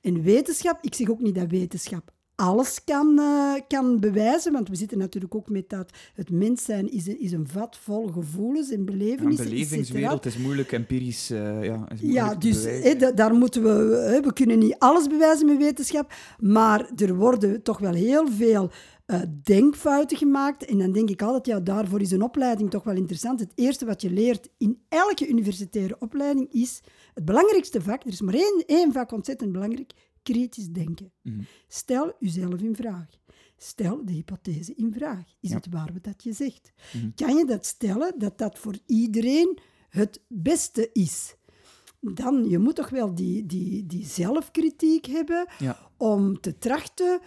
En 0.00 0.22
wetenschap, 0.22 0.78
ik 0.80 0.94
zeg 0.94 1.10
ook 1.10 1.20
niet 1.20 1.34
dat 1.34 1.50
wetenschap 1.50 2.11
alles 2.36 2.84
kan, 2.84 3.18
eh, 3.18 3.54
kan 3.68 4.00
bewijzen, 4.00 4.52
want 4.52 4.68
we 4.68 4.74
zitten 4.76 4.98
natuurlijk 4.98 5.34
ook 5.34 5.48
met 5.48 5.68
dat 5.68 5.90
het 6.14 6.30
mens 6.30 6.64
zijn 6.64 6.90
is 6.92 7.06
een, 7.06 7.20
is 7.20 7.32
een 7.32 7.48
vat 7.48 7.78
vol 7.82 8.06
gevoelens 8.06 8.70
en 8.70 8.74
Ja, 8.74 8.78
een 8.78 8.84
belevenissen. 8.98 9.44
et 9.44 9.50
belevingswereld 9.50 10.22
cetera. 10.22 10.34
is 10.40 10.42
moeilijk 10.44 10.72
empirisch... 10.72 11.30
eh, 11.30 11.64
ja, 11.64 11.88
is 11.92 12.00
moeilijk 12.00 12.26
Ja, 12.26 12.28
te 12.36 12.38
dus 12.38 12.98
da- 12.98 13.12
daar 13.12 13.34
moeten 13.34 13.62
we... 13.62 14.20
we 14.24 14.32
kunnen 14.32 14.58
niet 14.58 14.76
alles 14.78 15.06
bewijzen 15.06 15.46
met 15.46 15.56
wetenschap, 15.58 16.12
maar 16.40 16.90
er 16.96 17.14
worden 17.16 17.62
toch 17.62 17.78
wel 17.78 17.92
heel 17.92 18.28
veel 18.30 18.70
eh, 19.06 19.20
denkfouten 19.42 20.16
gemaakt. 20.16 20.64
En 20.64 20.78
dan 20.78 20.92
denk 20.92 21.10
ik 21.10 21.22
altijd, 21.22 21.46
ja, 21.46 21.60
daarvoor 21.60 22.00
is 22.00 22.10
een 22.10 22.22
opleiding 22.22 22.70
toch 22.70 22.84
wel 22.84 22.96
interessant. 22.96 23.40
Het 23.40 23.52
eerste 23.54 23.84
wat 23.84 24.02
je 24.02 24.10
leert 24.10 24.48
in 24.58 24.78
elke 24.88 25.28
universitaire 25.28 25.96
opleiding 25.98 26.52
is 26.52 26.80
het 27.14 27.24
belangrijkste 27.24 27.80
vak. 27.82 28.02
Er 28.02 28.12
is 28.12 28.20
maar 28.20 28.34
één, 28.34 28.62
één 28.66 28.92
vak 28.92 29.12
ontzettend 29.12 29.52
belangrijk, 29.52 29.92
kritisch 30.22 30.68
denken. 30.68 31.12
Mhm. 31.22 31.40
Stel 31.68 32.12
uzelf 32.20 32.60
in 32.60 32.76
vraag. 32.76 33.06
Stel 33.56 34.04
de 34.04 34.12
hypothese 34.12 34.74
in 34.74 34.92
vraag. 34.92 35.24
Is 35.40 35.50
Ja. 35.50 35.56
het 35.56 35.66
waar 35.70 35.92
wat 35.92 36.04
dat 36.04 36.22
je 36.22 36.32
zegt? 36.32 36.72
Mhm. 36.92 37.10
Kan 37.14 37.36
je 37.36 37.44
dat 37.46 37.66
stellen 37.66 38.18
dat 38.18 38.38
dat 38.38 38.58
voor 38.58 38.78
iedereen 38.86 39.58
het 39.88 40.20
beste 40.28 40.90
is? 40.92 41.34
dan 42.14 42.48
je 42.48 42.58
moet 42.58 42.76
toch 42.76 42.88
wel 42.90 43.14
die, 43.14 43.46
die, 43.46 43.86
die 43.86 44.06
zelfkritiek 44.06 45.06
hebben 45.06 45.48
Ja. 45.58 45.90
om 45.96 46.40
te 46.40 46.58
trachten 46.58 47.20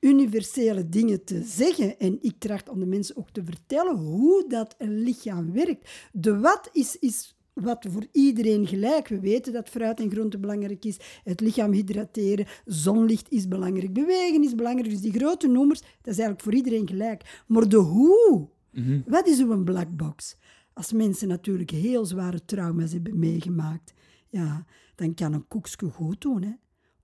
universele 0.00 0.88
dingen 0.88 1.24
te 1.24 1.42
zeggen. 1.42 1.98
En 1.98 2.18
ik 2.20 2.34
tracht 2.38 2.68
om 2.68 2.78
de 2.80 2.86
mensen 2.86 3.16
ook 3.16 3.30
te 3.30 3.44
vertellen 3.44 3.96
hoe 3.96 4.44
dat 4.48 4.74
een 4.78 4.98
lichaam 4.98 5.52
werkt. 5.52 5.90
De 6.12 6.38
wat 6.40 6.68
is, 6.72 6.98
is 6.98 7.33
wat 7.54 7.86
voor 7.90 8.06
iedereen 8.12 8.66
gelijk. 8.66 9.08
We 9.08 9.20
weten 9.20 9.52
dat 9.52 9.68
fruit 9.68 10.00
en 10.00 10.10
groente 10.10 10.38
belangrijk 10.38 10.84
is. 10.84 10.96
Het 11.24 11.40
lichaam 11.40 11.72
hydrateren, 11.72 12.46
zonlicht 12.64 13.30
is 13.30 13.48
belangrijk, 13.48 13.92
bewegen 13.92 14.42
is 14.44 14.54
belangrijk. 14.54 14.90
Dus 14.90 15.00
die 15.00 15.12
grote 15.12 15.48
noemers, 15.48 15.80
dat 15.80 15.88
is 16.12 16.18
eigenlijk 16.18 16.40
voor 16.40 16.54
iedereen 16.54 16.88
gelijk. 16.88 17.42
Maar 17.46 17.68
de 17.68 17.76
hoe, 17.76 18.48
Mhm. 18.70 19.00
wat 19.06 19.26
is 19.26 19.40
uw 19.40 19.64
black 19.64 19.96
box? 19.96 20.36
Als 20.72 20.92
mensen 20.92 21.28
natuurlijk 21.28 21.70
heel 21.70 22.04
zware 22.04 22.44
trauma's 22.44 22.92
hebben 22.92 23.18
meegemaakt, 23.18 23.92
ja, 24.28 24.64
dan 24.94 25.14
kan 25.14 25.32
een 25.32 25.48
koekje 25.48 25.86
goed 25.90 26.20
doen, 26.20 26.42
hè? 26.42 26.52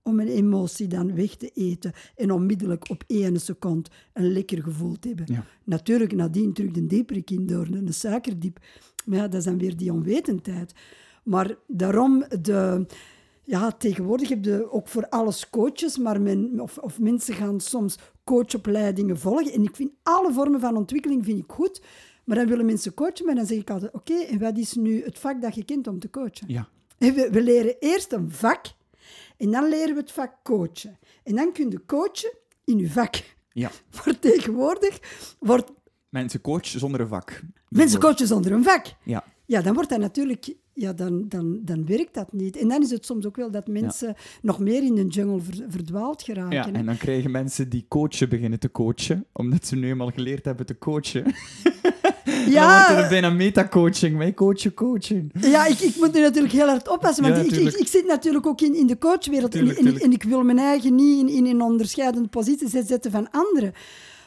Om 0.03 0.19
een 0.19 0.27
emotie 0.27 0.87
dan 0.87 1.15
weg 1.15 1.35
te 1.35 1.49
eten 1.53 1.93
en 2.15 2.31
onmiddellijk 2.31 2.89
op 2.89 3.03
één 3.07 3.39
seconde 3.39 3.89
een 4.13 4.31
lekker 4.31 4.63
gevoel 4.63 4.99
te 4.99 5.07
hebben. 5.07 5.25
Ja. 5.29 5.45
Natuurlijk 5.63 6.13
nadien 6.13 6.53
terug 6.53 6.71
de 6.71 6.85
dieperik 6.85 7.29
in 7.29 7.47
door, 7.47 7.67
een 7.67 7.93
suikerdiep. 7.93 8.59
Maar 9.05 9.17
ja, 9.17 9.27
dat 9.27 9.39
is 9.39 9.43
dan 9.43 9.57
weer 9.57 9.77
die 9.77 9.91
onwetendheid. 9.91 10.73
Maar 11.23 11.55
daarom, 11.67 12.25
de, 12.41 12.85
ja, 13.43 13.71
tegenwoordig 13.71 14.29
heb 14.29 14.45
je 14.45 14.71
ook 14.71 14.87
voor 14.87 15.09
alles 15.09 15.49
coaches, 15.49 15.97
maar 15.97 16.21
men, 16.21 16.59
of, 16.59 16.77
of 16.77 16.99
mensen 16.99 17.33
gaan 17.33 17.59
soms 17.59 17.97
coachopleidingen 18.23 19.19
volgen. 19.19 19.53
En 19.53 19.63
ik 19.63 19.75
vind 19.75 19.91
alle 20.03 20.33
vormen 20.33 20.59
van 20.59 20.77
ontwikkeling 20.77 21.25
vind 21.25 21.39
ik 21.39 21.51
goed. 21.51 21.81
Maar 22.23 22.37
dan 22.37 22.47
willen 22.47 22.65
mensen 22.65 22.93
coachen, 22.93 23.25
maar 23.25 23.35
dan 23.35 23.45
zeg 23.45 23.57
ik 23.57 23.69
altijd, 23.69 23.93
oké, 23.93 24.13
en 24.13 24.39
wat 24.39 24.57
is 24.57 24.73
nu 24.73 25.03
het 25.03 25.19
vak 25.19 25.41
dat 25.41 25.55
je 25.55 25.65
kent 25.65 25.87
om 25.87 25.99
te 25.99 26.09
coachen? 26.09 26.47
Ja. 26.47 26.67
En 26.97 27.13
We, 27.13 27.29
we 27.31 27.43
leren 27.43 27.75
eerst 27.79 28.11
een 28.11 28.31
vak 28.31 28.65
en 29.41 29.51
dan 29.51 29.69
leren 29.69 29.93
we 29.95 29.99
het 30.01 30.11
vak 30.11 30.33
coachen. 30.43 30.97
En 31.23 31.35
dan 31.35 31.51
kun 31.53 31.69
je 31.69 31.85
coachen 31.85 32.33
in 32.65 32.77
je 32.77 32.89
vak. 32.89 33.15
Ja. 33.51 33.71
Maar 34.05 34.19
tegenwoordig 34.19 34.99
wordt 35.39 35.71
Mensen 36.09 36.41
coach 36.41 36.65
zonder 36.65 37.01
een 37.01 37.07
vak. 37.07 37.41
mensen 37.69 37.99
coachen 37.99 38.27
zonder 38.27 38.51
een 38.51 38.63
vak. 38.63 38.85
Ja. 39.03 39.23
Ja, 39.45 39.61
dan 39.61 39.73
wordt 39.73 39.89
dat 39.89 39.99
natuurlijk... 39.99 40.53
Ja, 40.73 40.93
dan, 40.93 41.27
dan, 41.27 41.59
dan 41.63 41.85
werkt 41.85 42.13
dat 42.13 42.33
niet. 42.33 42.57
En 42.57 42.67
dan 42.67 42.81
is 42.81 42.91
het 42.91 43.05
soms 43.05 43.25
ook 43.25 43.35
wel 43.35 43.51
dat 43.51 43.67
mensen 43.67 44.15
nog 44.41 44.59
meer 44.59 44.83
in 44.83 44.95
de 44.95 45.05
jungle 45.07 45.41
ver- 45.41 45.65
verdwaald 45.67 46.21
geraken. 46.23 46.53
Ja, 46.55 46.71
en 46.73 46.85
dan 46.85 46.97
krijgen 46.97 47.31
mensen 47.31 47.69
die 47.69 47.85
coachen 47.87 48.29
beginnen 48.29 48.59
te 48.59 48.71
coachen, 48.71 49.25
omdat 49.33 49.65
ze 49.65 49.75
nu 49.75 49.87
eenmaal 49.89 50.11
geleerd 50.11 50.45
hebben 50.45 50.65
te 50.65 50.77
coachen. 50.77 51.23
Ja. 52.49 52.77
Dan 52.87 52.95
wordt 52.95 53.03
er 53.13 53.21
bijna 53.21 53.29
metacoaching. 53.35 54.17
Wij 54.17 54.33
coachen 54.33 54.73
coachen. 54.73 55.29
Ja, 55.39 55.65
ik, 55.65 55.79
ik 55.79 55.95
moet 55.95 56.13
nu 56.13 56.19
natuurlijk 56.21 56.53
heel 56.53 56.67
hard 56.67 56.89
oppassen, 56.89 57.23
want 57.23 57.35
Ja, 57.35 57.41
ik, 57.59 57.73
ik, 57.73 57.87
zit 57.87 58.05
natuurlijk 58.07 58.45
ook 58.45 58.61
in, 58.61 58.75
in 58.75 58.87
de 58.87 58.97
coachwereld 58.97 59.53
en, 59.55 59.59
Tuurlijk, 59.59 59.79
en, 59.79 59.85
ik- 59.85 59.91
tuurlijk. 59.91 60.05
en 60.05 60.11
ik 60.11 60.23
wil 60.23 60.43
mijn 60.43 60.59
eigen 60.59 60.95
niet 60.95 61.19
in, 61.19 61.35
in 61.35 61.45
een 61.45 61.61
onderscheidende 61.61 62.27
positie 62.29 62.67
zetten 62.85 63.11
van 63.11 63.27
anderen. 63.31 63.73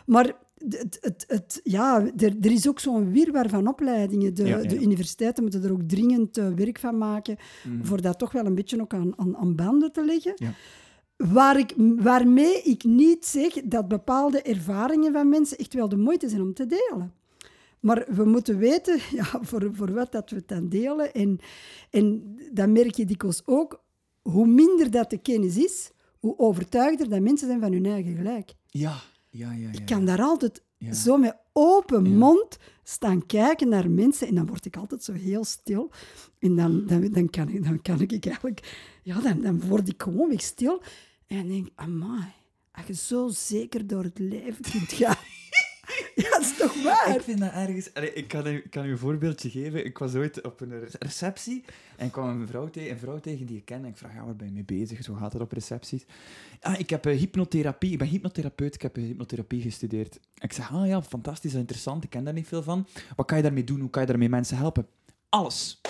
Maar 0.06 0.32
het, 0.68 0.98
het, 1.00 1.24
het, 1.28 1.60
ja, 1.62 2.00
er, 2.16 2.34
er 2.40 2.50
is 2.52 2.68
ook 2.68 2.80
zo'n 2.80 3.12
wirwar 3.12 3.48
van 3.48 3.66
opleidingen. 3.68 4.34
De, 4.34 4.46
Ja, 4.46 4.58
ja. 4.58 4.68
de 4.68 4.80
universiteiten 4.80 5.42
moeten 5.42 5.64
er 5.64 5.72
ook 5.72 5.82
dringend 5.86 6.38
eh, 6.38 6.46
werk 6.56 6.78
van 6.78 6.98
maken, 6.98 7.36
voor 7.82 8.00
dat 8.02 8.18
toch 8.18 8.32
wel 8.32 8.46
een 8.46 8.54
beetje 8.54 8.80
ook 8.80 8.94
aan, 8.94 9.12
aan, 9.16 9.36
aan 9.36 9.54
banden 9.54 9.92
te 9.92 10.04
leggen. 10.04 10.32
Ja. 10.36 10.52
Waar 11.16 11.58
ik, 11.58 11.74
waarmee 11.96 12.62
ik 12.62 12.84
niet 12.84 13.26
zeg 13.26 13.52
dat 13.64 13.88
bepaalde 13.88 14.42
ervaringen 14.42 15.12
van 15.12 15.28
mensen 15.28 15.58
echt 15.58 15.74
wel 15.74 15.88
de 15.88 15.96
moeite 15.96 16.28
zijn 16.28 16.40
om 16.42 16.54
te 16.54 16.66
delen. 16.66 17.12
Maar 17.85 18.05
we 18.09 18.24
moeten 18.24 18.59
weten 18.59 18.99
ja, 19.18 19.24
voor, 19.41 19.70
voor 19.72 19.93
wat 19.93 20.12
dat 20.12 20.30
we 20.30 20.37
het 20.37 20.49
dan 20.49 20.68
delen. 20.68 21.12
En, 21.14 21.39
en 21.91 22.37
dan 22.53 22.72
merk 22.72 22.95
je 22.95 23.05
dikwijls 23.05 23.43
ook, 23.45 23.82
hoe 24.22 24.47
minder 24.47 24.91
dat 24.91 25.11
de 25.11 25.18
kennis 25.18 25.57
is, 25.57 25.91
hoe 26.18 26.39
overtuigder 26.39 27.09
dat 27.09 27.20
mensen 27.20 27.49
zijn 27.49 27.61
van 27.61 27.72
hun 27.72 27.87
eigen 27.87 28.16
gelijk. 28.16 28.55
Ja, 28.66 28.97
ja, 29.30 29.53
ja. 29.53 29.68
ja. 29.72 29.72
Ik 29.72 29.87
kan 29.87 30.05
daar 30.05 30.20
altijd 30.22 30.62
Ja. 30.78 30.93
zo 30.93 31.16
met 31.16 31.37
open 31.53 32.16
mond 32.16 32.57
staan 32.82 33.26
kijken 33.26 33.68
naar 33.68 33.91
mensen 33.91 34.28
en 34.28 34.35
dan 34.35 34.47
word 34.47 34.64
ik 34.64 34.76
altijd 34.76 35.05
zo 35.05 35.12
heel 35.12 35.45
stil. 35.45 35.91
En 36.39 36.57
dan, 36.57 36.87
dan, 36.87 37.11
dan, 37.12 37.30
kan, 37.30 37.49
ik, 37.49 37.64
dan 37.64 37.82
kan 37.82 38.01
ik 38.01 38.26
eigenlijk... 38.26 38.89
Ja, 39.03 39.20
dan, 39.20 39.41
dan 39.41 39.61
word 39.61 39.89
ik 39.89 40.03
gewoon 40.03 40.28
weer 40.28 40.41
stil. 40.41 40.82
En 41.26 41.37
dan 41.37 41.49
denk 41.49 41.68
amai, 41.74 42.24
als 42.72 42.87
je 42.87 42.95
zo 42.95 43.28
zeker 43.28 43.87
door 43.87 44.03
het 44.05 44.18
leven 44.18 44.64
kunt 44.72 44.93
gaan... 44.93 45.16
ja, 46.14 46.30
dat 46.30 46.41
is 46.41 46.57
toch 46.57 46.82
waar? 46.82 47.14
Ik 47.14 47.22
vind 47.22 47.39
dat 47.39 47.53
ergens... 47.53 47.93
Ik 47.93 48.28
kan, 48.28 48.47
u- 48.47 48.64
kan 48.70 48.85
u 48.85 48.91
een 48.91 48.99
voorbeeldje 48.99 49.51
geven. 49.51 49.85
Ik 49.85 49.99
was 49.99 50.14
ooit 50.14 50.43
op 50.43 50.61
een 50.61 50.80
re- 50.80 50.87
receptie 50.99 51.64
en 51.97 52.11
kwam 52.11 52.41
een 52.41 52.47
vrouw, 52.47 52.70
tegen, 52.70 52.91
een 52.91 52.99
vrouw 52.99 53.20
tegen 53.20 53.47
die 53.47 53.57
ik 53.57 53.64
ken. 53.64 53.78
En 53.85 53.85
ik 53.91 53.97
vraag, 53.97 54.14
ja, 54.14 54.24
waar 54.24 54.37
ben 54.37 54.47
je 54.47 54.53
mee 54.53 54.64
bezig? 54.64 55.05
Zo 55.05 55.14
gaat 55.14 55.32
het 55.32 55.43
op 55.43 55.53
recepties. 55.53 56.05
Ah, 56.61 56.78
ik 56.78 56.91
heb 56.91 57.07
eh, 57.07 57.16
hypnotherapie. 57.18 57.93
Ik 57.93 57.99
ben 57.99 58.09
hypnotherapeut. 58.09 58.74
Ik 58.74 58.82
heb 58.82 58.97
eh, 58.97 59.03
hypnotherapie 59.05 59.62
gestudeerd. 59.62 60.20
Ik 60.39 60.53
zeg, 60.53 60.72
ah 60.72 60.87
ja, 60.87 61.03
fantastisch, 61.03 61.55
interessant. 61.55 62.05
Ik 62.05 62.11
ken 62.11 62.24
daar 62.24 62.35
niet 62.35 62.49
veel 62.49 62.62
van. 62.62 62.87
Wat 63.16 63.26
kan 63.26 63.37
je 63.37 63.43
daarmee 63.43 63.64
doen? 63.64 63.80
Hoe 63.80 63.91
kan 63.91 64.03
je 64.03 64.09
daarmee 64.09 64.28
mensen 64.28 64.57
helpen? 64.57 64.87
Alles. 65.28 65.80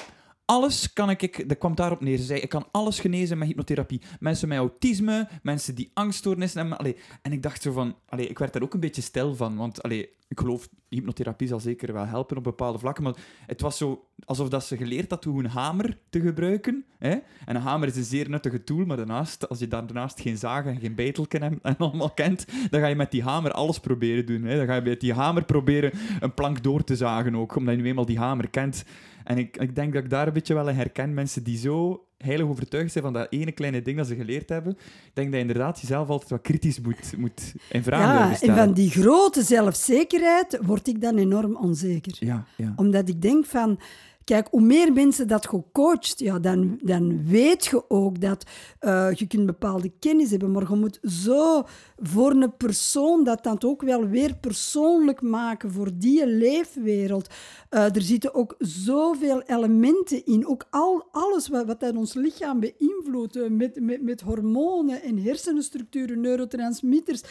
Alles 0.46 0.92
kan 0.92 1.10
ik, 1.10 1.22
ik, 1.22 1.48
dat 1.48 1.58
kwam 1.58 1.74
daarop 1.74 2.00
neer. 2.00 2.16
Ze 2.16 2.24
zei, 2.24 2.40
ik 2.40 2.48
kan 2.48 2.66
alles 2.70 3.00
genezen 3.00 3.38
met 3.38 3.48
hypnotherapie. 3.48 4.00
Mensen 4.20 4.48
met 4.48 4.58
autisme, 4.58 5.28
mensen 5.42 5.74
die 5.74 5.90
angststoornissen 5.94 6.60
hebben. 6.60 6.78
Allee, 6.78 6.96
en 7.22 7.32
ik 7.32 7.42
dacht 7.42 7.62
zo 7.62 7.72
van, 7.72 7.96
allee, 8.08 8.28
ik 8.28 8.38
werd 8.38 8.52
daar 8.52 8.62
ook 8.62 8.74
een 8.74 8.80
beetje 8.80 9.02
stil 9.02 9.34
van. 9.34 9.56
Want 9.56 9.82
allee, 9.82 10.08
ik 10.28 10.40
geloof, 10.40 10.68
hypnotherapie 10.88 11.48
zal 11.48 11.60
zeker 11.60 11.92
wel 11.92 12.06
helpen 12.06 12.36
op 12.36 12.44
bepaalde 12.44 12.78
vlakken. 12.78 13.04
Maar 13.04 13.14
het 13.46 13.60
was 13.60 13.76
zo 13.76 14.08
alsof 14.24 14.48
dat 14.48 14.64
ze 14.64 14.76
geleerd 14.76 15.10
had 15.10 15.24
hoe 15.24 15.44
een 15.44 15.50
hamer 15.50 15.98
te 16.10 16.20
gebruiken. 16.20 16.84
Hè? 16.98 17.10
En 17.44 17.56
een 17.56 17.56
hamer 17.56 17.88
is 17.88 17.96
een 17.96 18.04
zeer 18.04 18.30
nuttige 18.30 18.64
tool, 18.64 18.84
maar 18.84 18.96
daarnaast, 18.96 19.48
als 19.48 19.58
je 19.58 19.68
daar 19.68 19.86
daarnaast 19.86 20.20
geen 20.20 20.38
zaag 20.38 20.64
en 20.64 20.80
geen 20.80 20.94
beitelken 20.94 21.42
hebt 21.42 21.62
en 21.62 21.76
allemaal 21.76 22.10
kent, 22.10 22.46
dan 22.70 22.80
ga 22.80 22.86
je 22.86 22.94
met 22.94 23.10
die 23.10 23.22
hamer 23.22 23.52
alles 23.52 23.80
proberen 23.80 24.26
doen. 24.26 24.42
Hè? 24.42 24.56
Dan 24.56 24.66
ga 24.66 24.74
je 24.74 24.80
met 24.80 25.00
die 25.00 25.14
hamer 25.14 25.44
proberen 25.44 25.92
een 26.20 26.34
plank 26.34 26.62
door 26.62 26.84
te 26.84 26.96
zagen 26.96 27.36
ook, 27.36 27.56
omdat 27.56 27.74
je 27.74 27.80
nu 27.80 27.88
eenmaal 27.88 28.06
die 28.06 28.18
hamer 28.18 28.48
kent. 28.48 28.84
En 29.24 29.38
ik, 29.38 29.56
ik 29.56 29.74
denk 29.74 29.92
dat 29.92 30.04
ik 30.04 30.10
daar 30.10 30.26
een 30.26 30.32
beetje 30.32 30.54
wel 30.54 30.68
in 30.68 30.74
herken. 30.76 31.14
Mensen 31.14 31.42
die 31.44 31.58
zo 31.58 32.04
heilig 32.18 32.46
overtuigd 32.46 32.92
zijn 32.92 33.04
van 33.04 33.12
dat 33.12 33.26
ene 33.30 33.52
kleine 33.52 33.82
ding 33.82 33.96
dat 33.96 34.06
ze 34.06 34.14
geleerd 34.14 34.48
hebben. 34.48 34.72
Ik 34.72 35.10
denk 35.14 35.26
dat 35.26 35.40
je 35.40 35.46
inderdaad 35.46 35.80
jezelf 35.80 36.08
altijd 36.08 36.30
wat 36.30 36.40
kritisch 36.40 36.80
moet, 36.80 37.16
moet 37.16 37.54
in 37.70 37.82
vraag 37.82 38.00
Ja, 38.00 38.12
durven 38.12 38.30
en 38.30 38.36
stellen. 38.36 38.56
van 38.56 38.72
die 38.74 38.90
grote 38.90 39.42
zelfzekerheid 39.42 40.58
word 40.62 40.88
ik 40.88 41.00
dan 41.00 41.16
enorm 41.16 41.56
onzeker. 41.56 42.16
Ja, 42.18 42.44
ja. 42.56 42.72
Omdat 42.76 43.08
ik 43.08 43.22
denk 43.22 43.44
van, 43.46 43.78
kijk, 44.24 44.48
hoe 44.50 44.60
meer 44.60 44.92
mensen 44.92 45.28
dat 45.28 45.48
je 45.50 45.62
coacht, 45.72 46.18
ja, 46.18 46.38
dan, 46.38 46.78
dan 46.82 47.24
weet 47.26 47.64
je 47.64 47.90
ook 47.90 48.20
dat 48.20 48.44
eh, 48.78 49.12
je 49.12 49.26
kunt 49.26 49.46
bepaalde 49.46 49.92
kennis 49.98 50.30
hebben, 50.30 50.50
maar 50.50 50.70
je 50.70 50.76
moet 50.76 50.98
zo 51.02 51.62
voor 51.96 52.30
een 52.30 52.56
persoon 52.56 53.24
dat 53.24 53.44
dan 53.44 53.62
ook 53.64 53.82
wel 53.82 54.08
weer 54.08 54.36
persoonlijk 54.36 55.22
maken 55.22 55.72
voor 55.72 55.90
die 55.94 56.26
leefwereld. 56.26 57.28
Eh, 57.68 57.94
er 57.94 58.02
zitten 58.02 58.34
ook 58.34 58.54
zoveel 58.58 59.42
elementen 59.42 60.26
in, 60.26 60.46
ook 60.46 60.66
al, 60.70 61.04
alles 61.10 61.48
wat, 61.48 61.66
wat 61.66 61.96
ons 61.96 62.14
lichaam 62.14 62.60
beïnvloedt, 62.60 63.36
eh, 63.36 63.48
met, 63.48 63.80
met, 63.80 64.02
met 64.02 64.20
hormonen 64.20 65.02
en 65.02 65.18
hersenstructuren, 65.18 66.20
neurotransmitters, 66.20 67.22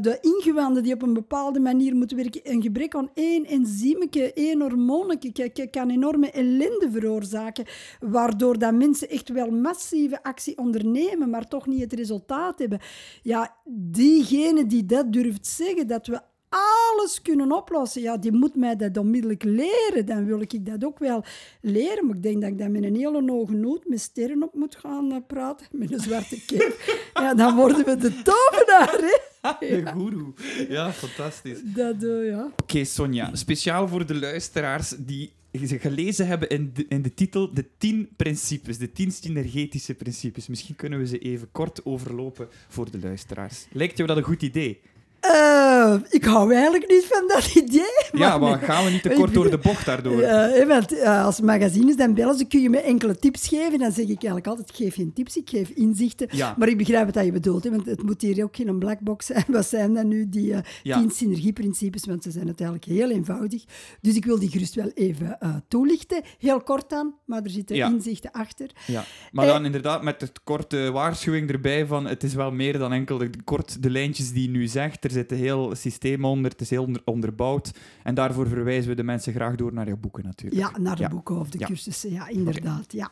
de 0.00 0.18
ingewanden 0.20 0.82
die 0.82 0.92
op 0.94 1.02
een 1.02 1.12
bepaalde 1.12 1.60
manier 1.60 1.96
moeten 1.96 2.16
werken. 2.16 2.40
Een 2.44 2.62
gebrek 2.62 2.94
aan 2.94 3.10
één 3.14 3.44
enzymeke, 3.44 4.32
één 4.32 4.60
hormoneke 4.60 5.32
ka- 5.32 5.48
ka- 5.48 5.66
kan 5.66 5.90
enorme 6.26 6.30
ellende 6.30 6.90
veroorzaken, 6.90 7.64
waardoor 8.00 8.58
dat 8.58 8.74
mensen 8.74 9.08
echt 9.08 9.28
wel 9.28 9.50
massieve 9.50 10.22
actie 10.22 10.58
ondernemen, 10.58 11.30
maar 11.30 11.48
toch 11.48 11.66
niet 11.66 11.80
het 11.80 11.92
resultaat 11.92 12.58
hebben. 12.58 12.80
Ja, 13.22 13.56
diegene 13.64 14.66
die 14.66 14.86
dat 14.86 15.12
durft 15.12 15.46
zeggen, 15.46 15.86
dat 15.86 16.06
we 16.06 16.20
alles 16.48 17.22
kunnen 17.22 17.52
oplossen, 17.52 18.02
ja, 18.02 18.16
die 18.16 18.32
moet 18.32 18.54
mij 18.54 18.76
dat 18.76 18.96
onmiddellijk 18.96 19.42
leren. 19.42 20.06
Dan 20.06 20.24
wil 20.24 20.40
ik 20.40 20.66
dat 20.66 20.84
ook 20.84 20.98
wel 20.98 21.24
leren. 21.60 22.06
Maar 22.06 22.16
ik 22.16 22.22
denk 22.22 22.40
dat 22.40 22.50
ik 22.50 22.58
dat 22.58 22.68
met 22.68 22.82
een 22.82 22.96
hele 22.96 23.30
hoge 23.30 23.54
noot 23.54 23.84
met 23.86 24.00
sterren 24.00 24.42
op 24.42 24.54
moet 24.54 24.76
gaan 24.76 25.12
eh, 25.12 25.18
praten, 25.26 25.66
met 25.70 25.92
een 25.92 26.00
zwarte 26.00 26.44
cape. 26.46 26.76
ja, 27.14 27.34
dan 27.34 27.56
worden 27.56 27.84
we 27.84 27.96
de 27.96 28.22
tovenaar, 28.22 28.98
hè. 29.00 29.16
De 29.60 29.90
goeroe. 29.92 30.32
Ja, 30.68 30.92
fantastisch. 30.92 31.58
Dat, 31.62 32.02
eh, 32.02 32.28
ja. 32.28 32.50
Oké, 32.62 32.84
Sonja. 32.84 33.30
Speciaal 33.32 33.88
voor 33.88 34.06
de 34.06 34.14
luisteraars 34.14 34.94
die 34.98 35.32
gelezen 35.66 36.26
hebben 36.26 36.48
in 36.48 36.70
de, 36.74 36.86
in 36.88 37.02
de 37.02 37.14
titel 37.14 37.54
de 37.54 37.64
10 37.78 38.08
principes, 38.16 38.78
de 38.78 38.92
10 38.92 39.12
synergetische 39.12 39.94
principes. 39.94 40.46
Misschien 40.46 40.76
kunnen 40.76 40.98
we 40.98 41.06
ze 41.06 41.18
even 41.18 41.48
kort 41.52 41.84
overlopen 41.84 42.48
voor 42.68 42.90
de 42.90 42.98
luisteraars. 42.98 43.66
Lijkt 43.72 43.96
jou 43.96 44.08
dat 44.08 44.16
een 44.16 44.22
goed 44.22 44.42
idee? 44.42 44.80
Eh, 45.20 45.94
ik 46.08 46.24
hou 46.24 46.54
eigenlijk 46.54 46.90
niet 46.90 47.04
van 47.08 47.24
dat 47.28 47.54
idee. 47.54 47.86
Ja, 48.18 48.38
maar 48.38 48.58
gaan 48.58 48.84
we 48.84 48.90
niet 48.90 49.02
te 49.02 49.08
kort 49.08 49.34
door 49.34 49.50
de 49.50 49.58
bocht 49.58 49.86
daardoor? 49.86 50.20
Eh, 50.20 50.66
want 50.66 50.98
eh, 50.98 51.24
als 51.24 51.40
magazines 51.40 51.96
dan 51.96 52.14
bellen 52.14 52.38
ze, 52.38 52.44
kun 52.44 52.60
je 52.60 52.70
me 52.70 52.78
enkele 52.80 53.16
tips 53.16 53.48
geven. 53.48 53.78
Dan 53.78 53.92
zeg 53.92 54.04
ik 54.04 54.08
eigenlijk 54.08 54.46
altijd, 54.46 54.68
ik 54.68 54.74
geef 54.76 54.94
geen 54.94 55.12
tips, 55.12 55.36
ik 55.36 55.48
geef 55.50 55.68
inzichten. 55.68 56.28
Ja. 56.30 56.54
Maar 56.58 56.68
ik 56.68 56.76
begrijp 56.78 57.14
wat 57.14 57.24
je 57.24 57.32
bedoelt, 57.32 57.64
hè, 57.64 57.70
want 57.70 57.86
het 57.86 58.02
moet 58.02 58.22
hier 58.22 58.42
ook 58.44 58.56
geen 58.56 58.78
blackbox 58.78 59.26
zijn. 59.26 59.44
Wat 59.58 59.66
zijn 59.66 59.94
dan 59.94 60.08
nu 60.08 60.28
die 60.28 60.54
Ja. 60.82 60.98
tien 61.00 61.10
synergieprincipes? 61.10 62.04
Want 62.06 62.22
ze 62.22 62.30
zijn 62.30 62.46
uiteindelijk 62.46 62.86
heel 62.86 63.10
eenvoudig. 63.10 63.64
Dus 64.00 64.14
ik 64.14 64.24
wil 64.24 64.38
die 64.38 64.50
gerust 64.50 64.74
wel 64.74 64.90
even 64.94 65.38
toelichten. 65.68 66.22
Heel 66.38 66.60
kort 66.60 66.92
aan, 66.92 67.14
maar 67.24 67.42
er 67.42 67.50
zitten 67.50 67.76
Ja. 67.76 67.88
inzichten 67.88 68.30
achter. 68.30 68.70
Ja, 68.86 69.04
maar 69.32 69.46
dan 69.46 69.64
inderdaad 69.64 70.02
met 70.02 70.20
het 70.20 70.40
korte 70.44 70.90
waarschuwing 70.92 71.50
erbij 71.50 71.86
van 71.86 72.06
het 72.06 72.22
is 72.22 72.34
wel 72.34 72.50
meer 72.50 72.78
dan 72.78 72.92
enkel 72.92 73.18
de, 73.18 73.30
kort 73.44 73.82
de 73.82 73.90
lijntjes 73.90 74.32
die 74.32 74.42
je 74.42 74.48
nu 74.48 74.66
zegt. 74.66 75.02
Er 75.08 75.14
zit 75.14 75.32
een 75.32 75.38
heel 75.38 75.74
systeem 75.74 76.24
onder, 76.24 76.50
het 76.50 76.60
is 76.60 76.70
heel 76.70 76.82
onder- 76.84 77.02
onderbouwd. 77.04 77.70
En 78.02 78.14
daarvoor 78.14 78.48
verwijzen 78.48 78.88
we 78.90 78.96
de 78.96 79.02
mensen 79.02 79.32
graag 79.32 79.54
door 79.54 79.72
naar 79.72 79.88
je 79.88 79.96
boeken 79.96 80.24
natuurlijk. 80.24 80.60
Ja, 80.60 80.78
naar 80.78 80.96
de 80.96 81.02
Ja. 81.02 81.08
boeken 81.08 81.38
of 81.38 81.50
de 81.50 81.58
Ja. 81.58 81.66
cursussen, 81.66 82.12
ja, 82.12 82.28
inderdaad. 82.28 82.92
Ja. 82.92 83.10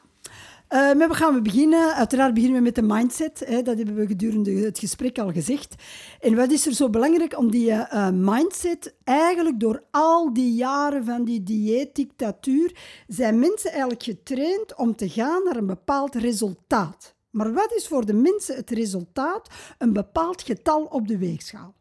Eh, 0.69 0.93
met 0.95 1.09
wat 1.09 1.17
gaan 1.17 1.35
we 1.35 1.43
beginnen? 1.43 1.95
Uiteraard 1.95 2.35
beginnen 2.35 2.59
we 2.59 2.65
met 2.65 2.75
de 2.75 2.83
mindset. 2.83 3.43
Hè. 3.47 3.63
Dat 3.63 3.77
hebben 3.77 3.95
we 3.95 4.07
gedurende 4.07 4.51
het 4.53 4.79
gesprek 4.79 5.19
al 5.19 5.33
gezegd. 5.33 5.75
En 6.21 6.35
wat 6.35 6.51
is 6.51 6.67
er 6.67 6.73
zo 6.73 6.91
belangrijk 6.91 7.39
om 7.39 7.51
die 7.51 7.71
eh, 7.73 8.11
mindset, 8.13 8.95
eigenlijk 9.05 9.61
door 9.61 9.83
al 9.91 10.33
die 10.33 10.55
jaren 10.55 11.05
van 11.05 11.25
die 11.25 11.43
dieetdictatuur, 11.43 12.77
zijn 13.07 13.39
mensen 13.39 13.71
eigenlijk 13.71 14.03
getraind 14.03 14.75
om 14.77 14.97
te 14.97 15.09
gaan 15.09 15.45
naar 15.45 15.57
een 15.57 15.67
bepaald 15.67 16.15
resultaat. 16.15 17.15
Maar 17.31 17.53
wat 17.53 17.73
is 17.77 17.89
voor 17.89 18.07
de 18.07 18.15
mensen 18.15 18.57
het 18.57 18.71
resultaat? 18.71 19.49
Een 19.79 19.93
bepaald 19.93 20.43
getal 20.43 20.85
op 20.85 21.09
de 21.09 21.19
weegschaal. 21.19 21.75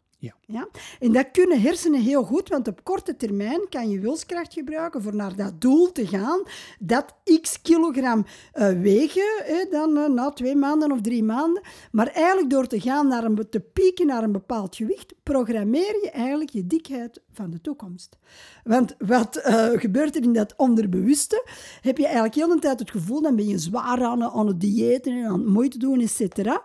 Ja. 0.46 0.68
En 1.00 1.12
dat 1.12 1.32
kunnen 1.32 1.62
hersenen 1.62 2.02
heel 2.02 2.24
goed, 2.24 2.50
want 2.50 2.68
op 2.68 2.84
korte 2.84 3.16
termijn 3.16 3.70
kan 3.70 3.90
je 3.90 4.00
wilskracht 4.00 4.54
gebruiken 4.54 5.02
voor 5.02 5.16
naar 5.16 5.36
dat 5.36 5.62
doel 5.62 5.92
te 5.92 6.08
gaan, 6.08 6.44
dat 6.80 7.16
x 7.42 7.62
kilogram 7.62 8.26
eh, 8.52 8.70
wegen, 8.70 9.68
dan 9.70 9.98
eh, 9.98 10.10
na 10.10 10.30
twee 10.30 10.56
maanden 10.56 10.92
of 10.92 11.02
drie 11.02 11.24
maanden. 11.24 11.64
Maar 11.92 12.08
eigenlijk 12.08 12.50
door 12.50 12.68
te 12.68 12.80
gaan 12.80 13.08
naar 13.08 13.24
een, 13.24 13.50
te 13.50 13.60
pieken 13.60 14.08
naar 14.08 14.24
een 14.24 14.32
bepaald 14.32 14.76
gewicht, 14.76 15.14
programmeer 15.24 16.00
je 16.04 16.12
eigenlijk 16.12 16.50
je 16.50 16.68
dikheid 16.68 17.22
van 17.36 17.50
de 17.50 17.62
toekomst. 17.62 18.18
Want 18.64 18.96
wat 18.98 19.36
eh, 19.36 19.66
gebeurt 19.74 20.16
er 20.16 20.24
in 20.24 20.34
dat 20.34 20.54
onderbewuste? 20.58 21.48
Heb 21.82 21.98
je 21.98 22.04
eigenlijk 22.06 22.36
heel 22.36 22.48
de 22.48 22.60
tijd 22.60 22.80
het 22.80 22.92
gevoel, 22.92 23.22
dan 23.22 23.36
ben 23.36 23.48
je 23.48 23.58
zwaar 23.58 24.04
aan, 24.04 24.22
het- 24.22 24.34
aan 24.34 24.48
het 24.48 24.60
diëten 24.62 25.14
en 25.18 25.26
aan 25.26 25.40
het 25.40 25.48
moeite 25.48 25.78
doen, 25.78 26.00
et 26.02 26.10
cetera. 26.10 26.62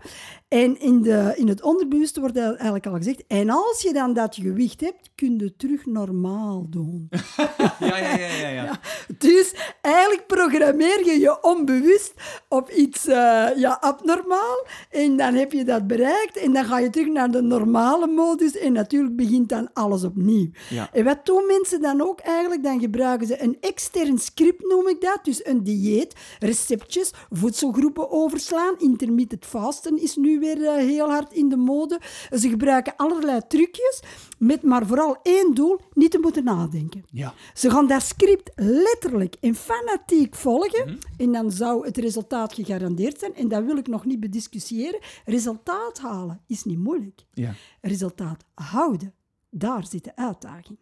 En 0.49 0.81
in, 0.81 1.03
de, 1.03 1.33
in 1.37 1.49
het 1.49 1.63
onderbewuste 1.63 2.21
wordt 2.21 2.37
eigenlijk 2.37 2.87
al 2.87 2.95
gezegd, 2.97 3.23
en 3.27 3.51
als 3.51 3.83
je 3.83 3.93
dan 3.93 4.13
dat 4.13 4.35
gewicht 4.35 4.81
hebt, 4.81 5.11
kun 5.15 5.39
je 5.39 5.45
het 5.45 5.59
terug 5.59 5.87
normaal 5.87 6.67
doen. 6.71 7.09
ja, 7.81 7.97
ja, 7.99 8.17
ja. 8.17 8.27
ja, 8.41 8.49
ja. 8.49 8.81
Dus 9.19 9.55
eigenlijk 9.81 10.27
programmeer 10.27 11.05
je 11.05 11.19
je 11.21 11.43
onbewust 11.43 12.15
op 12.49 12.71
iets 12.71 13.07
eh, 13.07 13.47
ja, 13.57 13.77
abnormaal. 13.81 14.67
En 14.91 15.17
dan 15.17 15.35
heb 15.35 15.53
je 15.53 15.65
dat 15.65 15.87
bereikt. 15.87 16.37
En 16.37 16.53
dan 16.53 16.65
ga 16.65 16.79
je 16.79 16.91
terug 16.91 17.09
naar 17.09 17.31
de 17.31 17.43
normale 17.43 18.07
modus. 18.07 18.57
En 18.59 18.73
natuurlijk 18.73 19.17
begint 19.17 19.49
dan 19.49 19.71
alles 19.73 20.05
opnieuw. 20.05 20.51
Ja. 20.69 20.89
En 20.93 21.05
wat 21.05 21.27
doen 21.27 21.47
mensen 21.47 21.81
dan 21.81 22.01
ook 22.01 22.21
eigenlijk? 22.21 22.63
Dan 22.63 22.81
gebruiken 22.81 23.27
ze 23.27 23.43
een 23.43 23.57
extern 23.61 24.19
script, 24.19 24.69
noem 24.69 24.89
ik 24.89 25.01
dat. 25.01 25.19
Dus 25.23 25.47
een 25.47 25.63
dieet, 25.65 26.15
receptjes, 26.39 27.11
voedselgroepen 27.31 28.11
overslaan. 28.11 28.75
Intermittent 28.79 29.45
fasten 29.47 30.03
is 30.03 30.17
nu 30.17 30.39
weer 30.39 30.67
eh, 30.67 30.75
heel 30.75 31.09
hard 31.11 31.33
in 31.33 31.49
de 31.49 31.57
mode. 31.57 32.01
Ze 32.31 32.49
gebruiken 32.49 32.97
allerlei 32.97 33.41
trucjes. 33.49 34.01
Met 34.39 34.63
maar 34.63 34.87
vooral 34.87 35.17
één 35.23 35.55
doel, 35.55 35.81
niet 35.95 36.11
te 36.11 36.19
moeten 36.19 36.45
nadenken. 36.45 37.05
ja. 37.11 37.35
Ze 37.55 37.71
gaan 37.71 37.87
dat 37.87 38.03
script 38.03 38.51
letterlijk 38.55 39.37
en 39.41 39.55
fanatiek 39.55 40.35
volgen. 40.35 40.85
Mhm. 40.87 40.97
En 41.17 41.33
dan 41.33 41.51
zou 41.53 41.87
het 41.87 41.97
resultaat 41.97 42.55
gegarandeerd 42.55 43.19
zijn. 43.19 43.35
En 43.35 43.49
dat 43.49 43.65
wil 43.65 43.77
ik 43.77 43.87
nog 43.87 44.05
niet 44.05 44.21
bediscussiëren. 44.21 45.01
Resultaat 45.25 45.99
halen 45.99 46.41
is 46.47 46.65
niet 46.65 46.79
moeilijk. 46.79 47.21
ja. 47.33 47.55
Resultaat 47.81 48.45
houden, 48.55 49.15
daar 49.51 49.87
zit 49.87 50.05
de 50.05 50.17
uitdaging. 50.17 50.79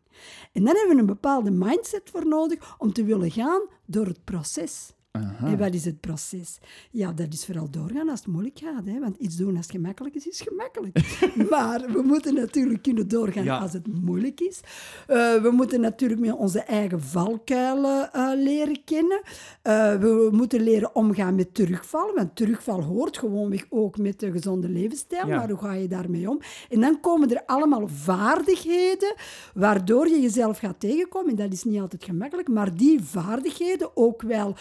En 0.52 0.64
dan 0.64 0.76
hebben 0.76 0.94
we 0.94 1.00
een 1.00 1.06
bepaalde 1.06 1.50
mindset 1.50 2.10
voor 2.10 2.26
nodig 2.26 2.76
om 2.78 2.92
te 2.92 3.04
willen 3.04 3.30
gaan 3.30 3.62
door 3.86 4.06
het 4.06 4.24
proces. 4.24 4.92
Aha. 5.22 5.46
En 5.46 5.58
wat 5.58 5.74
is 5.74 5.84
het 5.84 6.00
proces? 6.00 6.58
Ja, 6.90 7.12
dat 7.12 7.32
is 7.32 7.44
vooral 7.44 7.70
doorgaan 7.70 8.08
als 8.08 8.18
het 8.18 8.28
moeilijk 8.28 8.58
gaat. 8.58 8.86
Hè? 8.86 8.98
Want 9.00 9.16
iets 9.16 9.36
doen 9.36 9.56
als 9.56 9.66
het 9.66 9.70
gemakkelijk 9.74 10.14
is, 10.14 10.26
is 10.28 10.40
gemakkelijk. 10.40 11.18
maar 11.50 11.80
we 11.92 12.02
moeten 12.02 12.34
natuurlijk 12.34 12.82
kunnen 12.82 13.08
doorgaan 13.08 13.44
Ja. 13.44 13.58
als 13.58 13.72
het 13.72 13.86
moeilijk 14.02 14.40
is. 14.40 14.60
Eh, 15.06 15.34
we 15.34 15.50
moeten 15.50 15.80
natuurlijk 15.80 16.20
met 16.20 16.36
onze 16.36 16.60
eigen 16.60 17.00
valkuilen 17.00 18.12
eh, 18.12 18.30
leren 18.36 18.84
kennen. 18.84 19.20
Eh, 19.62 19.94
we 19.94 20.28
moeten 20.32 20.60
leren 20.60 20.94
omgaan 20.94 21.34
met 21.34 21.54
terugval. 21.54 22.12
Want 22.14 22.36
terugval 22.36 22.82
hoort 22.82 23.18
gewoonweg 23.18 23.66
ook 23.68 23.98
met 23.98 24.20
de 24.20 24.30
gezonde 24.30 24.68
levensstijl. 24.68 25.26
Ja. 25.26 25.36
Maar 25.36 25.48
hoe 25.50 25.58
ga 25.58 25.72
je 25.72 25.88
daarmee 25.88 26.30
om? 26.30 26.40
En 26.70 26.80
dan 26.80 27.00
komen 27.00 27.30
er 27.30 27.42
allemaal 27.46 27.88
vaardigheden 27.88 29.14
waardoor 29.54 30.08
je 30.08 30.20
jezelf 30.20 30.58
gaat 30.58 30.80
tegenkomen. 30.80 31.30
En 31.30 31.36
dat 31.36 31.52
is 31.52 31.64
niet 31.64 31.80
altijd 31.80 32.04
gemakkelijk. 32.04 32.48
Maar 32.48 32.74
die 32.74 33.02
vaardigheden 33.02 33.96
ook 33.96 34.22
wel... 34.22 34.56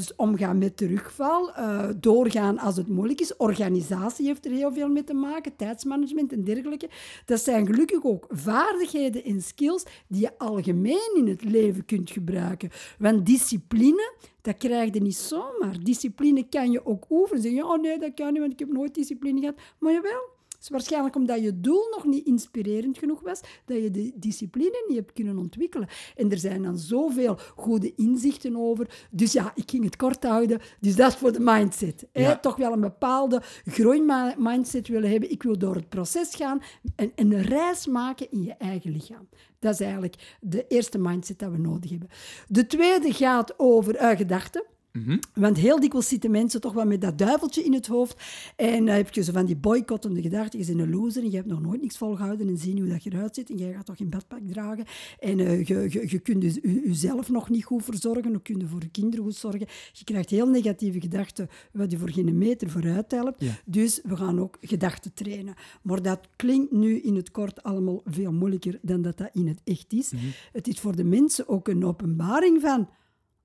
dus 0.00 0.16
omgaan 0.16 0.58
met 0.58 0.76
terugval, 0.76 1.54
eh, 1.54 1.88
doorgaan 1.96 2.58
als 2.58 2.76
het 2.76 2.88
moeilijk 2.88 3.20
is. 3.20 3.36
Organisatie 3.36 4.26
heeft 4.26 4.44
er 4.44 4.50
heel 4.50 4.72
veel 4.72 4.88
mee 4.88 5.04
te 5.04 5.14
maken, 5.14 5.56
tijdsmanagement 5.56 6.32
en 6.32 6.44
dergelijke. 6.44 6.88
Dat 7.24 7.40
zijn 7.40 7.66
gelukkig 7.66 8.04
ook 8.04 8.26
vaardigheden 8.28 9.24
en 9.24 9.42
skills 9.42 9.84
die 10.06 10.20
je 10.20 10.38
algemeen 10.38 11.12
in 11.16 11.28
het 11.28 11.44
leven 11.44 11.84
kunt 11.84 12.10
gebruiken. 12.10 12.70
Want 12.98 13.26
discipline, 13.26 14.12
dat 14.42 14.56
krijg 14.56 14.94
je 14.94 15.00
niet 15.00 15.16
zomaar. 15.16 15.76
Discipline 15.82 16.48
kan 16.48 16.70
je 16.70 16.86
ook 16.86 17.04
oefenen. 17.10 17.42
Zeg 17.42 17.52
je, 17.52 17.64
oh 17.64 17.80
nee, 17.80 17.98
dat 17.98 18.14
kan 18.14 18.32
niet, 18.32 18.40
want 18.40 18.52
ik 18.52 18.58
heb 18.58 18.72
nooit 18.72 18.94
discipline 18.94 19.40
gehad. 19.40 19.56
Maar 19.78 19.92
jawel, 19.92 20.38
is 20.60 20.68
waarschijnlijk 20.68 21.16
omdat 21.16 21.42
je 21.42 21.60
doel 21.60 21.88
nog 21.90 22.04
niet 22.04 22.26
inspirerend 22.26 22.98
genoeg 22.98 23.20
was, 23.20 23.40
dat 23.64 23.82
je 23.82 23.90
de 23.90 24.12
discipline 24.14 24.84
niet 24.88 24.96
hebt 24.96 25.12
kunnen 25.12 25.38
ontwikkelen. 25.38 25.88
En 26.16 26.30
er 26.30 26.38
zijn 26.38 26.62
dan 26.62 26.78
zoveel 26.78 27.38
goede 27.56 27.92
inzichten 27.96 28.56
over. 28.56 29.06
Dus 29.10 29.32
ja, 29.32 29.52
ik 29.54 29.70
ging 29.70 29.84
het 29.84 29.96
kort 29.96 30.24
houden. 30.24 30.60
Dus 30.80 30.96
dat 30.96 31.12
is 31.12 31.18
voor 31.18 31.32
de 31.32 31.40
mindset. 31.40 32.06
hè. 32.12 32.40
Toch 32.40 32.56
wel 32.56 32.72
een 32.72 32.80
bepaalde 32.80 33.42
groeimindset 33.64 34.88
willen 34.88 35.10
hebben. 35.10 35.30
Ik 35.30 35.42
wil 35.42 35.58
door 35.58 35.74
het 35.74 35.88
proces 35.88 36.34
gaan 36.34 36.62
en 36.96 37.12
een 37.14 37.42
reis 37.42 37.86
maken 37.86 38.30
in 38.30 38.42
je 38.42 38.54
eigen 38.54 38.92
lichaam. 38.92 39.28
Dat 39.58 39.72
is 39.72 39.80
eigenlijk 39.80 40.36
de 40.40 40.66
eerste 40.66 40.98
mindset 40.98 41.38
dat 41.38 41.50
we 41.50 41.58
nodig 41.58 41.90
hebben. 41.90 42.08
De 42.48 42.66
tweede 42.66 43.12
gaat 43.12 43.58
over 43.58 43.96
eh, 43.96 44.16
gedachten. 44.16 44.64
Mhm. 44.92 45.18
Want 45.34 45.56
heel 45.56 45.80
dikwijls 45.80 46.08
zitten 46.08 46.30
mensen 46.30 46.60
toch 46.60 46.72
wel 46.72 46.84
met 46.86 47.00
dat 47.00 47.18
duiveltje 47.18 47.64
in 47.64 47.72
het 47.72 47.86
hoofd. 47.86 48.22
En 48.56 48.84
dan 48.86 48.94
heb 48.94 49.14
je 49.14 49.22
zo 49.22 49.32
van 49.32 49.46
die 49.46 49.56
boycottende 49.56 50.22
gedachten. 50.22 50.58
Je 50.58 50.66
bent 50.66 50.78
een 50.78 50.90
loser 50.90 51.22
en 51.22 51.30
je 51.30 51.36
hebt 51.36 51.48
nog 51.48 51.60
nooit 51.60 51.80
niks 51.80 51.98
volgehouden. 51.98 52.48
En 52.48 52.56
zien 52.58 52.78
hoe 52.78 52.88
dat 52.88 53.02
je 53.02 53.12
eruit 53.12 53.34
ziet. 53.34 53.50
En 53.50 53.56
jij 53.56 53.72
gaat 53.72 53.86
toch 53.86 53.96
geen 53.96 54.08
badpak 54.08 54.40
dragen. 54.46 54.84
En 55.20 55.40
eh, 55.40 55.64
je, 55.66 55.86
je, 55.90 56.04
je 56.08 56.18
kunt 56.18 56.40
dus 56.40 56.54
je- 56.54 56.82
jezelf 56.84 57.30
nog 57.30 57.50
niet 57.50 57.64
goed 57.64 57.84
verzorgen. 57.84 58.40
Je 58.42 58.66
voor 58.66 58.80
je 58.82 58.88
kinderen 58.90 59.24
goed 59.24 59.34
zorgen? 59.34 59.66
Je 59.92 60.04
krijgt 60.04 60.30
heel 60.30 60.46
negatieve 60.48 61.00
gedachten, 61.00 61.48
wat 61.72 61.90
je 61.90 61.98
voor 61.98 62.10
geen 62.10 62.38
meter 62.38 62.70
vooruit 62.70 63.10
helpt. 63.10 63.40
Ja. 63.44 63.58
Dus 63.64 64.00
we 64.04 64.16
gaan 64.16 64.40
ook 64.40 64.56
gedachten 64.60 65.14
trainen. 65.14 65.54
Maar 65.82 66.02
dat 66.02 66.20
klinkt 66.36 66.72
nu 66.72 67.00
in 67.00 67.14
het 67.16 67.30
kort 67.30 67.62
allemaal 67.62 68.02
veel 68.04 68.32
moeilijker 68.32 68.78
dan 68.82 69.02
dat 69.02 69.18
dat 69.18 69.30
in 69.32 69.48
het 69.48 69.60
echt 69.64 69.92
is. 69.92 70.12
Het 70.52 70.68
is 70.68 70.80
voor 70.80 70.96
de 70.96 71.04
mensen 71.04 71.48
ook 71.48 71.68
een 71.68 71.84
openbaring 71.84 72.60
van... 72.60 72.88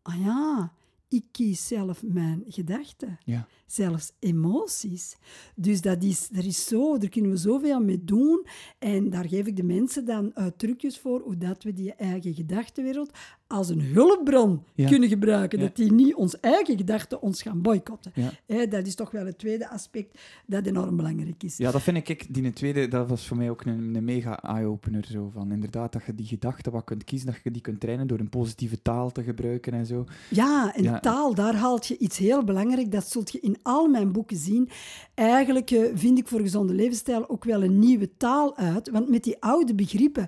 Ah 0.02 0.16
ja, 0.24 0.72
ik 1.10 1.24
kies 1.32 1.68
zelf 1.68 2.04
mijn 2.04 2.44
gedachten. 2.48 3.18
Ja. 3.24 3.48
Zelfs 3.66 4.12
emoties. 4.20 5.16
Dus 5.56 5.82
dat 5.82 6.04
is, 6.04 6.28
dat 6.30 6.44
is 6.44 6.66
zo, 6.66 6.98
daar 6.98 7.10
kunnen 7.10 7.32
we 7.32 7.38
zoveel 7.38 7.82
mee 7.82 8.04
doen. 8.04 8.46
En 8.80 9.10
daar 9.10 9.28
geef 9.28 9.46
ik 9.48 9.56
de 9.56 9.64
mensen 9.64 10.06
dan 10.06 10.32
uh, 10.36 10.46
trucjes 10.58 11.00
voor, 11.00 11.22
hoe 11.22 11.38
dat 11.38 11.64
we 11.64 11.74
die 11.74 11.94
eigen 11.94 12.34
gedachtenwereld 12.34 13.12
als 13.48 13.70
een 13.70 13.82
hulpbron 13.82 14.64
Ja. 14.76 14.90
kunnen 14.90 15.10
gebruiken. 15.10 15.60
Ja. 15.60 15.66
Dat 15.66 15.76
die 15.76 15.92
niet 15.92 16.16
ons 16.16 16.40
eigen 16.40 16.78
gedachten 16.78 17.22
ons 17.22 17.42
gaan 17.42 17.62
boycotten. 17.62 18.12
Ja. 18.48 18.66
Dat 18.66 18.88
is 18.88 18.96
toch 18.96 19.12
wel 19.12 19.26
het 19.26 19.38
tweede 19.38 19.70
aspect 19.70 20.20
dat 20.46 20.66
enorm 20.66 20.96
belangrijk 20.96 21.44
is. 21.44 21.58
Ja, 21.58 21.72
dat 21.72 21.82
vind 21.82 22.10
ik, 22.10 22.34
die 22.34 22.54
tweede, 22.54 22.88
dat 22.88 23.10
was 23.10 23.28
voor 23.28 23.38
mij 23.38 23.50
ook 23.50 23.66
een, 23.66 23.96
een 23.96 24.04
mega 24.04 24.42
eye-opener. 24.44 25.06
Zo 25.06 25.30
van 25.34 25.52
inderdaad, 25.52 25.94
dat 25.94 26.06
je 26.06 26.16
die 26.16 26.26
gedachten 26.26 26.72
wat 26.72 26.84
kunt 26.84 27.04
kiezen, 27.04 27.28
dat 27.28 27.36
je 27.44 27.52
die 27.52 27.62
kunt 27.62 27.80
trainen 27.80 28.08
door 28.08 28.20
een 28.20 28.30
positieve 28.30 28.82
taal 28.82 29.12
te 29.12 29.24
gebruiken 29.24 29.74
en 29.74 29.86
zo. 29.86 30.06
Ja, 30.30 30.76
en 30.76 31.02
taal, 31.02 31.34
daar 31.36 31.56
haalt 31.56 31.86
je 31.88 31.98
iets 31.98 32.18
heel 32.18 32.44
belangrijk. 32.44 32.92
Dat 32.92 33.10
zult 33.12 33.32
je 33.32 33.40
in 33.40 33.58
al 33.64 33.88
mijn 33.88 34.12
boeken 34.12 34.38
zien. 34.38 34.70
Eigenlijk 35.14 35.72
eh, 35.72 35.84
vind 35.94 36.18
ik 36.18 36.28
voor 36.28 36.40
gezonde 36.40 36.74
levensstijl 36.74 37.30
ook 37.30 37.44
wel 37.44 37.64
een 37.64 37.80
nieuwe 37.80 38.10
taal 38.18 38.58
uit. 38.58 38.90
Want 38.90 39.10
met 39.10 39.24
die 39.24 39.42
oude 39.42 39.76
begrippen 39.76 40.28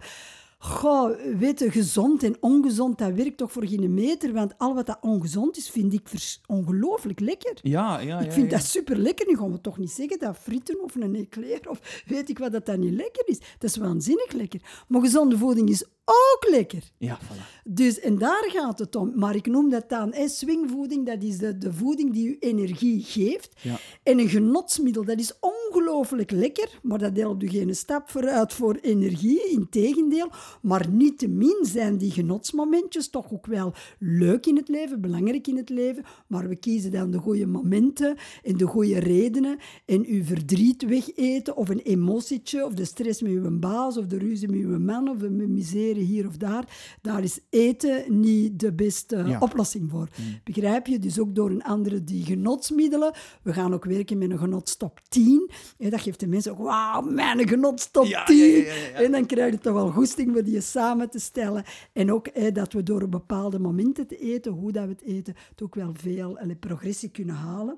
Goh, 0.60 1.38
weet 1.40 1.60
je, 1.60 1.72
gezond 1.72 2.24
en 2.24 2.38
ongezond, 2.40 2.98
dat 2.98 3.14
werkt 3.14 3.38
toch 3.38 3.52
voor 3.52 3.68
geen 3.68 3.94
meter. 3.94 4.34
Want 4.34 4.58
al 4.58 4.76
wat 4.76 4.86
dat 4.86 4.98
ongezond 5.02 5.58
is, 5.58 5.70
vind 5.70 5.94
ik 5.94 6.10
ongelooflijk 6.46 7.20
lekker. 7.20 7.58
Ja, 7.62 8.00
ja, 8.00 8.20
ik 8.20 8.26
ja, 8.26 8.32
vind 8.32 8.52
ja. 8.52 8.58
dat 8.58 8.66
super 8.66 8.98
lekker. 8.98 9.28
Nu 9.28 9.38
gaan 9.38 9.52
we 9.52 9.62
toch 9.62 9.78
niet 9.78 9.92
zeggen 9.92 10.20
dat 10.20 10.38
frieten 10.38 10.84
of 10.84 10.96
een 10.96 11.16
eclair 11.16 11.70
of 11.70 12.04
weet 12.06 12.30
ik 12.30 12.40
wat 12.40 12.52
dat 12.52 12.66
dan 12.66 12.80
niet 12.80 12.94
lekker 12.94 13.28
is. 13.28 13.40
Dat 13.40 13.70
is 13.70 13.78
waanzinnig 13.78 14.32
lekker. 14.32 14.84
Maar 14.88 15.02
gezonde 15.02 15.38
voeding 15.38 15.70
is 15.70 15.86
ook 16.10 16.48
lekker. 16.50 16.84
Ja, 16.98 17.20
voilà. 17.22 17.58
Dus, 17.70 18.00
en 18.00 18.18
daar 18.18 18.46
gaat 18.48 18.80
het 18.80 18.96
om. 18.96 19.12
Maar 19.16 19.36
ik 19.36 19.48
noem 19.48 19.70
dat 19.70 19.90
dan 19.90 20.14
hè, 20.14 20.28
swingvoeding. 20.28 21.06
Dat 21.06 21.24
is 21.24 21.38
de, 21.38 21.58
de 21.58 21.74
voeding 21.74 22.14
die 22.14 22.30
je 22.30 22.38
energie 22.40 23.04
geeft. 23.04 23.62
Ja. 23.62 23.78
En 24.04 24.20
een 24.20 24.30
genotsmiddel, 24.30 25.06
dat 25.06 25.20
is 25.20 25.34
ongelooflijk 25.40 26.32
lekker. 26.32 26.80
Maar 26.82 27.00
dat 27.00 27.18
helpt 27.18 27.44
u 27.44 27.48
geen 27.48 27.76
stap 27.76 28.10
vooruit 28.10 28.54
voor 28.54 28.76
energie. 28.82 29.50
Integendeel. 29.50 30.30
Maar 30.62 30.90
niettemin 30.90 31.58
zijn 31.62 31.98
die 31.98 32.12
genotsmomentjes 32.12 33.10
toch 33.10 33.34
ook 33.34 33.46
wel 33.46 33.74
leuk 34.00 34.46
in 34.46 34.56
het 34.56 34.68
leven, 34.68 35.02
belangrijk 35.02 35.48
in 35.48 35.58
het 35.58 35.70
leven. 35.70 36.04
Maar 36.28 36.48
we 36.48 36.56
kiezen 36.56 36.92
dan 36.92 37.12
de 37.12 37.18
goede 37.18 37.48
momenten 37.48 38.18
en 38.44 38.58
de 38.58 38.66
goede 38.66 39.00
redenen. 39.00 39.58
En 39.86 40.06
uw 40.06 40.24
verdriet 40.24 40.84
wegeten 40.84 41.56
of 41.56 41.70
een 41.70 41.82
emotietje 41.82 42.66
of 42.66 42.74
de 42.74 42.86
stress 42.86 43.22
met 43.22 43.32
uw 43.32 43.60
baas 43.60 43.98
of 43.98 44.06
de 44.06 44.18
ruzie 44.18 44.50
met 44.50 44.60
uw 44.60 44.80
man 44.80 45.10
of 45.10 45.18
de 45.18 45.30
miserie 45.30 45.97
hier 46.04 46.28
of 46.28 46.38
daar. 46.38 46.96
Daar 47.02 47.24
is 47.24 47.40
eten 47.50 48.20
niet 48.22 48.60
de 48.60 48.74
beste 48.74 49.16
Ja. 49.26 49.40
oplossing 49.40 49.90
voor. 49.92 50.08
Begrijp 50.44 50.88
je? 50.88 51.00
Dus 51.00 51.20
ook 51.20 51.36
door 51.36 51.50
een 51.50 51.64
andere 51.64 52.04
die 52.04 52.26
genotsmiddelen. 52.26 53.14
We 53.44 53.54
gaan 53.54 53.74
ook 53.74 53.86
werken 53.86 54.18
met 54.18 54.32
een 54.32 54.38
genotstop 54.38 55.00
10. 55.10 55.50
En 55.78 55.90
dat 55.90 56.02
geeft 56.02 56.20
de 56.20 56.28
mensen 56.28 56.52
ook, 56.52 56.58
wauw, 56.58 57.02
mijn 57.02 57.48
genotstop 57.48 58.06
Ja, 58.06 58.24
10. 58.26 58.38
ja, 58.38 58.44
ja, 58.58 58.64
ja, 58.74 58.74
ja. 58.74 58.92
En 58.94 59.12
dan 59.12 59.26
krijg 59.26 59.52
je 59.52 59.60
toch 59.60 59.74
wel 59.74 59.92
goesting 59.92 60.36
om 60.38 60.44
die 60.44 60.62
samen 60.62 61.10
te 61.10 61.20
stellen. 61.20 61.64
En 61.94 62.12
ook 62.12 62.28
hè, 62.34 62.52
dat 62.52 62.74
we 62.74 62.84
door 62.84 63.10
bepaalde 63.10 63.60
momenten 63.60 64.08
te 64.08 64.18
eten, 64.18 64.52
hoe 64.52 64.72
dat 64.72 64.84
we 64.84 64.90
het 64.90 65.02
eten, 65.02 65.34
toch 65.56 65.68
ook 65.68 65.76
wel 65.76 65.94
veel 65.98 66.40
progressie 66.60 67.10
kunnen 67.10 67.36
halen. 67.36 67.78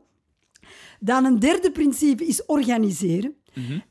Dan 0.99 1.25
een 1.25 1.39
derde 1.39 1.71
principe 1.71 2.25
is 2.25 2.45
organiseren. 2.45 3.33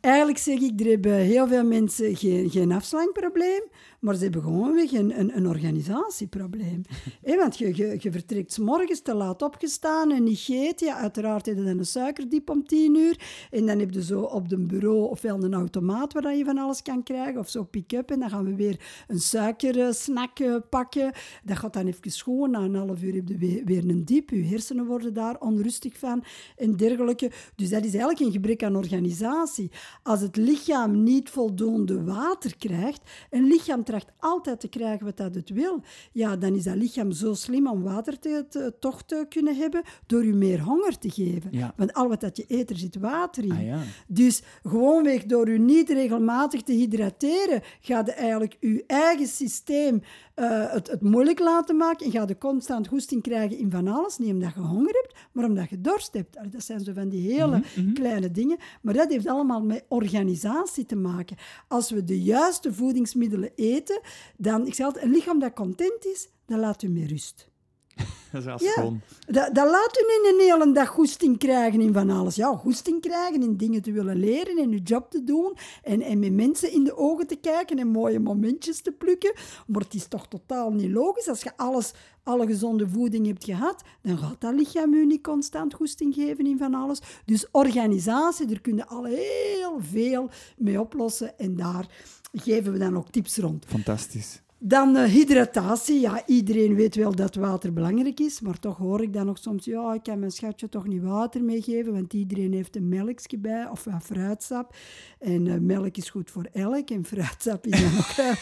Eigenlijk 0.00 0.38
zeg 0.38 0.58
ik, 0.60 0.80
er 0.80 0.86
hebben 0.86 1.14
heel 1.14 1.48
veel 1.48 1.64
mensen 1.64 2.16
geen, 2.16 2.50
geen 2.50 2.72
afslankprobleem, 2.72 3.62
maar 3.98 4.14
ze 4.14 4.22
hebben 4.22 4.42
gewoonweg 4.42 4.92
een, 4.92 5.18
een, 5.18 5.36
een 5.36 5.46
organisatieprobleem. 5.46 6.82
Want 7.40 7.58
je, 7.58 7.76
je, 7.76 7.96
je 8.00 8.12
vertrekt 8.12 8.52
's 8.52 8.58
morgens 8.58 9.00
te 9.00 9.14
laat 9.14 9.42
opgestaan 9.42 10.10
en 10.10 10.22
niet 10.22 10.38
gegeten. 10.38 10.86
Ja, 10.86 10.96
uiteraard 10.96 11.46
heb 11.46 11.56
je 11.56 11.64
dan 11.64 11.78
een 11.78 11.86
suikerdiep 11.86 12.50
om 12.50 12.66
tien 12.66 12.96
uur. 12.96 13.46
En 13.50 13.66
dan 13.66 13.78
heb 13.78 13.90
je 13.90 14.02
zo 14.02 14.20
op 14.20 14.48
de 14.48 14.58
bureau 14.58 15.08
ofwel 15.08 15.42
een 15.42 15.54
automaat 15.54 16.12
waar 16.12 16.36
je 16.36 16.44
van 16.44 16.58
alles 16.58 16.82
kan 16.82 17.02
krijgen, 17.02 17.40
of 17.40 17.48
zo 17.48 17.64
pick-up. 17.64 18.10
En 18.10 18.20
dan 18.20 18.30
gaan 18.30 18.44
we 18.44 18.54
weer 18.54 19.04
een 19.06 19.20
suikersnack 19.20 20.38
eh, 20.38 20.56
pakken. 20.70 21.12
Dat 21.44 21.56
gaat 21.56 21.72
dan 21.72 21.86
even 21.86 22.10
schoon. 22.10 22.50
Na 22.50 22.60
een 22.60 22.74
half 22.74 23.02
uur 23.02 23.14
heb 23.14 23.28
je 23.28 23.38
weer, 23.38 23.64
weer 23.64 23.88
een 23.88 24.04
diep. 24.04 24.30
Je 24.30 24.44
hersenen 24.44 24.86
worden 24.86 25.14
daar 25.14 25.36
onrustig 25.38 25.98
van 25.98 26.24
en 26.56 26.76
dergelijke. 26.76 27.30
Dus 27.54 27.68
dat 27.68 27.84
is 27.84 27.90
eigenlijk 27.90 28.20
een 28.20 28.32
gebrek 28.32 28.62
aan 28.62 28.76
organisatie. 28.76 29.70
Als 30.02 30.20
het 30.20 30.36
lichaam 30.36 31.02
niet 31.02 31.30
voldoende 31.30 32.04
water 32.04 32.56
krijgt, 32.56 33.10
een 33.30 33.44
lichaam 33.44 33.84
tracht 33.88 34.12
altijd 34.18 34.60
te 34.60 34.68
krijgen 34.68 35.04
wat 35.06 35.16
dat 35.16 35.34
het 35.34 35.50
wil, 35.50 35.82
ja, 36.12 36.36
dan 36.36 36.54
is 36.54 36.64
dat 36.64 36.74
lichaam 36.76 37.12
zo 37.12 37.34
slim 37.34 37.66
om 37.68 37.82
water 37.82 38.18
te, 38.18 38.46
te- 38.48 38.74
toch 38.80 39.02
te 39.02 39.26
kunnen 39.28 39.56
hebben 39.56 39.82
door 40.06 40.24
je 40.24 40.32
meer 40.32 40.60
honger 40.62 40.98
te 40.98 41.10
geven. 41.10 41.50
Ja. 41.52 41.72
Want 41.76 41.92
al 41.92 42.08
wat 42.08 42.20
dat 42.20 42.36
je 42.36 42.44
eet, 42.48 42.70
er 42.70 42.76
zit 42.76 42.96
water 42.96 43.44
in. 43.44 43.52
Ah, 43.52 43.64
ja. 43.64 43.78
Dus 44.06 44.42
gewoonweg 44.62 45.24
door 45.24 45.48
u 45.48 45.58
niet 45.58 45.90
regelmatig 45.90 46.62
te 46.62 46.72
hydrateren, 46.72 47.62
gaat 47.80 48.08
eigenlijk 48.08 48.56
je 48.60 48.84
eigen 48.86 49.26
systeem 49.26 50.02
eh, 50.38 50.72
het, 50.72 50.90
het 50.90 51.02
moeilijk 51.02 51.38
laten 51.38 51.76
maken 51.76 52.06
en 52.06 52.12
gaat 52.12 52.28
je 52.28 52.38
constant 52.38 52.88
goesting 52.88 53.22
krijgen 53.22 53.58
in 53.58 53.70
van 53.70 53.88
alles. 53.88 54.18
Niet 54.18 54.32
omdat 54.32 54.54
je 54.54 54.60
honger 54.60 54.92
hebt, 54.92 55.14
maar 55.32 55.44
omdat 55.44 55.70
je 55.70 55.80
dorst 55.80 56.12
hebt. 56.12 56.36
Allee, 56.36 56.50
Dat 56.50 56.64
zijn 56.64 56.80
zo 56.80 56.92
van 56.92 57.08
die 57.08 57.32
hele 57.32 57.62
kleine 57.94 58.30
dingen. 58.30 58.58
Maar 58.82 58.94
dat 58.94 59.10
heeft 59.10 59.26
allemaal 59.26 59.62
met 59.62 59.84
organisatie 59.88 60.86
te 60.86 60.96
maken. 60.96 61.36
Als 61.68 61.90
we 61.90 62.04
de 62.04 62.22
juiste 62.22 62.72
voedingsmiddelen 62.72 63.50
eten, 63.54 64.00
dan, 64.36 64.66
ik 64.66 64.74
zeg 64.74 64.86
altijd, 64.86 65.04
een 65.04 65.10
lichaam 65.10 65.38
dat 65.38 65.52
content 65.52 66.06
is, 66.06 66.28
dan 66.46 66.60
laat 66.60 66.82
u 66.82 66.88
meer 66.88 67.08
rust. 67.08 67.50
Dat 68.32 68.60
is 68.60 68.74
Ja. 68.74 68.92
Dat, 69.26 69.54
dat 69.54 69.70
laat 69.70 69.98
u 70.00 70.04
niet 70.06 70.32
een 70.32 70.40
hele 70.40 70.72
dag 70.72 70.88
goesting 70.88 71.38
krijgen 71.38 71.80
in 71.80 71.92
van 71.92 72.10
alles. 72.10 72.34
Ja, 72.34 72.56
goesting 72.56 73.00
krijgen 73.00 73.42
in 73.42 73.56
dingen 73.56 73.82
te 73.82 73.92
willen 73.92 74.16
leren 74.16 74.58
en 74.58 74.70
uw 74.70 74.82
job 74.84 75.10
te 75.10 75.24
doen 75.24 75.56
en, 75.82 76.02
en 76.02 76.18
met 76.18 76.32
mensen 76.32 76.72
in 76.72 76.84
de 76.84 76.96
ogen 76.96 77.26
te 77.26 77.36
kijken 77.36 77.78
en 77.78 77.88
mooie 77.88 78.18
momentjes 78.18 78.82
te 78.82 78.92
plukken. 78.92 79.32
Maar 79.66 79.82
het 79.82 79.94
is 79.94 80.06
toch 80.06 80.28
totaal 80.28 80.70
niet 80.70 80.90
logisch. 80.90 81.28
Als 81.28 81.42
je 81.42 81.56
alles, 81.56 81.92
alle 82.22 82.46
gezonde 82.46 82.88
voeding 82.88 83.26
hebt 83.26 83.44
gehad, 83.44 83.82
dan 84.02 84.18
gaat 84.18 84.40
dat 84.40 84.54
lichaam 84.54 84.94
u 84.94 85.06
niet 85.06 85.22
constant 85.22 85.74
goesting 85.74 86.14
geven 86.14 86.46
in 86.46 86.58
van 86.58 86.74
alles. 86.74 87.00
Dus 87.24 87.46
organisatie, 87.50 88.46
daar 88.46 88.60
kun 88.60 88.76
je 88.76 88.86
al 88.86 89.04
heel 89.04 89.78
veel 89.80 90.30
mee 90.56 90.80
oplossen 90.80 91.38
en 91.38 91.56
daar 91.56 91.86
geven 92.32 92.72
we 92.72 92.78
dan 92.78 92.96
ook 92.96 93.10
tips 93.10 93.36
rond. 93.36 93.64
Fantastisch. 93.66 94.42
Dan 94.60 94.96
eh, 94.96 95.04
hydratatie. 95.04 96.00
Ja, 96.00 96.22
iedereen 96.26 96.74
weet 96.74 96.94
wel 96.94 97.14
dat 97.14 97.34
water 97.34 97.72
belangrijk 97.72 98.20
is, 98.20 98.40
maar 98.40 98.58
toch 98.58 98.76
hoor 98.76 99.02
ik 99.02 99.12
dan 99.12 99.26
nog 99.26 99.38
soms, 99.38 99.64
ja, 99.64 99.94
ik 99.94 100.02
kan 100.02 100.18
mijn 100.18 100.30
schatje 100.30 100.68
toch 100.68 100.86
niet 100.86 101.02
water 101.02 101.42
meegeven, 101.44 101.92
want 101.92 102.12
iedereen 102.12 102.52
heeft 102.52 102.76
een 102.76 102.88
melkje 102.88 103.38
bij, 103.38 103.68
of 103.70 103.84
ja, 103.84 104.00
fruitsap. 104.00 104.74
En 105.18 105.46
eh, 105.46 105.54
melk 105.60 105.96
is 105.96 106.10
goed 106.10 106.30
voor 106.30 106.48
elk, 106.52 106.90
en 106.90 107.04
fruitsap 107.04 107.66
is 107.66 107.80
dan 107.80 107.98
ook... 107.98 108.34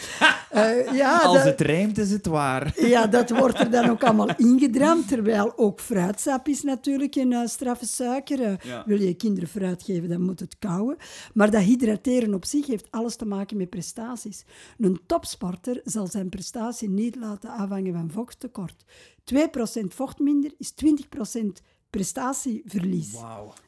eh, 0.49 0.93
ja, 1.01 1.17
Als 1.17 1.35
dat- 1.35 1.45
het 1.45 1.61
rijmt, 1.61 1.97
is 1.97 2.11
het 2.11 2.25
waar. 2.25 2.73
ja, 2.95 3.07
dat 3.07 3.29
wordt 3.29 3.59
er 3.59 3.71
dan 3.71 3.89
ook 3.89 4.03
allemaal 4.03 4.35
ingedramd. 4.37 5.07
Terwijl 5.07 5.53
ook 5.57 5.79
fruitsap 5.79 6.47
is 6.47 6.63
natuurlijk 6.63 7.15
een 7.15 7.47
straffe 7.49 7.85
suiker. 7.85 8.65
Ja. 8.67 8.83
Wil 8.85 9.01
je 9.01 9.13
kinderen 9.13 9.49
fruit 9.49 9.83
geven, 9.83 10.09
dan 10.09 10.21
moet 10.21 10.39
het 10.39 10.55
kouwen. 10.59 10.95
Maar 11.33 11.51
dat 11.51 11.61
hydrateren 11.61 12.33
op 12.33 12.45
zich 12.45 12.67
heeft 12.67 12.87
alles 12.91 13.15
te 13.15 13.25
maken 13.25 13.57
met 13.57 13.69
prestaties. 13.69 14.45
Een 14.79 14.99
topsporter 15.05 15.81
zal 15.83 16.06
zijn 16.11 16.29
prestatie 16.29 16.89
niet 16.89 17.15
laten 17.15 17.49
afhangen 17.49 17.93
van 17.93 18.11
vochttekort. 18.11 18.85
2% 19.35 19.39
vocht 19.87 20.19
minder 20.19 20.51
is 20.57 20.73
20% 20.85 21.47
prestatieverlies. 21.89 23.13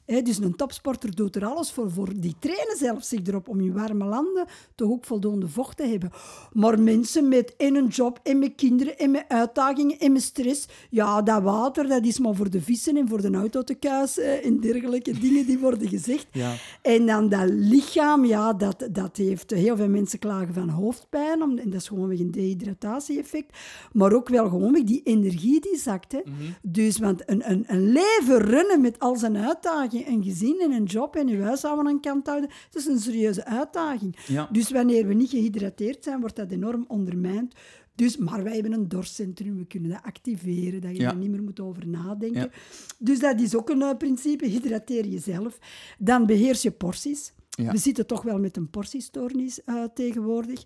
Dus 0.10 0.38
een 0.38 0.56
topsporter 0.56 1.15
doet 1.15 1.36
er 1.36 1.45
alles 1.45 1.72
voor. 1.72 1.91
voor. 1.91 2.10
Die 2.15 2.36
trainen 2.40 2.77
zelfs 2.77 3.07
zich 3.07 3.19
erop 3.23 3.48
om 3.48 3.60
in 3.60 3.73
warme 3.73 4.06
landen 4.06 4.45
toch 4.76 4.90
ook 4.90 5.06
voldoende 5.06 5.48
vocht 5.48 5.77
te 5.77 5.84
hebben. 5.84 6.11
Maar 6.53 6.81
mensen 6.81 7.27
met 7.27 7.56
en 7.57 7.76
een 7.76 7.88
job 7.88 8.19
en 8.23 8.40
met 8.40 8.56
kinderen 8.56 8.98
en 8.98 9.11
met 9.11 9.26
uitdagingen 9.27 9.99
en 9.99 10.11
met 10.11 10.22
stress, 10.22 10.68
ja, 10.90 11.22
dat 11.22 11.41
water 11.41 11.88
dat 11.88 12.06
is 12.06 12.19
maar 12.19 12.36
voor 12.36 12.49
de 12.49 12.61
vissen 12.61 12.98
en 12.98 13.07
voor 13.07 13.22
de 13.22 13.31
auto 13.31 13.64
te 13.64 13.73
kuisen 13.73 14.44
en 14.44 14.60
dergelijke 14.60 15.19
dingen 15.26 15.45
die 15.45 15.60
worden 15.60 15.88
gezegd. 15.88 16.27
Ja. 16.31 16.53
En 16.81 17.06
dan 17.06 17.30
dat 17.30 17.49
lichaam, 17.49 18.26
ja, 18.26 18.53
dat, 18.53 18.88
dat 18.91 19.18
heeft 19.18 19.52
heel 19.52 19.76
veel 19.76 19.90
mensen 19.90 20.19
klagen 20.19 20.53
van 20.53 20.69
hoofdpijn, 20.69 21.41
om, 21.41 21.57
en 21.57 21.69
dat 21.69 21.81
is 21.81 21.88
gewoon 21.88 22.11
een 22.11 22.31
dehydratatie-effect. 22.31 23.57
Maar 23.91 24.14
ook 24.14 24.30
wel 24.30 24.49
gewoon 24.49 24.73
die 24.73 25.02
energie 25.03 25.61
die 25.61 25.77
zakt. 25.77 26.11
Hè. 26.11 26.19
Dus, 26.61 26.98
want 26.98 27.30
een, 27.30 27.52
een, 27.52 27.64
een 27.68 27.91
leven 27.91 28.38
runnen 28.38 28.81
met 28.81 28.99
al 28.99 29.15
zijn 29.15 29.38
uitdagingen, 29.38 29.98
een 30.07 30.23
gezin 30.23 30.59
en 30.61 30.71
een 30.71 30.84
job 30.84 31.15
en 31.15 31.27
je 31.27 31.41
huishouden 31.41 31.88
aan 31.88 31.99
kant 31.99 32.27
houden, 32.27 32.49
dat 32.69 32.81
is 32.81 32.88
een 32.88 32.99
serieuze 32.99 33.45
uitdaging. 33.45 34.15
Ja. 34.27 34.49
Dus 34.51 34.71
wanneer 34.71 35.07
we 35.07 35.13
niet 35.13 35.30
gehydrateerd 35.30 36.03
zijn, 36.03 36.19
wordt 36.19 36.35
dat 36.35 36.51
enorm 36.51 36.85
ondermijnd. 36.88 37.53
Dus, 37.95 38.17
maar 38.17 38.43
wij 38.43 38.53
hebben 38.53 38.73
een 38.73 38.88
dorstcentrum, 38.88 39.57
we 39.57 39.65
kunnen 39.65 39.89
dat 39.89 40.03
activeren, 40.03 40.81
dat 40.81 40.95
je 40.95 41.01
Ja. 41.01 41.09
er 41.09 41.15
niet 41.17 41.30
meer 41.30 41.43
moet 41.43 41.59
over 41.59 41.88
nadenken. 41.88 42.41
Ja. 42.41 42.49
Dus 42.97 43.19
dat 43.19 43.41
is 43.41 43.55
ook 43.55 43.69
een 43.69 43.81
eh, 43.81 43.97
principe, 43.97 44.45
hydrateer 44.45 45.07
jezelf. 45.07 45.59
Dan 45.97 46.26
beheers 46.26 46.61
je 46.61 46.71
porties. 46.71 47.34
Ja. 47.49 47.71
We 47.71 47.77
zitten 47.77 48.07
toch 48.07 48.21
wel 48.21 48.39
met 48.39 48.57
een 48.57 48.69
portiestoornis 48.69 49.63
eh, 49.63 49.84
tegenwoordig. 49.93 50.63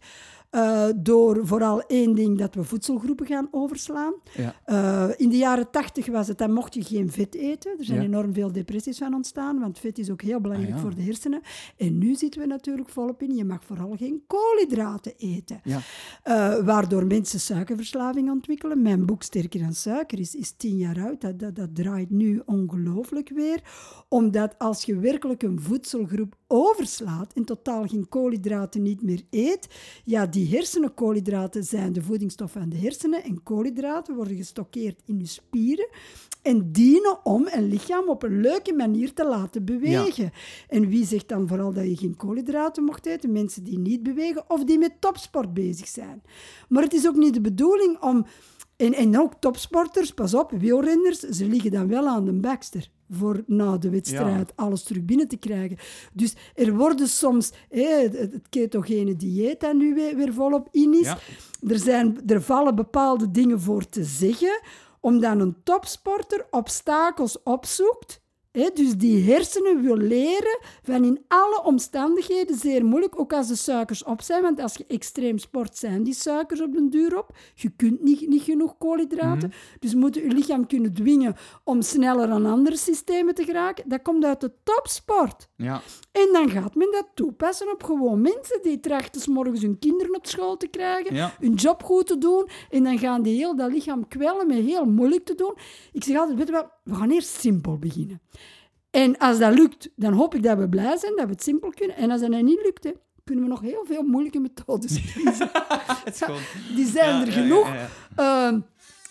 Eh, 0.53 0.85
door 0.95 1.47
vooral 1.47 1.81
één 1.81 2.15
ding, 2.15 2.37
dat 2.37 2.55
we 2.55 2.63
voedselgroepen 2.63 3.25
gaan 3.25 3.47
overslaan. 3.51 4.13
Ja. 4.37 4.55
Eh, 4.65 5.09
in 5.17 5.29
de 5.29 5.37
jaren 5.37 5.71
tachtig 5.71 6.07
was 6.07 6.27
het, 6.27 6.37
dan 6.37 6.53
mocht 6.53 6.73
je 6.73 6.83
geen 6.83 7.11
vet 7.11 7.35
eten. 7.35 7.71
Er 7.79 7.85
zijn 7.85 7.99
Ja. 7.99 8.05
enorm 8.05 8.33
veel 8.33 8.51
depressies 8.51 8.97
van 8.97 9.13
ontstaan, 9.13 9.59
want 9.59 9.79
vet 9.79 9.97
is 9.97 10.09
ook 10.09 10.21
heel 10.21 10.41
belangrijk 10.41 10.71
Ah, 10.73 10.77
ja. 10.77 10.83
voor 10.83 10.95
de 10.95 11.01
hersenen. 11.01 11.41
En 11.77 11.97
nu 11.97 12.15
zitten 12.15 12.41
we 12.41 12.47
natuurlijk 12.47 12.89
volop 12.89 13.21
in, 13.21 13.35
je 13.35 13.45
mag 13.45 13.63
vooral 13.63 13.95
geen 13.97 14.23
koolhydraten 14.27 15.13
eten. 15.17 15.61
Ja. 15.63 15.79
Eh, 16.23 16.65
waardoor 16.65 17.05
mensen 17.05 17.39
suikerverslaving 17.39 18.29
ontwikkelen. 18.29 18.81
Mijn 18.81 19.05
boek 19.05 19.23
Sterker 19.23 19.59
dan 19.59 19.73
Suiker 19.73 20.19
is, 20.19 20.35
is 20.35 20.51
tien 20.57 20.77
jaar 20.77 20.99
oud. 21.05 21.21
Dat, 21.21 21.39
dat, 21.39 21.55
dat 21.55 21.75
draait 21.75 22.09
nu 22.09 22.41
ongelooflijk 22.45 23.29
weer. 23.29 23.61
Omdat 24.09 24.55
als 24.57 24.83
je 24.83 24.97
werkelijk 24.99 25.43
een 25.43 25.61
voedselgroep 25.61 26.35
overslaat 26.47 27.33
en 27.33 27.43
totaal 27.45 27.87
geen 27.87 28.09
koolhydraten 28.09 28.81
niet 28.81 29.01
meer 29.01 29.21
eet, 29.29 29.67
ja, 30.03 30.25
die 30.25 30.42
hersenen, 30.45 30.93
koolhydraten 30.93 31.63
zijn 31.63 31.93
de 31.93 32.01
voedingsstoffen 32.01 32.61
van 32.61 32.69
de 32.69 32.77
hersenen 32.77 33.23
en 33.23 33.43
koolhydraten 33.43 34.15
worden 34.15 34.37
gestockeerd 34.37 35.01
in 35.05 35.19
je 35.19 35.25
spieren 35.25 35.87
en 36.43 36.71
dienen 36.71 37.25
om 37.25 37.47
een 37.51 37.67
lichaam 37.67 38.09
op 38.09 38.23
een 38.23 38.41
leuke 38.41 38.73
manier 38.73 39.13
te 39.13 39.27
laten 39.27 39.65
bewegen. 39.65 40.31
En 40.67 40.87
wie 40.87 41.05
zegt 41.05 41.27
dan 41.27 41.47
vooral 41.47 41.73
dat 41.73 41.85
je 41.85 41.95
geen 41.95 42.15
koolhydraten 42.15 42.83
mocht 42.83 43.05
eten? 43.05 43.31
Mensen 43.31 43.63
die 43.63 43.79
niet 43.79 44.03
bewegen 44.03 44.43
of 44.47 44.63
die 44.63 44.77
met 44.77 45.01
topsport 45.01 45.53
bezig 45.53 45.87
zijn. 45.87 46.21
Maar 46.69 46.83
het 46.83 46.93
is 46.93 47.07
ook 47.07 47.15
niet 47.15 47.33
de 47.33 47.41
bedoeling 47.41 48.01
om... 48.01 48.25
En, 48.75 48.93
en 48.93 49.19
ook 49.19 49.33
topsporters, 49.39 50.11
pas 50.11 50.33
op, 50.33 50.51
wielrenners, 50.51 51.19
ze 51.19 51.45
liggen 51.45 51.71
dan 51.71 51.87
wel 51.87 52.07
aan 52.07 52.25
de 52.25 52.33
bakster 52.33 52.89
voor 53.15 53.43
na 53.47 53.77
de 53.77 53.89
wedstrijd 53.89 54.53
alles 54.55 54.83
terug 54.83 55.03
binnen 55.03 55.27
te 55.27 55.37
krijgen. 55.37 55.77
Dus 56.13 56.35
er 56.55 56.75
worden 56.75 57.07
soms 57.07 57.51
het, 57.69 58.17
het 58.17 58.49
ketogene 58.49 59.15
dieet 59.15 59.59
dat 59.59 59.73
nu 59.73 59.93
weer, 59.93 60.15
weer 60.15 60.33
volop 60.33 60.67
in 60.71 60.93
is. 60.93 61.13
Er, 61.67 61.79
zijn, 61.79 62.17
er 62.27 62.41
vallen 62.41 62.75
bepaalde 62.75 63.31
dingen 63.31 63.61
voor 63.61 63.85
te 63.85 64.03
zeggen, 64.03 64.61
omdat 64.99 65.39
een 65.39 65.55
topsporter 65.63 66.45
obstakels 66.49 67.43
opzoekt 67.43 68.22
dus 68.53 68.97
die 68.97 69.31
hersenen 69.31 69.81
wil 69.81 69.97
leren 69.97 70.59
van 70.83 71.03
in 71.03 71.25
alle 71.27 71.61
omstandigheden 71.63 72.57
zeer 72.57 72.85
moeilijk, 72.85 73.19
ook 73.19 73.33
als 73.33 73.47
de 73.47 73.55
suikers 73.55 74.03
op 74.03 74.21
zijn. 74.21 74.41
Want 74.41 74.59
als 74.59 74.73
je 74.73 74.85
extreem 74.87 75.37
sport, 75.37 75.77
zijn 75.77 76.03
die 76.03 76.13
suikers 76.13 76.61
op 76.61 76.73
den 76.73 76.89
duur 76.89 77.17
op. 77.17 77.35
Je 77.55 77.69
kunt 77.69 78.03
niet, 78.03 78.27
niet 78.27 78.41
genoeg 78.41 78.77
koolhydraten. 78.77 79.47
Mm 79.47 79.79
Dus 79.79 79.93
moet 79.93 80.15
je 80.15 80.27
lichaam 80.27 80.67
kunnen 80.67 80.93
dwingen 80.93 81.35
om 81.63 81.81
sneller 81.81 82.29
aan 82.29 82.45
andere 82.45 82.77
systemen 82.77 83.35
te 83.35 83.43
geraken. 83.43 83.89
Dat 83.89 84.01
komt 84.01 84.25
uit 84.25 84.41
de 84.41 84.51
topsport. 84.63 85.47
Ja. 85.55 85.81
En 86.11 86.29
dan 86.31 86.49
gaat 86.49 86.75
men 86.75 86.91
dat 86.91 87.07
toepassen 87.13 87.71
op 87.71 87.83
gewoon 87.83 88.21
mensen 88.21 88.59
die 88.61 88.79
trachten 88.79 89.21
s 89.21 89.27
morgens 89.27 89.61
hun 89.61 89.79
kinderen 89.79 90.15
op 90.15 90.27
school 90.27 90.57
te 90.57 90.67
krijgen, 90.67 91.31
hun 91.39 91.53
job 91.53 91.83
goed 91.83 92.07
te 92.07 92.17
doen. 92.17 92.49
En 92.69 92.83
dan 92.83 92.97
gaan 92.97 93.21
die 93.21 93.37
heel 93.37 93.55
dat 93.55 93.71
lichaam 93.71 94.07
kwellen 94.07 94.47
met 94.47 94.57
heel 94.57 94.85
moeilijk 94.85 95.25
te 95.25 95.35
doen. 95.35 95.53
Ik 95.91 96.03
zeg 96.03 96.17
altijd, 96.17 96.37
weet 96.37 96.47
je 96.47 96.53
wat, 96.53 96.67
we 96.83 96.95
gaan 96.95 97.11
eerst 97.11 97.39
simpel 97.39 97.77
beginnen. 97.77 98.21
En 98.91 99.17
als 99.17 99.39
dat 99.39 99.53
lukt, 99.53 99.89
dan 99.95 100.13
hoop 100.13 100.35
ik 100.35 100.43
dat 100.43 100.57
we 100.57 100.69
blij 100.69 100.97
zijn, 100.97 101.15
dat 101.15 101.25
we 101.25 101.31
het 101.31 101.43
simpel 101.43 101.69
kunnen. 101.69 101.95
En 101.95 102.11
als 102.11 102.21
dat 102.21 102.29
niet 102.29 102.61
lukt, 102.63 102.83
hè, 102.83 102.91
kunnen 103.23 103.43
we 103.43 103.49
nog 103.49 103.61
heel 103.61 103.85
veel 103.85 104.03
moeilijke 104.03 104.39
methodes 104.39 105.01
kiezen. 105.13 105.51
Die 106.75 106.85
zijn 106.85 107.21
er 107.27 107.31
genoeg. 107.31 107.69
Ehm, 108.15 108.59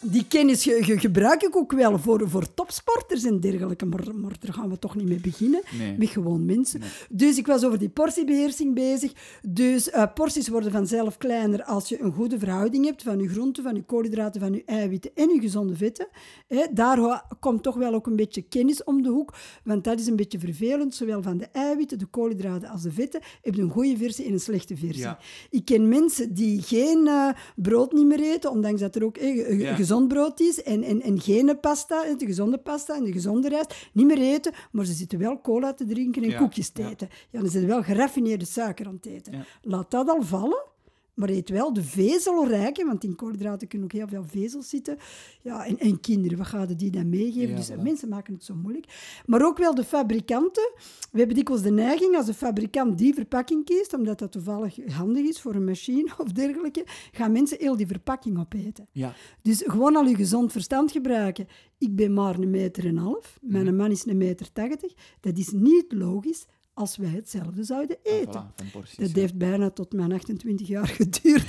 die 0.02 0.26
kennis 0.28 0.68
gebruik 0.80 1.42
ik 1.42 1.56
ook 1.56 1.72
wel 1.72 1.98
voor, 1.98 2.28
voor 2.28 2.54
topsporters 2.54 3.24
en 3.24 3.40
dergelijke, 3.40 3.86
maar, 3.86 4.14
maar 4.14 4.36
daar 4.40 4.54
gaan 4.54 4.70
we 4.70 4.78
toch 4.78 4.96
niet 4.96 5.08
mee 5.08 5.20
beginnen, 5.20 5.62
met 5.98 6.08
gewoon 6.08 6.44
mensen. 6.44 6.80
Dus 7.10 7.38
ik 7.38 7.46
was 7.46 7.64
over 7.64 7.78
die 7.78 7.88
portiebeheersing 7.88 8.74
bezig. 8.74 9.12
Dus 9.42 9.88
uh, 9.88 10.04
porties 10.14 10.48
worden 10.48 10.72
vanzelf 10.72 11.16
kleiner 11.18 11.64
als 11.64 11.88
je 11.88 12.00
een 12.00 12.12
goede 12.12 12.38
verhouding 12.38 12.84
hebt 12.84 13.02
van 13.02 13.18
je 13.18 13.28
groenten, 13.28 13.62
van 13.62 13.74
je 13.74 13.82
koolhydraten, 13.82 14.40
van 14.40 14.52
je 14.52 14.62
eiwitten 14.66 15.10
en 15.14 15.28
je 15.28 15.40
gezonde 15.40 15.76
vetten. 15.76 16.08
daar 16.70 17.24
komt 17.40 17.62
toch 17.62 17.74
wel 17.74 17.94
ook 17.94 18.06
een 18.06 18.16
beetje 18.16 18.42
kennis 18.42 18.84
om 18.84 19.02
de 19.02 19.08
hoek, 19.08 19.34
want 19.64 19.84
dat 19.84 20.00
is 20.00 20.06
een 20.06 20.16
beetje 20.16 20.38
vervelend, 20.38 20.94
zowel 20.94 21.22
van 21.22 21.36
de 21.36 21.48
eiwitten, 21.52 21.98
de 21.98 22.06
koolhydraten 22.06 22.68
als 22.68 22.82
de 22.82 22.92
vetten. 22.92 23.20
Je 23.42 23.60
een 23.60 23.70
goede 23.70 23.96
versie 23.96 24.24
en 24.24 24.32
een 24.32 24.40
slechte 24.40 24.76
versie. 24.76 25.14
Ik 25.50 25.64
ken 25.64 25.88
mensen 25.88 26.34
die 26.34 26.62
geen 26.62 27.06
uh, 27.06 27.28
brood 27.56 27.92
niet 27.92 28.06
meer 28.06 28.20
eten, 28.20 28.50
ondanks 28.50 28.80
dat 28.80 28.94
er 28.94 29.04
ook 29.04 29.18
uh, 29.18 29.76
gezond 29.92 30.08
brood 30.08 30.40
is 30.40 30.62
en, 30.62 30.82
en, 30.82 31.02
en 31.02 31.20
geen 31.20 31.60
pasta, 31.60 32.14
de 32.14 32.26
gezonde 32.26 32.58
pasta 32.58 32.96
en 32.96 33.04
de 33.04 33.12
gezonde 33.12 33.48
rijst, 33.48 33.90
niet 33.92 34.06
meer 34.06 34.20
eten, 34.20 34.52
maar 34.70 34.84
ze 34.84 34.92
zitten 34.92 35.18
wel 35.18 35.40
cola 35.40 35.72
te 35.74 35.84
drinken 35.84 36.22
en 36.22 36.36
koekjes 36.36 36.70
te 36.70 36.88
eten. 36.88 37.08
Ja. 37.30 37.40
dan 37.40 37.50
zitten 37.50 37.70
wel 37.70 37.82
geraffineerde 37.82 38.44
suiker 38.44 38.86
aan 38.86 38.94
het 38.94 39.06
eten. 39.06 39.44
Laat 39.62 39.90
dat 39.90 40.08
al 40.08 40.22
vallen 40.22 40.64
maar 41.14 41.28
eet 41.28 41.48
wel 41.48 41.72
de 41.72 41.82
vezelrijke, 41.82 42.84
want 42.84 43.04
in 43.04 43.14
koolhydraten 43.14 43.68
kunnen 43.68 43.88
ook 43.88 43.98
heel 43.98 44.08
veel 44.08 44.24
vezels 44.24 44.68
zitten. 44.68 44.96
Ja, 45.42 45.66
en, 45.66 45.78
en 45.78 46.00
kinderen, 46.00 46.38
wat 46.38 46.46
gaan 46.46 46.66
die 46.76 46.90
dan 46.90 47.08
meegeven? 47.08 47.56
dus 47.56 47.70
mensen 47.82 48.08
maken 48.08 48.34
het 48.34 48.44
zo 48.44 48.54
moeilijk. 48.54 49.20
Maar 49.26 49.46
ook 49.46 49.58
wel 49.58 49.74
de 49.74 49.84
fabrikanten. 49.84 50.72
We 51.10 51.18
hebben 51.18 51.36
dikwijls 51.36 51.62
de 51.62 51.70
neiging, 51.70 52.16
als 52.16 52.26
de 52.26 52.34
fabrikant 52.34 52.98
die 52.98 53.14
verpakking 53.14 53.64
kiest, 53.64 53.94
omdat 53.94 54.18
dat 54.18 54.32
toevallig 54.32 54.92
handig 54.92 55.24
is 55.24 55.40
voor 55.40 55.54
een 55.54 55.64
machine 55.64 56.12
of 56.24 56.32
dergelijke, 56.32 56.84
gaan 57.12 57.32
mensen 57.32 57.58
heel 57.60 57.76
die 57.76 57.86
verpakking 57.86 58.38
opeten. 58.38 58.88
Ja. 58.92 59.14
Dus 59.42 59.62
gewoon 59.66 59.96
al 59.96 60.04
je 60.04 60.14
gezond 60.14 60.52
verstand 60.52 60.92
gebruiken. 60.92 61.46
Ik 61.78 61.96
ben 61.96 62.14
maar 62.14 62.38
een 62.38 62.50
meter 62.50 62.84
en 62.84 62.90
een 62.90 63.02
half, 63.02 63.38
mijn 63.40 63.64
mhm. 63.64 63.76
man 63.76 63.90
is 63.90 64.06
een 64.06 64.16
meter 64.16 64.52
tachtig. 64.52 64.92
Dat 65.20 65.38
is 65.38 65.50
niet 65.50 65.92
logisch 65.92 66.46
als 66.74 66.96
wij 66.96 67.10
hetzelfde 67.10 67.64
zouden 67.64 67.96
ah, 68.04 68.12
eten. 68.12 68.52
dat 68.96 69.10
heeft 69.10 69.38
bijna 69.38 69.70
tot 69.70 69.92
mijn 69.92 70.12
28 70.12 70.66
jaar 70.66 70.86
geduurd 71.00 71.46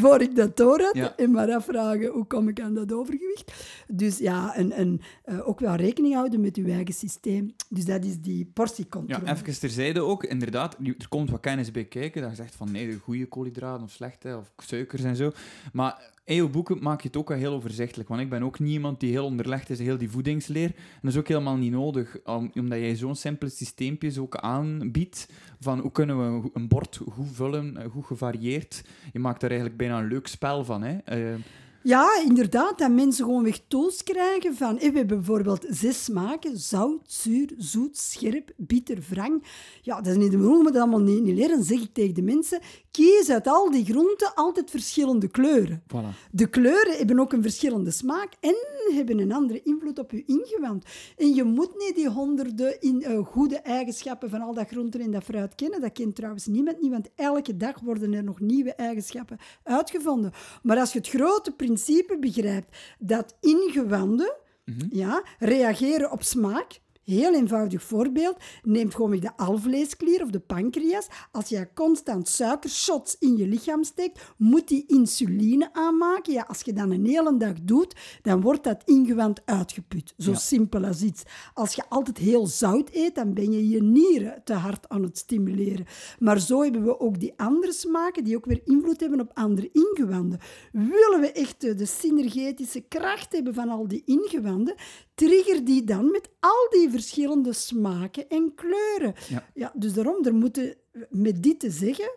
voor, 0.00 0.20
ik 0.20 0.36
dat 0.36 0.56
door 0.56 0.80
had. 0.80 1.12
En 1.16 1.30
maar 1.30 1.52
afvragen, 1.52 2.10
hoe 2.10 2.26
kom 2.26 2.48
ik 2.48 2.60
aan 2.60 2.74
dat 2.74 2.92
overgewicht? 2.92 3.52
Dus 3.88 4.18
ja, 4.18 4.54
en, 4.54 4.72
en 4.72 5.00
uh, 5.26 5.48
ook 5.48 5.60
wel 5.60 5.74
rekening 5.74 6.14
houden 6.14 6.40
met 6.40 6.56
uw 6.56 6.66
eigen 6.66 6.94
systeem. 6.94 7.54
Dus 7.68 7.84
dat 7.84 8.04
is 8.04 8.20
die 8.20 8.50
portiecontrole. 8.54 9.24
Ja, 9.24 9.32
even 9.32 9.58
terzijde 9.58 10.00
ook, 10.00 10.24
inderdaad, 10.24 10.76
er 10.82 11.08
komt 11.08 11.30
wat 11.30 11.40
kennis 11.40 11.70
bij 11.70 11.84
kijken. 11.84 12.22
Dat 12.22 12.30
je 12.30 12.36
zegt 12.36 12.54
van, 12.54 12.72
nee, 12.72 12.86
de 12.86 12.98
goede 12.98 13.26
koolhydraten 13.26 13.84
of 13.84 13.90
slechte, 13.90 14.36
of 14.36 14.52
suikers 14.56 15.02
en 15.02 15.16
zo. 15.16 15.32
Maar 15.72 16.14
in 16.26 16.34
je 16.34 16.48
boeken 16.48 16.82
maak 16.82 17.00
je 17.00 17.08
het 17.08 17.16
ook 17.16 17.28
wel 17.28 17.38
heel 17.38 17.52
overzichtelijk. 17.52 18.08
Want 18.08 18.20
ik 18.20 18.28
ben 18.28 18.42
ook 18.42 18.58
niet 18.58 18.72
iemand 18.72 19.00
die 19.00 19.10
heel 19.10 19.24
onderlegd 19.24 19.70
is, 19.70 19.78
heel 19.78 19.98
die 19.98 20.10
voedingsleer. 20.10 20.68
En 20.68 21.00
dat 21.02 21.12
is 21.12 21.18
ook 21.18 21.28
helemaal 21.28 21.56
niet 21.56 21.72
nodig, 21.72 22.16
omdat 22.24 22.78
jij 22.78 22.96
zo'n 22.96 23.14
simpele 23.14 23.50
systeempjes 23.96 24.18
ook 24.18 24.36
aanbiedt. 24.36 25.28
Van 25.60 25.78
hoe 25.78 25.92
kunnen 25.92 26.42
we 26.42 26.50
een 26.52 26.68
bord 26.68 27.00
goed 27.12 27.28
vullen, 27.32 27.76
eh, 27.76 27.90
goed 27.90 28.04
gevarieerd. 28.04 28.84
Je 29.12 29.18
maakt 29.18 29.42
er 29.42 29.48
eigenlijk 29.48 29.78
bijna 29.78 29.98
een 29.98 30.08
leuk 30.08 30.26
spel 30.26 30.64
van. 30.64 30.82
Hè? 30.82 31.18
Uh, 31.18 31.38
ja, 31.82 32.06
inderdaad. 32.24 32.78
Dat 32.78 32.90
mensen 32.90 33.24
gewoon 33.24 33.42
weg 33.42 33.60
tools 33.68 34.02
krijgen 34.02 34.54
van... 34.54 34.74
we 34.74 34.82
hebben 34.82 35.06
bijvoorbeeld 35.06 35.66
zes 35.68 36.04
smaken. 36.04 36.58
Zout, 36.58 37.02
zuur, 37.06 37.52
zoet, 37.56 37.96
scherp, 37.96 38.52
bitter, 38.56 38.98
wrang. 39.08 39.44
Ja, 39.82 39.96
dat 39.96 40.06
is 40.06 40.16
niet 40.16 40.30
de 40.30 40.36
bedoeling, 40.36 40.64
dat 40.64 40.76
allemaal 40.76 41.00
niet, 41.00 41.22
niet 41.22 41.36
leren. 41.36 41.64
Zeg 41.64 41.80
ik 41.80 41.92
tegen 41.92 42.14
de 42.14 42.22
mensen... 42.22 42.60
Kies 42.96 43.30
uit 43.30 43.46
al 43.46 43.70
die 43.70 43.84
groenten 43.84 44.34
altijd 44.34 44.70
verschillende 44.70 45.28
kleuren. 45.28 45.82
Voilà. 45.82 46.30
De 46.30 46.46
kleuren 46.46 46.96
hebben 46.96 47.20
ook 47.20 47.32
een 47.32 47.42
verschillende 47.42 47.90
smaak 47.90 48.32
en 48.40 48.56
hebben 48.94 49.18
een 49.18 49.32
andere 49.32 49.62
invloed 49.62 49.98
op 49.98 50.10
je 50.10 50.24
ingewand. 50.26 50.84
En 51.16 51.34
je 51.34 51.44
moet 51.44 51.70
niet 51.78 51.94
die 51.94 52.08
honderden 52.08 52.80
in, 52.80 53.04
uh, 53.06 53.26
goede 53.26 53.56
eigenschappen 53.56 54.30
van 54.30 54.40
al 54.40 54.54
dat 54.54 54.68
groenten 54.68 55.00
en 55.00 55.10
dat 55.10 55.24
fruit 55.24 55.54
kennen. 55.54 55.80
Dat 55.80 55.92
kent 55.92 56.14
trouwens 56.14 56.46
niemand 56.46 56.80
niet, 56.80 56.90
want 56.90 57.08
elke 57.14 57.56
dag 57.56 57.80
worden 57.80 58.12
er 58.12 58.24
nog 58.24 58.40
nieuwe 58.40 58.74
eigenschappen 58.74 59.38
uitgevonden. 59.62 60.32
Maar 60.62 60.78
als 60.78 60.92
je 60.92 60.98
het 60.98 61.08
grote 61.08 61.52
principe 61.52 61.74
principe 61.76 62.18
begrijpt 62.18 62.76
dat 62.98 63.36
ingewanden 63.40 64.36
mhm. 64.64 64.86
ja, 64.90 65.24
reageren 65.38 66.10
op 66.10 66.22
smaak 66.22 66.80
Heel 67.06 67.34
eenvoudig 67.34 67.82
voorbeeld. 67.82 68.36
Neem 68.62 68.90
gewoon 68.90 69.20
de 69.20 69.36
alvleesklier 69.36 70.22
of 70.22 70.30
de 70.30 70.40
pancreas. 70.40 71.06
Als 71.32 71.48
je 71.48 71.68
constant 71.74 72.28
suikershots 72.28 73.16
in 73.18 73.36
je 73.36 73.46
lichaam 73.46 73.84
steekt, 73.84 74.22
moet 74.36 74.68
die 74.68 74.84
insuline 74.86 75.72
aanmaken. 75.72 76.32
Ja, 76.32 76.44
als 76.48 76.60
je 76.60 76.72
dat 76.72 76.90
een 76.90 77.06
hele 77.06 77.36
dag 77.36 77.52
doet, 77.62 77.96
dan 78.22 78.40
wordt 78.40 78.64
dat 78.64 78.82
ingewand 78.84 79.42
uitgeput. 79.44 80.14
Zo 80.18 80.34
simpel 80.34 80.84
als 80.84 81.02
iets. 81.02 81.22
Als 81.54 81.74
je 81.74 81.88
altijd 81.88 82.18
heel 82.18 82.46
zout 82.46 82.90
eet, 82.92 83.14
dan 83.14 83.34
ben 83.34 83.52
je 83.52 83.68
je 83.68 83.82
nieren 83.82 84.40
te 84.44 84.54
hard 84.54 84.88
aan 84.88 85.02
het 85.02 85.18
stimuleren. 85.18 85.86
Maar 86.18 86.40
zo 86.40 86.62
hebben 86.62 86.84
we 86.84 87.00
ook 87.00 87.20
die 87.20 87.32
andere 87.36 87.72
smaken 87.72 88.24
die 88.24 88.36
ook 88.36 88.46
weer 88.46 88.60
invloed 88.64 89.00
hebben 89.00 89.20
op 89.20 89.30
andere 89.34 89.70
ingewanden. 89.72 90.38
Willen 90.72 91.20
we 91.20 91.32
echt 91.32 91.60
de 91.60 91.86
synergetische 91.86 92.80
kracht 92.80 93.32
hebben 93.32 93.54
van 93.54 93.68
al 93.68 93.88
die 93.88 94.02
ingewanden, 94.04 94.74
trigger 95.14 95.64
die 95.64 95.84
dan 95.84 96.10
met 96.10 96.28
al 96.40 96.68
die 96.70 96.90
verschillende 96.96 97.52
smaken 97.52 98.28
en 98.28 98.52
kleuren. 98.54 99.14
Ja. 99.54 99.72
dus 99.74 99.92
daarom, 99.92 100.24
er 100.24 100.34
moeten, 100.34 100.74
met 101.10 101.42
dit 101.42 101.60
te 101.60 101.70
zeggen, 101.70 102.10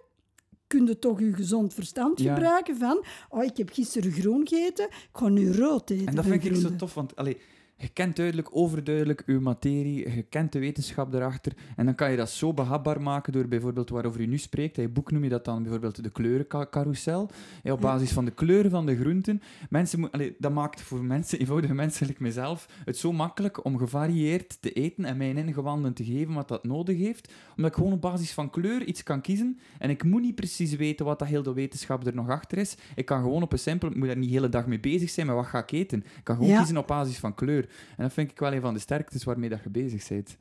kun 0.67 0.85
je 0.85 0.99
toch 0.99 1.19
je 1.19 1.33
gezond 1.33 1.73
verstand 1.73 2.21
gebruiken 2.21 2.77
van 2.77 3.05
oh, 3.29 3.43
ik 3.43 3.57
heb 3.57 3.69
gisteren 3.69 4.11
groen 4.11 4.47
gegeten, 4.47 4.85
ik 4.85 5.09
ga 5.11 5.27
nu 5.27 5.51
rood 5.53 5.89
eten. 5.89 6.07
En 6.07 6.15
dat 6.15 6.25
vind 6.25 6.45
ik 6.45 6.55
zo 6.55 6.75
tof, 6.75 6.93
want... 6.93 7.15
Allee, 7.15 7.37
je 7.81 7.87
kent 7.87 8.15
duidelijk, 8.15 8.47
overduidelijk 8.51 9.23
uw 9.25 9.39
materie, 9.41 10.15
je 10.15 10.23
kent 10.23 10.51
de 10.51 10.59
wetenschap 10.59 11.13
erachter. 11.13 11.53
En 11.75 11.85
dan 11.85 11.95
kan 11.95 12.11
je 12.11 12.17
dat 12.17 12.29
zo 12.29 12.53
behapbaar 12.53 13.01
maken 13.01 13.33
door 13.33 13.47
bijvoorbeeld 13.47 13.89
waarover 13.89 14.21
u 14.21 14.25
nu 14.25 14.37
spreekt. 14.37 14.77
In 14.77 14.83
je 14.83 14.89
boek 14.89 15.11
noem 15.11 15.23
je 15.23 15.29
dat 15.29 15.45
dan 15.45 15.61
bijvoorbeeld 15.61 16.03
de 16.03 16.09
kleurencarousel. 16.09 17.29
op 17.63 17.81
basis 17.81 18.11
van 18.11 18.25
de 18.25 18.31
kleuren 18.31 18.71
van 18.71 18.85
de 18.85 18.95
groenten. 18.95 19.41
Mensen 19.69 20.09
dat 20.37 20.51
maakt 20.51 20.81
voor 20.81 21.03
mensen, 21.03 21.39
eenvoudige 21.39 21.73
mensen 21.73 22.07
like 22.07 22.21
mezelf 22.23 22.67
het 22.85 22.97
zo 22.97 23.11
makkelijk 23.11 23.65
om 23.65 23.77
gevarieerd 23.77 24.61
te 24.61 24.71
eten 24.71 25.05
en 25.05 25.17
mijn 25.17 25.37
ingewanden 25.37 25.93
te 25.93 26.03
geven 26.03 26.33
wat 26.33 26.47
dat 26.47 26.63
nodig 26.63 26.97
heeft. 26.97 27.33
Omdat 27.55 27.71
ik 27.71 27.77
gewoon 27.77 27.93
op 27.93 28.01
basis 28.01 28.31
van 28.31 28.49
kleur 28.49 28.83
iets 28.83 29.03
kan 29.03 29.21
kiezen. 29.21 29.59
En 29.77 29.89
ik 29.89 30.03
moet 30.03 30.21
niet 30.21 30.35
precies 30.35 30.75
weten 30.75 31.05
wat 31.05 31.19
dat 31.19 31.27
heel 31.27 31.43
de 31.43 31.53
wetenschap 31.53 32.05
er 32.05 32.15
nog 32.15 32.29
achter 32.29 32.57
is. 32.57 32.77
Ik 32.95 33.05
kan 33.05 33.21
gewoon 33.21 33.43
op 33.43 33.51
een 33.51 33.59
simpel, 33.59 33.89
ik 33.89 33.95
moet 33.95 34.07
daar 34.07 34.17
niet 34.17 34.29
de 34.29 34.35
hele 34.35 34.49
dag 34.49 34.67
mee 34.67 34.79
bezig 34.79 35.09
zijn, 35.09 35.25
maar 35.25 35.35
wat 35.35 35.45
ga 35.45 35.59
ik 35.59 35.71
eten? 35.71 35.99
Ik 35.99 36.23
kan 36.23 36.35
gewoon 36.35 36.57
kiezen 36.57 36.77
op 36.77 36.87
basis 36.87 37.17
van 37.17 37.35
kleur. 37.35 37.68
En 37.97 38.03
dat 38.03 38.13
vind 38.13 38.31
ik 38.31 38.39
wel 38.39 38.53
een 38.53 38.61
van 38.61 38.73
de 38.73 38.79
sterktes 38.79 39.23
waarmee 39.23 39.49
dat 39.49 39.63
je 39.63 39.69
bezig 39.69 40.07
bent. 40.07 40.37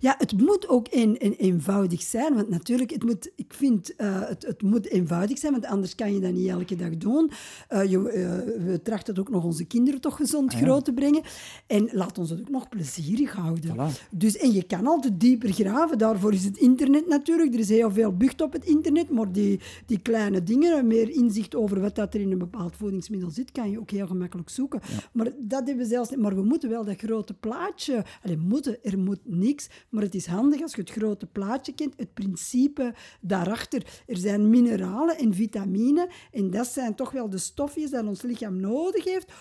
Ja, 0.00 0.14
het 0.18 0.32
moet 0.32 0.68
ook 0.68 0.86
een, 0.90 1.16
een, 1.18 1.32
eenvoudig 1.32 2.02
zijn. 2.02 2.34
Want 2.34 2.48
natuurlijk, 2.48 2.90
het 2.90 3.04
moet, 3.04 3.30
ik 3.34 3.54
vind, 3.54 3.92
uh, 3.98 4.28
het, 4.28 4.46
het 4.46 4.62
moet 4.62 4.86
eenvoudig 4.86 5.38
zijn, 5.38 5.52
want 5.52 5.66
anders 5.66 5.94
kan 5.94 6.14
je 6.14 6.20
dat 6.20 6.32
niet 6.32 6.48
elke 6.48 6.76
dag 6.76 6.96
doen. 6.96 7.30
Uh, 7.70 7.84
je, 7.84 7.98
uh, 7.98 8.64
we 8.64 8.80
trachten 8.82 9.18
ook 9.18 9.30
nog 9.30 9.44
onze 9.44 9.64
kinderen 9.64 10.00
toch 10.00 10.16
gezond 10.16 10.52
ah, 10.52 10.60
ja. 10.60 10.66
groot 10.66 10.84
te 10.84 10.92
brengen. 10.92 11.22
En 11.66 11.88
laat 11.92 12.18
ons 12.18 12.30
het 12.30 12.40
ook 12.40 12.48
nog 12.48 12.68
plezierig 12.68 13.32
houden. 13.32 13.74
Voilà. 13.74 14.08
Dus, 14.10 14.36
en 14.36 14.52
je 14.52 14.62
kan 14.62 14.86
altijd 14.86 15.20
dieper 15.20 15.52
graven. 15.52 15.98
Daarvoor 15.98 16.32
is 16.32 16.44
het 16.44 16.56
internet 16.56 17.06
natuurlijk. 17.08 17.54
Er 17.54 17.60
is 17.60 17.68
heel 17.68 17.90
veel 17.90 18.16
bucht 18.16 18.40
op 18.40 18.52
het 18.52 18.64
internet. 18.64 19.10
Maar 19.10 19.32
die, 19.32 19.60
die 19.86 19.98
kleine 19.98 20.42
dingen, 20.42 20.86
meer 20.86 21.10
inzicht 21.10 21.54
over 21.54 21.80
wat 21.80 21.94
dat 21.94 22.14
er 22.14 22.20
in 22.20 22.32
een 22.32 22.38
bepaald 22.38 22.76
voedingsmiddel 22.76 23.30
zit, 23.30 23.52
kan 23.52 23.70
je 23.70 23.80
ook 23.80 23.90
heel 23.90 24.06
gemakkelijk 24.06 24.48
zoeken. 24.48 24.80
Ja. 24.82 24.98
Maar 25.12 25.30
dat 25.38 25.66
hebben 25.66 25.76
we 25.76 25.84
zelfs 25.84 26.10
niet. 26.10 26.18
Maar 26.18 26.34
we 26.34 26.42
moeten 26.42 26.67
wel 26.68 26.84
dat 26.84 26.96
grote 26.98 27.34
plaatje... 27.34 28.04
Moeten, 28.38 28.82
er 28.82 28.98
moet 28.98 29.20
niks. 29.24 29.68
Maar 29.88 30.02
het 30.02 30.14
is 30.14 30.26
handig 30.26 30.62
als 30.62 30.74
je 30.74 30.80
het 30.80 30.90
grote 30.90 31.26
plaatje 31.26 31.74
kent, 31.74 31.94
het 31.96 32.14
principe 32.14 32.94
daarachter. 33.20 34.02
Er 34.06 34.16
zijn 34.16 34.50
mineralen 34.50 35.18
en 35.18 35.34
vitamine. 35.34 36.08
En 36.32 36.50
dat 36.50 36.66
zijn 36.66 36.94
toch 36.94 37.10
wel 37.10 37.30
de 37.30 37.38
stofjes 37.38 37.90
dat 37.90 38.06
ons 38.06 38.22
lichaam 38.22 38.60
nodig 38.60 39.04
heeft 39.04 39.32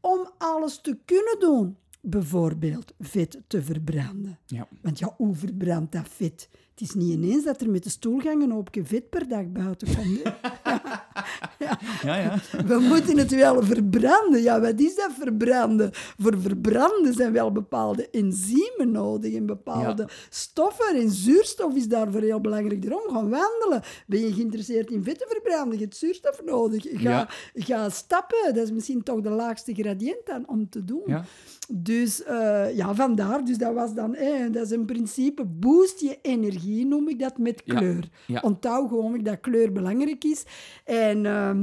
om 0.00 0.30
alles 0.38 0.80
te 0.80 0.98
kunnen 1.04 1.36
doen. 1.38 1.76
Bijvoorbeeld 2.00 2.92
vet 2.98 3.40
te 3.46 3.62
verbranden. 3.62 4.38
Ja. 4.46 4.68
Want 4.80 4.98
ja, 4.98 5.14
hoe 5.16 5.34
verbrandt 5.34 5.92
dat 5.92 6.08
vet? 6.08 6.48
Het 6.70 6.80
is 6.80 6.94
niet 6.94 7.12
ineens 7.12 7.44
dat 7.44 7.60
er 7.60 7.70
met 7.70 7.84
de 7.84 7.90
stoelgang 7.90 8.42
een 8.42 8.50
hoopje 8.50 8.84
vet 8.84 9.10
per 9.10 9.28
dag 9.28 9.52
buiten 9.52 9.96
komt. 9.96 10.22
ja. 11.58 11.78
Ja, 12.02 12.16
ja. 12.16 12.38
We 12.66 12.78
moeten 12.78 13.18
het 13.18 13.34
wel 13.34 13.62
verbranden. 13.62 14.42
Ja, 14.42 14.60
wat 14.60 14.80
is 14.80 14.94
dat 14.94 15.10
verbranden? 15.18 15.90
Voor 15.92 16.40
verbranden 16.40 17.14
zijn 17.14 17.32
wel 17.32 17.52
bepaalde 17.52 18.08
enzymen 18.10 18.90
nodig 18.90 19.34
en 19.34 19.46
bepaalde 19.46 20.08
stoffen. 20.28 20.96
En 20.96 21.10
zuurstof 21.10 21.74
is 21.74 21.88
daarvoor 21.88 22.20
heel 22.20 22.40
belangrijk. 22.40 22.82
Daarom 22.82 23.14
gaan 23.14 23.30
wandelen. 23.30 23.82
Ben 24.06 24.20
je 24.20 24.32
geïnteresseerd 24.32 24.90
in 24.90 25.02
vetten 25.02 25.26
verbranden? 25.28 25.78
Je 25.78 25.84
hebt 25.84 25.96
zuurstof 25.96 26.42
nodig. 26.44 26.86
Ga, 26.90 27.28
ga 27.54 27.88
stappen. 27.88 28.54
Dat 28.54 28.64
is 28.64 28.72
misschien 28.72 29.02
toch 29.02 29.20
de 29.20 29.30
laagste 29.30 29.74
gradient 29.74 30.20
om 30.46 30.68
te 30.68 30.84
doen. 30.84 31.24
Dus 31.68 32.22
eh, 32.22 32.76
ja, 32.76 32.94
vandaar. 32.94 33.44
Dus 33.44 33.58
dat 33.58 33.74
was 33.74 33.94
dan, 33.94 34.14
eh, 34.14 34.52
dat 34.52 34.64
is 34.64 34.70
een 34.70 34.84
principe. 34.84 35.44
Boost 35.44 36.00
je 36.00 36.18
energie, 36.22 36.86
noem 36.86 37.08
ik 37.08 37.18
dat, 37.18 37.38
met 37.38 37.62
kleur. 37.62 38.08
Onthoud 38.40 38.88
gewoon 38.88 39.22
dat 39.22 39.40
kleur 39.40 39.72
belangrijk 39.72 40.24
is. 40.24 40.44
En 41.02 41.26
ehm, 41.26 41.60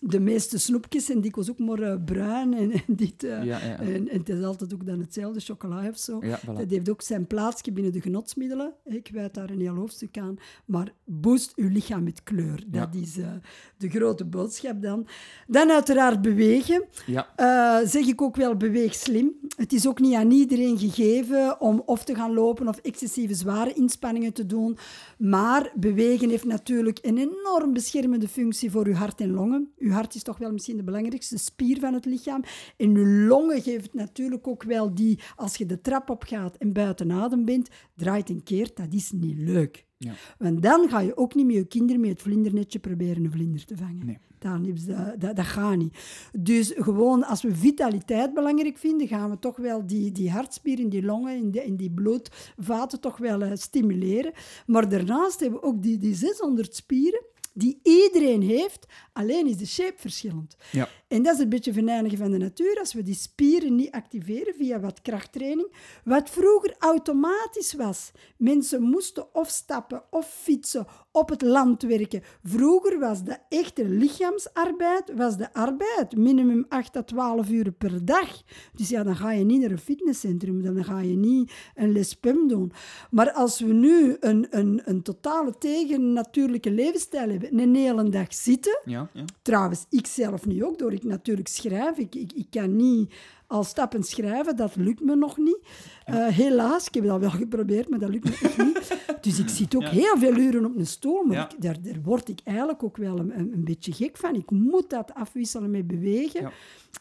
de 0.00 0.20
meeste 0.20 0.58
snoepjes 0.58 1.04
zijn 1.04 1.20
dikwijls 1.20 1.50
ook 1.50 1.58
maar 1.58 1.78
eh, 1.82 1.96
bruin 2.04 2.54
en, 2.54 2.72
en 2.72 2.82
dit. 2.86 3.24
eh, 3.24 3.30
Ja, 3.44 3.58
ja. 3.58 3.78
En, 3.78 4.08
en 4.08 4.18
het 4.18 4.28
is 4.28 4.42
altijd 4.44 4.74
ook 4.74 4.86
dan 4.86 5.00
hetzelfde, 5.00 5.40
chocola 5.40 5.88
of 5.88 5.98
zo. 5.98 6.22
Voilà. 6.22 6.44
Dat 6.56 6.70
heeft 6.70 6.88
ook 6.90 7.02
zijn 7.02 7.26
plaatsje 7.26 7.72
binnen 7.72 7.92
de 7.92 8.00
genotsmiddelen. 8.00 8.72
Ik 8.84 9.10
wijd 9.12 9.34
daar 9.34 9.50
een 9.50 9.60
heel 9.60 9.74
hoofdstuk 9.74 10.18
aan. 10.18 10.36
Maar 10.64 10.92
boost 11.04 11.52
uw 11.56 11.68
lichaam 11.68 12.02
met 12.02 12.22
kleur. 12.22 12.64
Dat 12.66 12.94
is 12.94 13.18
eh, 13.18 13.28
de 13.76 13.88
grote 13.88 14.24
boodschap 14.24 14.82
dan. 14.82 15.06
Dan 15.46 15.70
uiteraard 15.70 16.22
bewegen. 16.22 16.84
Ja. 17.06 17.28
Eh, 17.36 17.88
zeg 17.88 18.06
ik 18.06 18.22
ook 18.22 18.36
wel, 18.36 18.56
beweeg 18.56 18.94
slim. 18.94 19.32
Het 19.56 19.72
is 19.72 19.86
ook 19.86 20.00
niet 20.00 20.14
aan 20.14 20.30
iedereen 20.30 20.78
gegeven 20.78 21.60
om 21.60 21.82
of 21.86 22.04
te 22.04 22.14
gaan 22.14 22.34
lopen 22.34 22.68
of 22.68 22.76
excessieve 22.78 23.34
zware 23.34 23.72
inspanningen 23.72 24.32
te 24.32 24.46
doen. 24.46 24.76
Maar 25.18 25.72
bewegen 25.74 26.28
heeft 26.30 26.44
natuurlijk 26.44 26.98
een 27.02 27.18
enorm 27.18 27.72
beschermende 27.72 28.28
functie 28.28 28.70
voor 28.70 28.86
uw 28.86 28.92
hart 28.94 29.20
en 29.20 29.30
longen. 29.30 29.72
Uw 29.88 29.94
hart 29.94 30.14
is 30.14 30.22
toch 30.22 30.38
wel 30.38 30.52
misschien 30.52 30.76
de 30.76 30.82
belangrijkste 30.82 31.38
spier 31.38 31.78
van 31.78 31.94
het 31.94 32.04
lichaam. 32.04 32.42
En 32.76 32.96
uw 32.96 33.26
longen 33.26 33.62
geeft 33.62 33.94
natuurlijk 33.94 34.46
ook 34.46 34.62
wel 34.62 34.94
die, 34.94 35.18
als 35.36 35.56
je 35.56 35.66
de 35.66 35.80
trap 35.80 36.10
op 36.10 36.22
gaat 36.22 36.56
en 36.56 36.72
buiten 36.72 37.12
adem 37.12 37.44
bent, 37.44 37.68
draait 37.94 38.28
en 38.28 38.42
keert, 38.42 38.76
dat 38.76 38.92
is 38.92 39.12
niet 39.12 39.38
leuk. 39.38 39.86
Ja. 39.98 40.12
Want 40.38 40.62
dan 40.62 40.88
ga 40.88 41.00
je 41.00 41.16
ook 41.16 41.34
niet 41.34 41.46
met 41.46 41.54
je 41.54 41.64
kinderen 41.64 42.00
met 42.00 42.10
het 42.10 42.22
vlindernetje 42.22 42.78
proberen 42.78 43.24
een 43.24 43.30
vlinder 43.30 43.64
te 43.64 43.76
vangen. 43.76 44.06
Nee. 44.06 44.18
Dan 44.38 44.62
dat, 44.86 45.20
dat, 45.20 45.36
dat 45.36 45.46
gaat 45.46 45.76
niet. 45.76 45.98
Dus 46.38 46.72
gewoon, 46.76 47.24
als 47.24 47.42
we 47.42 47.54
vitaliteit 47.54 48.34
belangrijk 48.34 48.78
vinden, 48.78 49.08
gaan 49.08 49.30
we 49.30 49.38
toch 49.38 49.56
wel 49.56 49.86
die, 49.86 50.12
die 50.12 50.30
hartspieren, 50.30 50.88
die 50.88 51.02
longen 51.02 51.36
en 51.36 51.50
die, 51.50 51.60
en 51.60 51.76
die 51.76 51.90
bloedvaten 51.90 53.00
toch 53.00 53.16
wel 53.16 53.42
eh, 53.42 53.50
stimuleren. 53.54 54.32
Maar 54.66 54.88
daarnaast 54.88 55.40
hebben 55.40 55.60
we 55.60 55.66
ook 55.66 55.82
die, 55.82 55.98
die 55.98 56.14
600 56.14 56.74
spieren 56.74 57.22
die 57.58 57.78
iedereen 57.82 58.42
heeft, 58.42 58.86
alleen 59.18 59.46
is 59.46 59.56
de 59.56 59.66
shape 59.66 59.94
verschillend. 59.96 60.56
Ja. 60.70 60.88
En 61.08 61.22
dat 61.22 61.34
is 61.34 61.40
een 61.40 61.48
beetje 61.48 61.72
verneinigen 61.72 62.18
van 62.18 62.30
de 62.30 62.38
natuur. 62.38 62.78
Als 62.78 62.94
we 62.94 63.02
die 63.02 63.14
spieren 63.14 63.74
niet 63.74 63.90
activeren 63.90 64.54
via 64.54 64.80
wat 64.80 65.00
krachttraining, 65.02 65.72
wat 66.04 66.30
vroeger 66.30 66.74
automatisch 66.78 67.74
was. 67.74 68.10
Mensen 68.36 68.82
moesten 68.82 69.34
of 69.34 69.48
stappen 69.48 70.02
of 70.10 70.30
fietsen, 70.42 70.86
op 71.12 71.28
het 71.28 71.42
land 71.42 71.82
werken. 71.82 72.22
Vroeger 72.42 72.98
was 72.98 73.24
de 73.24 73.36
echte 73.48 73.84
lichaamsarbeid 73.84 75.12
was 75.14 75.36
de 75.36 75.52
arbeid. 75.52 76.16
Minimum 76.16 76.66
8 76.68 76.96
à 76.96 77.02
12 77.02 77.50
uur 77.50 77.72
per 77.72 78.04
dag. 78.04 78.42
Dus 78.72 78.88
ja, 78.88 79.02
dan 79.02 79.16
ga 79.16 79.32
je 79.32 79.44
niet 79.44 79.60
naar 79.60 79.70
een 79.70 79.78
fitnesscentrum, 79.78 80.62
dan 80.62 80.84
ga 80.84 81.00
je 81.00 81.16
niet 81.16 81.52
een 81.74 81.92
les 81.92 82.14
PEM 82.14 82.48
doen. 82.48 82.72
Maar 83.10 83.32
als 83.32 83.60
we 83.60 83.72
nu 83.72 84.16
een, 84.20 84.46
een, 84.50 84.80
een 84.84 85.02
totale 85.02 85.58
tegennatuurlijke 85.58 86.70
levensstijl 86.70 87.30
hebben, 87.30 87.58
een 87.58 87.74
hele 87.74 88.08
dag 88.08 88.34
zitten, 88.34 88.80
Ja, 88.84 89.07
ja. 89.12 89.24
Trouwens, 89.42 89.86
ik 89.90 90.06
zelf 90.06 90.46
nu 90.46 90.64
ook, 90.64 90.78
door 90.78 90.92
ik 90.92 91.04
natuurlijk 91.04 91.48
schrijf. 91.48 91.96
Ik, 91.96 92.14
ik, 92.14 92.32
ik 92.32 92.46
kan 92.50 92.76
niet 92.76 93.14
al 93.46 93.64
stappen 93.64 94.02
schrijven, 94.02 94.56
dat 94.56 94.76
lukt 94.76 95.00
me 95.00 95.16
nog 95.16 95.36
niet. 95.36 95.58
Eh, 96.04 96.26
helaas, 96.26 96.86
ik 96.86 96.94
heb 96.94 97.04
dat 97.04 97.20
wel 97.20 97.30
geprobeerd, 97.30 97.88
maar 97.88 97.98
dat 97.98 98.08
lukt 98.08 98.24
me 98.24 98.38
echt 98.42 98.58
niet. 98.58 98.76
Dus 99.20 99.38
ik 99.38 99.48
zit 99.48 99.76
ook 99.76 99.82
Ja. 99.82 99.90
heel 99.90 100.16
veel 100.18 100.36
uren 100.36 100.64
op 100.64 100.76
een 100.76 100.86
stoel, 100.86 101.22
maar 101.22 101.50
ik, 101.52 101.62
daar, 101.62 101.82
daar 101.82 102.02
word 102.02 102.28
ik 102.28 102.40
eigenlijk 102.44 102.82
ook 102.82 102.96
wel 102.96 103.18
een, 103.18 103.38
een, 103.38 103.64
beetje 103.64 103.92
gek 103.92 104.16
van. 104.16 104.34
Ik 104.34 104.50
moet 104.50 104.90
dat 104.90 105.14
afwisselen 105.14 105.70
met 105.70 105.86
bewegen. 105.86 106.52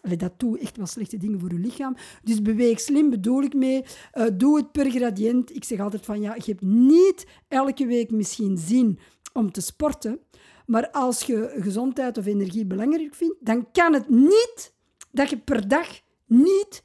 Allee, 0.02 0.18
dat 0.18 0.34
doet 0.38 0.60
echt 0.60 0.78
wel 0.78 0.86
slechte 0.86 1.18
dingen 1.18 1.40
voor 1.40 1.54
je 1.54 1.60
lichaam. 1.60 1.96
Dus 2.24 2.42
beweeg 2.42 2.80
slim 2.80 3.10
bedoel 3.10 3.42
ik 3.42 3.54
mee. 3.54 3.84
Eh, 4.12 4.26
doe 4.34 4.58
het 4.58 4.72
per 4.72 4.92
gradient. 4.92 5.56
Ik 5.56 5.64
zeg 5.64 5.80
altijd 5.80 6.06
van 6.06 6.22
ja, 6.22 6.36
je 6.36 6.52
hebt 6.52 6.62
niet 6.62 7.26
elke 7.48 7.86
week 7.86 8.12
misschien 8.12 8.58
zin 8.58 9.00
om 9.34 9.52
te 9.52 9.62
sporten. 9.62 10.20
Maar 10.68 10.90
als 10.92 11.22
je 11.22 11.56
gezondheid 11.60 12.18
of 12.18 12.26
energie 12.26 12.66
belangrijk 12.66 13.16
vindt, 13.16 13.36
dan 13.40 13.72
kan 13.72 13.94
het 13.94 14.10
niet 14.10 14.74
dat 15.12 15.30
je 15.30 15.38
per 15.38 15.68
dag 15.68 15.88
niet 16.26 16.84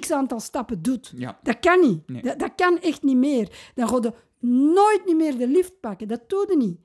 x 0.00 0.10
aantal 0.10 0.40
stappen 0.40 0.82
doet. 0.82 1.12
Ja. 1.16 1.38
Dat 1.42 1.60
kan 1.60 1.80
niet. 1.80 2.08
Nee. 2.08 2.22
Dat, 2.22 2.38
dat 2.38 2.52
kan 2.56 2.80
echt 2.80 3.02
niet 3.02 3.16
meer. 3.16 3.72
Dan 3.74 3.88
ga 3.88 3.98
je 4.00 4.12
nooit 4.46 5.02
niet 5.06 5.16
meer 5.16 5.36
de 5.36 5.48
lift 5.48 5.80
pakken. 5.80 6.08
Dat 6.08 6.20
doe 6.26 6.46
je 6.48 6.56
niet. 6.56 6.78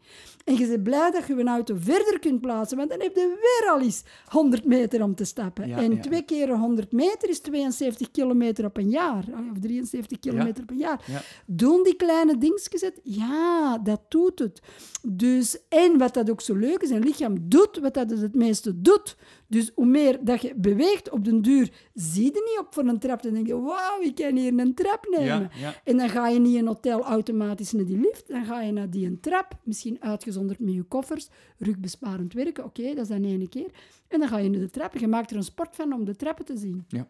En 0.45 0.55
je 0.55 0.67
bent 0.67 0.83
blij 0.83 1.11
dat 1.11 1.27
je 1.27 1.33
een 1.33 1.47
auto 1.47 1.75
verder 1.79 2.19
kunt 2.19 2.41
plaatsen, 2.41 2.77
want 2.77 2.89
dan 2.89 2.99
heb 2.99 3.15
je 3.15 3.27
weer 3.27 3.69
al 3.71 3.81
eens 3.81 4.03
100 4.25 4.65
meter 4.65 5.03
om 5.03 5.15
te 5.15 5.23
stappen. 5.23 5.67
Ja, 5.67 5.77
en 5.77 5.95
ja. 5.95 6.01
twee 6.01 6.21
keer 6.21 6.57
100 6.57 6.91
meter 6.91 7.29
is 7.29 7.39
72 7.39 8.11
kilometer 8.11 8.65
op 8.65 8.77
een 8.77 8.89
jaar. 8.89 9.25
Of 9.51 9.59
73 9.59 10.19
kilometer 10.19 10.63
op 10.63 10.69
een 10.69 10.77
jaar. 10.77 11.03
Ja. 11.07 11.21
Doen 11.45 11.83
die 11.83 11.95
kleine 11.95 12.37
dingetjes 12.37 12.81
het? 12.81 12.99
Ja, 13.03 13.77
dat 13.77 14.01
doet 14.07 14.39
het. 14.39 14.61
Dus, 15.07 15.57
en 15.67 15.97
wat 15.97 16.13
dat 16.13 16.29
ook 16.29 16.41
zo 16.41 16.55
leuk 16.55 16.81
is, 16.81 16.89
een 16.89 17.03
lichaam 17.03 17.35
doet 17.41 17.79
wat 17.79 17.93
dat 17.93 18.09
het 18.09 18.21
het 18.21 18.35
meeste 18.35 18.81
doet. 18.81 19.17
Dus 19.49 19.71
hoe 19.75 19.85
meer 19.85 20.19
dat 20.21 20.41
je 20.41 20.53
beweegt 20.55 21.09
op 21.09 21.25
den 21.25 21.41
duur, 21.41 21.71
zie 21.93 22.23
je 22.23 22.31
niet 22.31 22.59
op 22.59 22.73
voor 22.73 22.83
een 22.83 22.99
trap. 22.99 23.21
Dan 23.21 23.33
denk 23.33 23.47
je, 23.47 23.59
wauw, 23.59 24.01
ik 24.01 24.15
kan 24.15 24.35
hier 24.35 24.59
een 24.59 24.73
trap 24.73 25.07
nemen. 25.09 25.25
Ja, 25.25 25.49
ja. 25.59 25.75
En 25.83 25.97
dan 25.97 26.09
ga 26.09 26.27
je 26.27 26.39
niet 26.39 26.53
in 26.53 26.59
een 26.59 26.67
hotel 26.67 27.03
automatisch 27.03 27.71
naar 27.71 27.85
die 27.85 27.99
lift. 27.99 28.27
Dan 28.27 28.45
ga 28.45 28.61
je 28.61 28.71
naar 28.71 28.89
die 28.89 29.05
een 29.05 29.19
trap, 29.19 29.57
misschien 29.63 29.97
uitgezonderd 30.01 30.59
met 30.59 30.73
je 30.73 30.83
koffers, 30.83 31.29
rugbesparend 31.57 32.33
werken. 32.33 32.63
Oké, 32.65 32.83
dat 32.83 32.97
is 32.97 33.07
dan 33.07 33.23
ene 33.23 33.49
keer. 33.49 33.71
En 34.07 34.19
dan 34.19 34.27
ga 34.27 34.37
je 34.37 34.49
naar 34.49 34.59
de 34.59 34.69
trappen. 34.69 34.99
Je 34.99 35.07
maakt 35.07 35.31
er 35.31 35.37
een 35.37 35.43
sport 35.43 35.75
van 35.75 35.93
om 35.93 36.05
de 36.05 36.15
trappen 36.15 36.45
te 36.45 36.57
zien. 36.57 36.85
Ja. 36.87 37.09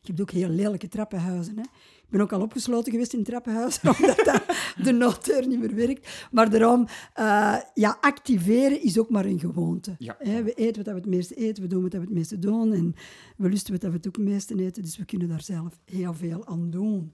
Je 0.00 0.08
hebt 0.08 0.20
ook 0.20 0.30
heel 0.30 0.48
lelijke 0.48 0.88
trappenhuizen. 0.88 1.56
Hè? 1.56 1.62
Ik 2.08 2.14
ben 2.14 2.20
ook 2.20 2.32
al 2.32 2.40
opgesloten 2.40 2.92
geweest 2.92 3.12
in 3.12 3.24
trappenhuizen, 3.24 3.88
omdat 3.98 4.24
dat 4.24 4.42
de 4.82 4.92
nooddeur 4.92 5.46
niet 5.46 5.60
meer 5.60 5.74
werkt. 5.74 6.26
Maar 6.30 6.50
daarom, 6.50 6.86
eh, 7.14 7.56
ja, 7.74 7.98
activeren 8.00 8.82
is 8.82 8.98
ook 8.98 9.10
maar 9.10 9.24
een 9.24 9.40
gewoonte. 9.40 9.94
Ja. 9.98 10.16
Hè, 10.18 10.42
we 10.42 10.52
eten 10.52 10.84
wat 10.84 10.94
we 10.94 11.00
het 11.00 11.08
meeste 11.08 11.34
eten, 11.34 11.62
we 11.62 11.68
doen 11.68 11.82
wat 11.82 11.92
we 11.92 11.98
het 11.98 12.10
meeste 12.10 12.38
doen 12.38 12.72
en 12.72 12.94
we 13.36 13.48
lusten 13.48 13.72
wat 13.72 13.82
we 13.82 13.90
het 13.90 14.06
ook 14.06 14.16
het 14.16 14.24
meeste 14.24 14.64
eten. 14.64 14.82
Dus 14.82 14.96
we 14.96 15.04
kunnen 15.04 15.28
daar 15.28 15.42
zelf 15.42 15.78
heel 15.84 16.14
veel 16.14 16.46
aan 16.46 16.70
doen. 16.70 17.12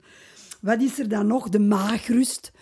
Wat 0.60 0.80
is 0.80 0.98
er 0.98 1.08
dan 1.08 1.26
nog? 1.26 1.48
De 1.48 1.58
maagrust. 1.58 2.52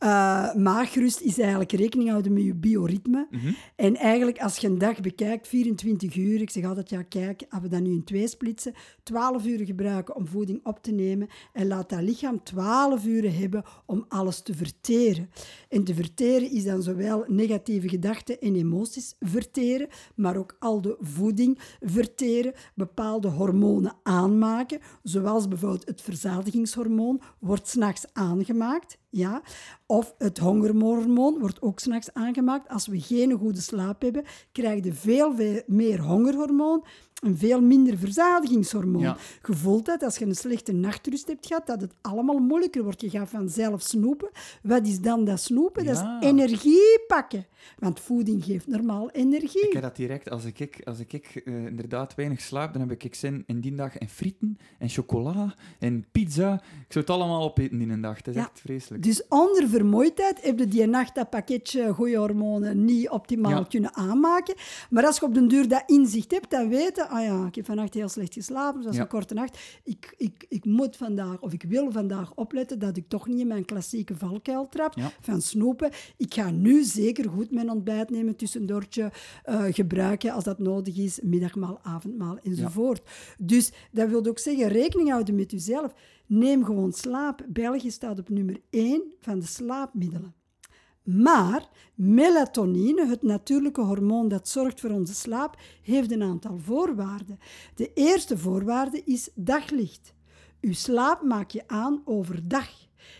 Uh, 0.00 0.54
maagrust 0.54 1.20
is 1.20 1.38
eigenlijk 1.38 1.72
rekening 1.72 2.10
houden 2.10 2.32
met 2.32 2.44
je 2.44 2.54
bioritme. 2.54 3.26
Mhm. 3.30 3.52
En 3.76 3.96
eigenlijk, 3.96 4.38
als 4.38 4.56
je 4.56 4.66
een 4.66 4.78
dag 4.78 5.00
bekijkt, 5.00 5.48
24 5.48 6.16
uur, 6.16 6.40
ik 6.40 6.50
zeg 6.50 6.64
altijd, 6.64 6.90
ja, 6.90 7.02
kijk, 7.02 7.44
als 7.48 7.62
we 7.62 7.68
dat 7.68 7.80
nu 7.80 7.90
in 7.90 8.04
twee 8.04 8.28
splitsen, 8.28 8.74
12 9.02 9.46
uur 9.46 9.66
gebruiken 9.66 10.16
om 10.16 10.26
voeding 10.26 10.60
op 10.64 10.82
te 10.82 10.90
nemen 10.90 11.28
en 11.52 11.66
laat 11.66 11.88
dat 11.88 12.02
lichaam 12.02 12.42
12 12.42 13.04
uur 13.04 13.38
hebben 13.38 13.64
om 13.86 14.04
alles 14.08 14.40
te 14.42 14.54
verteren. 14.54 15.30
En 15.68 15.84
te 15.84 15.94
verteren 15.94 16.50
is 16.50 16.64
dan 16.64 16.82
zowel 16.82 17.24
negatieve 17.26 17.88
gedachten 17.88 18.40
en 18.40 18.54
emoties 18.54 19.14
verteren, 19.20 19.88
maar 20.14 20.36
ook 20.36 20.56
al 20.58 20.80
de 20.80 20.96
voeding 21.00 21.58
verteren, 21.80 22.52
bepaalde 22.74 23.28
hormonen 23.28 23.96
aanmaken, 24.02 24.80
zoals 25.02 25.48
bijvoorbeeld 25.48 25.86
het 25.86 26.02
verzadigingshormoon 26.02 27.20
wordt 27.38 27.68
s'nachts 27.68 28.06
aangemaakt. 28.12 28.98
Ja? 29.16 29.42
Of 29.86 30.14
het 30.18 30.38
hongerhormoon 30.38 31.38
wordt 31.38 31.62
ook 31.62 31.78
s'nachts 31.78 32.12
aangemaakt. 32.12 32.68
Als 32.68 32.86
we 32.86 33.00
geen 33.00 33.32
goede 33.32 33.60
slaap 33.60 34.02
hebben, 34.02 34.24
krijg 34.52 34.84
je 34.84 34.92
veel 34.92 35.34
meer 35.66 36.00
hongerhormoon 36.00 36.84
en 37.22 37.38
veel 37.38 37.60
minder 37.60 37.98
verzadigingshormoon. 37.98 39.02
Ja. 39.02 39.16
Je 39.46 39.54
voelt 39.54 39.86
dat 39.86 40.02
als 40.02 40.16
je 40.16 40.24
een 40.24 40.34
slechte 40.34 40.72
nachtrust 40.72 41.26
hebt 41.26 41.46
gehad, 41.46 41.66
dat 41.66 41.80
het 41.80 41.92
allemaal 42.00 42.38
moeilijker 42.38 42.82
wordt. 42.82 43.00
Je 43.00 43.10
gaat 43.10 43.28
vanzelf 43.28 43.82
snoepen. 43.82 44.28
Wat 44.62 44.86
is 44.86 45.00
dan 45.00 45.24
dat 45.24 45.40
snoepen? 45.40 45.84
Dat 45.84 45.96
is 45.96 46.28
energie 46.28 47.00
pakken. 47.06 47.46
Want 47.78 48.00
voeding 48.00 48.44
geeft 48.44 48.66
normaal 48.66 49.10
energie. 49.10 49.66
Ik 49.66 49.72
heb 49.72 49.82
dat 49.82 49.96
direct, 49.96 50.30
als 50.30 50.44
ik, 50.44 50.80
als 50.84 50.98
ik 50.98 51.12
eh, 51.12 51.66
inderdaad 51.66 52.14
weinig 52.14 52.40
slaap, 52.40 52.72
dan 52.72 52.88
heb 52.88 53.02
ik 53.02 53.14
zin 53.14 53.42
in 53.46 53.60
die 53.60 53.74
dag 53.74 53.98
in 53.98 54.08
frieten 54.08 54.58
en 54.78 54.88
chocola 54.88 55.54
en 55.78 56.06
pizza. 56.12 56.54
Ik 56.54 56.92
zou 56.92 57.04
het 57.04 57.10
allemaal 57.10 57.42
opeten 57.42 57.80
in 57.80 57.90
een 57.90 58.00
dag. 58.00 58.20
Dat 58.22 58.34
is 58.34 58.40
Ja. 58.40 58.46
echt 58.46 58.60
vreselijk. 58.60 59.02
Dus 59.02 59.22
onder 59.28 59.68
vermoeidheid 59.68 60.42
heb 60.42 60.58
je 60.58 60.66
die 60.68 60.86
nacht 60.86 61.14
dat 61.14 61.30
pakketje 61.30 61.92
goede 61.94 62.16
hormonen 62.16 62.84
niet 62.84 63.08
optimaal 63.08 63.66
kunnen 63.66 63.94
aanmaken. 63.94 64.54
Maar 64.90 65.06
als 65.06 65.18
je 65.18 65.24
op 65.24 65.34
den 65.34 65.48
duur 65.48 65.68
dat 65.68 65.82
inzicht 65.86 66.30
hebt, 66.30 66.50
dan 66.50 66.68
weten, 66.68 67.08
ah 67.16 67.22
ja, 67.24 67.46
ik 67.46 67.54
heb 67.54 67.64
vannacht 67.64 67.94
heel 67.94 68.08
slecht 68.08 68.32
geslapen, 68.34 68.76
het 68.76 68.86
was 68.86 68.96
Ja. 68.96 69.02
een 69.02 69.08
korte 69.08 69.34
nacht. 69.34 69.58
Ik, 69.84 70.14
ik, 70.16 70.46
ik 70.48 70.64
moet 70.64 70.96
vandaag, 70.96 71.40
of 71.40 71.52
ik 71.52 71.62
wil 71.62 71.90
vandaag 71.92 72.34
opletten 72.34 72.78
dat 72.78 72.96
ik 72.96 73.08
toch 73.08 73.26
niet 73.26 73.38
in 73.40 73.46
mijn 73.46 73.64
klassieke 73.64 74.16
valkuil 74.16 74.68
trap 74.68 74.94
Ja. 74.98 75.10
van 75.20 75.40
snoepen. 75.42 75.90
Ik 76.16 76.34
ga 76.34 76.50
nu 76.50 76.82
zeker 76.84 77.30
goed 77.30 77.50
mijn 77.50 77.70
ontbijt 77.70 78.10
nemen, 78.10 78.36
tussendoortje 78.36 79.12
eh, 79.44 79.64
gebruiken 79.68 80.32
als 80.32 80.44
dat 80.44 80.58
nodig 80.58 80.96
is, 80.96 81.20
middagmaal, 81.22 81.78
avondmaal 81.82 82.38
enzovoort. 82.42 83.02
Dus 83.42 83.72
dat 83.92 84.08
wil 84.08 84.26
ook 84.26 84.38
zeggen, 84.38 84.68
rekening 84.68 85.10
houden 85.10 85.34
met 85.34 85.50
jezelf. 85.50 85.92
Neem 86.26 86.64
gewoon 86.64 86.92
slaap. 86.92 87.44
België 87.48 87.90
staat 87.90 88.18
op 88.18 88.28
nummer 88.28 88.60
1 88.70 89.02
van 89.20 89.38
de 89.38 89.46
slaapmiddelen. 89.46 90.34
Maar 91.06 91.68
melatonine, 91.94 93.06
het 93.06 93.22
natuurlijke 93.22 93.80
hormoon 93.80 94.28
dat 94.28 94.48
zorgt 94.48 94.80
voor 94.80 94.90
onze 94.90 95.14
slaap, 95.14 95.56
heeft 95.82 96.10
een 96.10 96.22
aantal 96.22 96.58
voorwaarden. 96.58 97.38
De 97.74 97.92
eerste 97.94 98.38
voorwaarde 98.38 99.02
is 99.04 99.30
daglicht. 99.34 100.14
Uw 100.60 100.72
slaap 100.72 101.22
maak 101.22 101.50
je 101.50 101.62
aan 101.66 102.02
overdag. 102.04 102.68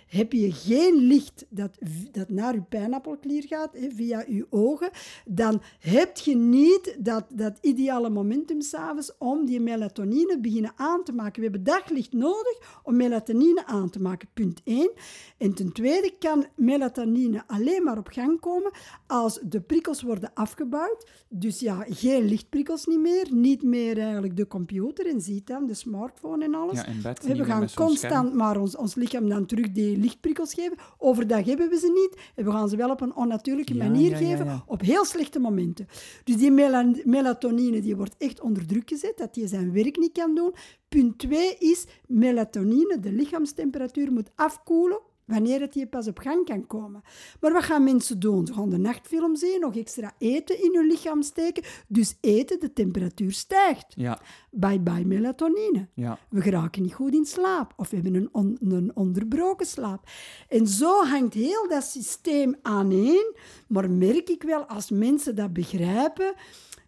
Heb 0.07 0.33
je 0.33 0.53
geen 0.53 0.95
licht 0.95 1.47
dat, 1.49 1.78
dat 2.12 2.28
naar 2.28 2.55
uw 2.55 2.65
pijnappelklier 2.69 3.45
gaat, 3.47 3.73
hè, 3.73 3.91
via 3.91 4.24
uw 4.28 4.47
ogen, 4.51 4.91
dan 5.24 5.62
heb 5.78 6.16
je 6.16 6.37
niet 6.37 6.97
dat, 6.99 7.24
dat 7.35 7.59
ideale 7.61 8.11
momentum 8.11 8.61
s'avonds 8.61 9.12
om 9.19 9.45
die 9.45 9.61
melatonine 9.61 10.39
beginnen 10.41 10.73
aan 10.77 11.05
te 11.05 11.12
maken. 11.12 11.35
We 11.35 11.43
hebben 11.43 11.65
daglicht 11.65 12.12
nodig 12.12 12.81
om 12.83 12.97
melatonine 12.97 13.66
aan 13.66 13.91
te 13.91 14.01
maken, 14.01 14.28
punt 14.35 14.61
1. 14.65 14.91
En 15.39 15.55
ten 15.55 15.73
tweede 15.73 16.15
kan 16.19 16.47
melatonine 16.57 17.43
alleen 17.47 17.83
maar 17.85 17.99
op 17.99 18.09
gang 18.09 18.41
komen 18.41 18.70
als 19.07 19.41
de 19.43 19.61
prikkels 19.61 20.03
worden 20.03 20.31
afgebouwd. 20.35 21.11
Dus 21.28 21.61
ja, 21.61 21.85
geen 21.89 22.24
lichtprikkels 22.24 22.87
niet 22.87 23.01
meer, 23.01 23.27
niet 23.31 23.62
meer 23.62 23.99
eigenlijk 23.99 24.37
de 24.37 24.47
computer 24.47 25.07
en 25.07 25.20
ziet 25.20 25.47
dan 25.47 25.66
de 25.66 25.74
smartphone 25.74 26.45
en 26.45 26.55
alles. 26.55 26.81
Ja, 26.81 26.87
in 26.87 27.03
bed. 27.03 27.24
We 27.27 27.45
gaan 27.45 27.69
constant 27.74 28.35
maar 28.35 28.61
ons, 28.61 28.77
ons 28.77 28.95
lichaam 28.95 29.28
dan 29.28 29.47
terug 29.47 29.73
die 29.73 29.95
lichtprikkels 29.97 30.55
geven. 30.55 30.77
Overdag 30.98 31.44
hebben 31.44 31.68
we 31.68 31.78
ze 31.78 31.86
niet. 31.93 32.23
En 32.35 32.44
we 32.44 32.51
gaan 32.51 32.68
ze 32.68 32.77
wel 32.77 32.90
op 32.90 33.01
een 33.01 33.14
onnatuurlijke 33.16 33.74
Ja, 33.74 33.85
manier 33.85 34.10
ja, 34.10 34.16
geven, 34.16 34.44
ja. 34.47 34.64
op 34.66 34.81
heel 34.81 35.05
slechte 35.05 35.39
momenten. 35.39 35.86
Dus 36.24 36.36
die 36.36 36.51
mela- 36.51 36.93
melatonine 37.05 37.81
die 37.81 37.97
wordt 37.97 38.14
echt 38.18 38.40
onder 38.40 38.66
druk 38.66 38.89
gezet, 38.89 39.16
dat 39.16 39.35
die 39.35 39.47
zijn 39.47 39.73
werk 39.73 39.97
niet 39.98 40.12
kan 40.12 40.35
doen. 40.35 40.55
Punt 40.89 41.18
2 41.18 41.56
is, 41.59 41.85
melatonine, 42.06 42.98
de 43.01 43.12
lichaamstemperatuur, 43.12 44.12
moet 44.12 44.31
afkoelen 44.35 45.01
wanneer 45.27 45.61
het 45.61 45.74
hier 45.74 45.86
pas 45.86 46.07
op 46.09 46.19
gang 46.19 46.44
kan 46.44 46.66
komen. 46.66 47.03
Maar 47.40 47.53
wat 47.53 47.62
gaan 47.65 47.85
mensen 47.85 48.20
doen? 48.20 48.47
Ze 48.47 48.53
gaan 48.53 48.69
de 48.70 48.78
nachtfilm 48.78 49.36
zien, 49.36 49.61
nog 49.61 49.77
extra 49.77 50.12
eten 50.19 50.62
in 50.62 50.74
hun 50.74 50.86
lichaam 50.86 51.23
steken. 51.23 51.62
Dus 51.89 52.16
eten, 52.20 52.61
de 52.61 52.73
temperatuur 52.73 53.32
stijgt. 53.32 53.86
Ja, 53.97 54.20
Bye 54.51 54.81
bye 54.81 55.05
melatonine. 55.07 55.89
ja. 55.94 56.19
We 56.31 56.40
geraken 56.40 56.82
niet 56.82 56.94
goed 56.94 57.15
in 57.15 57.24
slaap 57.24 57.73
of 57.77 57.90
we 57.90 57.97
hebben 57.97 58.15
een, 58.15 58.28
on- 58.32 58.59
een 58.61 58.90
onderbroken 58.94 59.66
slaap. 59.66 60.09
En 60.48 60.66
zo 60.66 61.05
hangt 61.05 61.35
heel 61.35 61.69
dat 61.69 61.85
systeem 61.85 62.55
aaneen. 62.62 63.35
Maar 63.69 63.90
merk 63.90 64.28
ik 64.28 64.43
wel, 64.43 64.65
als 64.65 64.90
mensen 64.90 65.35
dat 65.36 65.53
begrijpen, 65.53 66.35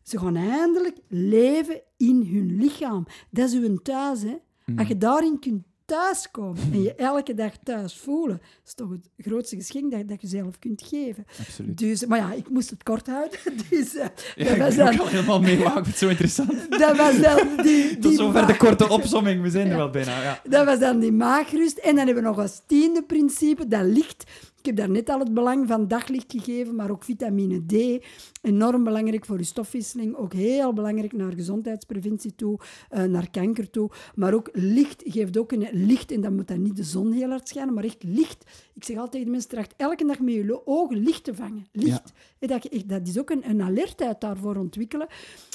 ze 0.03 0.19
gaan 0.19 0.37
eindelijk 0.37 0.97
leven 1.09 1.81
in 1.97 2.29
hun 2.33 2.57
lichaam. 2.57 3.07
Dat 3.31 3.49
is 3.49 3.55
hun 3.55 3.83
thuis. 3.83 4.23
Hè? 4.23 4.37
Als 4.77 4.89
je 4.89 4.97
daarin 4.99 5.39
kunt 5.39 5.63
thuiskomen 5.89 6.63
en 6.73 6.83
je 6.83 6.95
elke 6.95 7.35
dag 7.35 7.53
thuis 7.63 7.95
voelen, 7.97 8.41
is 8.67 8.75
toch 8.75 8.91
het 8.91 9.11
grootste 9.19 9.57
geschenk 9.57 9.91
dat, 9.91 10.09
dat 10.09 10.21
je 10.21 10.27
zelf 10.27 10.59
kunt 10.59 10.83
geven. 10.83 11.27
Absoluut. 11.41 11.79
Dus, 11.79 12.07
maar 12.07 12.19
ja, 12.19 12.33
ik 12.33 12.49
moest 12.49 12.71
het 12.71 12.83
kort 12.83 13.07
houden. 13.07 13.39
Dus, 13.71 13.95
eh, 13.97 14.07
Ja, 14.37 14.45
dat 14.45 14.53
ik 14.53 14.59
was 14.59 14.75
ben 14.75 14.85
dan, 14.87 14.99
al 14.99 15.07
helemaal 15.07 15.41
mee, 15.41 15.59
maar 15.59 15.67
ik 15.67 15.73
vind 15.73 15.87
het 15.87 15.97
zo 15.99 16.09
interessant. 16.09 16.71
dat 16.83 16.97
was 16.97 17.21
dan 17.21 17.57
die, 17.63 17.89
Tot 17.99 18.03
die 18.03 18.17
zover 18.17 18.47
de 18.47 18.57
korte 18.57 18.89
opsomming. 18.89 19.43
We 19.43 19.51
zijn 19.51 19.71
er 19.71 19.77
wel 19.77 19.91
bijna. 19.91 20.23
Ja. 20.23 20.41
Dat 20.45 20.65
was 20.65 20.79
dan 20.79 20.99
die 20.99 21.13
maagrust. 21.13 21.79
En 21.79 21.97
dan 21.97 22.07
hebben 22.07 22.23
we 22.23 22.29
nog 22.29 22.39
als 22.39 22.61
tiende 22.67 23.03
principe, 23.03 23.69
dat 23.69 23.85
licht. 23.85 24.25
Heb 24.69 24.77
daar 24.77 24.91
net 24.91 25.09
al 25.09 25.19
het 25.19 25.35
belang 25.35 25.69
van 25.69 25.89
daglicht 25.89 26.33
gegeven, 26.33 26.75
maar 26.75 26.91
ook 26.91 27.05
vitamine 27.05 27.67
D. 27.67 28.05
Enorm 28.43 28.85
belangrijk 28.85 29.25
voor 29.25 29.39
je 29.39 29.45
stofwisseling. 29.45 30.17
Ook 30.17 30.33
heel 30.33 30.73
belangrijk 30.73 31.13
naar 31.13 31.33
gezondheidspreventie 31.33 32.35
toe, 32.35 32.59
eh, 32.89 33.03
naar 33.03 33.31
kanker 33.31 33.71
toe. 33.71 33.91
Maar 34.15 34.35
ook 34.35 34.49
licht 34.53 35.03
geeft 35.07 35.39
ook 35.39 35.53
een 35.53 35.69
licht. 35.73 36.11
En 36.11 36.21
dan 36.21 36.35
moet 36.35 36.49
dan 36.49 36.63
niet 36.63 36.77
de 36.77 36.83
zon 36.83 37.13
heel 37.13 37.29
hard 37.29 37.49
schijnen, 37.49 37.75
maar 37.75 37.85
echt 37.85 38.03
licht. 38.03 38.45
Ik 38.75 38.85
zeg 38.85 38.97
altijd 38.97 39.13
tegen 39.13 39.31
mensen, 39.31 39.51
tracht 39.51 39.75
elke 39.77 40.07
dag 40.07 40.19
met 40.19 40.35
je 40.35 40.67
ogen 40.67 40.97
licht 40.97 41.25
te 41.25 41.35
vangen. 41.35 41.67
Licht. 41.73 42.13
Dat, 42.39 42.69
dat 42.87 43.09
is 43.09 43.19
ook 43.19 43.31
een, 43.31 43.49
een 43.49 43.63
alertheid 43.63 44.21
daarvoor 44.21 44.57
ontwikkelen. 44.57 45.07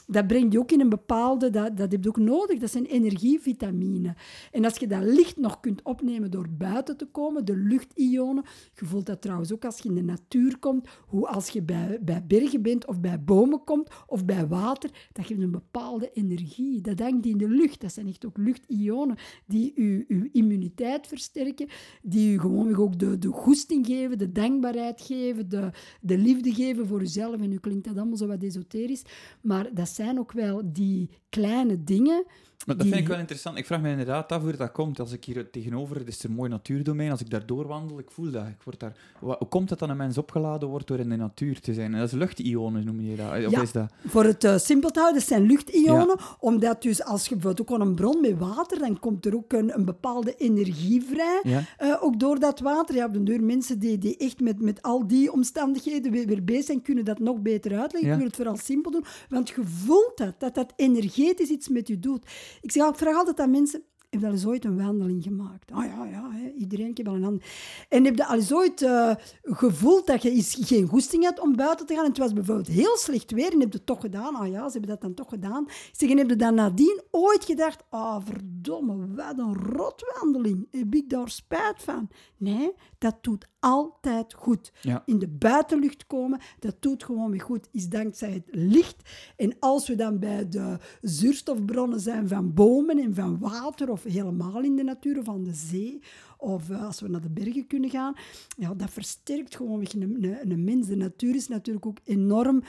Dat 0.07 0.27
brengt 0.27 0.53
je 0.53 0.59
ook 0.59 0.71
in 0.71 0.79
een 0.79 0.89
bepaalde, 0.89 1.49
dat, 1.49 1.77
dat 1.77 1.91
heb 1.91 2.03
je 2.03 2.09
ook 2.09 2.17
nodig, 2.17 2.59
dat 2.59 2.71
zijn 2.71 2.85
energievitamine. 2.85 4.15
En 4.51 4.65
als 4.65 4.77
je 4.77 4.87
dat 4.87 5.03
licht 5.03 5.37
nog 5.37 5.59
kunt 5.59 5.81
opnemen 5.83 6.31
door 6.31 6.49
buiten 6.49 6.97
te 6.97 7.05
komen, 7.05 7.45
de 7.45 7.57
luchtionen, 7.57 8.43
je 8.73 8.85
voelt 8.85 9.05
dat 9.05 9.21
trouwens 9.21 9.53
ook 9.53 9.65
als 9.65 9.79
je 9.79 9.89
in 9.89 9.95
de 9.95 10.03
natuur 10.03 10.59
komt, 10.59 10.87
hoe 11.07 11.27
als 11.27 11.49
je 11.49 11.61
bij, 11.61 11.99
bij 12.01 12.25
bergen 12.27 12.61
bent 12.61 12.87
of 12.87 12.99
bij 12.99 13.23
bomen 13.23 13.63
komt 13.63 13.89
of 14.07 14.25
bij 14.25 14.47
water, 14.47 14.89
dat 15.11 15.25
geeft 15.25 15.41
een 15.41 15.51
bepaalde 15.51 16.11
energie. 16.13 16.81
Dat 16.81 16.99
hangt 16.99 17.25
in 17.25 17.37
de 17.37 17.49
lucht. 17.49 17.81
Dat 17.81 17.93
zijn 17.93 18.07
echt 18.07 18.25
ook 18.25 18.37
luchtionen 18.37 19.17
die 19.45 19.73
je, 19.75 20.05
uw 20.07 20.27
immuniteit 20.31 21.07
versterken, 21.07 21.67
die 22.01 22.31
je 22.31 22.39
gewoon 22.39 22.75
ook 22.75 22.99
de, 22.99 23.17
de 23.17 23.27
goesting 23.27 23.85
geven, 23.85 24.17
de 24.17 24.31
dankbaarheid 24.31 25.01
geven, 25.01 25.49
de, 25.49 25.69
de 26.01 26.17
liefde 26.17 26.53
geven 26.53 26.87
voor 26.87 26.99
jezelf. 26.99 27.41
En 27.41 27.49
nu 27.49 27.57
klinkt 27.57 27.87
dat 27.87 27.97
allemaal 27.97 28.17
zo 28.17 28.27
wat 28.27 28.43
esoterisch, 28.43 29.03
maar 29.41 29.73
dat 29.73 29.87
zijn 29.93 30.19
ook 30.19 30.31
wel 30.31 30.61
die 30.65 31.09
kleine 31.29 31.83
dingen. 31.83 32.25
Maar 32.65 32.77
dat 32.77 32.87
vind 32.87 32.99
ik 32.99 33.07
wel 33.07 33.17
interessant. 33.19 33.57
Ik 33.57 33.65
vraag 33.65 33.81
me 33.81 33.89
inderdaad 33.89 34.31
af 34.31 34.41
hoe 34.41 34.55
dat 34.55 34.71
komt. 34.71 34.99
Als 34.99 35.11
ik 35.11 35.25
hier 35.25 35.49
tegenover, 35.49 35.95
het 35.95 36.07
is 36.07 36.23
een 36.23 36.31
mooi 36.31 36.49
natuurdomein, 36.49 37.11
als 37.11 37.21
ik 37.21 37.29
daar 37.29 37.45
doorwandel, 37.45 37.99
ik 37.99 38.11
voel 38.11 38.31
dat. 38.31 38.47
Ik 38.47 38.61
word 38.63 38.79
daar, 38.79 38.97
hoe 39.19 39.37
komt 39.49 39.69
het 39.69 39.79
dat 39.79 39.89
een 39.89 39.97
mens 39.97 40.17
opgeladen 40.17 40.69
wordt 40.69 40.87
door 40.87 40.99
in 40.99 41.09
de 41.09 41.15
natuur 41.15 41.59
te 41.59 41.73
zijn? 41.73 41.93
En 41.93 41.99
dat 41.99 42.07
is 42.07 42.17
luchtionen, 42.17 42.85
noem 42.85 43.01
je 43.01 43.15
dat? 43.15 43.45
Of 43.45 43.51
Ja. 43.51 43.61
is 43.61 43.71
dat? 43.71 43.91
Voor 44.07 44.23
het 44.23 44.43
eh, 44.43 44.57
simpel 44.57 44.89
te 44.91 44.99
houden, 44.99 45.19
dat 45.19 45.29
zijn 45.29 45.41
luchtionen. 45.45 46.17
Omdat 46.39 46.81
dus 46.81 47.03
als 47.03 47.27
je 47.27 47.35
bijvoorbeeld 47.35 47.69
ook 47.69 47.79
aan 47.79 47.87
een 47.87 47.95
bron 47.95 48.21
met 48.21 48.37
water, 48.37 48.79
dan 48.79 48.99
komt 48.99 49.25
er 49.25 49.35
ook 49.35 49.53
een, 49.53 49.75
een 49.75 49.85
bepaalde 49.85 50.35
energie 50.37 51.01
vrij. 51.03 51.39
Ja? 51.43 51.63
Eh, 51.77 52.03
ook 52.03 52.19
door 52.19 52.39
dat 52.39 52.59
water. 52.59 52.95
Ja, 52.95 53.05
op 53.05 53.13
de 53.13 53.23
deur 53.23 53.43
mensen 53.43 53.79
die, 53.79 53.97
die 53.97 54.17
echt 54.17 54.39
met, 54.39 54.61
met 54.61 54.81
al 54.81 55.07
die 55.07 55.31
omstandigheden 55.31 56.11
weer, 56.11 56.27
weer 56.27 56.43
bezig 56.43 56.65
zijn, 56.65 56.81
kunnen 56.81 57.05
dat 57.05 57.19
nog 57.19 57.39
beter 57.39 57.79
uitleggen. 57.79 58.11
Ik 58.11 58.17
wil 58.17 58.25
het 58.27 58.35
vooral 58.35 58.57
simpel 58.57 58.91
doen, 58.91 59.05
want 59.29 59.49
je 59.49 59.61
voelt 59.63 60.11
dat, 60.15 60.39
dat 60.39 60.55
dat 60.55 60.73
energetisch 60.75 61.49
iets 61.49 61.69
met 61.69 61.87
je 61.87 61.99
doet. 61.99 62.25
Ik, 62.61 62.71
zeg, 62.71 62.87
ik 62.87 62.95
vraag 62.95 63.15
altijd 63.15 63.39
aan 63.39 63.51
mensen, 63.51 63.83
heb 64.13 64.21
je 64.21 64.27
al 64.27 64.33
eens 64.33 64.45
ooit 64.45 64.65
een 64.65 64.77
wandeling 64.77 65.23
gemaakt? 65.23 65.71
Ah 65.71 65.85
ja, 65.85 66.05
ja, 66.05 66.31
iedereen, 66.57 66.91
heb 66.93 67.07
al 67.07 67.15
een 67.15 67.23
ander. 67.23 67.43
En 67.89 68.05
heb 68.05 68.15
je 68.15 68.25
al 68.25 68.35
eens 68.35 68.53
ooit 68.53 68.81
eh, 68.81 69.11
gevoeld 69.41 70.07
dat 70.07 70.21
je 70.21 70.41
geen 70.41 70.87
goesting 70.87 71.23
had 71.23 71.39
om 71.39 71.55
buiten 71.55 71.85
te 71.85 71.93
gaan? 71.93 72.03
En 72.03 72.09
het 72.09 72.19
was 72.19 72.33
bijvoorbeeld 72.33 72.67
heel 72.67 72.97
slecht 72.97 73.31
weer 73.31 73.51
en 73.51 73.59
heb 73.59 73.71
je 73.71 73.77
het 73.77 73.85
toch 73.85 74.01
gedaan? 74.01 74.35
Ah 74.35 74.47
ja, 74.47 74.65
ze 74.65 74.71
hebben 74.71 74.89
dat 74.89 75.01
dan 75.01 75.13
toch 75.13 75.29
gedaan. 75.29 75.63
Ik 75.67 75.89
zeg, 75.91 76.09
en 76.09 76.17
heb 76.17 76.29
je 76.29 76.35
dan 76.35 76.55
nadien 76.55 77.01
ooit 77.11 77.45
gedacht, 77.45 77.83
ah 77.89 78.25
verdomme, 78.25 79.13
wat 79.15 79.37
een 79.37 79.55
rotwandeling. 79.55 80.67
Heb 80.71 80.95
ik 80.95 81.09
daar 81.09 81.29
spijt 81.29 81.83
van? 81.83 82.09
Nee, 82.37 82.73
dat 82.97 83.17
doet 83.21 83.47
altijd 83.63 84.33
goed. 84.33 84.71
Ja. 84.81 85.03
In 85.05 85.19
de 85.19 85.27
buitenlucht 85.27 86.07
komen, 86.07 86.39
dat 86.59 86.75
doet 86.79 87.03
gewoon 87.03 87.31
weer 87.31 87.41
goed, 87.41 87.67
is 87.71 87.89
dankzij 87.89 88.31
het 88.31 88.47
licht. 88.51 89.09
En 89.35 89.55
als 89.59 89.87
we 89.87 89.95
dan 89.95 90.19
bij 90.19 90.49
de 90.49 90.77
zuurstofbronnen 91.01 91.99
zijn 91.99 92.27
van 92.27 92.53
bomen 92.53 92.99
en 92.99 93.15
van 93.15 93.39
water, 93.39 93.91
of 93.91 94.03
helemaal 94.03 94.61
in 94.61 94.75
de 94.75 94.83
natuur 94.83 95.19
of 95.19 95.29
aan 95.29 95.43
de 95.43 95.53
zee, 95.53 96.01
of 96.37 96.69
eh, 96.69 96.85
als 96.85 97.01
we 97.01 97.07
naar 97.07 97.21
de 97.21 97.29
bergen 97.29 97.67
kunnen 97.67 97.89
gaan, 97.89 98.13
ja, 98.57 98.73
dat 98.73 98.89
versterkt 98.89 99.55
gewoon 99.55 99.79
weer 99.79 99.91
een, 99.95 100.23
een, 100.23 100.51
een 100.51 100.63
mens. 100.63 100.87
De 100.87 100.95
natuur 100.95 101.35
is 101.35 101.47
natuurlijk 101.47 101.85
ook 101.85 101.99
enorm 102.03 102.63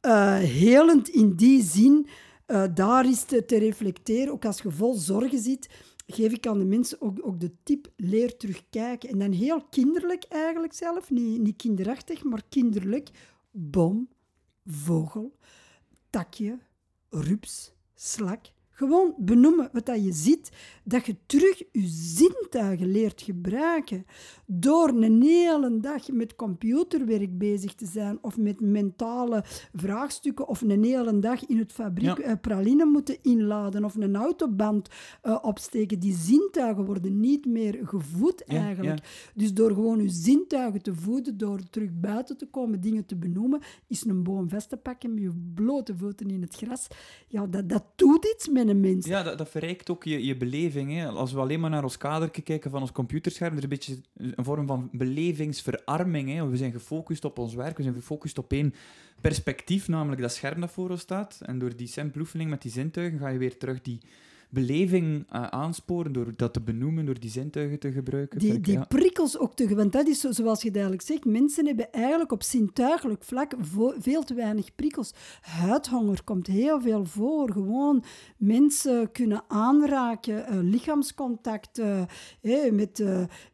eh, 0.00 0.36
helend 0.36 1.08
in 1.08 1.34
die 1.34 1.62
zin. 1.62 2.06
Eh, 2.46 2.64
daar 2.74 3.06
is 3.08 3.24
te, 3.24 3.44
te 3.44 3.58
reflecteren, 3.58 4.32
ook 4.32 4.44
als 4.44 4.60
je 4.60 4.70
vol 4.70 4.94
zorgen 4.94 5.38
zit, 5.38 5.68
geef 6.06 6.32
ik 6.32 6.46
aan 6.46 6.58
de 6.58 6.64
mensen 6.64 7.00
ook, 7.00 7.26
ook 7.26 7.40
de 7.40 7.52
tip, 7.62 7.92
leer 7.96 8.36
terugkijken. 8.36 9.08
En 9.08 9.18
dan 9.18 9.32
heel 9.32 9.64
kinderlijk 9.64 10.24
eigenlijk 10.24 10.72
zelf, 10.72 11.10
niet, 11.10 11.40
niet 11.40 11.56
kinderachtig, 11.56 12.24
maar 12.24 12.42
kinderlijk. 12.48 13.10
Boom, 13.50 14.08
vogel, 14.66 15.36
takje, 16.10 16.58
rups, 17.08 17.72
slak. 17.94 18.46
Gewoon 18.76 19.14
benoemen 19.18 19.68
wat 19.72 19.86
dat 19.86 20.04
je 20.04 20.12
ziet, 20.12 20.50
dat 20.84 21.06
je 21.06 21.16
terug 21.26 21.58
je 21.58 21.86
zintuigen 21.88 22.90
leert 22.90 23.22
gebruiken. 23.22 24.06
Door 24.46 24.88
een 24.88 25.22
hele 25.22 25.80
dag 25.80 26.08
met 26.10 26.34
computerwerk 26.34 27.38
bezig 27.38 27.74
te 27.74 27.86
zijn 27.86 28.18
of 28.20 28.36
met 28.36 28.60
mentale 28.60 29.44
vraagstukken 29.74 30.48
of 30.48 30.60
een 30.60 30.84
hele 30.84 31.18
dag 31.18 31.46
in 31.46 31.58
het 31.58 31.72
fabriek 31.72 32.18
Ja. 32.18 32.24
eh, 32.24 32.32
praline 32.40 32.84
moeten 32.84 33.16
inladen 33.22 33.84
of 33.84 33.94
een 33.94 34.16
autoband 34.16 34.88
eh, 35.22 35.38
opsteken. 35.42 35.98
Die 35.98 36.14
zintuigen 36.16 36.84
worden 36.84 37.20
niet 37.20 37.46
meer 37.46 37.80
gevoed 37.84 38.42
Ja, 38.46 38.56
eigenlijk. 38.56 39.30
Dus 39.34 39.54
door 39.54 39.70
gewoon 39.70 40.02
je 40.02 40.08
zintuigen 40.08 40.82
te 40.82 40.94
voeden, 40.94 41.36
door 41.36 41.60
terug 41.70 41.90
buiten 42.00 42.36
te 42.36 42.46
komen, 42.46 42.80
dingen 42.80 43.06
te 43.06 43.16
benoemen, 43.16 43.60
is 43.86 44.04
een 44.04 44.22
boom 44.22 44.48
vast 44.48 44.68
te 44.68 44.76
pakken 44.76 45.14
met 45.14 45.22
je 45.22 45.30
blote 45.54 45.96
voeten 45.96 46.30
in 46.30 46.40
het 46.42 46.54
gras. 46.56 46.86
Ja, 47.28 47.46
dat, 47.46 47.68
dat 47.68 47.84
doet 47.94 48.24
iets 48.34 48.48
met 48.48 48.65
Ja, 49.06 49.22
dat, 49.22 49.38
dat 49.38 49.48
verrijkt 49.48 49.90
ook 49.90 50.04
je, 50.04 50.24
je 50.24 50.36
beleving. 50.36 50.92
Hè. 50.92 51.08
Als 51.08 51.32
we 51.32 51.40
alleen 51.40 51.60
maar 51.60 51.70
naar 51.70 51.82
ons 51.82 51.96
kadertje 51.96 52.42
kijken 52.42 52.70
van 52.70 52.80
ons 52.80 52.92
computerscherm, 52.92 53.50
er 53.50 53.56
is 53.56 53.62
een 53.62 53.68
beetje 53.68 53.96
een 54.16 54.44
vorm 54.44 54.66
van 54.66 54.88
belevingsverarming. 54.92 56.28
Hè. 56.28 56.48
We 56.48 56.56
zijn 56.56 56.72
gefocust 56.72 57.24
op 57.24 57.38
ons 57.38 57.54
werk, 57.54 57.76
we 57.76 57.82
zijn 57.82 57.94
gefocust 57.94 58.38
op 58.38 58.52
één 58.52 58.74
perspectief, 59.20 59.88
namelijk 59.88 60.20
dat 60.20 60.32
scherm 60.32 60.60
dat 60.60 60.70
voor 60.70 60.90
ons 60.90 61.00
staat. 61.00 61.40
En 61.42 61.58
door 61.58 61.76
die 61.76 61.86
simpele 61.86 62.44
met 62.44 62.62
die 62.62 62.70
zintuigen 62.70 63.18
ga 63.18 63.28
je 63.28 63.38
weer 63.38 63.58
terug 63.58 63.82
die 63.82 64.00
beleving 64.60 65.24
eh, 65.28 65.42
aansporen, 65.42 66.12
door 66.12 66.32
dat 66.36 66.52
te 66.52 66.60
benoemen, 66.60 67.04
door 67.04 67.20
die 67.20 67.30
zintuigen 67.30 67.78
te 67.78 67.92
gebruiken. 67.92 68.38
Die, 68.38 68.72
ja. 68.72 68.84
prikkels 68.84 69.38
ook 69.38 69.54
te... 69.54 69.74
Want 69.74 69.92
dat 69.92 70.06
is 70.08 70.20
zo, 70.20 70.32
zoals 70.32 70.62
je 70.62 70.70
duidelijk 70.70 71.02
zegt, 71.02 71.24
mensen 71.24 71.66
hebben 71.66 71.92
eigenlijk 71.92 72.32
op 72.32 72.42
zintuigelijk 72.42 73.24
vlak 73.24 73.54
veel 73.98 74.22
te 74.24 74.34
weinig 74.34 74.74
prikkels. 74.74 75.12
Huidhonger 75.40 76.24
komt 76.24 76.46
heel 76.46 76.80
veel 76.80 77.04
voor. 77.04 77.52
Gewoon 77.52 78.04
mensen 78.38 79.12
kunnen 79.12 79.42
aanraken, 79.48 80.46
eh, 80.46 80.58
lichaamscontact. 80.62 81.78
eh, 81.78 82.02
hé, 82.40 82.70
met 82.70 83.04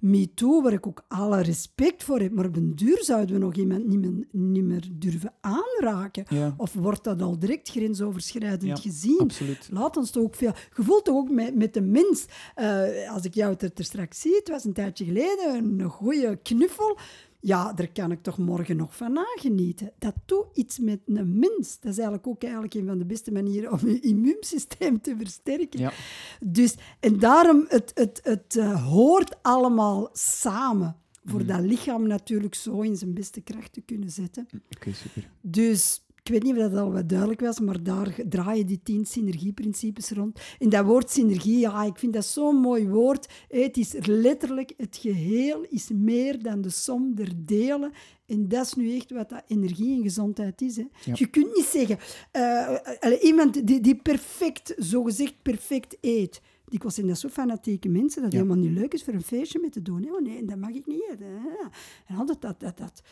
MeToo, 0.01 0.63
waar 0.63 0.73
ik 0.73 0.87
ook 0.87 1.05
alle 1.09 1.41
respect 1.43 2.03
voor 2.05 2.21
heb. 2.21 2.33
Maar 2.33 2.47
op 2.47 2.57
een 2.57 2.75
duur 2.77 3.05
zouden 3.05 3.35
we 3.35 3.41
nog 3.41 3.55
iemand 3.55 3.87
niet 3.87 4.01
meer, 4.01 4.27
niet 4.31 4.65
meer 4.65 4.89
durven 4.93 5.33
aanraken. 5.41 6.25
Ja, 6.29 6.55
Of 6.57 6.73
wordt 6.73 7.05
dat 7.05 7.23
al 7.23 7.39
direct 7.39 7.69
grensoverschrijdend 7.71 8.63
Ja, 8.63 8.77
gezien? 8.77 9.19
absoluut. 9.19 9.69
Laat 9.73 9.97
ons 9.97 10.11
toch 10.11 10.23
ook 10.23 10.35
veel... 10.35 10.53
voelt 10.93 11.05
toch 11.05 11.17
ook 11.17 11.31
met, 11.31 11.55
met 11.55 11.75
de 11.75 11.81
mens... 11.81 12.27
eh, 12.55 13.13
als 13.13 13.25
ik 13.25 13.35
jou 13.35 13.55
er, 13.59 13.71
er 13.75 13.85
straks 13.85 14.21
zie, 14.21 14.35
het 14.35 14.49
was 14.49 14.65
een 14.65 14.73
tijdje 14.73 15.05
geleden, 15.05 15.81
een 15.81 15.91
goede 15.91 16.39
knuffel. 16.43 16.99
Ja, 17.41 17.73
daar 17.73 17.93
kan 17.93 18.11
ik 18.11 18.23
toch 18.23 18.39
morgen 18.39 18.77
nog 18.77 18.97
van 18.97 19.13
nagenieten. 19.13 19.93
Dat 19.99 20.15
doet 20.25 20.47
iets 20.55 20.79
met 20.79 21.01
een 21.07 21.39
mens. 21.39 21.81
Dat 21.81 21.91
is 21.91 21.99
eigenlijk 21.99 22.27
ook 22.27 22.43
eigenlijk 22.43 22.75
een 22.75 22.87
van 22.87 22.99
de 22.99 23.05
beste 23.05 23.33
manieren 23.33 23.73
om 23.73 23.89
je 23.89 24.01
immuunsysteem 24.01 25.01
te 25.01 25.15
versterken. 25.19 25.81
Ja. 25.81 25.93
Dus, 26.41 26.75
en 27.01 27.19
daarom, 27.19 27.65
het, 27.69 27.91
het, 27.95 28.21
het 28.23 28.57
eh, 28.57 28.89
hoort 28.89 29.43
allemaal 29.43 30.09
samen. 30.13 30.97
Voor 31.25 31.47
dat 31.47 31.61
lichaam 31.61 32.07
natuurlijk 32.07 32.55
zo 32.55 32.81
in 32.81 32.97
zijn 32.97 33.15
beste 33.15 33.41
kracht 33.41 33.73
te 33.73 33.81
kunnen 33.81 34.11
zetten. 34.11 34.49
Oké, 34.77 34.93
super. 34.93 35.31
Dus 35.41 36.05
ik 36.23 36.31
weet 36.31 36.43
niet 36.43 36.57
of 36.57 36.71
dat 36.71 36.81
al 36.81 36.93
wat 36.93 37.09
duidelijk 37.09 37.41
was, 37.41 37.61
maar 37.61 37.83
daar 37.83 38.15
draaien 38.29 38.67
die 38.67 38.81
tien 38.83 39.07
synergieprincipes 39.07 40.11
rond. 40.11 40.41
En 40.59 40.69
dat 40.69 40.85
woord 40.85 41.11
synergie, 41.11 41.59
ja, 41.59 41.85
ik 41.85 41.99
vind 41.99 42.13
dat 42.13 42.25
zo'n 42.25 42.57
mooi 42.57 42.89
woord. 42.89 43.29
Het 43.49 43.77
is 43.77 43.95
letterlijk, 44.07 44.73
het 44.77 44.97
geheel 44.97 45.67
is 45.69 45.91
meer 45.95 46.43
dan 46.43 46.61
de 46.61 46.71
som 46.71 47.15
der 47.15 47.33
delen. 47.37 47.93
En 48.27 48.49
dat 48.49 48.67
is 48.67 48.75
nu 48.75 48.97
echt 48.97 49.11
wat 49.11 49.29
dat 49.29 49.43
energie 49.47 49.97
en 49.97 50.03
gezondheid 50.03 50.63
is. 50.63 50.77
Hè. 50.77 50.85
Ja. 51.05 51.13
Je 51.17 51.27
kunt 51.27 51.55
niet 51.57 51.65
zeggen, 51.65 51.99
eh, 52.31 52.77
allee, 53.01 53.21
iemand 53.21 53.67
die, 53.67 53.81
die 53.81 53.97
perfect, 53.97 54.75
zogezegd 54.77 55.35
perfect 55.43 55.97
eet. 56.01 56.41
Dikwijls 56.73 56.95
zijn 56.95 57.07
dat 57.09 57.19
zo 57.19 57.29
fanatieke 57.29 57.89
mensen 57.89 58.23
dat 58.23 58.33
het 58.33 58.41
Ja. 58.41 58.47
helemaal 58.47 58.69
niet 58.69 58.79
leuk 58.79 58.93
is 58.95 59.05
voor 59.05 59.15
een 59.15 59.23
feestje 59.23 59.59
mee 59.61 59.71
te 59.71 59.83
doen. 59.83 60.03
hè. 60.03 60.13
Oh 60.15 60.21
nee, 60.23 60.45
dat 60.45 60.57
mag 60.59 60.71
ik 60.71 60.87
niet 60.87 61.05
hè. 61.09 61.15
En 62.07 62.17
altijd 62.17 62.41
dat, 62.41 62.61
dat, 62.61 62.79
dat. 62.79 63.03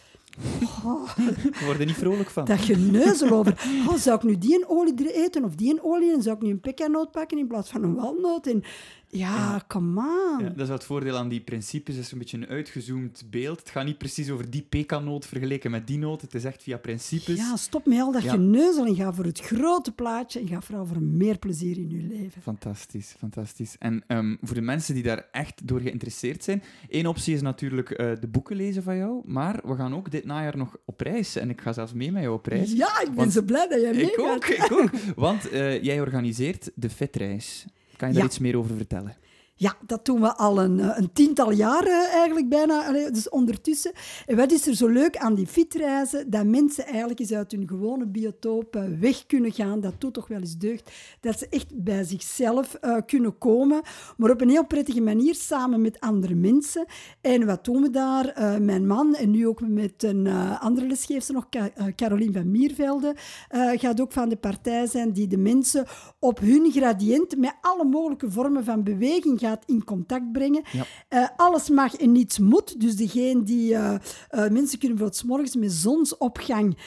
Oh, 0.85 1.16
We 1.59 1.65
worden 1.65 1.87
niet 1.87 1.97
vrolijk 1.97 2.31
van. 2.31 2.45
dat 2.45 2.59
geneuzel 2.61 3.31
over. 3.31 3.53
Oh, 3.89 3.95
zou 3.95 4.16
ik 4.16 4.23
nu 4.23 4.39
die 4.39 4.55
een 4.55 4.69
olie 4.69 5.12
eten 5.12 5.45
of 5.45 5.55
die 5.55 5.70
een 5.70 5.82
olie? 5.82 6.12
En 6.12 6.23
zou 6.23 6.37
ik 6.37 6.43
nu 6.43 6.51
een 6.51 6.61
pekanoot 6.61 7.11
pakken 7.11 7.39
in 7.39 7.47
plaats 7.47 7.70
van 7.70 7.82
een 7.82 7.95
walnoot? 7.95 8.47
En 8.47 8.62
ja, 9.11 9.62
come 9.69 10.01
on. 10.01 10.45
Ja, 10.45 10.49
dat 10.49 10.61
is 10.61 10.66
wel 10.66 10.77
het 10.77 10.85
voordeel 10.85 11.16
aan 11.16 11.28
die 11.28 11.41
principes. 11.41 11.95
Het 11.97 12.05
is 12.05 12.12
een 12.12 12.19
beetje 12.19 12.37
een 12.37 12.47
uitgezoomd 12.47 13.23
beeld. 13.31 13.59
Het 13.59 13.70
gaat 13.70 13.85
niet 13.85 13.99
precies 13.99 14.31
over 14.31 14.51
die 14.51 14.66
pekanoot 14.69 15.27
vergeleken 15.27 15.70
met 15.70 15.87
die 15.87 15.99
noot. 15.99 16.20
Het 16.20 16.35
is 16.35 16.45
echt 16.45 16.62
via 16.62 16.77
principes. 16.78 17.37
Ja, 17.37 17.57
stop 17.57 17.87
met 17.87 17.99
al 18.01 18.12
dat 18.12 18.23
Ja. 18.23 18.31
geneuzel 18.32 18.87
en 18.87 18.95
ga 18.95 19.12
voor 19.12 19.24
het 19.24 19.41
grote 19.41 19.93
plaatje 19.93 20.41
en 20.41 20.49
ga 20.49 20.61
vooral 20.61 20.87
voor 20.87 21.03
meer 21.03 21.39
plezier 21.39 21.77
in 21.77 21.91
je 21.91 22.03
leven. 22.03 22.43
Fantastisch, 22.43 23.15
fantastisch. 23.19 23.77
En 23.78 24.03
ehm, 24.07 24.37
voor 24.43 24.55
de 24.55 24.61
mensen 24.61 24.95
die 24.95 25.03
daar 25.03 25.27
echt 25.32 25.66
door 25.69 25.81
geïnteresseerd 25.81 26.45
zijn, 26.45 26.62
één 26.89 27.07
optie 27.07 27.35
is 27.35 27.41
natuurlijk 27.43 27.91
eh, 27.91 28.12
de 28.20 28.28
boeken 28.28 28.57
lezen 28.57 28.82
van 28.82 28.97
jou, 28.97 29.20
maar 29.24 29.61
we 29.65 29.74
gaan 29.77 29.95
ook 29.95 30.11
dit 30.11 30.24
najaar 30.24 30.57
nog 30.57 30.77
op 30.85 31.01
reis. 31.01 31.37
En 31.37 31.51
ik 31.51 31.61
ga 31.61 31.73
zelfs 31.73 31.93
mee 31.93 32.12
met 32.12 32.23
jou 32.23 32.35
op 32.35 32.47
reis. 32.47 32.73
Ja, 32.73 33.01
ik 33.01 33.15
ben 33.15 33.31
zo 33.31 33.43
blij 33.43 33.69
dat 33.69 33.81
jij 33.81 33.91
ik 33.91 33.97
meegaat. 33.97 34.35
ook, 34.37 34.47
ik 34.47 34.73
ook. 34.73 34.91
Want 35.27 35.49
eh, 35.49 35.82
jij 35.82 36.01
organiseert 36.01 36.70
de 36.74 36.91
Fitreis. 36.91 37.65
Kan 38.01 38.09
je 38.09 38.15
daar 38.15 38.23
Ja. 38.25 38.29
iets 38.31 38.39
meer 38.39 38.57
over 38.59 38.77
vertellen? 38.77 39.17
Ja, 39.61 39.77
dat 39.87 40.05
doen 40.05 40.20
we 40.20 40.37
al 40.37 40.59
een, 40.62 40.81
eh, 40.81 40.91
een 40.95 41.12
tiental 41.12 41.53
jaar 41.53 41.82
eh, 41.87 42.15
eigenlijk 42.15 42.49
bijna, 42.49 42.93
dus 43.11 43.28
ondertussen. 43.28 43.93
En 44.27 44.37
wat 44.37 44.53
is 44.53 44.66
er 44.66 44.74
zo 44.74 44.87
leuk 44.89 45.16
aan 45.16 45.35
die 45.35 45.47
fietsreizen? 45.47 46.31
Dat 46.31 46.45
mensen 46.45 46.85
eigenlijk 46.87 47.20
eens 47.20 47.32
uit 47.32 47.53
hun 47.53 47.69
gewone 47.69 48.07
biotoop 48.07 48.77
eh, 48.77 48.85
weg 49.01 49.27
kunnen 49.27 49.53
gaan. 49.53 49.81
Dat 49.81 50.01
doet 50.01 50.15
toch 50.15 50.28
wel 50.28 50.41
eens 50.41 50.57
deugd. 50.59 50.91
Dat 51.20 51.39
ze 51.39 51.47
echt 51.51 51.82
bij 51.82 52.05
zichzelf 52.05 52.74
eh, 52.74 52.97
kunnen 53.07 53.39
komen, 53.39 53.81
maar 54.16 54.31
op 54.31 54.41
een 54.41 54.49
heel 54.49 54.66
prettige 54.66 55.01
manier 55.01 55.35
samen 55.35 55.81
met 55.81 56.01
andere 56.01 56.35
mensen. 56.35 56.87
En 57.20 57.47
wat 57.47 57.65
doen 57.65 57.82
we 57.82 57.91
daar? 57.91 58.27
Eh, 58.28 58.57
mijn 58.57 58.87
man 58.87 59.15
en 59.15 59.31
nu 59.31 59.47
ook 59.47 59.61
met 59.69 60.03
een 60.03 60.27
eh, 60.27 60.62
andere 60.62 60.87
lesgeefster 60.87 61.35
nog, 61.35 61.47
eh, 61.51 61.65
Caroline 61.97 62.32
van 62.32 62.51
Miervelde, 62.51 63.15
eh, 63.49 63.70
gaat 63.74 64.01
ook 64.01 64.12
van 64.12 64.28
de 64.28 64.37
partij 64.37 64.87
zijn 64.87 65.12
die 65.12 65.27
de 65.27 65.39
mensen 65.39 65.87
op 66.19 66.39
hun 66.39 66.70
gradiënt 66.70 67.37
met 67.37 67.55
alle 67.61 67.85
mogelijke 67.85 68.31
vormen 68.31 68.65
van 68.65 68.82
beweging 68.82 69.39
gaat 69.51 69.63
in 69.67 69.85
contact 69.85 70.33
brengen. 70.33 70.63
Ja. 70.73 70.85
Eh, 71.09 71.29
alles 71.37 71.69
mag 71.69 71.95
en 71.95 72.13
niets 72.13 72.39
moet. 72.39 72.81
Dus 72.81 72.97
degene 72.97 73.43
die... 73.43 73.75
eh, 73.75 73.95
eh, 73.95 74.01
mensen 74.31 74.79
kunnen 74.79 74.97
bijvoorbeeld 74.99 75.17
's 75.17 75.23
morgens 75.23 75.57
met 75.57 75.73
zonsopgang 75.73 76.79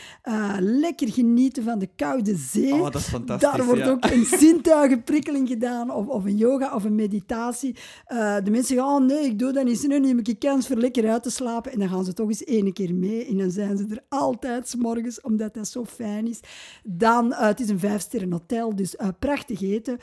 lekker 0.60 1.12
genieten 1.12 1.64
van 1.64 1.80
de 1.80 1.90
koude 1.96 2.36
zee. 2.36 2.74
Oh, 2.74 2.84
dat 2.84 2.96
is 2.96 3.08
fantastisch. 3.08 3.52
Daar 3.52 3.66
wordt 3.66 3.82
ja. 3.82 3.90
ook 3.90 4.06
een 4.06 4.26
zintuigenprikkeling 4.40 5.48
gedaan, 5.48 5.92
of, 5.92 6.08
of 6.08 6.26
een 6.26 6.38
yoga 6.38 6.76
of 6.76 6.84
een 6.84 6.96
meditatie. 6.96 7.76
De 8.08 8.42
mensen 8.44 8.66
zeggen, 8.76 8.86
oh 8.86 9.02
nee, 9.06 9.26
ik 9.26 9.40
doe 9.40 9.52
dat 9.52 9.66
niet. 9.66 9.88
Nu 9.88 10.00
neem 10.00 10.20
ik 10.20 10.28
een 10.28 10.38
kans 10.38 10.68
voor 10.68 10.78
lekker 10.78 11.10
uit 11.10 11.24
te 11.24 11.30
slapen. 11.30 11.72
En 11.72 11.80
dan 11.80 11.90
gaan 11.90 12.06
ze 12.06 12.14
toch 12.14 12.28
eens 12.28 12.44
één 12.44 12.74
keer 12.74 12.94
mee. 12.96 13.26
En 13.26 13.38
dan 13.38 13.52
zijn 13.52 13.78
ze 13.78 13.86
er 13.90 14.04
altijd 14.10 14.70
's 14.70 14.76
morgens, 14.76 15.22
omdat 15.22 15.54
dat 15.54 15.68
zo 15.68 15.86
fijn 15.86 16.28
is. 16.28 16.40
Dan, 16.84 17.34
het 17.34 17.60
is 17.60 17.70
een 17.70 17.80
vijfsterren 17.80 18.32
hotel, 18.32 18.76
dus 18.76 18.96
prachtig 19.20 19.62
eten. 19.62 19.98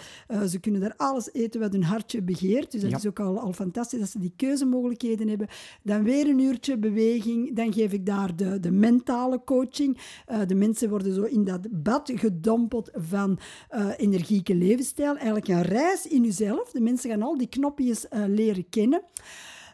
Ze 0.48 0.58
kunnen 0.60 0.80
daar 0.80 0.94
alles 0.96 1.32
eten 1.32 1.60
wat 1.60 1.72
hun 1.72 1.84
hartje 1.84 2.22
begeert. 2.22 2.48
Dus 2.58 2.80
dat 2.80 2.90
Ja. 2.90 2.96
is 2.96 3.06
ook 3.06 3.20
al, 3.20 3.38
al 3.38 3.52
fantastisch 3.52 3.98
dat 3.98 4.08
ze 4.08 4.18
die 4.18 4.32
keuzemogelijkheden 4.36 5.28
hebben. 5.28 5.48
Dan 5.82 6.02
weer 6.02 6.28
een 6.28 6.38
uurtje 6.38 6.78
beweging. 6.78 7.56
Dan 7.56 7.72
geef 7.72 7.92
ik 7.92 8.06
daar 8.06 8.36
de, 8.36 8.60
de 8.60 8.70
mentale 8.70 9.44
coaching. 9.44 9.98
Eh, 10.26 10.38
de 10.46 10.54
mensen 10.54 10.88
worden 10.88 11.14
zo 11.14 11.22
in 11.22 11.44
dat 11.44 11.60
bad 11.70 12.10
gedompeld 12.14 12.90
van 12.94 13.38
eh, 13.68 13.88
energieke 13.96 14.54
levensstijl. 14.54 15.14
Eigenlijk 15.16 15.48
een 15.48 15.62
reis 15.62 16.06
in 16.06 16.22
jezelf. 16.24 16.70
De 16.70 16.80
mensen 16.80 17.10
gaan 17.10 17.22
al 17.22 17.38
die 17.38 17.48
knopjes 17.48 18.08
eh, 18.08 18.22
leren 18.26 18.68
kennen. 18.68 19.02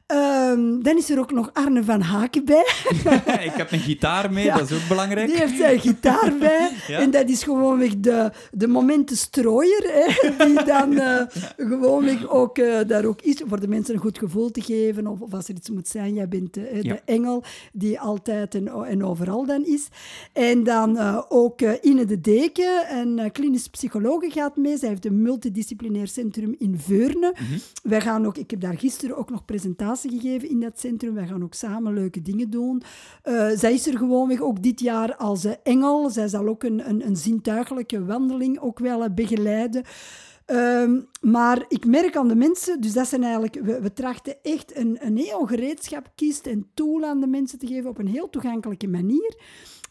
Ehm, 0.07 0.81
dan 0.83 0.97
is 0.97 1.11
er 1.11 1.19
ook 1.19 1.33
nog 1.33 1.51
Arne 1.53 1.85
van 1.85 2.01
Haken 2.01 2.45
bij. 2.45 2.67
ik 3.51 3.53
heb 3.53 3.73
een 3.73 3.79
gitaar 3.79 4.33
mee, 4.33 4.53
dat 4.53 4.71
is 4.71 4.77
ook 4.77 4.89
belangrijk. 4.89 5.29
Die 5.29 5.39
heeft 5.39 5.57
zijn 5.57 5.81
gitaar 5.81 6.33
bij. 6.39 6.71
En 6.89 7.11
dat 7.11 7.29
is 7.29 7.43
gewoonweg 7.43 7.97
de, 7.99 8.31
de 8.53 8.67
momentenstrooier. 8.67 9.83
Hè, 9.83 10.47
die 10.47 10.65
dan 10.65 10.93
uh, 10.93 11.21
gewoonweg 11.73 12.29
ook 12.29 12.59
uh, 12.59 12.79
daar 12.87 13.05
ook 13.05 13.23
is, 13.23 13.43
voor 13.47 13.61
de 13.61 13.69
mensen 13.69 13.95
een 13.95 14.01
goed 14.01 14.19
gevoel 14.19 14.51
te 14.51 14.61
geven. 14.61 15.07
Of, 15.07 15.21
of 15.21 15.35
als 15.35 15.49
er 15.49 15.55
iets 15.55 15.71
moet 15.71 15.89
zijn, 15.89 16.15
jij 16.15 16.29
bent 16.29 16.57
uh, 16.57 16.83
de 16.83 17.01
engel 17.05 17.43
die 17.73 18.01
altijd 18.01 18.55
en, 18.55 18.69
en 18.69 19.05
overal 19.05 19.47
dan 19.47 19.65
is. 19.65 19.89
En 20.33 20.65
dan 20.65 21.25
ook 21.29 21.61
Ine 21.83 22.05
de 22.05 22.21
Deken, 22.21 22.97
een 22.99 23.33
klinisch 23.33 23.69
psycholoog 23.69 24.25
gaat 24.29 24.57
mee. 24.57 24.77
Zij 24.77 24.89
heeft 24.89 25.07
een 25.07 25.23
multidisciplinair 25.23 26.09
centrum 26.09 26.55
in 26.59 26.79
Veurne. 26.79 27.35
Mm 27.39 27.47
-hmm. 27.47 27.59
Wij 27.83 28.01
gaan 28.01 28.27
ook, 28.27 28.37
ik 28.37 28.51
heb 28.51 28.61
daar 28.61 28.79
gisteren 28.79 29.17
ook 29.17 29.31
nog 29.31 29.45
presentatie 29.45 29.95
gegeven 30.01 30.49
in 30.49 30.61
dat 30.61 30.81
centrum. 30.81 31.15
Wij 31.15 31.27
gaan 31.27 31.43
ook 31.43 31.55
samen 31.55 31.95
leuke 31.95 32.23
dingen 32.23 32.51
doen. 32.51 32.83
Uh, 33.25 33.49
zij 33.55 33.73
is 33.73 33.87
er 33.87 33.99
gewoonweg 33.99 34.41
ook 34.41 34.63
dit 34.63 34.81
jaar 34.81 35.17
als 35.17 35.45
uh, 35.45 35.53
engel. 35.63 36.11
Zij 36.11 36.29
zal 36.29 36.49
ook 36.49 36.63
een, 36.63 36.89
een, 36.89 37.07
een 37.07 37.17
zintuigelijke 37.17 38.05
wandeling 38.05 38.59
ook 38.59 38.79
wel 38.79 39.03
uh, 39.03 39.15
begeleiden. 39.15 39.85
Um, 40.51 41.07
maar 41.21 41.65
ik 41.69 41.87
merk 41.87 42.17
aan 42.17 42.29
de 42.29 42.35
mensen, 42.35 42.81
dus 42.81 42.93
dat 42.93 43.09
zijn 43.09 43.23
eigenlijk, 43.23 43.55
we, 43.55 43.81
we 43.81 43.93
trachten 43.93 44.37
echt 44.43 44.77
een, 44.77 44.99
een 45.01 45.17
heel 45.17 45.47
gereedschap 45.47 46.13
kiezen 46.15 46.45
en 46.45 46.67
tool 46.75 47.05
aan 47.05 47.21
de 47.21 47.27
mensen 47.27 47.59
te 47.59 47.67
geven 47.67 47.91
op 47.91 47.99
een 47.99 48.07
heel 48.07 48.31
toegankelijke 48.31 48.89
manier. 48.89 49.41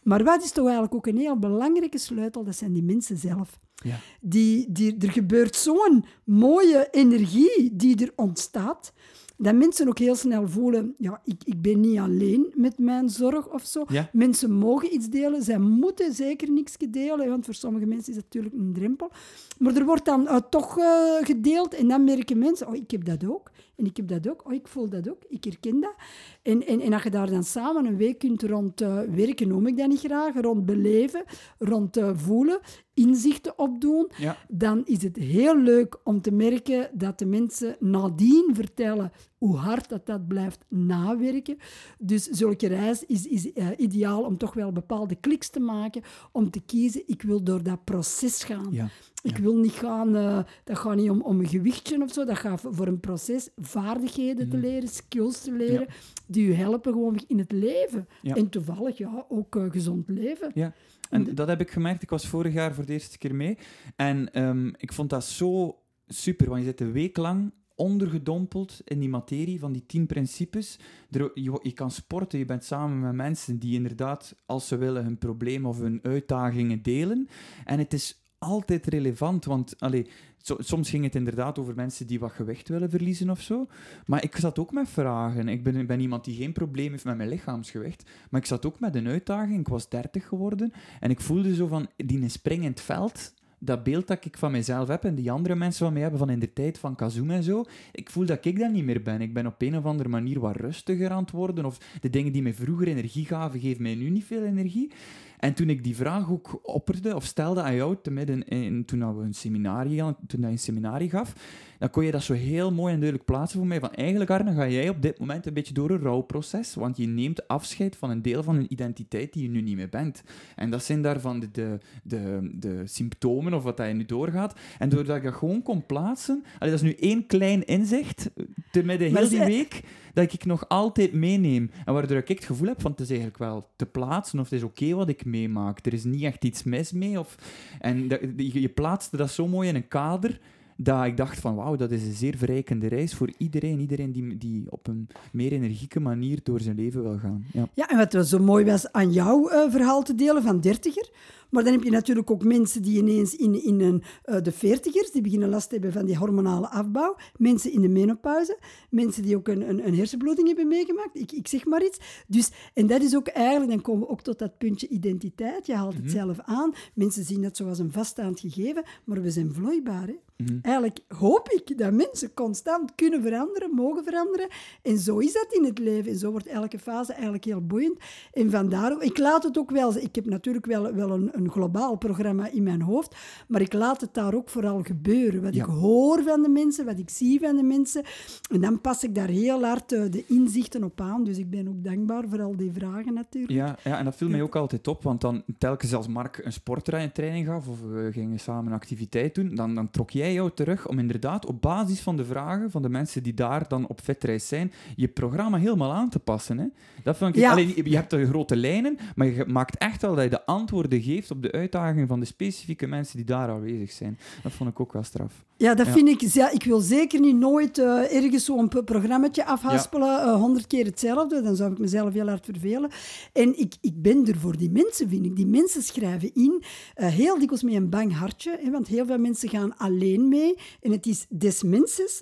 Maar 0.02 0.24
wat 0.24 0.44
is 0.44 0.50
toch 0.50 0.64
eigenlijk 0.64 0.94
ook 0.94 1.06
een 1.06 1.18
heel 1.18 1.38
belangrijke 1.38 1.98
sleutel? 1.98 2.44
Dat 2.44 2.56
zijn 2.56 2.72
die 2.72 2.82
mensen 2.82 3.16
zelf. 3.16 3.58
Ja. 3.74 3.96
Die, 4.20 4.72
die, 4.72 4.96
er 4.98 5.10
gebeurt 5.10 5.56
zo'n 5.56 6.04
mooie 6.24 6.88
energie 6.90 7.70
die 7.72 8.04
er 8.04 8.12
ontstaat, 8.16 8.92
dat 9.36 9.54
mensen 9.54 9.88
ook 9.88 9.98
heel 9.98 10.14
snel 10.14 10.48
voelen, 10.48 10.94
ja, 10.98 11.20
ik, 11.24 11.40
ik 11.44 11.62
ben 11.62 11.80
niet 11.80 11.98
alleen 11.98 12.52
met 12.54 12.78
mijn 12.78 13.08
zorg 13.08 13.52
of 13.52 13.64
zo. 13.64 13.84
Ja. 13.88 14.10
Mensen 14.12 14.52
mogen 14.52 14.94
iets 14.94 15.08
delen, 15.08 15.42
zij 15.42 15.58
moeten 15.58 16.12
zeker 16.12 16.50
niks 16.50 16.76
delen, 16.90 17.28
want 17.28 17.44
voor 17.44 17.54
sommige 17.54 17.86
mensen 17.86 18.08
is 18.08 18.14
dat 18.14 18.24
natuurlijk 18.24 18.54
een 18.54 18.72
drempel. 18.72 19.10
Maar 19.58 19.76
er 19.76 19.84
wordt 19.84 20.04
dan 20.04 20.22
uh, 20.22 20.36
toch 20.50 20.78
uh, 20.78 20.84
gedeeld 21.20 21.74
en 21.74 21.88
dan 21.88 22.04
merken 22.04 22.38
mensen, 22.38 22.66
oh, 22.66 22.74
ik 22.74 22.90
heb 22.90 23.04
dat 23.04 23.24
ook. 23.24 23.50
En 23.76 23.84
ik 23.84 23.96
heb 23.96 24.08
dat 24.08 24.28
ook, 24.28 24.46
oh, 24.46 24.52
ik 24.52 24.68
voel 24.68 24.88
dat 24.88 25.10
ook, 25.10 25.22
ik 25.28 25.44
herken 25.44 25.80
dat. 25.80 25.94
En, 26.42 26.66
en, 26.66 26.80
en 26.80 26.92
als 26.92 27.02
je 27.02 27.10
daar 27.10 27.30
dan 27.30 27.44
samen 27.44 27.86
een 27.86 27.96
week 27.96 28.18
kunt 28.18 28.42
rond 28.42 28.80
uh, 28.80 29.00
werken, 29.00 29.48
noem 29.48 29.66
ik 29.66 29.76
dat 29.76 29.88
niet 29.88 29.98
graag, 29.98 30.34
rond 30.40 30.66
beleven, 30.66 31.24
rond 31.58 32.00
voelen, 32.14 32.60
inzichten 32.96 33.58
opdoen, 33.58 34.10
ja. 34.16 34.36
dan 34.48 34.82
is 34.84 35.02
het 35.02 35.16
heel 35.16 35.58
leuk 35.58 35.98
om 36.04 36.20
te 36.20 36.32
merken 36.32 36.90
dat 36.92 37.18
de 37.18 37.26
mensen 37.26 37.76
nadien 37.80 38.50
vertellen 38.52 39.12
hoe 39.38 39.56
hard 39.56 39.88
dat, 39.88 40.06
dat 40.06 40.28
blijft 40.28 40.64
nawerken. 40.68 41.56
Dus 41.98 42.24
zulke 42.24 42.66
reis 42.66 43.04
is, 43.04 43.26
is 43.26 43.50
uh, 43.54 43.68
ideaal 43.76 44.22
om 44.22 44.36
toch 44.36 44.54
wel 44.54 44.72
bepaalde 44.72 45.14
kliks 45.14 45.48
te 45.48 45.60
maken, 45.60 46.02
om 46.32 46.50
te 46.50 46.60
kiezen, 46.60 47.02
ik 47.06 47.22
wil 47.22 47.42
door 47.42 47.62
dat 47.62 47.84
proces 47.84 48.44
gaan. 48.44 48.68
Ja. 48.70 48.88
Ik 49.22 49.36
wil 49.36 49.56
niet 49.56 49.72
gaan, 49.72 50.16
uh, 50.16 50.38
dat 50.64 50.78
gaat 50.78 50.96
niet 50.96 51.10
om, 51.10 51.22
om 51.22 51.40
een 51.40 51.48
gewichtje 51.48 52.02
of 52.02 52.12
zo, 52.12 52.24
dat 52.24 52.38
gaat 52.38 52.60
voor 52.70 52.86
een 52.86 53.00
proces 53.00 53.48
vaardigheden 53.56 54.44
mm. 54.44 54.50
te 54.50 54.58
leren, 54.58 54.88
skills 54.88 55.40
te 55.40 55.52
leren, 55.52 55.86
die 56.26 56.46
je 56.46 56.54
helpen 56.54 56.92
gewoon 56.92 57.20
in 57.26 57.38
het 57.38 57.52
leven. 57.52 58.08
En 58.22 58.48
toevallig, 58.48 58.98
ja, 58.98 59.24
ook 59.28 59.56
uh, 59.56 59.70
gezond 59.70 60.08
leven. 60.08 60.50
Ja. 60.54 60.74
En 61.10 61.34
dat 61.34 61.48
heb 61.48 61.60
ik 61.60 61.70
gemerkt. 61.70 62.02
Ik 62.02 62.10
was 62.10 62.26
vorig 62.26 62.52
jaar 62.52 62.74
voor 62.74 62.86
de 62.86 62.92
eerste 62.92 63.18
keer 63.18 63.34
mee. 63.34 63.58
En 63.96 64.42
um, 64.42 64.72
ik 64.76 64.92
vond 64.92 65.10
dat 65.10 65.24
zo 65.24 65.78
super, 66.06 66.48
want 66.48 66.60
je 66.60 66.66
zit 66.66 66.80
een 66.80 66.92
week 66.92 67.16
lang 67.16 67.52
ondergedompeld 67.74 68.80
in 68.84 68.98
die 68.98 69.08
materie 69.08 69.60
van 69.60 69.72
die 69.72 69.86
tien 69.86 70.06
principes. 70.06 70.78
Er, 71.10 71.30
je, 71.34 71.58
je, 71.62 71.72
kan 71.72 71.90
sporten, 71.90 72.38
je 72.38 72.44
bent 72.44 72.64
samen 72.64 73.00
met 73.00 73.14
mensen 73.14 73.58
die 73.58 73.74
inderdaad, 73.74 74.36
als 74.46 74.68
ze 74.68 74.76
willen, 74.76 75.04
hun 75.04 75.18
probleem 75.18 75.66
of 75.66 75.78
hun 75.78 75.98
uitdagingen 76.02 76.82
delen. 76.82 77.28
En 77.64 77.78
het 77.78 77.92
is 77.92 78.25
altijd 78.38 78.86
relevant, 78.86 79.44
want 79.44 79.74
allee, 79.78 80.06
so, 80.38 80.56
soms 80.58 80.90
ging 80.90 81.04
het 81.04 81.14
inderdaad 81.14 81.58
over 81.58 81.74
mensen 81.74 82.06
die 82.06 82.20
wat 82.20 82.32
gewicht 82.32 82.68
willen 82.68 82.90
verliezen 82.90 83.30
of 83.30 83.40
zo. 83.40 83.66
Maar 84.06 84.22
ik 84.22 84.36
zat 84.36 84.58
ook 84.58 84.72
met 84.72 84.88
vragen. 84.88 85.48
Ik 85.48 85.62
ben, 85.62 85.86
ben 85.86 86.00
iemand 86.00 86.24
die 86.24 86.36
geen 86.36 86.52
probleem 86.52 86.90
heeft 86.90 87.04
met 87.04 87.16
mijn 87.16 87.28
lichaamsgewicht, 87.28 88.10
maar 88.30 88.40
ik 88.40 88.46
zat 88.46 88.66
ook 88.66 88.80
met 88.80 88.94
een 88.94 89.08
uitdaging. 89.08 89.60
Ik 89.60 89.68
was 89.68 89.88
30 89.88 90.28
geworden 90.28 90.72
en 91.00 91.10
ik 91.10 91.20
voelde 91.20 91.54
zo 91.54 91.66
van, 91.66 91.88
die 91.96 92.28
spring 92.28 92.62
in 92.62 92.70
het 92.70 92.80
veld, 92.80 93.34
dat 93.58 93.82
beeld 93.82 94.06
dat 94.06 94.24
ik 94.24 94.38
van 94.38 94.50
mezelf 94.50 94.88
heb 94.88 95.04
en 95.04 95.14
die 95.14 95.30
andere 95.30 95.54
mensen 95.54 95.84
van 95.84 95.92
mij 95.92 96.02
hebben 96.02 96.18
van 96.18 96.30
in 96.30 96.38
de 96.38 96.52
tijd 96.52 96.78
van 96.78 96.94
Kazum 96.94 97.30
en 97.30 97.42
zo, 97.42 97.64
ik 97.92 98.10
voel 98.10 98.26
dat 98.26 98.44
ik 98.44 98.58
dat 98.58 98.72
niet 98.72 98.84
meer 98.84 99.02
ben. 99.02 99.20
Ik 99.20 99.34
ben 99.34 99.46
op 99.46 99.62
een 99.62 99.76
of 99.76 99.84
andere 99.84 100.08
manier 100.08 100.40
wat 100.40 100.56
rustiger 100.56 101.10
aan 101.10 101.22
het 101.22 101.30
worden. 101.30 101.64
Of 101.64 101.78
de 102.00 102.10
dingen 102.10 102.32
die 102.32 102.42
mij 102.42 102.54
vroeger 102.54 102.88
energie 102.88 103.24
gaven, 103.24 103.60
geven 103.60 103.82
mij 103.82 103.94
nu 103.94 104.10
niet 104.10 104.24
veel 104.24 104.42
energie. 104.42 104.92
En 105.38 105.54
toen 105.54 105.70
ik 105.70 105.84
die 105.84 105.96
vraag 105.96 106.30
ook 106.30 106.60
opperde 106.62 107.14
of 107.14 107.24
stelde 107.24 107.62
aan 107.62 107.74
jou, 107.74 107.96
te 108.02 108.10
midden 108.10 108.44
in, 108.48 108.84
toen 108.84 109.16
we 109.16 109.22
een 109.22 109.34
seminarie, 109.34 110.02
toen 110.26 110.42
hij 110.42 110.50
een 110.50 110.58
seminarie 110.58 111.10
gaf, 111.10 111.32
dan 111.78 111.90
kon 111.90 112.04
je 112.04 112.10
dat 112.10 112.22
zo 112.22 112.32
heel 112.32 112.72
mooi 112.72 112.92
en 112.92 113.00
duidelijk 113.00 113.30
plaatsen 113.30 113.58
voor 113.58 113.68
mij. 113.68 113.80
Van 113.80 113.92
eigenlijk, 113.92 114.30
Arne, 114.30 114.54
ga 114.54 114.68
jij 114.68 114.88
op 114.88 115.02
dit 115.02 115.18
moment 115.18 115.46
een 115.46 115.54
beetje 115.54 115.74
door 115.74 115.90
een 115.90 116.00
rouwproces, 116.00 116.74
want 116.74 116.96
je 116.96 117.06
neemt 117.06 117.48
afscheid 117.48 117.96
van 117.96 118.10
een 118.10 118.22
deel 118.22 118.42
van 118.42 118.56
een 118.56 118.72
identiteit 118.72 119.32
die 119.32 119.42
je 119.42 119.48
nu 119.48 119.60
niet 119.60 119.76
meer 119.76 119.88
bent. 119.88 120.22
En 120.56 120.70
dat 120.70 120.84
zijn 120.84 121.02
daarvan 121.02 121.40
de, 121.40 121.50
de, 121.50 121.78
de, 122.02 122.50
de 122.52 122.82
symptomen 122.84 123.54
of 123.54 123.62
wat 123.62 123.76
dat 123.76 123.86
je 123.86 123.92
nu 123.92 124.04
doorgaat. 124.04 124.58
En 124.78 124.88
doordat 124.88 125.16
ik 125.16 125.22
dat 125.22 125.34
gewoon 125.34 125.62
kon 125.62 125.86
plaatsen, 125.86 126.44
allee, 126.58 126.74
dat 126.74 126.82
is 126.82 126.86
nu 126.86 126.94
één 126.94 127.26
klein 127.26 127.64
inzicht, 127.64 128.30
te 128.70 128.82
midden 128.82 129.16
heel 129.16 129.28
die 129.28 129.44
week, 129.44 129.82
dat 130.14 130.32
ik 130.32 130.44
nog 130.44 130.68
altijd 130.68 131.12
meeneem. 131.12 131.70
En 131.84 131.94
waardoor 131.94 132.16
ik 132.16 132.28
het 132.28 132.44
gevoel 132.44 132.68
heb 132.68 132.80
van 132.80 132.90
het 132.90 133.00
is 133.00 133.08
eigenlijk 133.08 133.38
wel 133.38 133.68
te 133.76 133.86
plaatsen 133.86 134.38
of 134.38 134.44
het 134.44 134.58
is 134.58 134.62
oké 134.62 134.82
okay 134.82 134.94
wat 134.94 135.08
ik 135.08 135.24
meemaak. 135.24 135.86
Er 135.86 135.92
is 135.92 136.04
niet 136.04 136.22
echt 136.22 136.44
iets 136.44 136.62
mis 136.62 136.92
mee. 136.92 137.18
Of, 137.18 137.36
en 137.80 138.08
dat, 138.08 138.20
je, 138.36 138.60
je 138.60 138.68
plaatste 138.68 139.16
dat 139.16 139.30
zo 139.30 139.48
mooi 139.48 139.68
in 139.68 139.74
een 139.74 139.88
kader 139.88 140.40
dat 140.76 141.04
ik 141.04 141.16
dacht 141.16 141.40
van 141.40 141.54
wauw, 141.54 141.76
dat 141.76 141.90
is 141.90 142.02
een 142.02 142.12
zeer 142.12 142.36
verrijkende 142.36 142.86
reis 142.86 143.14
voor 143.14 143.30
iedereen. 143.38 143.80
Iedereen 143.80 144.12
die, 144.12 144.36
die 144.36 144.64
op 144.70 144.86
een 144.86 145.08
meer 145.32 145.52
energieke 145.52 146.00
manier 146.00 146.40
door 146.42 146.60
zijn 146.60 146.76
leven 146.76 147.02
wil 147.02 147.18
gaan. 147.18 147.44
Ja, 147.52 147.68
ja 147.74 147.88
en 147.88 147.96
wat 147.96 148.26
zo 148.26 148.38
mooi 148.38 148.64
was 148.64 148.92
aan 148.92 149.12
jouw 149.12 149.50
uh, 149.50 149.70
verhaal 149.70 150.02
te 150.02 150.14
delen 150.14 150.42
van 150.42 150.60
dertiger, 150.60 151.10
maar 151.50 151.64
dan 151.64 151.72
heb 151.72 151.82
je 151.82 151.90
natuurlijk 151.90 152.30
ook 152.30 152.44
mensen 152.44 152.82
die 152.82 152.98
ineens 152.98 153.36
in, 153.36 153.64
in 153.64 153.80
een, 153.80 154.02
uh, 154.26 154.42
de 154.42 154.52
veertigers, 154.52 155.10
die 155.10 155.22
beginnen 155.22 155.48
last 155.48 155.68
te 155.68 155.74
hebben 155.74 155.92
van 155.92 156.06
die 156.06 156.16
hormonale 156.16 156.68
afbouw. 156.68 157.16
Mensen 157.36 157.72
in 157.72 157.80
de 157.80 157.88
menopauze. 157.88 158.58
Mensen 158.90 159.22
die 159.22 159.36
ook 159.36 159.48
een, 159.48 159.68
een, 159.68 159.86
een 159.86 159.96
hersenbloeding 159.96 160.46
hebben 160.46 160.68
meegemaakt. 160.68 161.18
Ik, 161.18 161.32
ik 161.32 161.48
zeg 161.48 161.64
maar 161.64 161.84
iets. 161.84 162.24
Dus, 162.26 162.50
en 162.74 162.86
dat 162.86 163.02
is 163.02 163.16
ook 163.16 163.28
eigenlijk, 163.28 163.70
dan 163.70 163.80
komen 163.80 164.06
we 164.06 164.12
ook 164.12 164.22
tot 164.22 164.38
dat 164.38 164.58
puntje 164.58 164.88
identiteit. 164.88 165.66
Je 165.66 165.74
haalt 165.74 165.94
het 165.94 166.02
mm-hmm. 166.02 166.18
zelf 166.18 166.38
aan. 166.40 166.72
Mensen 166.94 167.24
zien 167.24 167.42
dat 167.42 167.56
zoals 167.56 167.78
een 167.78 167.92
vaststaand 167.92 168.40
gegeven, 168.40 168.84
maar 169.04 169.22
we 169.22 169.30
zijn 169.30 169.52
vloeibaar. 169.52 170.06
Hè? 170.06 170.16
Mm-hmm. 170.36 170.58
Eigenlijk 170.62 170.98
hoop 171.08 171.48
ik 171.48 171.78
dat 171.78 171.92
mensen 171.92 172.34
constant 172.34 172.94
kunnen 172.94 173.22
veranderen, 173.22 173.70
mogen 173.74 174.04
veranderen. 174.04 174.48
En 174.82 174.98
zo 174.98 175.18
is 175.18 175.32
dat 175.32 175.46
in 175.50 175.64
het 175.64 175.78
leven. 175.78 176.12
En 176.12 176.18
zo 176.18 176.30
wordt 176.30 176.46
elke 176.46 176.78
fase 176.78 177.12
eigenlijk 177.12 177.44
heel 177.44 177.66
boeiend. 177.66 177.98
En 178.32 178.50
vandaar, 178.50 178.96
ik 179.02 179.18
laat 179.18 179.42
het 179.42 179.58
ook 179.58 179.70
wel... 179.70 179.96
Ik 179.96 180.14
heb 180.14 180.26
natuurlijk 180.26 180.66
wel, 180.66 180.94
wel 180.94 181.10
een, 181.10 181.28
een 181.32 181.50
globaal 181.50 181.96
programma 181.96 182.48
in 182.50 182.62
mijn 182.62 182.82
hoofd, 182.82 183.16
maar 183.48 183.60
ik 183.60 183.72
laat 183.72 184.00
het 184.00 184.14
daar 184.14 184.34
ook 184.34 184.48
vooral 184.48 184.82
gebeuren. 184.82 185.42
Wat 185.42 185.54
Ja. 185.54 185.64
ik 185.64 185.70
hoor 185.70 186.22
van 186.22 186.42
de 186.42 186.48
mensen, 186.48 186.84
wat 186.84 186.98
ik 186.98 187.10
zie 187.10 187.40
van 187.40 187.56
de 187.56 187.62
mensen. 187.62 188.02
En 188.50 188.60
dan 188.60 188.80
pas 188.80 189.04
ik 189.04 189.14
daar 189.14 189.28
heel 189.28 189.64
hard 189.64 189.92
eh, 189.92 190.02
de 190.10 190.24
inzichten 190.26 190.84
op 190.84 191.00
aan. 191.00 191.24
Dus 191.24 191.38
ik 191.38 191.50
ben 191.50 191.68
ook 191.68 191.84
dankbaar 191.84 192.24
voor 192.28 192.42
al 192.42 192.56
die 192.56 192.72
vragen 192.72 193.14
natuurlijk. 193.14 193.52
Ja, 193.52 193.76
ja, 193.84 193.98
en 193.98 194.04
dat 194.04 194.16
viel 194.16 194.28
mij 194.28 194.42
ook 194.42 194.56
altijd 194.56 194.88
op, 194.88 195.02
want 195.02 195.20
dan 195.20 195.42
telkens 195.58 195.94
als 195.94 196.08
Mark 196.08 196.40
een 196.44 196.52
sporttraining 196.52 197.46
gaf 197.46 197.68
of 197.68 197.80
we 197.80 198.08
gingen 198.12 198.38
samen 198.40 198.66
een 198.66 198.78
activiteit 198.78 199.34
doen, 199.34 199.54
dan, 199.54 199.74
dan 199.74 199.90
trok 199.90 200.10
jij 200.10 200.25
jou 200.32 200.50
terug 200.54 200.88
om 200.88 200.98
inderdaad 200.98 201.46
op 201.46 201.62
basis 201.62 202.00
van 202.00 202.16
de 202.16 202.24
vragen 202.24 202.70
van 202.70 202.82
de 202.82 202.88
mensen 202.88 203.22
die 203.22 203.34
daar 203.34 203.68
dan 203.68 203.86
op 203.88 204.00
vetreis 204.04 204.48
zijn, 204.48 204.72
je 204.96 205.08
programma 205.08 205.58
helemaal 205.58 205.92
aan 205.92 206.08
te 206.08 206.18
passen. 206.18 206.58
Hè? 206.58 206.64
Dat 207.02 207.16
vond 207.16 207.34
ik, 207.34 207.40
Ja. 207.40 207.50
alleen, 207.50 207.72
je 207.84 207.96
hebt 207.96 208.10
de 208.10 208.26
grote 208.26 208.56
lijnen, 208.56 208.98
maar 209.14 209.26
je 209.26 209.44
maakt 209.46 209.78
echt 209.78 210.02
wel 210.02 210.14
dat 210.14 210.24
je 210.24 210.30
de 210.30 210.46
antwoorden 210.46 211.02
geeft 211.02 211.30
op 211.30 211.42
de 211.42 211.52
uitdagingen 211.52 212.08
van 212.08 212.20
de 212.20 212.26
specifieke 212.26 212.86
mensen 212.86 213.16
die 213.16 213.26
daar 213.26 213.48
aanwezig 213.48 213.90
zijn. 213.92 214.18
Dat 214.42 214.52
vond 214.52 214.70
ik 214.70 214.80
ook 214.80 214.92
wel 214.92 215.02
straf. 215.02 215.44
Ja, 215.56 215.74
dat 215.74 215.86
Ja. 215.86 215.92
vind 215.92 216.08
ik... 216.08 216.20
Ja, 216.20 216.50
ik 216.50 216.62
wil 216.64 216.80
zeker 216.80 217.20
niet 217.20 217.36
nooit 217.36 217.78
eh, 217.78 218.14
ergens 218.16 218.44
zo'n 218.44 218.68
p- 218.68 218.82
programmaatje 218.84 219.44
afhaspelen, 219.46 220.20
eh, 220.22 220.34
honderd 220.34 220.66
keer 220.66 220.84
hetzelfde. 220.84 221.42
Dan 221.42 221.56
zou 221.56 221.72
ik 221.72 221.78
mezelf 221.78 222.12
heel 222.12 222.28
hard 222.28 222.44
vervelen. 222.44 222.90
En 223.32 223.58
ik, 223.58 223.74
ik 223.80 224.02
ben 224.02 224.26
er 224.26 224.36
voor 224.36 224.56
die 224.56 224.70
mensen, 224.70 225.08
vind 225.08 225.24
ik. 225.24 225.36
Die 225.36 225.46
mensen 225.46 225.82
schrijven 225.82 226.30
in, 226.34 226.62
eh, 226.94 227.08
heel 227.08 227.38
dikwijls 227.38 227.62
met 227.62 227.74
een 227.74 227.88
bang 227.88 228.12
hartje. 228.16 228.58
Hè, 228.62 228.70
want 228.70 228.86
heel 228.86 229.06
veel 229.06 229.18
mensen 229.18 229.48
gaan 229.48 229.76
alleen 229.76 230.15
mee. 230.18 230.54
En 230.80 230.90
het 230.90 231.06
is 231.06 231.26
des 231.28 231.62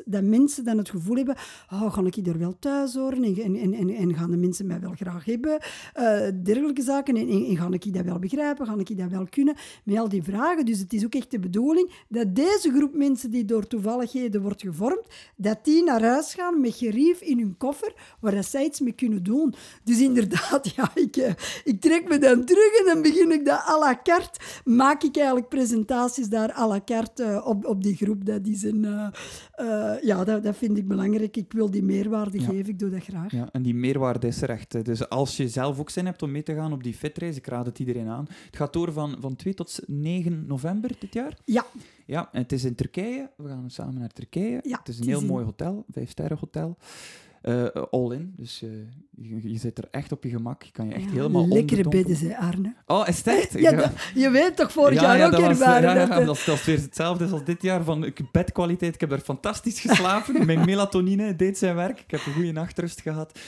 dat 0.05 0.23
mensen 0.23 0.65
dan 0.65 0.79
het 0.79 0.91
gevoel 0.91 1.17
hebben, 1.17 1.37
oh, 1.73 1.93
ga 1.93 2.03
ik 2.05 2.27
er 2.27 2.39
wel 2.39 2.59
thuis 2.59 2.95
horen? 2.95 3.25
En, 3.25 3.57
en, 3.57 3.73
en, 3.73 3.91
en 3.91 4.15
gaan 4.15 4.31
de 4.31 4.37
mensen 4.37 4.67
mij 4.67 4.81
wel 4.81 4.93
graag 4.95 5.25
hebben? 5.25 5.59
Uh, 5.99 6.29
dergelijke 6.43 6.83
zaken. 6.83 7.17
En, 7.17 7.29
en, 7.29 7.57
ga 7.57 7.69
ik 7.71 7.95
dat 7.95 8.05
wel 8.05 8.19
begrijpen? 8.19 8.67
Ga 8.67 8.77
ik 8.79 8.99
dat 8.99 9.11
wel 9.11 9.27
kunnen? 9.31 9.55
Met 9.85 9.99
al 9.99 10.09
die 10.09 10.23
vragen. 10.23 10.65
Dus 10.65 10.79
het 10.79 10.93
is 10.93 11.05
ook 11.05 11.15
echt 11.15 11.31
de 11.31 11.39
bedoeling 11.39 11.93
dat 12.09 12.35
deze 12.35 12.73
groep 12.77 12.95
mensen 12.95 13.31
die 13.31 13.45
door 13.45 13.67
toevalligheden 13.67 14.43
wordt 14.43 14.63
gevormd, 14.63 15.07
dat 15.37 15.65
die 15.65 15.85
naar 15.85 16.03
huis 16.03 16.35
gaan 16.35 16.61
met 16.61 16.75
gerief 16.75 17.21
in 17.21 17.39
hun 17.39 17.57
koffer, 17.57 17.95
waar 18.21 18.45
zij 18.45 18.65
iets 18.65 18.81
mee 18.81 18.93
kunnen 18.93 19.23
doen. 19.23 19.55
Dus 19.85 20.01
inderdaad, 20.01 20.73
ja, 20.77 20.91
ik, 20.95 21.17
eh, 21.17 21.33
ik 21.65 21.81
trek 21.81 22.09
me 22.09 22.19
dan 22.19 22.45
terug 22.45 22.79
en 22.79 22.85
dan 22.85 23.03
begin 23.03 23.33
ik 23.33 23.45
dat 23.45 23.59
à 23.69 23.79
la 23.79 24.01
carte. 24.03 24.41
Maak 24.65 25.03
ik 25.03 25.17
eigenlijk 25.17 25.49
presentaties 25.49 26.29
daar 26.29 26.53
à 26.53 26.67
la 26.67 26.81
carte 26.85 27.23
uh, 27.23 27.47
op, 27.47 27.67
op 27.67 27.83
die 27.85 27.97
groep. 27.97 28.25
Dat 28.25 28.47
is 28.47 28.63
een... 28.63 28.83
Uh, 28.85 30.03
ja, 30.03 30.25
dat, 30.25 30.43
dat 30.43 30.57
vind 30.57 30.79
ik 30.79 30.89
belangrijk. 30.89 31.37
Ik 31.37 31.53
wil 31.53 31.71
die 31.71 31.83
meerwaarde 31.83 32.39
geven, 32.41 32.69
ik 32.69 32.79
doe 32.79 32.91
dat 32.91 33.03
graag. 33.03 33.33
Ja, 33.33 33.49
en 33.53 33.63
die 33.63 33.75
meerwaarde 33.75 34.27
is 34.27 34.43
er 34.43 34.51
echt. 34.51 34.85
Dus 34.85 35.09
als 35.09 35.37
je 35.37 35.49
zelf 35.49 35.81
ook 35.81 35.91
zin 35.91 36.07
hebt 36.07 36.23
om 36.23 36.31
mee 36.31 36.43
te 36.43 36.55
gaan 36.55 36.73
op 36.73 36.83
die 36.83 36.95
fitreis, 36.95 37.37
ik 37.37 37.47
raad 37.47 37.67
het 37.67 37.79
iedereen 37.79 38.09
aan. 38.09 38.27
Het 38.47 38.57
gaat 38.57 38.73
door 38.73 38.93
van, 38.93 39.17
van 39.21 39.37
2 39.37 39.55
tot 39.55 39.81
9 39.87 40.45
november 40.47 40.91
dit 40.99 41.15
jaar. 41.15 41.39
Ja. 41.45 41.67
Ja, 42.07 42.29
en 42.33 42.43
het 42.43 42.53
is 42.53 42.65
in 42.65 42.75
Turkije. 42.75 43.31
We 43.37 43.49
gaan 43.49 43.71
samen 43.71 43.99
naar 43.99 44.13
Turkije. 44.13 44.61
Ja, 44.63 44.79
het 44.79 44.89
is 44.89 44.99
een 44.99 45.07
heel 45.07 45.25
mooi 45.25 45.45
hotel, 45.45 45.85
vijf 45.91 46.11
sterren 46.11 46.39
hotel. 46.41 46.77
Uh, 47.49 47.65
all 47.91 48.13
in. 48.13 48.33
Dus 48.37 48.63
uh, 48.63 48.71
je, 49.11 49.53
je, 49.53 49.59
zit 49.59 49.79
er 49.79 49.85
echt 49.91 50.13
op 50.13 50.25
je 50.25 50.31
gemak. 50.31 50.63
Je 50.63 50.71
kan 50.71 50.89
je 50.89 50.95
echt 50.95 51.05
ja, 51.05 51.11
helemaal 51.11 51.49
Lekkere 51.49 51.89
bedden, 51.89 52.17
zei 52.17 52.35
Arne. 52.35 52.75
Oh, 52.87 53.09
is 53.09 53.17
het 53.17 53.27
echt? 53.27 53.59
Ja, 53.65 53.93
je 54.15 54.31
weet 54.31 54.57
toch 54.57 54.73
vorig 54.73 55.01
jaar 55.01 55.25
ook 55.25 55.33
dat 55.33 55.41
ervaren. 55.41 55.95
Ja, 55.95 56.07
dat, 56.07 56.27
dat, 56.27 56.47
is 56.47 56.65
weer 56.65 56.81
hetzelfde 56.81 57.27
als 57.27 57.45
dit 57.45 57.63
jaar. 57.63 57.85
Van 57.85 58.13
bedkwaliteit. 58.33 58.95
Ik 58.95 59.01
heb 59.01 59.13
er 59.13 59.19
fantastisch 59.19 59.81
geslapen. 59.81 60.47
Mijn 60.47 60.65
melatonine 60.65 61.37
deed 61.37 61.59
zijn 61.59 61.75
werk. 61.75 62.01
Ik 62.01 62.11
heb 62.11 62.27
een 62.27 62.33
goede 62.33 62.53
nachtrust 62.53 63.01
gehad. 63.01 63.39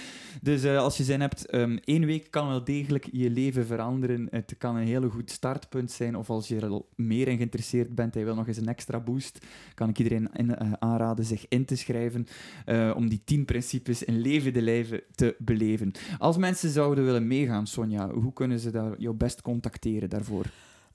Dus 0.42 0.64
uh, 0.64 0.78
als 0.78 0.96
je 0.96 1.04
zin 1.04 1.20
hebt, 1.20 1.54
um, 1.54 1.78
één 1.84 2.06
week 2.06 2.30
kan 2.30 2.48
wel 2.48 2.64
degelijk 2.64 3.08
je 3.12 3.30
leven 3.30 3.66
veranderen. 3.66 4.28
Het 4.30 4.54
kan 4.58 4.76
een 4.76 4.86
hele 4.86 5.08
goed 5.08 5.30
startpunt 5.30 5.90
zijn. 5.90 6.16
Of 6.16 6.30
als 6.30 6.48
je 6.48 6.60
er 6.60 6.80
meer 6.94 7.28
in 7.28 7.36
geïnteresseerd 7.36 7.94
bent 7.94 8.14
en 8.14 8.20
je 8.20 8.26
wil 8.26 8.34
nog 8.34 8.48
eens 8.48 8.56
een 8.56 8.68
extra 8.68 9.00
boost, 9.00 9.46
kan 9.74 9.88
ik 9.88 9.98
iedereen 9.98 10.28
in, 10.32 10.48
uh, 10.48 10.72
aanraden 10.78 11.24
zich 11.24 11.48
in 11.48 11.64
te 11.64 11.76
schrijven 11.76 12.26
uh, 12.66 12.92
om 12.96 13.08
die 13.08 13.20
tien 13.24 13.44
principes 13.44 14.04
in 14.04 14.20
levende 14.20 14.62
lijven 14.62 15.00
te 15.14 15.36
beleven. 15.38 15.92
Als 16.18 16.36
mensen 16.36 16.70
zouden 16.70 17.04
willen 17.04 17.26
meegaan, 17.26 17.66
Sonja, 17.66 18.10
hoe 18.10 18.32
kunnen 18.32 18.58
ze 18.58 18.70
daar 18.70 18.94
jou 18.98 19.14
best 19.14 19.42
contacteren 19.42 20.10
daarvoor? 20.10 20.46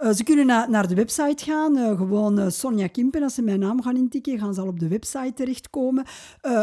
Uh, 0.01 0.11
ze 0.11 0.23
kunnen 0.23 0.45
na, 0.45 0.67
naar 0.69 0.87
de 0.87 0.95
website 0.95 1.43
gaan, 1.43 1.77
uh, 1.77 1.97
gewoon 1.97 2.39
uh, 2.39 2.49
Sonja 2.49 2.87
Kimpen. 2.87 3.23
Als 3.23 3.33
ze 3.33 3.41
mijn 3.41 3.59
naam 3.59 3.81
gaan 3.81 3.95
intikken, 3.95 4.39
gaan 4.39 4.53
ze 4.53 4.61
al 4.61 4.67
op 4.67 4.79
de 4.79 4.87
website 4.87 5.33
terechtkomen. 5.33 6.05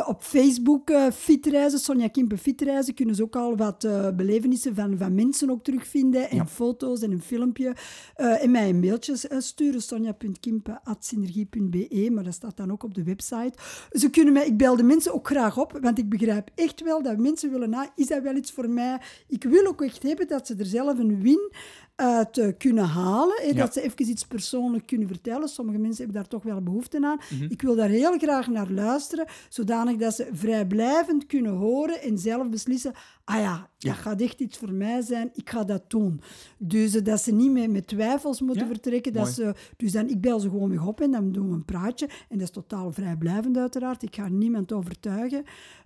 op 0.06 0.22
Facebook 0.22 0.92
Fitreizen, 1.12 1.78
Sonja 1.78 2.08
Kimpen 2.08 2.38
Fitreizen, 2.38 2.94
kunnen 2.94 3.14
ze 3.14 3.22
ook 3.22 3.36
al 3.36 3.56
wat 3.56 3.88
belevenissen 4.16 4.74
van, 4.74 4.98
van 4.98 5.14
mensen 5.14 5.50
ook 5.50 5.64
terugvinden. 5.64 6.30
En 6.30 6.36
ja. 6.36 6.46
foto's 6.46 7.02
en 7.02 7.12
een 7.12 7.22
filmpje. 7.22 7.76
en 8.14 8.50
mij 8.50 8.68
een 8.68 8.80
mailtje 8.80 9.14
sturen, 9.38 9.82
sonja.kimpen.synergie.be. 9.82 12.10
Maar 12.12 12.24
dat 12.24 12.34
staat 12.34 12.56
dan 12.56 12.72
ook 12.72 12.82
op 12.82 12.94
de 12.94 13.02
website. 13.02 13.52
Ze 13.90 14.10
kunnen 14.10 14.32
mij, 14.32 14.46
ik 14.46 14.56
bel 14.56 14.76
de 14.76 14.82
mensen 14.82 15.14
ook 15.14 15.26
graag 15.26 15.58
op, 15.58 15.78
want 15.80 15.98
ik 15.98 16.08
begrijp 16.08 16.50
echt 16.54 16.82
wel 16.82 17.02
dat 17.02 17.18
mensen 17.18 17.50
willen, 17.50 17.70
nou, 17.70 17.88
is 17.94 18.06
dat 18.06 18.22
wel 18.22 18.34
iets 18.34 18.52
voor 18.52 18.70
mij? 18.70 19.00
Ik 19.28 19.44
wil 19.44 19.66
ook 19.66 19.82
echt 19.82 20.02
hebben 20.02 20.28
dat 20.28 20.46
ze 20.46 20.54
er 20.58 20.66
zelf 20.66 20.98
een 20.98 21.20
win 21.20 21.50
uit 21.98 22.38
uh, 22.38 22.52
kunnen 22.58 22.84
halen. 22.84 23.42
Hè, 23.42 23.52
Dat 23.52 23.72
ze 23.72 23.82
even 23.82 24.08
iets 24.08 24.24
persoonlijk 24.24 24.86
kunnen 24.86 25.08
vertellen. 25.08 25.48
Sommige 25.48 25.78
mensen 25.78 26.04
hebben 26.04 26.16
daar 26.16 26.30
toch 26.30 26.42
wel 26.42 26.62
behoefte 26.62 27.00
aan. 27.02 27.18
Mm 27.30 27.38
-hmm. 27.38 27.50
Ik 27.50 27.62
wil 27.62 27.76
daar 27.76 27.88
heel 27.88 28.18
graag 28.18 28.48
naar 28.48 28.70
luisteren, 28.70 29.26
zodanig 29.48 29.96
dat 29.96 30.14
ze 30.14 30.28
vrijblijvend 30.32 31.26
kunnen 31.26 31.52
horen 31.52 32.02
en 32.02 32.18
zelf 32.18 32.48
beslissen: 32.48 32.92
ah 33.24 33.40
ja, 33.40 33.68
dat 33.78 33.94
gaat 33.94 34.20
echt 34.20 34.40
iets 34.40 34.58
voor 34.58 34.72
mij 34.72 35.00
zijn, 35.00 35.30
ik 35.34 35.50
ga 35.50 35.64
dat 35.64 35.90
doen. 35.90 36.20
Dus 36.58 36.94
uh, 36.94 37.04
dat 37.04 37.20
ze 37.20 37.32
niet 37.32 37.52
met, 37.52 37.70
met 37.70 37.86
twijfels 37.86 38.40
moeten 38.40 38.66
ja? 38.66 38.72
vertrekken. 38.72 39.12
Dat 39.12 39.28
ze, 39.28 39.54
dus 39.76 39.92
dan, 39.92 40.08
ik 40.08 40.20
bel 40.20 40.40
ze 40.40 40.48
gewoon 40.48 40.70
weer 40.70 40.86
op 40.86 41.00
en 41.00 41.10
dan 41.10 41.32
doen 41.32 41.48
we 41.48 41.54
een 41.54 41.64
praatje. 41.64 42.06
En 42.06 42.38
dat 42.38 42.48
is 42.48 42.50
totaal 42.50 42.92
vrijblijvend 42.92 43.56
uiteraard. 43.56 44.02
Ik 44.02 44.14
ga 44.14 44.28
niemand 44.28 44.72
overtuigen. 44.72 45.44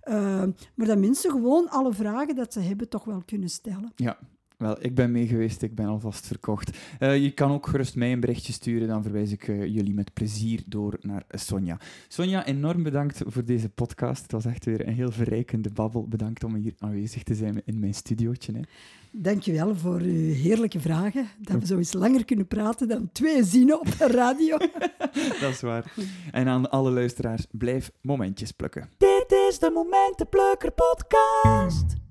Uh, 0.09 0.43
maar 0.75 0.87
dat 0.87 0.97
mensen 0.97 1.31
gewoon 1.31 1.69
alle 1.69 1.93
vragen 1.93 2.35
dat 2.35 2.53
ze 2.53 2.59
hebben 2.59 2.89
toch 2.89 3.03
wel 3.03 3.23
kunnen 3.25 3.49
stellen. 3.49 3.91
Ja, 3.95 4.17
wel, 4.63 4.77
ik 4.79 4.95
ben 4.95 5.11
mee 5.11 5.27
geweest, 5.27 5.61
ik 5.61 5.75
ben 5.75 5.85
alvast 5.85 6.27
verkocht. 6.27 6.77
Uh, 6.99 7.17
je 7.17 7.31
kan 7.31 7.51
ook 7.51 7.67
gerust 7.67 7.95
mij 7.95 8.11
een 8.11 8.19
berichtje 8.19 8.53
sturen, 8.53 8.87
dan 8.87 9.03
verwijs 9.03 9.31
ik 9.31 9.47
uh, 9.47 9.65
jullie 9.65 9.93
met 9.93 10.13
plezier 10.13 10.63
door 10.65 10.97
naar 11.01 11.23
Sonja. 11.29 11.79
Sonja, 12.07 12.45
enorm 12.45 12.83
bedankt 12.83 13.21
voor 13.25 13.45
deze 13.45 13.69
podcast. 13.69 14.21
Het 14.21 14.31
was 14.31 14.45
echt 14.45 14.65
weer 14.65 14.87
een 14.87 14.93
heel 14.93 15.11
verrijkende 15.11 15.69
babbel. 15.69 16.07
Bedankt 16.07 16.43
om 16.43 16.55
hier 16.55 16.73
aanwezig 16.77 17.23
te 17.23 17.35
zijn 17.35 17.61
in 17.65 17.79
mijn 17.79 17.93
studiootje. 17.93 18.53
Hè. 18.53 18.61
Dankjewel 19.15 19.75
voor 19.75 19.99
uw 19.99 20.33
heerlijke 20.33 20.79
vragen. 20.79 21.27
Dat 21.39 21.59
we 21.59 21.65
zo 21.65 21.77
eens 21.77 21.93
langer 21.93 22.25
kunnen 22.25 22.47
praten 22.47 22.87
dan 22.87 23.09
twee 23.11 23.43
zinnen 23.43 23.79
op 23.79 23.97
de 23.97 24.07
radio. 24.07 24.57
Dat 25.41 25.51
is 25.51 25.61
waar. 25.61 25.93
En 26.31 26.47
aan 26.47 26.69
alle 26.69 26.91
luisteraars, 26.91 27.45
blijf 27.51 27.91
momentjes 28.01 28.51
plukken. 28.51 28.89
Dit 28.97 29.31
is 29.49 29.59
de 29.59 29.71
Momentenplukker 29.73 30.71
podcast. 30.71 32.02